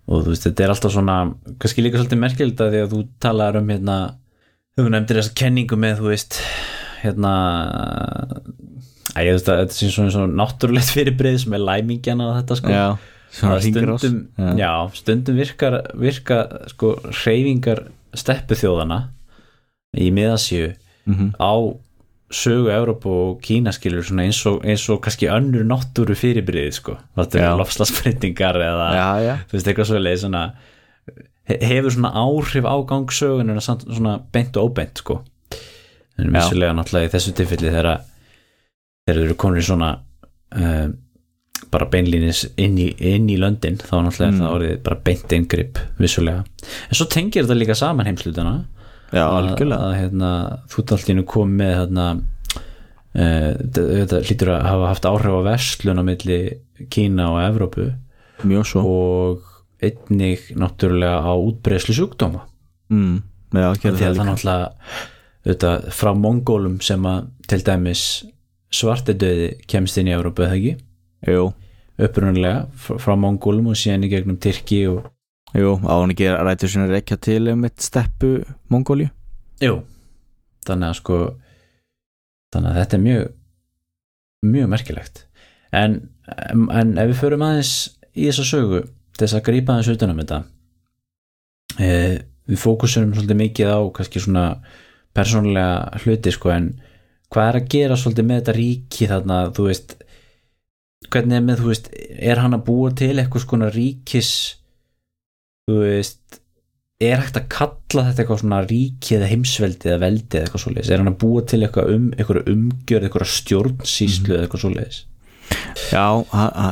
og 0.06 0.22
þú 0.22 0.32
veist, 0.32 0.46
þetta 0.46 0.64
er 0.64 0.72
alltaf 0.72 0.94
svona 0.94 1.16
kannski 1.58 1.82
líka 1.82 1.98
svolítið 1.98 2.22
merkild 2.22 2.60
að 2.62 2.74
því 2.74 2.82
að 2.84 2.92
þú 2.92 3.00
talar 3.24 3.58
um 3.58 3.72
hérna, 3.72 3.96
þú 4.76 4.90
nefndir 4.92 5.18
þessa 5.20 5.38
kenningu 5.40 5.78
með, 5.82 6.02
þú 6.02 6.12
veist 6.12 6.38
hérna 7.02 7.32
að 9.16 9.26
ég 9.30 9.38
að 9.40 9.60
þetta 9.64 9.76
sé 9.78 9.90
svona, 9.90 10.10
svona 10.14 10.36
náttúrulegt 10.44 10.92
fyrirbrið 10.94 11.38
sem 11.44 11.56
er 11.56 11.64
læmingjana 11.70 12.28
og 12.30 12.36
þetta 12.40 12.58
sko 12.60 12.74
já 12.76 12.86
stundum, 13.36 14.20
já. 14.56 14.70
stundum 14.96 15.36
virkar 15.36 15.74
virka 15.98 16.38
sko 16.72 16.94
hreyfingar 17.22 17.82
steppu 18.16 18.56
þjóðana 18.56 19.02
í 19.96 20.10
miðasju 20.14 20.74
Mhm. 21.06 21.34
á 21.38 21.52
sögu 22.32 22.70
Evrópu 22.74 23.06
og 23.06 23.36
Kína 23.42 23.70
skilur 23.72 24.02
eins 24.18 24.40
og, 24.50 24.64
eins 24.66 24.88
og 24.90 24.98
kannski 25.04 25.28
önnur 25.30 25.62
náttúru 25.62 26.16
fyrirbrið 26.18 26.72
sko, 26.80 26.96
þetta 27.16 27.38
Já. 27.38 27.44
er 27.52 27.58
lofslagsbreytingar 27.60 28.56
eða 28.58 28.88
já, 28.96 29.10
já, 29.22 29.34
þú 29.46 29.52
veist 29.54 29.66
eitthvað 29.70 29.86
svo 29.92 30.00
leið 30.02 30.18
svona 30.24 30.42
he- 31.46 31.60
hefur 31.62 31.94
svona 31.94 32.10
áhrif 32.18 32.66
á 32.66 32.74
gangsögun 32.90 33.60
samt 33.62 33.84
svona 33.86 34.16
beint 34.32 34.56
og 34.56 34.72
óbeint 34.72 34.98
sko 34.98 35.20
en 36.18 36.32
Já. 36.32 36.40
vissulega 36.40 36.74
náttúrulega 36.74 37.06
í 37.06 37.14
þessu 37.14 37.32
tilfelli 37.38 37.70
þegar 37.70 37.90
að- 37.94 38.04
þegar 39.06 39.20
þeir 39.20 39.26
eru 39.28 39.38
konur 39.38 39.62
í 39.62 39.66
svona 39.66 39.90
uh, 40.58 40.86
bara 41.72 41.88
beinlínis 41.90 42.44
inn 42.60 42.76
í, 42.78 42.90
inn 42.98 43.28
í 43.30 43.38
löndin 43.40 43.78
þá 43.80 44.00
náttúrulega 44.02 44.30
Mm. 44.30 44.36
mm. 44.36 44.40
það 44.42 44.54
orðið 44.56 44.78
bara 44.82 45.00
beint 45.06 45.32
inngrip 45.32 45.78
vissulega, 45.98 46.44
en 46.90 46.98
svo 46.98 47.06
tengir 47.06 47.46
þetta 47.46 47.58
líka 47.58 47.76
saman 47.78 48.06
heimslutana 48.06 48.54
já, 49.12 49.24
algjörlega. 49.24 49.78
að 49.80 49.98
hérna, 50.00 50.30
þú 50.72 50.86
taldinu 50.90 51.24
kom 51.24 51.54
með 51.56 51.74
hérna, 51.80 52.06
uh, 53.16 53.52
þetta 53.78 54.22
hlýtur 54.26 54.52
að 54.56 54.66
hafa 54.70 54.90
haft 54.92 55.10
áhrif 55.10 55.38
á 55.38 55.42
verslun 55.46 56.02
á 56.02 56.04
milli 56.06 56.40
Kína 56.92 57.30
og 57.32 57.40
Evrópu. 57.40 57.86
Mjög 58.44 58.66
svo. 58.68 58.82
Og 58.84 59.44
einnig 59.80 60.50
náttúrulega 60.56 61.24
á 61.24 61.32
útbreyslu 61.32 61.94
sjúkdóma. 61.96 62.42
Mm, 62.92 63.22
já, 63.52 63.68
því 63.80 63.88
að 63.88 64.00
það 64.00 64.18
það 64.18 64.28
náttúrulega 64.30 64.66
auðvitað, 65.46 65.86
frá 65.94 66.10
mongólum 66.18 66.80
sem 66.82 67.06
að 67.06 67.30
til 67.46 67.62
dæmis 67.64 68.02
svartidauði 68.76 69.48
kemst 69.70 69.98
inn 70.00 70.10
í 70.10 70.14
Evrópu 70.16 70.44
eða 70.46 70.58
ekki? 70.58 70.74
Jú, 71.26 71.48
upprunalega 72.06 72.66
fr- 72.76 73.00
frá 73.02 73.16
Mongólum 73.20 73.72
og 73.72 73.78
síðan 73.80 74.06
í 74.06 74.12
gegnum 74.12 74.40
Tyrki 74.42 74.82
og 74.92 75.12
Jú, 75.56 75.76
á 75.88 75.94
hann 75.94 76.12
ekki 76.12 76.28
rætur 76.28 76.68
sinni 76.68 76.90
rekja 76.90 77.16
til 77.22 77.46
um 77.52 77.64
eitt 77.64 77.80
steppu 77.80 78.40
Mongóliu 78.72 79.08
Jú, 79.62 79.80
þannig 80.68 80.90
að 80.90 80.98
sko 81.00 81.20
þannig 82.52 82.70
að 82.72 82.80
þetta 82.82 82.96
er 82.98 83.04
mjög 83.06 83.26
mjög 84.46 84.68
merkilegt. 84.70 85.22
En, 85.74 85.96
en 86.26 86.92
ef 87.00 87.10
við 87.10 87.20
förum 87.20 87.44
aðeins 87.46 87.72
í 88.14 88.28
þessa 88.28 88.46
sögu 88.46 88.82
þess 89.16 89.36
að 89.36 89.46
grípa 89.48 89.74
aðeins 89.74 89.92
utan 89.96 90.12
um 90.12 90.20
þetta 90.20 90.38
e, 91.80 91.88
við 92.46 92.60
fókusurum 92.62 93.14
svolítið 93.14 93.40
mikið 93.40 93.72
á 93.72 93.78
kannski 93.96 94.22
svona 94.22 94.44
persónulega 95.16 96.02
hluti 96.04 96.32
sko 96.34 96.52
en 96.54 96.68
hvað 97.32 97.50
er 97.50 97.60
að 97.60 97.68
gera 97.74 97.98
svolítið 98.00 98.28
með 98.28 98.40
þetta 98.40 98.56
ríki 98.56 99.10
þarna 99.10 99.38
þú 99.56 99.68
veist 99.70 99.96
hvernig 101.12 101.38
er 101.38 101.46
með 101.46 101.62
þú 101.62 101.70
veist 101.72 101.90
er 102.32 102.42
hann 102.42 102.56
að 102.56 102.66
búa 102.66 102.92
til 102.96 103.14
eitthvað 103.14 103.44
skona 103.46 103.70
ríkis 103.74 104.32
þú 105.66 105.80
veist 105.82 106.40
er 107.02 107.20
hægt 107.20 107.36
að 107.36 107.50
kalla 107.52 108.06
þetta 108.06 108.22
eitthvað 108.22 108.40
svona 108.40 108.62
ríki 108.64 109.18
eða 109.18 109.28
heimsveldi 109.28 109.90
eða 109.90 110.02
veldi 110.06 110.38
eða 110.38 110.46
eitthvað 110.46 110.62
svoleiðis? 110.62 110.92
Er 110.92 111.02
hann 111.02 111.12
að 111.12 111.18
búa 111.20 111.42
til 111.44 111.60
eitthvað 111.66 111.92
um 111.92 112.06
eitthvað 112.16 112.48
umgjörð, 112.54 113.08
eitthvað 113.08 113.32
stjórnsýslu 113.34 114.32
eða 114.32 114.46
eitthvað 114.46 114.64
svoleiðis? 114.64 115.02
Já, 115.92 116.06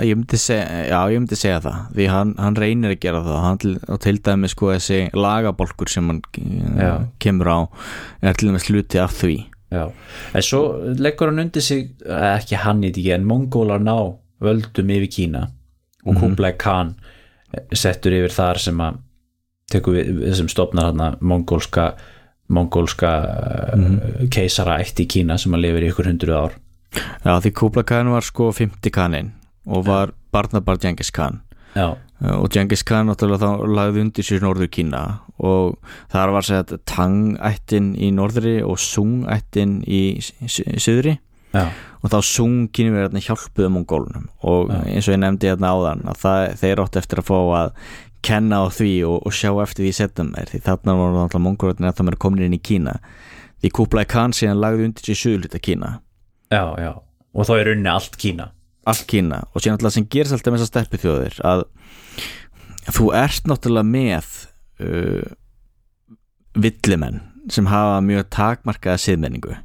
ég 0.03 0.17
myndi 0.19 0.39
segja, 0.41 0.65
já, 0.89 0.97
ég 1.13 1.21
myndi 1.21 1.37
segja 1.39 1.61
það 1.63 1.83
því 1.95 2.07
hann, 2.11 2.33
hann 2.41 2.57
reynir 2.59 2.95
að 2.95 3.03
gera 3.05 3.21
það 3.23 3.45
hann, 3.45 3.75
og 3.95 4.01
til 4.03 4.15
dæmi 4.27 4.51
sko 4.51 4.71
þessi 4.73 5.01
lagabolkur 5.15 5.93
sem 5.93 6.09
hann 6.11 6.23
Já. 6.35 6.89
uh, 6.89 7.05
kemur 7.23 7.53
á 7.53 7.59
er 8.25 8.41
til 8.41 8.51
dæmis 8.51 8.67
hluti 8.71 8.99
af 9.05 9.15
því 9.21 9.37
Já, 9.75 9.89
en 10.35 10.45
svo 10.47 10.61
leggur 11.01 11.33
hann 11.33 11.43
undir 11.43 11.65
sig 11.65 11.89
eh, 12.07 12.31
ekki 12.37 12.61
hann 12.63 12.85
í 12.87 12.93
því 12.95 13.09
en 13.17 13.27
Mongólar 13.29 13.83
ná 13.83 13.97
völdum 14.45 14.93
yfir 14.95 15.11
Kína 15.11 15.49
og 16.05 16.19
Kublai 16.21 16.53
Khan 16.61 16.95
settur 17.73 18.15
yfir 18.15 18.35
þar 18.35 18.61
sem 18.61 18.83
að 18.83 19.01
við, 19.73 20.11
sem 20.37 20.51
stopnar 20.53 20.93
hann 20.93 21.19
mongólska 21.21 21.95
mongólska 22.53 23.13
mm 23.75 24.29
keisara 24.35 24.79
ætti 24.83 25.05
í 25.05 25.11
Kína 25.11 25.39
sem 25.41 25.55
að 25.57 25.65
lifir 25.65 25.85
í 25.85 25.89
ykkur 25.91 26.09
hundruð 26.09 26.37
ár. 26.37 26.55
Já, 27.25 27.33
því 27.43 27.51
Kubla 27.59 27.83
Khan 27.87 28.11
var 28.13 28.25
sko 28.27 28.51
50 28.53 28.93
kaninn 28.95 29.33
og 29.67 29.87
var 29.89 30.13
barnabar 30.33 30.79
Genghis 30.81 31.11
Khan. 31.15 31.41
Já, 31.75 31.97
og 32.23 32.47
Genghis 32.55 32.85
Khan 32.87 33.09
náttúrulega 33.11 33.43
þá 33.43 33.67
lagði 33.75 34.05
undir 34.05 34.27
sér 34.27 34.45
norður 34.45 34.71
Kína 34.73 35.03
og 35.43 35.75
þar 36.13 36.35
var 36.37 36.47
sett 36.47 36.73
Tang-ættin 36.89 37.93
í 37.99 38.13
norðri 38.15 38.61
og 38.63 38.79
Sung-ættin 38.81 39.81
í 39.83 40.21
söðri 40.23 41.19
já, 41.55 41.67
og 42.01 42.13
þá 42.13 42.19
Sung 42.29 42.71
kínverðarnir 42.75 43.27
hjálpuðu 43.27 43.73
mongólunum 43.75 44.31
og 44.47 44.73
eins 44.85 45.09
og 45.09 45.17
ég 45.17 45.23
nefndi 45.25 45.51
hérna 45.51 45.75
áðan 45.75 46.05
að 46.13 46.21
það, 46.23 46.49
þeir 46.63 46.85
átt 46.85 47.01
eftir 47.03 47.23
að 47.23 47.31
fá 47.33 47.39
að 47.61 47.79
kenna 48.25 48.63
á 48.65 48.67
því 48.73 48.93
og, 49.09 49.21
og 49.27 49.37
sjá 49.37 49.51
eftir 49.63 49.85
því 49.85 49.93
setjum 49.99 50.33
er 50.41 50.51
því 50.51 50.63
þarna 50.65 50.97
voru 50.99 51.17
náttúrulega 51.19 51.45
mongólunir 51.47 51.91
að 51.91 51.99
það 51.99 52.09
meira 52.09 52.21
komin 52.25 52.47
inn 52.47 52.57
í 52.57 52.63
Kína. 52.65 52.97
Því 53.61 53.71
Kublai 53.79 54.05
Khan 54.09 54.35
síðan 54.37 54.63
lagði 54.63 54.89
undir 54.89 55.09
sér 55.09 55.21
söðluta 55.21 55.61
Kína. 55.61 55.91
Já, 56.53 56.65
já. 56.81 56.93
Og 57.35 57.49
þá 57.49 57.55
er 57.59 57.73
unni 57.75 57.91
allt 57.93 58.17
Kína. 58.21 58.51
Allt 58.89 59.07
Kína. 59.11 59.43
Og 59.53 59.65
síðan 59.65 59.79
alltaf 59.79 59.97
sem 59.97 60.09
gerist 60.09 60.37
alltaf 60.37 60.55
með 60.55 60.65
þessar 60.65 61.65
þú 62.93 63.13
ert 63.17 63.47
náttúrulega 63.49 63.89
með 63.89 64.33
uh, 64.85 65.31
villimenn 66.55 67.23
sem 67.53 67.69
hafa 67.69 68.01
mjög 68.05 68.29
takmarkaða 68.33 69.01
siðmenningu 69.03 69.57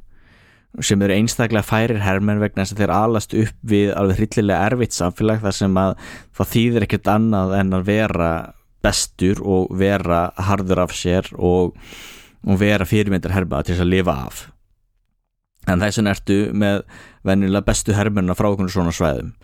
sem 0.86 1.02
eru 1.02 1.16
einstaklega 1.16 1.66
færir 1.66 1.98
hermenn 2.04 2.40
vegna 2.42 2.62
þess 2.62 2.76
að 2.76 2.82
þeir 2.82 2.92
alast 2.94 3.34
upp 3.34 3.72
við 3.72 3.90
alveg 3.98 4.20
hryllilega 4.20 4.68
erfitt 4.70 4.94
samfélag 4.94 5.42
þar 5.42 5.56
sem 5.56 5.80
að 5.82 5.92
það 6.38 6.50
þýðir 6.52 6.86
ekkert 6.86 7.10
annað 7.10 7.54
en 7.58 7.76
að 7.76 7.86
vera 7.88 8.30
bestur 8.84 9.42
og 9.42 9.74
vera 9.76 10.20
harður 10.38 10.84
af 10.86 10.94
sér 10.96 11.26
og, 11.36 11.74
og 12.46 12.60
vera 12.62 12.86
fyrirmyndar 12.88 13.34
herma 13.34 13.64
til 13.64 13.74
þess 13.74 13.84
að 13.84 13.92
lifa 13.96 14.14
af. 14.28 14.44
En 15.68 15.82
þess 15.82 16.00
vegna 16.00 16.14
ertu 16.14 16.38
með 16.56 16.84
venjulega 17.26 17.66
bestu 17.66 17.96
hermennina 17.96 18.38
frá 18.38 18.52
okkur 18.52 18.70
svona 18.72 18.94
svæðum 18.94 19.34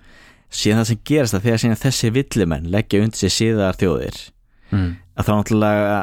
síðan 0.51 0.83
það 0.83 0.89
sem 0.93 1.01
gerist 1.11 1.35
að 1.35 1.47
þegar 1.49 1.81
þessi 1.85 2.11
villimenn 2.15 2.71
leggja 2.71 3.03
undir 3.03 3.19
sig 3.19 3.33
síðar 3.35 3.77
þjóðir 3.81 4.19
mm. 4.73 4.91
að 5.17 5.27
þá 5.27 5.33
náttúrulega 5.37 5.99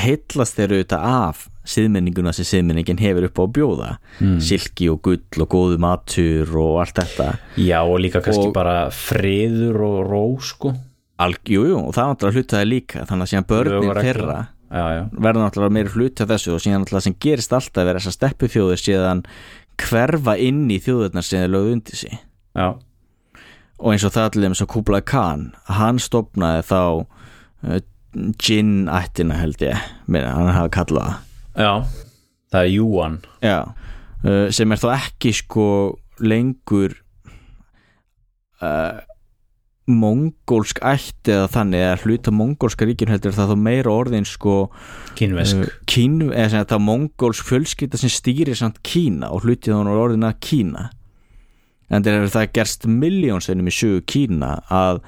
heitlast 0.00 0.54
þeir 0.54 0.72
auðvitað 0.76 1.06
af 1.10 1.46
síðmenninguna 1.70 2.32
sem 2.34 2.46
síðmenningin 2.46 3.00
hefur 3.02 3.26
upp 3.26 3.40
á 3.40 3.42
að 3.44 3.54
bjóða 3.58 3.88
Mm. 4.20 4.36
silki 4.44 4.86
og 4.92 5.00
gull 5.02 5.42
og 5.44 5.48
góðu 5.50 5.78
matur 5.80 6.50
og 6.60 6.80
allt 6.82 6.98
þetta 7.00 7.26
Já, 7.56 7.80
og 7.82 7.98
líka 8.00 8.20
kannski 8.22 8.48
Og- 8.50 8.54
bara 8.54 8.90
friður 8.90 9.80
og 9.86 9.98
ró 10.10 10.22
sko 10.42 10.74
Alg, 11.20 11.36
jú, 11.44 11.64
og 11.76 11.92
það 11.94 12.00
er 12.04 12.14
náttúrulega 12.14 12.36
hlutaði 12.38 12.68
líka 12.68 13.04
þannig 13.06 13.26
að 13.26 13.30
síðan 13.32 13.46
reglur. 13.68 14.02
þeirra 14.04 14.38
verða 14.70 15.42
náttúrulega 15.44 15.72
meiri 15.74 15.90
hluti 15.94 16.22
af 16.22 16.28
þessu 16.30 16.54
og 16.54 16.60
síðan 16.62 16.84
náttúrulega 16.84 17.02
sem 17.02 17.16
gerist 17.20 17.52
alltaf 17.52 17.86
er 17.90 17.98
þessar 17.98 18.14
steppu 18.16 18.48
þjóðir 18.48 18.80
síðan 18.84 19.24
hverfa 19.80 20.36
inn 20.38 20.62
í 20.70 20.78
þjóðirnar 20.80 21.24
sem 21.26 21.40
þeir 21.42 21.52
lögðu 21.56 21.72
undir 21.76 21.96
sig 21.96 22.14
já, 22.56 22.68
og 23.80 23.94
eins 23.94 24.04
og 24.04 24.14
það 24.14 24.28
allir 24.28 24.50
eins 24.50 24.62
og 24.64 24.70
Kublai 24.74 25.00
Khan 25.06 25.50
hann 25.80 25.98
stopnaði 26.02 26.66
þá 26.68 26.80
uh, 27.00 27.80
Jin 28.42 28.88
ættina 28.90 29.36
held 29.38 29.60
ég 29.62 29.78
minna, 30.10 30.32
hann 30.34 30.50
hafa 30.50 30.72
kallað 30.80 31.12
það. 31.12 31.26
Já 31.54 31.72
Það 32.50 32.64
er 32.64 32.72
Júan 32.74 33.20
já, 33.44 33.58
uh, 34.26 34.48
sem 34.50 34.72
er 34.74 34.80
þá 34.82 34.88
ekki 34.96 35.30
sko 35.38 35.66
lengur 36.18 36.96
uh, 38.58 38.98
mongólsk 39.90 40.80
ætti 40.86 41.34
eða 41.34 41.48
þannig 41.50 41.84
eða 41.84 42.00
hluta 42.04 42.34
mongólska 42.34 42.86
ríkjun 42.86 43.10
heldur 43.14 43.34
það 43.34 43.52
þá 43.52 43.62
meira 43.62 43.94
orðin 43.94 44.26
sko 44.28 44.56
Kínvesk 45.18 45.62
kín, 45.90 46.18
eða 46.30 46.60
þetta 46.60 46.80
mongólsk 46.82 47.46
fjölskylda 47.48 48.00
sem 48.00 48.12
stýrir 48.12 48.58
samt 48.58 48.82
Kína 48.86 49.30
og 49.34 49.46
hlutið 49.46 49.78
hún 49.78 49.90
orðin 49.94 50.26
að 50.26 50.38
Kína 50.46 50.88
en 51.90 52.06
þegar 52.06 52.30
það 52.32 52.52
gerst 52.58 52.86
miljónsteinum 52.86 53.70
í 53.70 53.74
sögu 53.74 54.04
Kína 54.06 54.56
að 54.70 55.02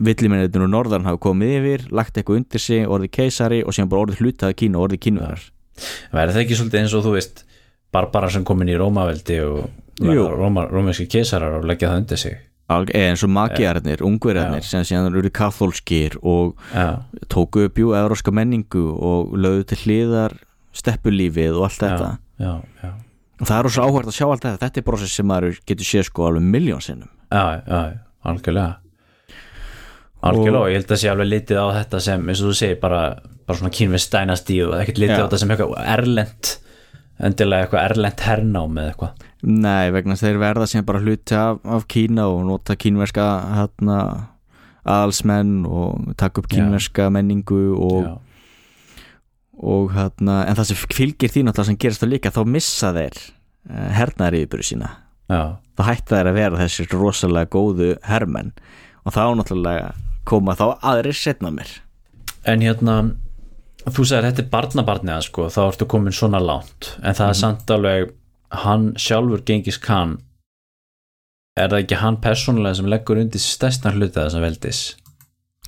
villimennir 0.00 0.64
úr 0.64 0.70
norðan 0.72 1.04
hafa 1.04 1.20
komið 1.20 1.56
yfir 1.58 1.86
lagt 1.92 2.16
eitthvað 2.16 2.40
undir 2.40 2.62
sig, 2.62 2.86
orðið 2.88 3.12
keisari 3.18 3.60
og 3.64 3.76
síðan 3.76 3.90
bara 3.92 4.06
orðið 4.06 4.22
hlutaði 4.22 4.58
Kína 4.62 4.80
og 4.80 4.88
orðið 4.88 5.02
kínverðar 5.08 5.44
Verður 6.14 6.34
það 6.36 6.42
ekki 6.44 6.58
svolítið 6.58 6.80
eins 6.80 6.94
og 6.94 7.04
þú 7.04 7.14
veist 7.16 7.44
Barbara 7.94 8.30
sem 8.30 8.44
komin 8.46 8.70
í 8.72 8.78
Rómaveldi 8.78 9.38
og 9.44 9.64
rómeski 10.00 11.06
keisarar 11.10 11.58
og 11.60 11.68
leggja 11.68 11.92
það 11.92 12.00
undir 12.02 12.20
sig? 12.24 12.38
Eins 12.96 13.22
og 13.22 13.30
magiarnir, 13.30 14.00
ungverjarnir 14.02 14.64
sem 14.64 14.82
síðan 14.88 15.12
eru 15.12 15.30
katholskir 15.30 16.16
og 16.22 16.56
Já, 16.72 17.04
tóku 17.28 17.66
upp 17.68 17.78
jú 17.78 17.92
euróska 17.94 18.32
menningu 18.32 18.86
og 18.96 19.34
lögðu 19.36 19.66
til 19.68 19.80
hliðar 19.84 20.38
steppulífið 20.74 21.58
og 21.58 21.68
allt 21.68 21.82
þetta. 21.84 22.08
já, 22.40 22.54
já, 22.82 22.90
og 23.40 23.44
það 23.48 23.56
er 23.58 23.68
rosa 23.68 23.84
áhvert 23.84 24.10
að 24.10 24.16
sjá 24.18 24.26
allt 24.28 24.46
þetta. 24.46 24.62
Þetta 24.64 24.80
er 24.80 24.86
brosess 24.88 25.18
sem 25.18 25.28
maður 25.28 25.60
getur 25.66 25.90
séð 25.90 26.08
sko 26.08 26.26
alveg 26.28 26.48
miljón 26.54 26.82
sinnum. 26.84 27.12
Já, 27.30 27.62
já, 27.66 27.80
algjörlega. 28.24 28.72
Algjörlega, 30.24 30.60
og 30.64 30.72
ég 30.72 30.78
held 30.80 30.92
að 30.94 31.00
sé 31.02 31.10
alveg 31.12 31.30
litið 31.30 31.60
á 31.60 31.66
þetta 31.80 32.00
sem, 32.00 32.28
eins 32.30 32.40
og 32.42 32.52
þú 32.52 32.58
segir, 32.60 32.78
bara, 32.80 33.00
bara 33.44 33.60
svona 33.60 33.74
kínvesk 33.76 34.12
dænastí 34.14 34.60
og 34.64 34.76
ekkert 34.78 35.02
litið 35.02 35.18
Já. 35.18 35.20
á 35.20 35.24
þetta 35.26 35.40
sem 35.42 35.52
eitthvað 35.52 35.90
erlent 35.96 36.52
endilega 37.22 37.66
eitthvað 37.66 37.84
erlent 37.90 38.22
hernám 38.26 38.78
eða 38.80 38.92
eitthvað. 38.92 39.26
Nei, 39.44 39.90
vegna 39.94 40.16
þeir 40.18 40.38
verða 40.40 40.68
sem 40.70 40.86
bara 40.86 41.02
hluti 41.04 41.36
af, 41.38 41.60
af 41.64 41.84
Kína 41.90 42.26
og 42.32 42.40
nota 42.48 42.76
kínverska 42.80 43.26
hérna, 43.54 43.98
aðalsmenn 44.84 45.64
og 45.68 46.14
taka 46.20 46.42
upp 46.42 46.48
Já. 46.50 46.56
kínverska 46.58 47.10
menningu 47.14 47.60
og, 47.76 48.08
Já, 48.08 48.14
og 49.58 49.92
hérna, 49.94 50.42
en 50.48 50.58
það 50.58 50.70
sem 50.70 50.80
fylgir 50.94 51.32
því 51.32 51.44
náttúrulega 51.46 51.70
sem 51.70 51.80
gerist 51.84 52.02
það 52.02 52.12
líka, 52.12 52.34
þá 52.34 52.42
missa 52.50 52.92
þeir 52.96 53.18
uh, 53.20 53.90
hernaðar 53.98 54.38
yfirbyrðu 54.40 54.68
sína. 54.70 54.90
Já, 55.30 55.42
þá 55.78 55.82
hætta 55.88 56.16
þeir 56.16 56.30
að 56.30 56.38
vera 56.40 56.62
þessir 56.64 56.90
rosalega 56.94 57.52
góðu 57.54 57.92
hermenn. 58.08 58.52
Og 59.04 59.14
þá 59.14 59.22
náttúrulega 59.38 59.92
koma 60.28 60.56
þá 60.58 60.66
aðrir 60.80 61.16
setna 61.16 61.52
mér. 61.54 61.70
En 62.48 62.64
hérna 62.64 62.98
þú 63.84 64.04
sagðir 64.08 64.30
þetta 64.30 64.44
er 64.44 64.52
barnabarnið 64.52 65.16
hans, 65.16 65.30
sko, 65.30 65.48
þá 65.52 65.62
ertu 65.68 65.88
komin 65.88 66.16
svona 66.16 66.40
langt. 66.42 66.94
En 67.02 67.16
það 67.16 67.30
er 67.30 67.40
samt 67.40 67.74
alveg 67.74 68.14
hann 68.64 68.92
sjálfur 69.00 69.42
Gengis 69.46 69.78
Khan 69.82 70.18
er 71.58 71.70
það 71.70 71.84
ekki 71.84 72.00
hann 72.00 72.18
persónulega 72.22 72.78
sem 72.80 72.90
leggur 72.90 73.20
undir 73.22 73.42
stærstan 73.42 73.96
hluta 73.98 74.24
þess 74.24 74.38
að 74.38 74.46
veldis? 74.46 74.82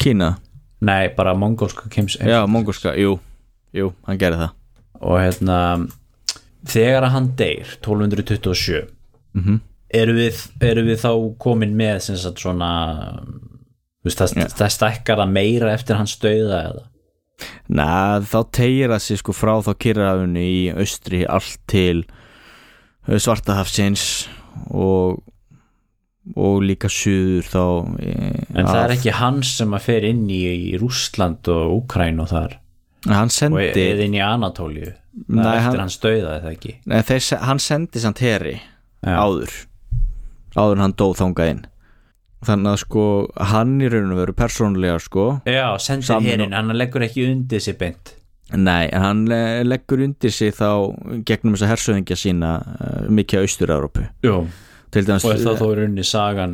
Kína, 0.03 0.35
nei, 0.85 1.09
bara 1.17 1.35
mongólska 1.39 1.91
kims 1.93 2.19
já, 2.21 2.43
mongolska, 2.51 2.95
jú 2.99 3.17
jú, 3.77 3.93
hann 4.09 4.21
gerir 4.21 4.41
það. 4.41 4.59
Og 5.05 5.21
hérna 5.21 5.61
þegar 6.67 7.07
að 7.07 7.17
hann 7.17 7.33
deyr 7.39 7.79
1227 7.79 8.85
mm 9.37 9.65
eru 9.95 10.17
við, 10.17 10.41
eru 10.65 10.85
við 10.87 11.01
þá 11.05 11.13
komin 11.43 11.77
með 11.79 12.01
sem 12.09 12.19
sagt 12.21 12.43
svona 12.43 12.71
veist, 14.07 14.19
það, 14.19 14.35
Já. 14.43 14.49
það 14.59 14.75
stækkar 14.77 15.23
það 15.23 15.35
meira 15.37 15.73
eftir 15.75 16.01
hans 16.01 16.17
dauða 16.23 16.61
eða? 16.71 16.85
Næ, 17.69 17.87
þá 18.33 18.39
tegir 18.57 18.93
það 18.95 19.03
sig 19.05 19.21
sko 19.21 19.37
frá 19.37 19.55
þá 19.65 19.73
kyrraðunni 19.85 20.45
í 20.49 20.61
austri 20.73 21.23
allt 21.29 21.59
til 21.71 22.03
uh, 22.03 23.17
Svartahafsins 23.17 24.27
og 24.73 25.23
og 26.35 26.65
líka 26.67 26.89
suður 26.91 27.47
þá 27.47 27.61
e, 28.03 28.15
en 28.51 28.67
það 28.67 28.81
er 28.81 28.93
ekki 28.97 29.13
hans 29.15 29.53
sem 29.61 29.77
að 29.77 29.85
fer 29.85 30.07
inn 30.09 30.25
í, 30.27 30.41
í 30.43 30.73
Rússland 30.81 31.47
og 31.55 31.85
Úkræn 31.85 32.19
og 32.19 32.33
þar 32.33 32.57
hann 33.07 33.29
og 33.31 33.35
sendi 33.37 33.63
eða 33.71 34.05
inn 34.07 34.17
í 34.17 34.23
Anatóliu. 34.25 34.93
Það 35.31 35.47
er 35.53 35.61
eftir 35.63 35.81
hans 35.81 35.97
dauða 36.03 36.35
eða 36.41 36.51
ekki? 36.53 36.75
Nei, 36.91 36.99
þeir, 37.09 37.29
hann 37.49 37.63
sendi 37.63 38.03
samt 38.03 38.21
heri 38.25 38.57
Já. 39.07 39.15
áður. 39.23 39.55
Áður 40.57 40.77
en 40.77 40.85
hann 40.85 40.97
dó 40.97 41.07
þangað 41.17 41.51
inn. 41.55 41.63
Þannig 42.47 42.73
að 42.75 42.83
sko 42.83 43.05
hann 43.53 43.73
í 43.81 43.89
rauninu 43.91 44.19
veru 44.19 44.35
persónulega 44.37 44.99
sko 45.03 45.25
já, 45.49 45.67
Samin- 46.05 46.29
hérinn, 46.31 46.53
hann 46.53 46.69
leggur 46.77 47.03
ekki 47.07 47.25
undir 47.31 47.61
sér 47.65 47.79
beint. 47.81 48.13
Nei, 48.55 48.91
hann 48.93 49.25
le- 49.27 49.65
leggur 49.67 50.03
undir 50.05 50.31
sig 50.31 50.53
þá 50.55 50.95
gegnum 51.27 51.57
þessa 51.57 51.71
hersöðingja 51.73 52.17
sína 52.21 52.51
uh, 52.63 53.09
mikið 53.11 53.41
á 53.41 53.45
dæmis 55.09 55.25
og 55.27 55.33
er 55.33 55.41
það 55.43 55.59
þó 55.63 55.67
í 55.67 55.77
rauninni 55.81 56.05
sagan 56.07 56.53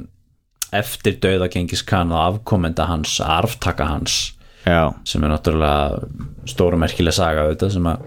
eftir 0.72 1.18
dauða 1.20 1.50
Gengis 1.52 1.82
Khan 1.84 2.14
og 2.14 2.22
afkomenda 2.22 2.86
hans, 2.88 3.18
arftaka 3.20 3.90
hans 3.90 4.32
já, 4.66 4.82
sem 5.08 5.24
er 5.24 5.32
náttúrulega 5.32 6.50
stóra 6.50 6.78
merkileg 6.80 7.16
saga 7.16 7.46
auðvitað 7.46 7.74
sem 7.76 7.88
að 7.90 8.04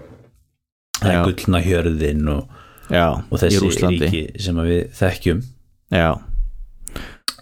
það 1.00 1.12
er 1.12 1.26
gullna 1.26 1.60
hjörðin 1.64 2.30
og, 2.32 2.56
og 2.90 3.42
þessi 3.42 3.72
ríki 3.86 4.22
sem 4.40 4.62
við 4.64 4.80
þekkjum. 4.96 5.42
Já, 5.94 6.08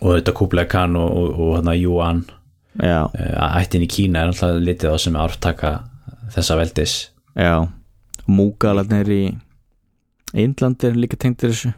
og 0.01 0.19
þetta 0.19 0.35
Kublai 0.37 0.67
Khan 0.71 0.99
og, 1.01 1.11
og, 1.11 1.39
og 1.41 1.57
hana 1.61 1.77
Yuan. 1.79 2.25
Uh, 2.75 3.07
ættin 3.61 3.85
í 3.87 3.89
Kína 3.91 4.25
er 4.25 4.33
alltaf 4.33 4.57
litið 4.59 4.95
á 4.95 4.99
sem 4.99 5.17
arftaka 5.19 5.75
þessa 6.35 6.59
veldis. 6.59 6.95
Já. 7.39 7.69
Múgalarnir 8.27 9.11
í 9.15 9.23
Índlandi 10.35 10.89
er 10.89 10.99
líka 10.99 11.19
tengdir 11.21 11.53
þessu. 11.53 11.71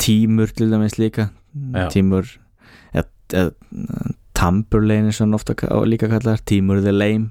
Tímur 0.00 0.52
til 0.56 0.70
dæmis 0.72 0.96
líka. 0.98 1.28
Tímur 1.92 2.26
eð, 2.96 3.52
Tamburlein 4.34 5.06
er 5.08 5.14
svona 5.16 5.38
ofta 5.38 5.54
ka- 5.54 5.70
líka 5.86 6.08
kallar 6.10 6.40
tímur 6.46 6.82
the 6.82 6.92
lame. 6.92 7.30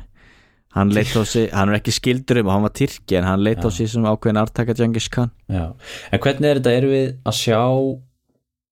Hann 0.73 0.89
leitt 0.89 1.13
á 1.13 1.21
sig, 1.27 1.51
hann 1.53 1.69
er 1.69 1.77
ekki 1.77 1.93
skildur 1.93 2.39
um 2.41 2.47
og 2.47 2.53
hann 2.55 2.63
var 2.65 2.73
tyrki 2.73 3.17
en 3.19 3.27
hann 3.27 3.43
leitt 3.45 3.61
á 3.61 3.69
sig 3.69 3.89
sem 3.91 4.01
ákveðin 4.09 4.39
artaka 4.41 4.73
Genghis 4.73 5.07
Khan. 5.13 5.30
Já. 5.47 5.73
En 6.11 6.19
hvernig 6.23 6.49
er 6.49 6.57
þetta, 6.61 6.71
erum 6.80 6.93
við 6.95 7.11
að 7.30 7.35
sjá 7.38 7.59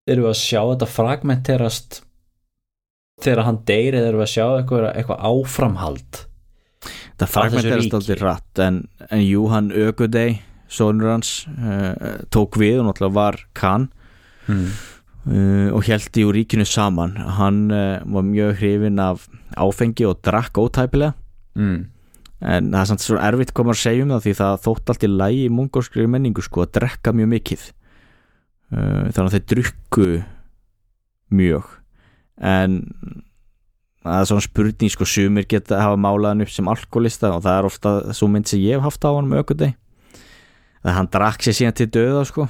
erum 0.09 0.25
við 0.25 0.31
að 0.31 0.39
sjá 0.41 0.61
þetta 0.71 0.87
fragmenterast 0.95 2.01
þegar 3.21 3.43
hann 3.45 3.59
deyr 3.69 3.93
eða 3.99 4.09
erum 4.09 4.23
við 4.23 4.25
að 4.25 4.33
sjá 4.33 4.45
eitthvað, 4.57 4.87
eitthvað 4.97 5.25
áframhald? 5.29 6.21
Það 7.21 7.29
fragmenterast 7.35 7.93
aldrei 7.99 8.17
rætt 8.17 8.61
en, 8.65 8.79
en 9.11 9.21
jú, 9.21 9.43
hann 9.53 9.69
Ögudei 9.69 10.39
sonur 10.71 11.11
hans 11.13 11.43
uh, 11.51 12.23
tók 12.33 12.57
við 12.57 12.79
og 12.81 12.87
náttúrulega 12.89 13.13
var 13.19 13.37
Khan. 13.53 13.89
Mm. 14.47 14.71
Uh, 15.27 15.69
og 15.75 15.85
held 15.87 16.19
í 16.19 16.25
úr 16.27 16.37
ríkinu 16.37 16.65
saman. 16.67 17.15
Hann 17.37 17.63
uh, 17.73 18.01
var 18.03 18.27
mjög 18.27 18.61
hrifin 18.61 19.01
af 19.01 19.27
áfengi 19.57 20.07
og 20.09 20.21
drakk 20.25 20.61
ótæpilega. 20.61 21.15
Mm. 21.55 21.89
en 22.41 22.69
það 22.71 22.79
er 22.79 22.87
samt 22.89 23.03
svo 23.03 23.17
erfitt 23.19 23.49
koma 23.53 23.73
að 23.75 23.81
segja 23.81 24.05
um 24.05 24.11
það 24.13 24.21
því 24.23 24.33
það 24.37 24.61
þótt 24.63 24.91
allt 24.91 25.03
í 25.03 25.09
lægi 25.11 25.41
í 25.43 25.49
mongolskri 25.51 26.05
menningu 26.07 26.41
sko 26.41 26.63
að 26.63 26.71
drekka 26.77 27.13
mjög 27.13 27.29
mikið. 27.35 27.65
Uh, 28.71 29.11
þannig 29.11 29.27
að 29.27 29.35
þeir 29.35 29.49
drukku 29.51 30.07
mjög. 31.37 31.67
En 32.41 32.79
það 34.01 34.17
er 34.17 34.29
svona 34.31 34.45
spurning 34.45 34.93
sko 34.93 35.05
sumir 35.05 35.45
geta 35.49 35.81
hafa 35.83 35.99
málaðan 36.01 36.45
upp 36.45 36.53
sem 36.53 36.69
alkoholista 36.71 37.35
og 37.35 37.43
það 37.45 37.57
er 37.57 37.67
ofta 37.69 37.93
svo 38.17 38.29
mynd 38.31 38.49
sem 38.49 38.61
ég 38.63 38.79
hef 38.79 38.87
haft 38.87 39.05
á 39.05 39.11
hann 39.13 39.29
með 39.29 39.43
ökudei 39.43 39.69
að 40.81 40.95
hann 40.97 41.09
drakk 41.13 41.45
sér 41.45 41.57
síðan 41.57 41.77
til 41.77 41.89
döða 41.93 42.23
sko 42.25 42.47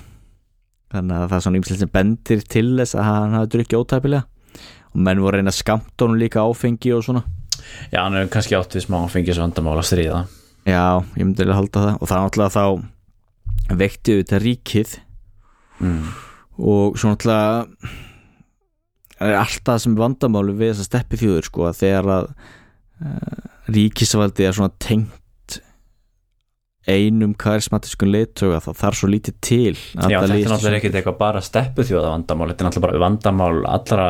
þannig 0.91 1.17
að 1.17 1.27
það 1.27 1.37
er 1.37 1.45
svona 1.45 1.61
ymslega 1.61 1.81
sem 1.81 1.93
bendir 1.95 2.43
til 2.55 2.67
þess 2.79 2.97
að 2.97 3.07
hann 3.07 3.37
hafi 3.37 3.51
drukkið 3.55 3.83
ótæpilega. 3.83 4.23
Og 4.91 5.03
menn 5.07 5.23
voru 5.23 5.39
reyna 5.39 5.53
að 5.53 5.59
skamta 5.61 6.05
honum 6.05 6.19
líka 6.19 6.43
áfengi 6.43 6.91
og 6.95 7.05
svona. 7.07 7.23
Já, 7.93 8.01
hann 8.01 8.17
er 8.17 8.31
kannski 8.31 8.57
átt 8.57 8.75
við 8.75 8.87
smá 8.87 8.97
fengis 9.11 9.39
vandamál 9.39 9.77
að 9.77 9.87
stríða. 9.91 10.25
Já, 10.67 10.99
ég 11.15 11.23
myndi 11.23 11.47
að 11.47 11.55
halda 11.57 11.85
það. 11.85 11.95
Og 12.01 12.11
það 12.11 12.25
náttúrulega 12.25 12.55
þá 12.57 13.77
veikti 13.79 14.17
auðvitað 14.17 14.45
ríkið. 14.45 14.99
Mm. 15.81 16.09
og 16.61 16.97
svo 16.99 17.09
náttúrulega 17.09 17.65
er 19.21 19.37
alltaf 19.39 19.81
sem 19.81 19.95
vandamáli 19.97 20.53
við 20.57 20.73
þess 20.73 20.83
að 20.83 20.89
steppi 20.89 21.19
þjóður 21.21 21.47
sko 21.47 21.65
að 21.67 21.79
þegar 21.79 22.09
að 22.15 22.27
uh, 22.27 23.39
ríkisvaldi 23.73 24.45
er 24.45 24.57
svona 24.57 24.75
tengt 24.81 25.20
einum 26.89 27.35
karismatískun 27.37 28.09
leiðtöga 28.09 28.61
þá 28.65 28.69
þarf 28.79 28.97
svo 28.97 29.09
lítið 29.11 29.35
til 29.45 29.75
Já, 29.75 30.17
þetta 30.17 30.37
er 30.37 30.49
náttúrulega 30.49 30.79
ekkert 30.79 30.97
eitthvað 30.97 31.19
bara 31.19 31.43
steppu 31.45 31.85
þjóða 31.85 32.13
vandamál, 32.15 32.47
þetta 32.49 32.63
er 32.63 32.69
náttúrulega 32.69 32.87
bara 32.87 33.03
vandamál 33.03 33.59
allra 33.69 34.07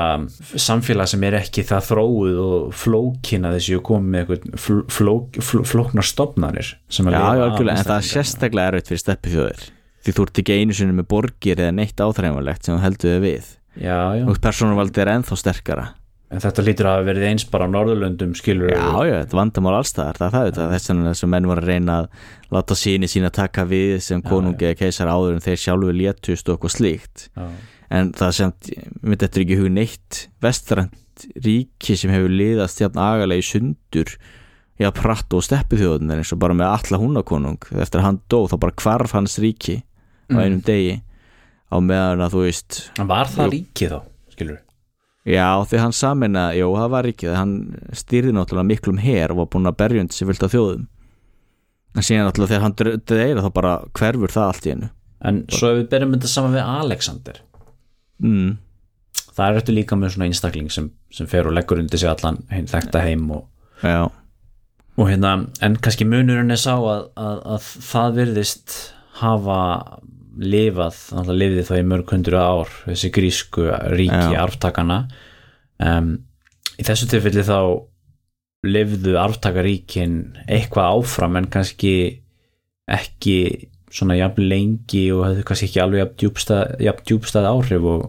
samfélag 0.56 1.12
sem 1.12 1.28
er 1.28 1.38
ekki 1.42 1.66
það 1.68 1.90
þróuð 1.90 2.40
og 2.46 2.72
flókina 2.84 3.52
þessi 3.58 3.76
og 3.76 3.86
komið 3.92 4.16
með 4.16 4.24
eitthvað 4.24 4.64
fl 4.64 4.82
flók, 4.88 5.42
fl 5.44 5.66
flóknar 5.68 6.08
að 6.08 6.64
Já, 7.12 7.20
já, 7.20 7.46
algjörlega, 7.50 7.78
en 7.78 7.90
það 7.92 7.98
er 7.98 8.10
sérstaklega 8.14 8.72
erfitt 8.72 8.92
fyrir 8.92 9.04
steppi 9.04 9.36
þjóður 9.36 9.70
því 10.02 10.14
þú 10.18 10.28
ert 10.28 10.42
ekki 10.42 10.60
einu 10.62 10.78
sinni 10.78 10.98
með 10.98 11.10
borgir 11.12 11.60
eða 11.62 11.76
neitt 11.78 12.02
áþreifanlegt 12.02 12.66
sem 12.66 12.78
þú 12.78 12.84
heldur 12.86 13.12
þig 13.16 13.26
við. 13.26 13.50
Já, 13.82 13.98
já, 14.18 14.24
og 14.28 14.40
persónuvaldið 14.44 15.04
er 15.04 15.12
ennþá 15.14 15.38
sterkara 15.40 15.92
en 16.32 16.40
þetta 16.40 16.64
lítur 16.64 16.88
að 16.88 16.94
hafa 16.98 17.08
verið 17.10 17.26
eins 17.28 17.44
bara 17.52 17.66
á 17.68 17.74
Norðurlöndum 17.74 18.32
skilur 18.40 18.72
Já, 18.72 18.80
já, 19.08 19.16
þetta 19.26 19.38
vandamál 19.40 19.76
allstaðar, 19.82 20.20
það 20.22 20.38
er 20.48 20.54
það 20.56 20.72
þess 20.78 21.26
að 21.26 21.32
menn 21.34 21.50
voru 21.52 21.62
að 21.64 21.68
reyna 21.74 21.98
að 22.02 22.10
láta 22.56 22.78
síni 22.80 23.10
sína 23.12 23.32
taka 23.36 23.66
við 23.68 23.98
sem 24.06 24.22
konungi 24.24 24.70
eða 24.70 24.80
keisar 24.80 25.12
áður 25.12 25.36
en 25.38 25.44
þeir 25.44 25.60
sjálfur 25.66 25.98
létust 26.00 26.48
og 26.50 26.56
eitthvað 26.58 26.76
slíkt. 26.78 27.26
Já, 27.36 27.48
en 28.00 28.12
það 28.16 28.32
sem, 28.40 28.54
mitt 29.04 29.24
eftir 29.28 29.44
ekki 29.44 29.58
í 29.58 29.62
hug 29.62 29.72
neitt 29.76 30.22
vestrænt 30.46 31.26
ríki 31.44 31.98
sem 32.00 32.12
hefur 32.16 32.32
liðast 32.32 32.80
jafn 32.82 32.98
agalega 33.04 33.44
í 33.44 33.46
sundur 33.46 34.16
já, 34.82 34.88
pratt 34.96 35.36
og 35.38 35.44
steppi 35.46 35.78
þjóðunar 35.78 36.24
eins 36.24 36.32
og 36.34 36.40
bara 36.42 36.56
með 36.58 36.72
alla 36.72 36.98
húnakonung. 37.04 37.60
Eftir 37.76 38.00
að 38.02 38.08
hann 38.08 38.22
dó 38.32 38.40
þá 38.50 38.56
bara 38.64 38.78
hvarf 38.82 39.12
hans 39.20 39.36
ríki 39.44 39.82
á 39.84 39.86
Mm. 40.32 40.40
einum 40.40 40.62
degi 40.64 40.94
á 41.68 41.76
meðan 41.84 42.22
að 42.24 42.32
þú 42.38 42.42
veist 42.46 42.78
var 43.04 43.28
það 43.28 43.44
Jú. 43.50 43.52
ríkið 43.52 43.90
þá, 43.92 44.00
skilur 44.32 44.60
Já, 45.28 45.62
þegar 45.70 45.84
hann 45.86 45.94
samina, 45.94 46.48
jú, 46.58 46.72
það 46.74 46.94
var 46.96 47.08
ekki 47.12 47.28
það 47.28 47.38
hann 47.38 47.54
stýrði 47.94 48.32
náttúrulega 48.34 48.70
miklum 48.72 49.02
her 49.04 49.34
og 49.34 49.44
var 49.44 49.52
búin 49.54 49.70
að 49.70 49.78
berjund 49.84 50.16
sér 50.16 50.32
fyllt 50.32 50.48
af 50.48 50.56
þjóðum. 50.56 50.88
En 51.92 52.08
síðan 52.08 52.26
náttúrulega 52.26 52.54
þegar 52.56 52.66
hann 52.66 53.04
dreira 53.12 53.46
þá 53.46 53.52
bara 53.54 53.76
hverfur 54.00 54.34
það 54.34 54.48
allt 54.48 54.66
í 54.66 54.74
hennu 54.74 54.90
En 55.22 55.44
svo 55.54 55.70
ef 55.70 55.80
við 55.82 55.90
berjum 55.92 56.16
þetta 56.16 56.32
saman 56.32 56.56
við 56.58 56.70
Alexander. 56.82 57.42
Mm. 58.22 58.58
það 59.34 59.48
er 59.48 59.60
eftir 59.60 59.74
líka 59.74 59.98
með 59.98 60.12
svona 60.14 60.28
einstakling 60.30 60.68
sem, 60.74 60.92
sem 61.14 61.30
fer 61.30 61.48
og 61.50 61.56
leggur 61.58 61.80
undir 61.82 61.98
sig 61.98 62.10
allan 62.10 62.42
hinn 62.52 62.68
þekkta 62.70 63.02
heim 63.02 63.24
og, 63.34 63.48
og 65.02 65.08
hérna, 65.10 65.32
en 65.66 65.78
kannski 65.82 66.06
munurinn 66.06 66.54
er 66.54 66.60
sá 66.62 66.76
að, 66.76 67.08
að, 67.18 67.40
að 67.56 67.70
það 67.88 68.18
virðist 68.20 68.76
hafa 69.22 69.58
lifað, 70.40 70.98
að 71.20 71.32
lifði 71.36 71.64
þá 71.68 71.74
í 71.78 71.88
mörg 71.92 72.12
hundru 72.14 72.40
ár, 72.40 72.74
þessi 72.86 73.12
grísku 73.14 73.68
ríki 73.92 74.36
arftakana 74.40 75.04
um, 75.84 76.14
í 76.80 76.86
þessu 76.88 77.10
tilfelli 77.12 77.44
þá 77.48 77.58
lifðu 78.68 79.18
arftakaríkin 79.18 80.16
eitthvað 80.46 81.00
áfram 81.00 81.40
en 81.40 81.50
kannski 81.52 81.94
ekki 82.92 83.38
svona 83.92 84.16
jafn 84.20 84.46
lengi 84.48 85.08
og 85.16 85.26
hefðu 85.28 85.46
kannski 85.50 85.68
ekki 85.68 85.84
alveg 85.84 86.04
jafn 86.04 86.18
djúbstað, 86.24 86.76
jafn 86.86 87.06
djúbstað 87.10 87.50
áhrif 87.50 87.90
og, 87.92 88.08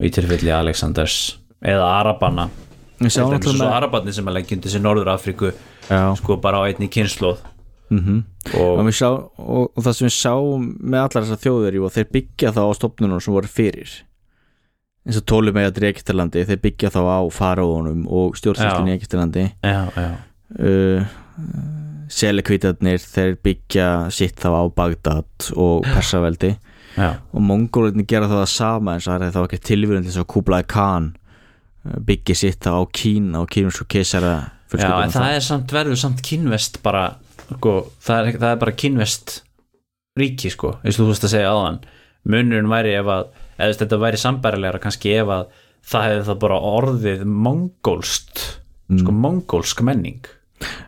og 0.00 0.08
í 0.08 0.12
tilfelli 0.12 0.52
Alexanders 0.52 1.38
eða 1.64 1.88
Arabana. 2.02 2.48
Eins 3.00 3.16
og 3.18 3.32
Arabarnir 3.64 4.14
sem 4.14 4.28
að 4.28 4.52
undir 4.54 4.72
sér 4.72 4.82
Norður 4.84 5.14
Afríku 5.14 5.50
sko 6.18 6.36
bara 6.42 6.62
á 6.62 6.68
einni 6.68 6.88
kynnslóð 6.92 7.42
mhm. 8.00 8.22
Og, 8.60 8.80
og 8.82 8.90
sjá, 8.92 9.08
og, 9.08 9.70
og 9.72 9.84
það 9.84 9.94
sem 9.96 10.06
við 10.06 10.16
sáum 10.18 10.64
með 10.80 11.00
allar 11.00 11.24
þessar 11.24 11.42
þjóðir 11.46 11.78
jú, 11.78 11.84
og 11.86 11.94
þeir 11.94 12.10
byggja 12.12 12.50
þá 12.52 12.60
á 12.60 12.72
stofnunum 12.76 13.22
sem 13.24 13.32
voru 13.32 13.48
fyrir. 13.48 13.94
Eins 15.04 15.20
og 15.20 15.24
tólum 15.28 15.56
með 15.56 15.70
að 15.70 15.86
Egyptalandi 15.90 16.44
þeir 16.48 16.60
byggja 16.64 16.90
þá 16.92 17.00
á 17.08 17.20
faraónum 17.32 18.04
og 18.08 18.36
stjórnsýslinni 18.40 19.46
já, 19.64 19.80
uh, 20.60 21.16
selekvítarnir 22.12 23.00
þeir 23.00 23.34
byggja 23.44 23.88
sitt 24.12 24.36
þá 24.40 24.48
á 24.60 24.64
Bagdad 24.76 25.50
og 25.56 25.88
Persaveldi. 25.88 26.54
Já, 26.94 27.16
og 27.34 27.42
mongólarnir 27.42 28.06
gera 28.06 28.28
það 28.30 28.44
sama 28.52 28.94
eins 28.94 29.08
og 29.08 29.16
það 29.16 29.26
er 29.26 29.34
þá 29.34 29.40
ekki 29.42 29.62
tilvíðan 29.66 30.04
til 30.04 30.12
þess 30.12 30.22
að 30.22 30.28
Kublai 30.30 30.62
Khan 30.68 31.08
uh, 31.16 31.96
byggja 32.06 32.36
sitt 32.38 32.60
þá 32.62 32.76
á 32.76 32.82
Kína 32.92 33.40
og 33.42 33.50
kínusku 33.50 33.88
keisara 33.90 34.36
já 34.78 34.90
en 35.02 35.12
það 35.12 35.36
er 35.36 35.44
samt 35.44 35.74
verður 35.74 35.98
samt 36.00 36.22
kynvest 36.24 36.80
bara 36.84 37.04
sko, 37.56 37.74
það, 38.04 38.28
er, 38.28 38.38
það 38.42 38.50
er 38.54 38.60
bara 38.64 38.76
kynvest 38.82 39.34
ríki 40.18 40.50
sko, 40.54 40.76
eins 40.84 40.98
og 40.98 41.04
þú 41.06 41.10
veist 41.12 41.26
að 41.28 41.32
segja 41.34 41.52
áðan. 41.54 41.78
Munurinn 42.24 42.70
væri 42.70 42.94
ef 42.98 43.08
að 43.12 43.24
eða 43.58 43.78
þetta 43.82 43.98
væri 44.02 44.20
sambærilegra 44.22 44.80
kannski 44.82 45.12
ef 45.20 45.28
að 45.34 45.44
það 45.84 46.06
hefði 46.08 46.24
það 46.30 46.38
bara 46.44 46.60
orðið 46.74 47.24
mongólst 47.44 48.44
sko 49.00 49.12
mongólsk 49.16 49.82
menning 49.84 50.24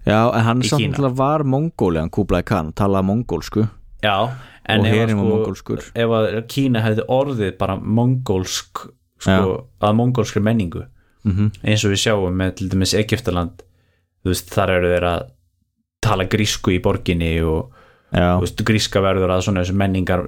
Já, 0.06 0.30
en 0.32 0.44
hann 0.46 0.62
í 0.64 0.68
samt 0.70 0.80
Kína. 0.80 0.92
náttúrulega 0.94 1.18
var 1.18 1.42
mongóli 1.44 2.00
hann 2.00 2.10
Kublai 2.14 2.42
Khan, 2.46 2.70
talaði 2.72 3.08
mongólsku. 3.10 3.66
Já, 4.04 4.30
En 4.66 4.84
ef 4.86 5.10
að 5.12 5.20
var 5.46 5.54
sko- 5.54 5.76
ef 5.94 6.10
að 6.16 6.46
Kína 6.48 6.80
hefði 6.82 7.04
orðið 7.12 7.52
bara 7.58 7.76
mongólsk 7.76 8.86
sko, 9.20 9.66
að 9.80 9.94
mongólskri 10.00 10.42
menningu. 10.42 10.86
Mm 11.26 11.50
eins 11.66 11.84
og 11.84 11.90
við 11.92 12.00
sjáum 12.06 12.36
með 12.38 12.54
til 12.56 12.68
dæmis 12.70 12.94
Egyptaland 12.94 13.62
þú 14.24 14.30
veist, 14.32 14.48
þar 14.54 14.70
eru 14.78 14.90
þeir 14.94 15.06
að 15.10 15.22
tala 16.06 16.28
grísku 16.30 16.72
í 16.74 16.80
borginni 16.84 17.34
og 17.42 17.74
já, 18.14 18.30
veist, 18.42 18.62
gríska 18.66 19.02
verður 19.04 19.34
að 19.34 19.44
svona 19.48 19.64
þessu 19.64 19.76
menningar 19.82 20.24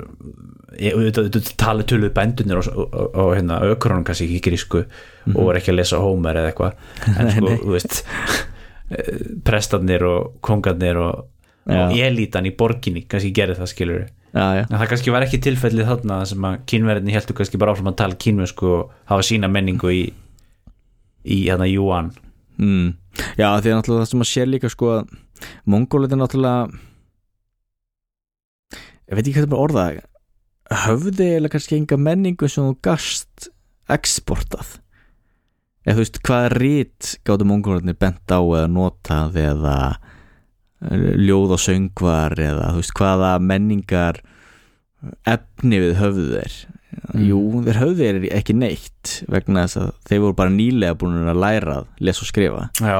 tala 1.59 1.86
töluð 1.88 2.12
bændunir 2.14 2.60
og, 2.60 2.68
og, 2.74 2.92
og, 2.92 3.16
og 3.22 3.32
hérna, 3.38 3.62
ökronum 3.72 4.05
kannski 4.06 4.28
ekki 4.28 4.50
grísku 4.50 4.84
og 5.32 5.38
voru 5.38 5.59
ekki 5.59 5.72
að 5.72 5.80
lesa 5.80 6.02
Homer 6.02 6.38
eða 6.38 6.52
eitthvað. 6.52 6.78
En 7.14 7.30
sko, 7.34 7.56
þú 7.64 7.74
veist 7.74 8.02
prestarnir 9.44 10.05
og 10.09 10.38
kongarnir 10.44 10.96
og, 10.96 11.26
Já. 11.68 11.82
og 11.88 11.98
elítan 12.00 12.46
í 12.48 12.55
borginni 12.56 13.05
kannski 13.09 13.32
gerði 13.36 13.59
það 13.59 13.72
skilur 13.74 13.98
já, 14.06 14.44
já, 14.56 14.62
en 14.64 14.78
það 14.78 14.86
kannski 14.92 15.12
var 15.12 15.26
ekki 15.26 15.40
tilfellið 15.44 15.90
þarna 15.90 16.20
sem 16.30 16.46
að 16.48 16.62
kínverðinni 16.72 17.16
heldur 17.16 17.36
kannski 17.36 17.60
bara 17.60 17.74
áfram 17.74 17.90
að 17.92 17.98
tala 18.00 18.16
kínversku 18.24 18.70
og 18.78 18.94
hafa 19.10 19.26
sína 19.28 19.50
menningu 19.52 19.92
í 19.92 20.02
í 21.28 21.38
hérna 21.44 21.66
Yuan. 21.68 22.12
Mm. 22.56 22.94
já 23.36 23.48
því 23.60 23.68
að 23.68 23.76
náttúrulega 23.76 24.05
það 24.06 24.10
sem 24.14 24.24
að 24.24 24.30
sé 24.30 24.46
líka 24.48 24.70
sko 24.72 24.92
að 24.94 25.12
mongólit 25.69 26.12
er 26.12 26.20
náttúrulega 26.20 26.69
ég 29.09 29.16
veit 29.16 29.24
ekki 29.24 29.36
hvað 29.39 29.47
það 29.47 29.52
bara 29.55 29.66
orða 29.66 29.86
höfði 30.85 31.31
eða 31.39 31.52
kannski 31.52 31.78
enga 31.78 31.98
menningu 32.01 32.51
sem 32.51 32.66
þú 32.69 32.77
gast 32.85 33.48
eksportað 33.89 34.77
eða 35.86 35.97
þú 35.97 36.02
veist 36.02 36.20
hvaða 36.28 36.51
rít 36.56 37.12
gáttu 37.24 37.48
mongólitinni 37.48 37.97
bent 37.97 38.35
á 38.35 38.40
eða 38.40 38.66
notað 38.73 39.39
eða 39.44 39.77
eh, 40.85 41.06
ljóð 41.24 41.56
og 41.56 41.62
söngvar 41.65 42.36
eða 42.36 42.73
þú 42.74 42.82
veist 42.82 42.98
hvaða 42.98 43.32
menningar 43.40 44.20
efni 45.28 45.81
við 45.81 45.97
höfðu 46.02 46.28
þeir 46.35 46.59
Mm. 46.98 47.24
jú, 47.28 47.40
þeir 47.66 47.78
höfðu 47.82 47.98
þeir 48.04 48.24
ekki 48.38 48.54
neitt 48.58 49.12
vegna 49.30 49.64
þess 49.66 49.78
að 49.80 49.90
þeir 50.10 50.22
voru 50.24 50.36
bara 50.40 50.50
nýlega 50.54 50.96
búin 50.98 51.28
að 51.30 51.38
læra 51.42 51.76
að 51.80 51.86
lesa 52.08 52.24
og 52.24 52.28
skrifa. 52.30 52.62
Já, 52.78 52.96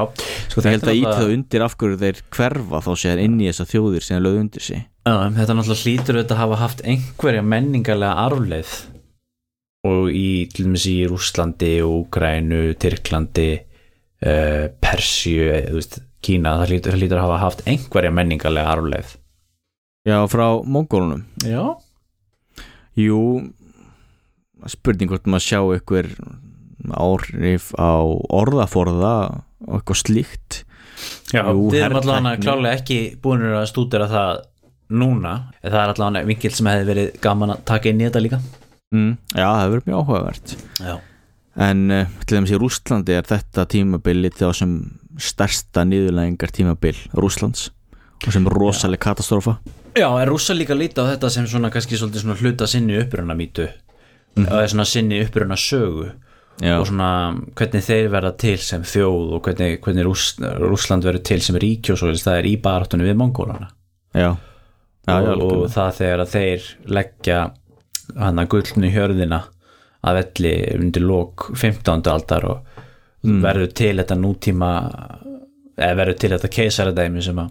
sko 0.48 0.62
ég 0.62 0.70
held 0.74 0.82
að 0.86 0.98
íta 0.98 1.08
náttúrulega- 1.08 1.18
það 1.18 1.32
undir 1.34 1.64
af 1.66 1.76
hverju 1.78 1.98
þeir 2.02 2.22
hverfa 2.36 2.80
þá 2.86 2.90
sér 3.02 3.22
inn 3.24 3.38
í 3.40 3.48
þessa 3.50 3.66
þjóðir 3.72 4.02
sem 4.06 4.16
þeir 4.16 4.24
lögðu 4.26 4.40
undir 4.44 4.62
sig. 4.68 4.84
Já, 5.08 5.14
þetta 5.38 5.56
náttúrulega 5.58 5.84
hlýtur 5.84 6.18
auðvitað 6.18 6.36
að 6.36 6.42
hafa 6.44 6.56
haft 6.62 6.82
einhverja 6.84 7.42
menningarlega 7.42 8.14
arfleið 8.28 8.74
og 9.88 10.10
í 10.10 10.28
til 10.52 10.66
dæmis 10.66 10.86
í 10.90 10.96
Rússlandi, 11.08 11.72
Úgrænu, 11.86 12.74
Tyrklandi 12.82 13.50
uh, 14.26 14.68
Persju, 14.82 15.48
eh, 15.54 15.66
þú 15.70 15.78
veist 15.78 15.98
Kína, 16.20 16.56
það 16.58 16.72
hlýtur, 16.72 16.92
það 16.92 16.98
hlýtur 17.02 17.18
að 17.20 17.26
hafa 17.28 17.38
haft 17.44 17.60
einhverja 17.70 18.10
menningarlega 18.12 18.72
arfleið 18.74 19.12
já, 20.08 20.18
frá 20.26 20.46
mongólunum. 20.66 21.22
Já, 21.46 21.76
jú, 22.98 23.20
spurning 24.73 25.11
hvort 25.12 25.27
maður 25.31 25.47
sjá 25.47 25.61
ykkur 25.78 26.11
áhrif 26.95 27.73
á 27.74 27.93
orðaforða 28.32 29.15
og 29.66 29.81
eitthvað 29.81 30.01
slíkt. 30.05 30.62
Já 31.32 31.43
Jú, 31.45 31.69
við 31.73 31.85
erum 31.85 32.01
allavega 32.03 32.43
klálega 32.43 32.78
ekki 32.78 33.01
búin 33.23 33.45
að 33.51 33.69
stúdera 33.70 34.09
það 34.11 34.45
núna. 34.89 35.35
En 35.62 35.73
það 35.73 35.82
er 35.82 35.93
allavega 35.95 36.31
vinkil 36.31 36.55
sem 36.55 36.70
hefði 36.70 36.89
verið 36.93 37.12
gaman 37.24 37.55
að 37.55 37.66
taka 37.69 37.93
inn 37.93 38.01
í 38.03 38.09
þetta 38.09 38.24
líka. 38.24 38.40
Mm, 38.95 39.12
já, 39.35 39.45
það 39.45 39.62
hefur 39.62 39.74
verið 39.77 39.89
mjög 39.90 40.03
áhugavert. 40.03 40.55
Já, 40.81 40.95
en 41.69 41.82
uh, 41.93 42.15
til 42.24 42.39
dæmis 42.39 42.55
í 42.55 42.61
Rússlandi 42.62 43.16
er 43.19 43.27
þetta 43.28 43.66
tímabil 43.69 44.23
litið 44.23 44.49
á 44.49 44.53
sem 44.57 44.78
stærsta 45.19 45.85
niðurlægingar 45.89 46.55
tímabil 46.55 46.95
Rússlands 47.19 47.69
og 48.27 48.35
sem 48.35 48.47
rosaleg 48.51 49.01
katastrófa 49.03 49.59
Já 49.99 50.07
er 50.20 50.31
rússa 50.31 50.55
líka 50.55 50.77
líta 50.78 51.03
á 51.03 51.11
þetta 51.11 51.31
sem 51.32 51.47
svona 51.51 51.70
kannski 51.74 51.99
svona 51.99 52.36
hluta 52.39 52.69
sinni 52.70 52.99
uppruna 53.01 53.35
mýtu 53.39 53.66
mm 54.36 54.44
-hmm. 54.44 54.66
svona 54.68 54.84
sinni 54.84 55.22
uppruna 55.24 55.56
sögu 55.56 56.10
já, 56.60 56.78
og 56.78 56.86
svona 56.86 57.34
hvernig 57.55 57.84
þeir 57.84 58.10
verða 58.10 58.32
til 58.36 58.59
sem 58.59 58.82
þjóð 58.82 59.32
og 59.36 59.42
hvernig, 59.42 59.80
hvernig 59.80 60.05
Rúss, 60.05 60.34
Rússland 60.40 61.05
verður 61.05 61.22
til 61.22 61.40
sem 61.40 61.56
ríki 61.56 61.92
og 61.92 61.98
svo 61.98 62.12
það 62.12 62.38
er 62.38 62.46
í 62.46 62.56
baráttunni 62.62 63.05
við 63.05 63.16
mongólana 63.16 63.68
já, 64.14 64.36
já, 65.06 65.14
og, 65.14 65.42
og 65.42 65.70
það 65.70 65.94
þegar 66.00 66.20
að 66.20 66.34
þeir 66.34 66.62
leggja 66.86 67.38
hann 68.16 68.38
að 68.38 68.48
gullnu 68.48 68.90
hjörðina 68.90 69.42
að 70.02 70.14
velli 70.14 70.55
undir 70.78 71.02
lók 71.02 71.50
15. 71.55 72.02
aldar 72.10 72.44
og 72.44 72.59
verður 73.22 73.72
til 73.74 73.96
þetta 73.98 74.14
nútíma 74.14 74.70
eða 75.78 75.96
verður 75.98 76.18
til 76.18 76.30
þetta 76.34 76.50
keisaradæmi 76.55 77.22
sem 77.22 77.38
að 77.42 77.50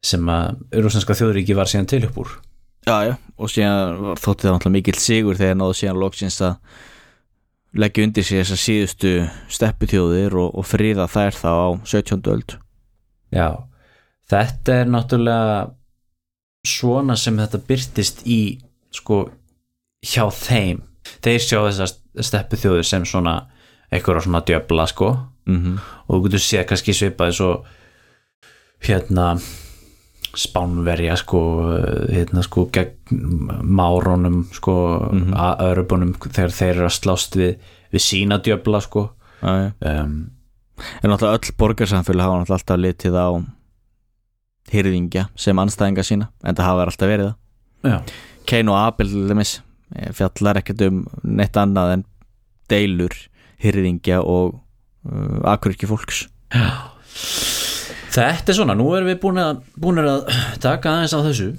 sem 0.00 0.30
að 0.32 0.80
rúsneska 0.80 1.16
þjóðríki 1.18 1.56
var 1.58 1.68
síðan 1.68 1.90
til 1.90 2.04
upp 2.06 2.22
úr 2.22 2.30
já, 2.86 2.96
já, 3.08 3.14
og 3.36 3.50
síðan 3.52 4.14
þótti 4.20 4.46
það 4.46 4.54
náttúrulega 4.54 4.76
mikill 4.76 5.00
sigur 5.00 5.38
þegar 5.38 5.58
náðu 5.60 5.76
síðan 5.80 6.00
loksins 6.02 6.40
að 6.44 6.56
leggja 7.80 8.06
undir 8.06 8.26
sig 8.26 8.40
þessar 8.40 8.60
síðustu 8.64 9.12
stepputjóðir 9.52 10.36
og, 10.40 10.54
og 10.58 10.66
friða 10.66 11.06
þær 11.10 11.36
þá 11.38 11.50
á 11.50 11.68
17. 11.86 12.22
öld. 12.32 12.56
Já, 13.30 13.48
þetta 14.30 14.80
er 14.80 14.90
náttúrulega 14.90 15.60
svona 16.66 17.16
sem 17.16 17.38
þetta 17.38 17.62
byrtist 17.68 18.24
í 18.26 18.40
sko 18.94 19.22
hjá 20.02 20.26
þeim. 20.34 20.82
Þeir 21.22 21.40
sjá 21.44 21.58
þessar 21.68 21.94
steppu 22.26 22.58
þjóður 22.58 22.86
sem 22.88 23.06
svona 23.06 23.36
eitthvað 23.90 24.24
svona 24.26 24.42
djöfla 24.46 24.86
sko. 24.90 25.14
Mm 25.50 25.78
og 26.10 26.16
þú 26.16 26.22
getur 26.26 26.42
séð 26.42 26.64
kannski 26.66 26.94
svipaði 26.94 27.36
svo 27.38 27.50
hérna 28.82 29.26
spánverja 30.36 31.16
sko 31.18 31.40
hérna 32.10 32.42
sko 32.46 32.66
gegn 32.72 33.50
márónum 33.66 34.44
sko 34.54 34.74
mm 35.12 35.22
Mhm. 35.30 35.34
örubunum 35.70 36.12
þegar 36.14 36.50
þeir 36.54 36.74
eru 36.76 36.86
að 36.86 36.98
slást 36.98 37.36
við, 37.36 37.56
við 37.92 38.00
sína 38.00 38.38
djöfla 38.38 38.80
sko. 38.80 39.10
Já, 39.42 39.72
já. 39.80 40.00
um, 40.02 40.30
en 41.02 41.10
náttúrulega 41.10 41.38
öll 41.40 41.56
borgarsamfélag 41.58 42.26
hafa 42.26 42.54
alltaf 42.54 42.78
litið 42.78 43.16
á 43.16 43.28
hyrðingja 44.70 45.28
sem 45.36 45.56
anstæðinga 45.58 46.04
sína 46.04 46.28
en 46.44 46.54
það 46.54 46.64
hafa 46.68 46.84
alltaf 46.86 47.08
verið 47.08 47.26
það. 47.30 47.36
Já, 47.90 48.02
Cain 48.46 48.68
og 48.68 48.76
Abel 48.76 49.08
eh, 49.96 50.12
fjallar 50.12 50.60
ekkert 50.60 50.82
um 50.86 51.06
neitt 51.24 51.56
annað 51.56 51.92
en 51.96 52.04
deilur 52.70 53.16
hyrðingja 53.60 54.20
og 54.22 54.60
uh, 55.10 55.40
akurki 55.50 55.88
fólks 55.90 56.28
Þetta 58.20 58.52
er 58.52 58.56
svona, 58.58 58.76
nú 58.76 58.90
erum 58.96 59.08
við 59.08 59.18
búin 59.22 59.40
að, 59.40 59.60
búin 59.80 60.00
að 60.02 60.28
taka 60.60 60.92
aðeins 60.92 61.14
á 61.16 61.20
þessu. 61.24 61.50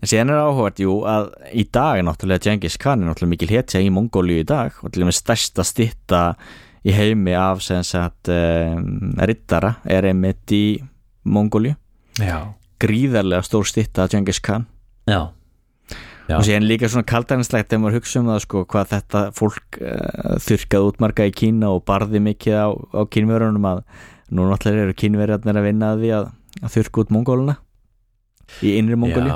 En 0.00 0.10
síðan 0.10 0.32
er 0.34 0.40
áhugavert, 0.42 0.80
jú, 0.82 0.96
að 1.08 1.30
í 1.56 1.64
dag 1.72 2.00
er 2.00 2.04
náttúrulega 2.04 2.44
Genghis 2.48 2.76
Khan 2.80 3.04
er 3.04 3.10
náttúrulega 3.10 3.32
mikil 3.34 3.50
hetja 3.54 3.80
í 3.80 3.88
Mongóliu 3.92 4.42
í 4.42 4.46
dag 4.48 4.76
og 4.82 4.92
til 4.92 5.04
og 5.04 5.10
með 5.10 5.16
stærsta 5.20 5.64
stitta 5.64 6.22
í 6.84 6.94
heimi 6.96 7.34
af 7.36 7.62
sem 7.64 7.84
sagt 7.86 8.30
um, 8.32 9.12
rittara 9.28 9.74
er 9.88 10.08
einmitt 10.10 10.52
í 10.56 10.80
Mongóliu. 11.28 11.76
Gríðarlega 12.80 13.44
stór 13.46 13.68
stitta 13.68 14.04
af 14.04 14.12
Genghis 14.12 14.40
Khan. 14.44 14.66
Já, 15.08 15.30
Já. 16.28 16.36
og 16.38 16.44
síðan 16.46 16.68
líka 16.68 16.88
svona 16.88 17.08
kaldarinslegt 17.08 17.70
þegar 17.70 17.84
maður 17.84 18.00
hugsa 18.00 18.20
um 18.20 18.30
það 18.30 18.40
sko 18.44 18.64
hvað 18.70 18.94
þetta 18.94 19.22
fólk 19.36 19.80
uh, 19.80 20.36
þurrkaði 20.44 20.92
útmarka 20.92 21.28
í 21.28 21.36
Kína 21.36 21.72
og 21.76 21.84
barði 21.88 22.20
mikið 22.24 22.56
á, 22.56 22.68
á 22.72 23.00
kínverunum 23.08 23.68
að 23.68 23.84
nú 24.30 24.46
náttúrulega 24.50 24.88
eru 24.88 24.96
kínverjarnir 25.02 25.58
að 25.60 25.66
vinna 25.66 25.92
að 25.94 26.04
því 26.04 26.12
að, 26.18 26.30
að 26.60 26.74
þurrka 26.76 27.02
út 27.02 27.14
Mongóluna 27.14 27.56
í 28.66 28.74
innri 28.78 28.98
Mongóli 28.98 29.30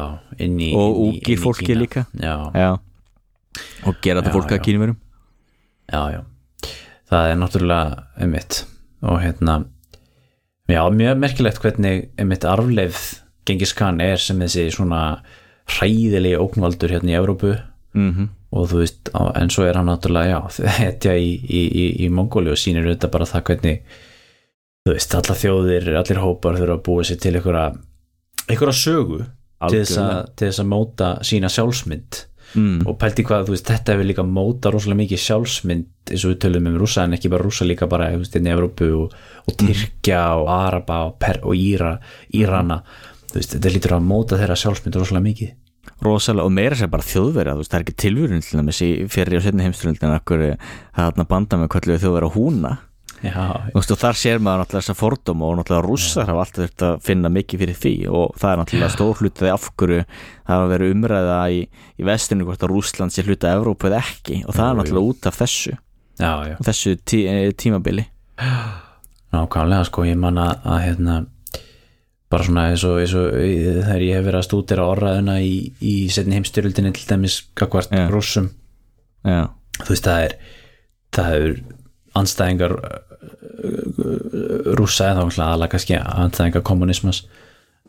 og 0.74 1.00
úgir 1.08 1.38
fólki 1.38 1.76
líka. 1.78 2.06
Já, 2.18 2.50
Já. 2.54 2.70
Og 3.86 4.00
gera 4.02 4.22
þetta 4.22 4.34
fólk 4.34 4.50
að 4.50 4.58
já. 4.58 4.64
kínverum 4.66 4.96
já, 5.92 6.00
já. 6.10 6.20
Það 7.10 7.30
er 7.30 7.38
náttúrulega 7.38 8.04
einmitt 8.18 8.64
og 9.04 9.20
hérna 9.22 9.58
já, 10.70 10.80
mjög 10.90 11.20
merkilegt 11.20 11.60
hvernig 11.62 12.08
einmitt 12.18 12.46
arfleif 12.48 13.02
Gengis 13.44 13.74
Khan 13.76 14.00
er 14.00 14.16
sem 14.18 14.40
þessi 14.40 14.70
svona 14.72 15.20
hræðilegi 15.74 16.40
ógnvaldur 16.40 16.92
hérna 16.92 17.12
í 17.12 17.18
Evrópu. 17.18 17.54
Mm 17.94 18.10
-hmm. 18.10 18.28
og 18.50 18.68
þú 18.70 18.78
veist, 18.80 19.10
en 19.14 19.50
svo 19.50 19.64
er 19.64 19.76
hann 19.76 19.86
náttúrulega 19.86 20.30
já, 20.30 20.66
hetja 20.82 21.12
í, 21.14 21.38
í, 21.46 21.60
í, 21.70 22.04
í 22.04 22.08
Mongóli 22.10 22.50
og 22.50 22.58
sýnir 22.58 22.88
þetta 22.90 23.08
bara 23.08 23.24
það 23.24 23.42
hvernig 23.42 23.82
þú 24.84 24.92
veist, 24.92 25.16
alla 25.16 25.34
þjóðir, 25.40 25.88
allir 25.96 26.20
hópar 26.20 26.58
þurfa 26.60 26.76
að 26.76 26.84
búa 26.84 27.04
sér 27.08 27.20
til 27.22 27.32
einhverja 27.38 27.64
einhverja 28.44 28.76
sögu 28.76 29.22
til 29.24 29.80
þess, 29.80 29.96
að, 30.02 30.18
til 30.36 30.48
þess 30.50 30.60
að 30.60 30.70
móta 30.74 31.10
sína 31.24 31.50
sjálfsmynd. 31.52 32.22
Mm. 32.54 32.84
og 32.86 32.94
pælti 33.00 33.24
hvað, 33.26 33.48
þú 33.48 33.54
veist, 33.54 33.66
þetta 33.66 33.94
hefur 33.94 34.06
líka 34.06 34.22
móta 34.28 34.70
rosalega 34.70 35.00
mikið 35.00 35.20
sjálfsmynd 35.24 36.12
eins 36.12 36.22
og 36.22 36.34
við 36.34 36.36
tölum 36.44 36.68
um 36.70 36.76
rússa 36.78 37.02
en 37.02 37.16
ekki 37.16 37.30
bara 37.32 37.42
rússa 37.42 37.66
líka 37.66 37.88
bara 37.90 38.12
í 38.14 38.20
Evrópu 38.52 38.90
og, 38.94 39.16
og 39.48 39.56
Tyrkja 39.58 40.20
og 40.38 40.50
Araba 40.52 41.00
og, 41.08 41.16
per, 41.18 41.40
og 41.42 41.56
Íra, 41.58 41.96
Írana. 42.36 42.82
Þú 43.32 43.40
veist, 43.40 43.56
þetta 43.56 43.74
lítur 43.74 43.96
að 43.96 44.06
móta 44.12 44.38
þeirra 44.38 44.60
sjálfsmynd 44.60 45.00
rosalega 45.00 45.26
mikið. 45.26 45.52
Rosalega, 46.04 46.46
og 46.46 46.54
meira 46.54 46.78
sér 46.78 46.92
bara 46.92 47.02
veist, 47.02 47.72
það 47.72 47.78
er 47.80 47.86
ekki 47.88 47.98
tilvörun 48.04 48.44
til 48.44 48.62
í 48.86 48.92
fyrir 49.10 49.40
og 49.40 49.46
setni 49.48 49.66
heimsturöldin 49.66 50.14
akkur 50.14 50.44
það 50.44 51.00
þarna 51.00 51.30
banda 51.32 51.58
með 51.58 51.72
kvöllu 51.74 51.98
þjóðverja 52.04 52.34
húna 52.36 52.76
og 53.74 53.98
þar 54.04 54.18
sér 54.20 54.38
maður 54.42 54.60
náttúrulega 54.64 54.80
þessa 54.84 54.94
fordóma 54.98 55.46
og 55.48 55.56
náttúrulega 55.60 55.86
rússar 55.88 56.26
hafa 56.28 56.42
alltaf 56.44 56.60
þurft 56.64 56.84
að 56.88 56.96
finna 57.06 57.30
mikið 57.32 57.62
fyrir 57.64 57.78
því 57.80 57.92
og 58.10 58.34
það 58.40 58.50
er 58.52 58.60
náttúrulega 58.62 58.94
stór 58.94 59.20
hlutaði 59.22 59.52
af 59.54 59.68
hverju 59.80 60.00
það 60.04 60.52
hafa 60.54 60.70
verið 60.74 60.94
umræða 60.96 61.38
í, 61.56 61.60
í 61.98 62.08
vestinu 62.10 62.44
hvort 62.48 62.62
að 62.66 62.72
Rússland 62.74 63.14
sé 63.14 63.24
hluta 63.26 63.52
Evrópu 63.56 63.88
eða 63.90 64.02
ekki 64.04 64.40
og 64.44 64.54
það 64.58 64.68
er 64.70 64.78
náttúrulega 64.80 65.10
út 65.14 65.28
af 65.30 65.38
þessu. 65.40 65.76
Já, 66.20 66.32
já. 66.50 66.56
Þessu 66.68 66.96
tí, 67.04 67.22
eh, 67.26 67.52
tímabili. 67.58 68.04
Nákvæmlega 69.34 69.84
sko, 69.88 70.04
ég 70.06 70.18
man 70.20 70.36
að, 70.38 70.60
hérna, 70.84 71.14
bara 72.30 72.44
svona 72.46 72.68
eins 72.70 72.84
og, 72.86 73.00
eins 73.02 73.14
og 73.18 73.34
í- 73.34 73.80
þegar 73.82 74.04
ég 74.04 74.14
hef 74.18 74.24
verið 74.28 74.38
að 74.40 74.46
stúdira 74.48 74.86
orraðuna 74.90 75.38
í, 75.42 75.72
í 75.82 75.94
setni 76.10 76.36
heimstyrjöldinni 76.38 76.92
til 76.94 77.06
dæmis 77.10 77.40
gagvart 77.58 77.90
Já. 77.90 78.06
rússum. 78.12 78.50
Já, 79.26 79.48
þú 79.80 79.88
veist 79.90 80.06
það 80.06 80.24
er 80.28 80.36
það 81.14 81.34
er 81.34 81.60
anstæðingar 82.14 82.74
uh, 83.64 84.74
rússa 84.78 85.10
eða 85.12 85.26
aðalega 85.28 85.72
kannski 85.74 85.96
anstæðingar 85.98 86.64
kommunismas 86.66 87.24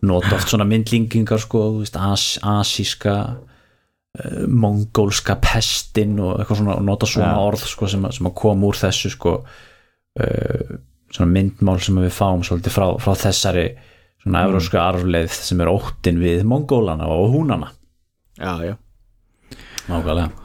nota 0.05 0.35
oft 0.35 0.51
svona 0.51 0.67
myndlingingar 0.67 1.41
sko, 1.41 1.65
as, 1.81 2.25
asíska 2.43 3.15
uh, 3.25 4.45
mongólska 4.47 5.37
pestin 5.43 6.17
og 6.19 6.39
eitthvað 6.39 6.61
svona 6.61 6.77
nota 6.85 7.09
svona 7.09 7.33
Já. 7.33 7.41
orð 7.47 7.65
sko, 7.71 7.89
sem, 7.91 8.07
sem 8.17 8.29
að 8.29 8.37
koma 8.41 8.69
úr 8.69 8.79
þessu 8.79 9.13
sko 9.15 9.35
uh, 9.41 10.77
svona 11.15 11.31
myndmál 11.31 11.81
sem 11.83 11.99
við 12.03 12.15
fáum 12.15 12.43
svolítið 12.45 12.75
frá, 12.75 12.87
frá 13.01 13.13
þessari 13.27 13.67
svona 14.23 14.47
evrósku 14.47 14.79
arfleið 14.81 15.35
sem 15.37 15.61
er 15.61 15.69
óttin 15.71 16.17
við 16.21 16.47
mongólana 16.49 17.07
og 17.13 17.29
húnana. 17.35 17.69
Já, 18.39 18.57
já. 18.65 18.75
Nákvæmlega 19.85 20.44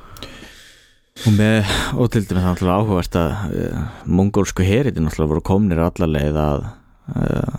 Og, 1.21 1.33
með, 1.37 1.69
og 2.01 2.09
til 2.13 2.23
dæmis 2.25 2.45
náttúrulega 2.47 2.77
áhugavert 2.81 3.17
að 3.21 3.57
uh, 3.61 3.81
mongólsku 4.09 4.65
heritin 4.65 5.05
náttúrulega 5.05 5.33
voru 5.35 5.43
komnir 5.45 5.83
allar 5.85 6.09
leið 6.09 6.39
að 6.41 6.63
uh, 7.13 7.59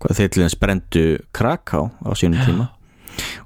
hvað 0.00 0.18
þeir 0.20 0.30
til 0.32 0.44
þess 0.44 0.58
brendu 0.62 1.04
Kraká 1.36 1.82
á 2.00 2.10
sínum 2.16 2.40
tíma. 2.46 2.70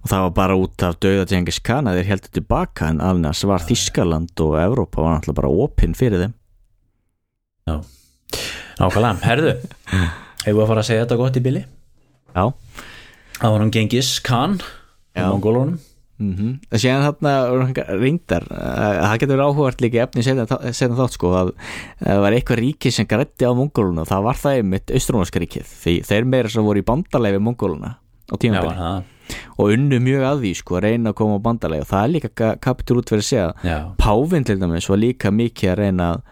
Og 0.01 0.07
það 0.09 0.23
var 0.25 0.35
bara 0.39 0.57
út 0.57 0.85
af 0.87 0.97
döða 1.03 1.27
Genghis 1.29 1.59
Khan 1.65 1.91
að 1.91 1.99
þeir 2.01 2.11
heldur 2.13 2.35
tilbaka 2.39 2.93
en 2.93 3.03
annars 3.05 3.43
var 3.51 3.67
Þískaland 3.67 4.45
og 4.47 4.55
Evrópa 4.63 5.03
var 5.05 5.19
náttúrulega 5.19 5.41
bara 5.43 5.51
opinn 5.67 5.99
fyrir 5.99 6.23
þeim. 6.23 6.37
Nákvæmlega, 8.79 9.19
herðu 9.27 9.53
hefur 10.47 10.63
að 10.63 10.71
fara 10.71 10.83
að 10.85 10.89
segja 10.89 11.05
þetta 11.05 11.19
gott 11.21 11.37
í 11.37 11.45
bili? 11.45 11.65
Já, 12.33 12.45
Það 13.39 13.53
var 13.55 13.63
hann 13.63 13.73
Gengis 13.75 14.09
Khan 14.27 14.57
Já. 15.15 15.27
á 15.27 15.31
Mongólunum 15.31 15.79
mm 16.19 16.33
-hmm. 16.35 16.79
síðan 16.79 17.05
þarna 17.07 17.33
reyndar 17.99 18.47
uh, 18.51 19.03
það 19.09 19.19
getur 19.19 19.37
verið 19.37 19.47
áhugavert 19.49 19.85
líka 19.85 20.03
efni 20.07 20.23
setna 20.23 20.97
þátt 20.99 21.17
sko 21.17 21.33
að 21.35 21.49
að 21.49 21.55
það 22.07 22.23
var 22.25 22.37
eitthvað 22.37 22.63
ríki 22.63 22.93
sem 22.93 23.07
grætti 23.07 23.47
á 23.47 23.53
mongóluna 23.55 24.07
það 24.09 24.25
var 24.27 24.37
það 24.37 24.59
einmitt 24.59 24.91
austrónarska 24.95 25.43
ríkið. 25.43 25.69
Því 25.83 25.95
þeir 26.09 26.25
meira 26.25 26.49
sem 26.53 26.65
voru 26.65 26.83
í 26.83 26.87
bandalegi 26.87 27.41
mongóluna 27.43 27.95
á 28.29 28.35
það, 28.37 29.05
og 29.59 29.73
unnu 29.75 30.01
mjög 30.01 30.25
að 30.25 30.43
því 30.43 30.55
sko 30.61 30.79
að 30.79 30.85
reyna 30.87 31.13
að 31.13 31.19
koma 31.21 31.39
á 31.41 31.47
bandalegi 31.47 31.85
og 31.85 31.91
það 31.91 32.05
er 32.05 32.13
líka 32.15 32.51
kapitur 32.65 33.01
út 33.01 33.13
fyrir 33.13 33.25
að 33.25 33.29
segja 33.29 33.49
já, 33.65 33.79
Pávin 34.01 34.45
til 34.45 34.59
dæmis 34.61 34.89
var 34.89 35.01
líka 35.01 35.33
mikið 35.33 35.73
að 35.73 35.79
reyna 35.83 36.11
að 36.15 36.23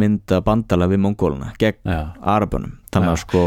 mynda 0.00 0.40
bandalega 0.46 0.94
við 0.94 1.02
mongóluna 1.06 1.52
gegn 1.58 1.80
já. 1.90 2.00
Arabunum 2.22 2.79
þannig 2.94 3.12
að 3.14 3.20
sko 3.24 3.42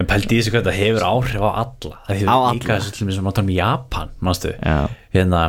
En 0.00 0.08
pældi 0.08 0.32
í 0.32 0.38
þessu 0.40 0.52
hvað 0.54 0.62
þetta 0.64 0.76
hefur 0.80 1.04
áhrif 1.04 1.42
á 1.44 1.50
alla. 1.60 1.96
Það 2.06 2.16
hefur 2.16 2.30
Á 2.32 2.38
líka 2.56 2.72
alla. 2.72 2.84
þessu 2.86 3.12
sem 3.16 3.26
áttum 3.30 3.50
í 3.52 3.56
Japan 3.58 4.12
Manstu, 4.24 4.52
já, 4.56 4.78
hérna 5.12 5.42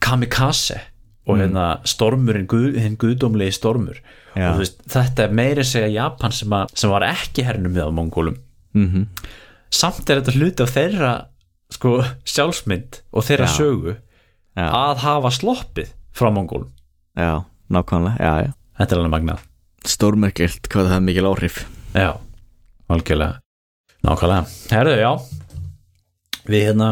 Kamikaze 0.00 0.78
og 1.26 1.40
hérna 1.40 1.64
stormurinn, 1.88 2.46
guð, 2.46 2.76
hinn 2.78 2.94
guðdómlegi 3.00 3.56
stormur. 3.56 3.98
Já. 4.36 4.50
og 4.52 4.58
þú 4.58 4.62
veist, 4.62 4.82
þetta 4.92 5.24
er 5.24 5.32
meira 5.34 5.64
að 5.64 5.70
segja 5.72 5.88
Japan 5.94 6.34
sem, 6.36 6.52
að, 6.54 6.74
sem 6.78 6.92
var 6.92 7.06
ekki 7.08 7.42
hernum 7.46 7.72
við 7.74 7.88
á 7.88 7.90
Mongólum. 7.90 8.38
Mm 8.76 9.06
samt 9.76 10.08
er 10.08 10.20
þetta 10.22 10.32
hluti 10.38 10.62
af 10.62 10.70
þeirra 10.72 11.08
sko, 11.74 11.90
sjálfsmynd 12.24 13.00
og 13.12 13.24
þeirra 13.26 13.48
Já. 13.50 13.56
sögu 13.58 13.92
já, 14.56 14.66
að 14.70 15.00
hafa 15.02 15.32
sloppið 15.34 15.90
frá 16.14 16.30
Mongólum. 16.32 16.70
Já, 17.18 17.42
nákvæmlega 17.68 18.16
já, 18.22 18.46
já. 18.46 18.52
Þetta 18.78 18.94
er 18.94 19.00
alveg 19.02 19.12
magnað. 19.16 19.42
Stórmerkilt 19.84 20.68
hvað 20.70 20.86
það 20.92 20.96
er 21.00 21.04
mikil 21.08 21.26
áhrif 21.32 21.58
Já, 21.96 22.12
algjörlega. 22.92 23.40
Nákvæmlega, 24.04 24.44
herðu, 24.68 24.96
já. 25.00 25.10
Við 26.46 26.66
hérna 26.68 26.88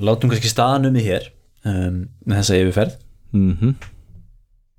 látum 0.00 0.32
kannski 0.32 0.48
staðan 0.48 0.88
um 0.88 0.96
í 0.96 1.04
hér 1.04 1.28
um, 1.68 1.98
með 2.24 2.40
þessa 2.40 2.60
yfirferð. 2.62 2.98
Mhm. 3.36 3.74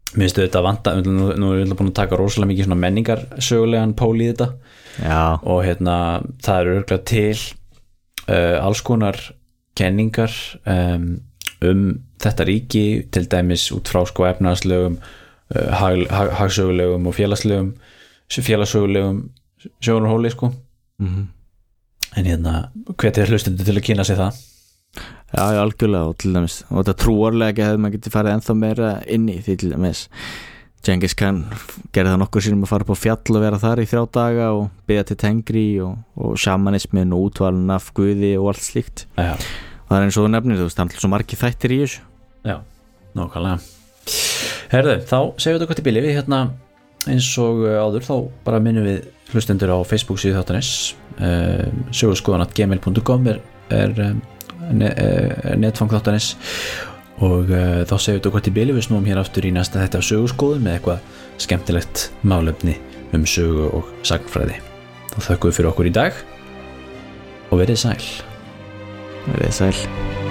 Mér 0.09 0.25
finnst 0.25 0.39
þetta 0.41 0.63
vanta, 0.65 0.95
nú, 1.05 1.29
nú 1.37 1.51
erum 1.53 1.69
við 1.69 1.77
búin 1.77 1.91
að 1.91 1.99
taka 1.99 2.17
rosalega 2.17 2.49
mikið 2.49 2.73
menningar 2.73 3.21
sögulegan 3.37 3.93
pól 3.93 4.15
í 4.17 4.31
þetta. 4.31 4.49
Já, 5.03 5.37
og 5.37 5.61
hérna 5.67 5.95
það 6.41 6.61
eru 6.63 6.75
örgulega 6.79 7.05
til 7.11 7.37
uh, 8.25 8.57
alls 8.65 8.81
konar 8.81 9.19
kenningar 9.77 10.33
um, 10.65 11.11
um 11.61 11.83
þetta 12.19 12.47
ríki 12.49 12.85
til 13.13 13.27
dæmis 13.29 13.69
út 13.75 13.91
frá 13.91 14.01
sko 14.09 14.25
efnaðslögum 14.31 14.97
uh, 14.97 15.69
hag, 15.77 16.07
hag, 16.09 16.33
hagsögulegum 16.41 17.05
og 17.05 17.19
félagslegum 17.19 17.75
félagssögulegum 19.59 19.81
sjónarhóli 19.81 20.29
sko. 20.29 20.53
Mhm. 20.99 21.27
En 22.17 22.25
hérna 22.25 22.71
hvetið 22.97 23.23
er 23.23 23.27
hlustundu 23.27 23.63
til 23.63 23.75
að 23.75 23.85
kynna 23.85 24.03
sig 24.03 24.17
það. 24.17 24.33
Já, 25.29 25.53
já, 25.53 25.61
algjörlega 25.61 26.09
og 26.09 26.17
til 26.17 26.33
dæmis 26.33 26.63
og 26.71 26.83
þetta 26.83 26.97
trúarlega 26.97 27.65
hefði 27.67 27.77
maður 27.77 27.97
getið 27.97 28.13
farið 28.15 28.33
ennþá 28.33 28.55
meira 28.57 29.03
inn 29.05 29.27
í 29.29 29.37
því 29.45 29.57
til 29.57 29.69
dæmis 29.69 30.09
Genghis 30.81 31.13
Khan 31.13 31.43
gerði 31.93 32.09
það 32.09 32.21
nokkur 32.23 32.41
sínum 32.41 32.63
að 32.63 32.71
fara 32.71 32.87
á 32.89 32.95
fjall 32.97 33.35
og 33.35 33.43
vera 33.43 33.59
þar 33.59 33.81
í 33.83 33.85
þrjá 33.85 34.03
daga 34.15 34.47
og 34.55 34.69
byggja 34.87 35.03
til 35.05 35.17
tengri 35.17 35.65
og, 35.83 35.99
og 36.15 36.37
shamanismin 36.39 37.13
og 37.13 37.27
útvalin 37.29 37.69
af 37.75 37.91
guði 37.93 38.31
og 38.39 38.47
allt 38.53 38.63
slíkt. 38.63 39.05
Já, 39.19 39.35
og 39.35 39.91
það 39.91 39.99
er 39.99 40.07
eins 40.07 40.17
og 40.17 40.25
þú 40.25 40.31
nefnir, 40.33 40.57
þú 40.57 40.69
veist, 40.69 40.79
það 40.79 40.95
er 40.95 41.03
svo 41.03 41.11
margir 41.11 41.41
þættir 41.43 41.75
í 41.75 41.79
þessu. 41.83 42.01
Já, 42.47 42.55
nákvæmlega. 43.19 43.59
Herðu, 44.71 44.95
þá 45.03 45.19
segjum 45.35 45.53
við 45.53 45.59
þetta 45.59 45.69
gott 45.73 45.83
í 45.83 45.87
bili. 45.89 46.05
Við 46.07 46.15
hérna 46.15 46.41
eins 47.11 47.29
og 47.43 47.63
uh, 47.67 47.77
áður 47.83 48.07
þá 48.07 48.15
bara 48.47 48.63
minnum 48.63 48.87
við 48.87 49.03
hlustendur 49.33 49.73
á 49.73 49.77
Facebook 49.87 50.21
síðu 50.21 50.39
þáttanins 50.39 50.73
uh, 51.19 51.65
sögurskoðan.gmail.com 51.95 53.31
er, 53.33 53.41
er, 53.73 53.95
um, 54.07 54.21
ne, 54.73 54.93
er 54.93 55.59
netfang 55.61 55.91
þáttanins 55.93 56.33
og 57.19 57.51
uh, 57.51 57.81
þá 57.87 57.95
segjum 57.97 58.15
við 58.15 58.21
þetta 58.21 58.33
gott 58.37 58.49
í 58.49 58.55
bili 58.55 58.77
við 58.77 58.87
snúum 58.87 59.09
hér 59.09 59.21
aftur 59.21 59.47
í 59.49 59.53
næsta 59.55 59.81
þetta 59.83 60.03
sögurskoðun 60.09 60.65
með 60.65 60.79
eitthvað 60.79 61.19
skemmtilegt 61.39 62.09
málefni 62.27 62.77
um 63.15 63.25
sögu 63.27 63.69
og 63.73 63.93
sagnfræði. 64.05 64.59
Þá 65.15 65.19
við 65.49 65.57
fyrir 65.57 65.71
okkur 65.73 65.89
í 65.89 65.95
dag 65.95 66.23
og 67.49 67.63
verið 67.63 67.83
sæl. 67.87 68.01
Verið 69.29 69.55
sæl 69.63 70.28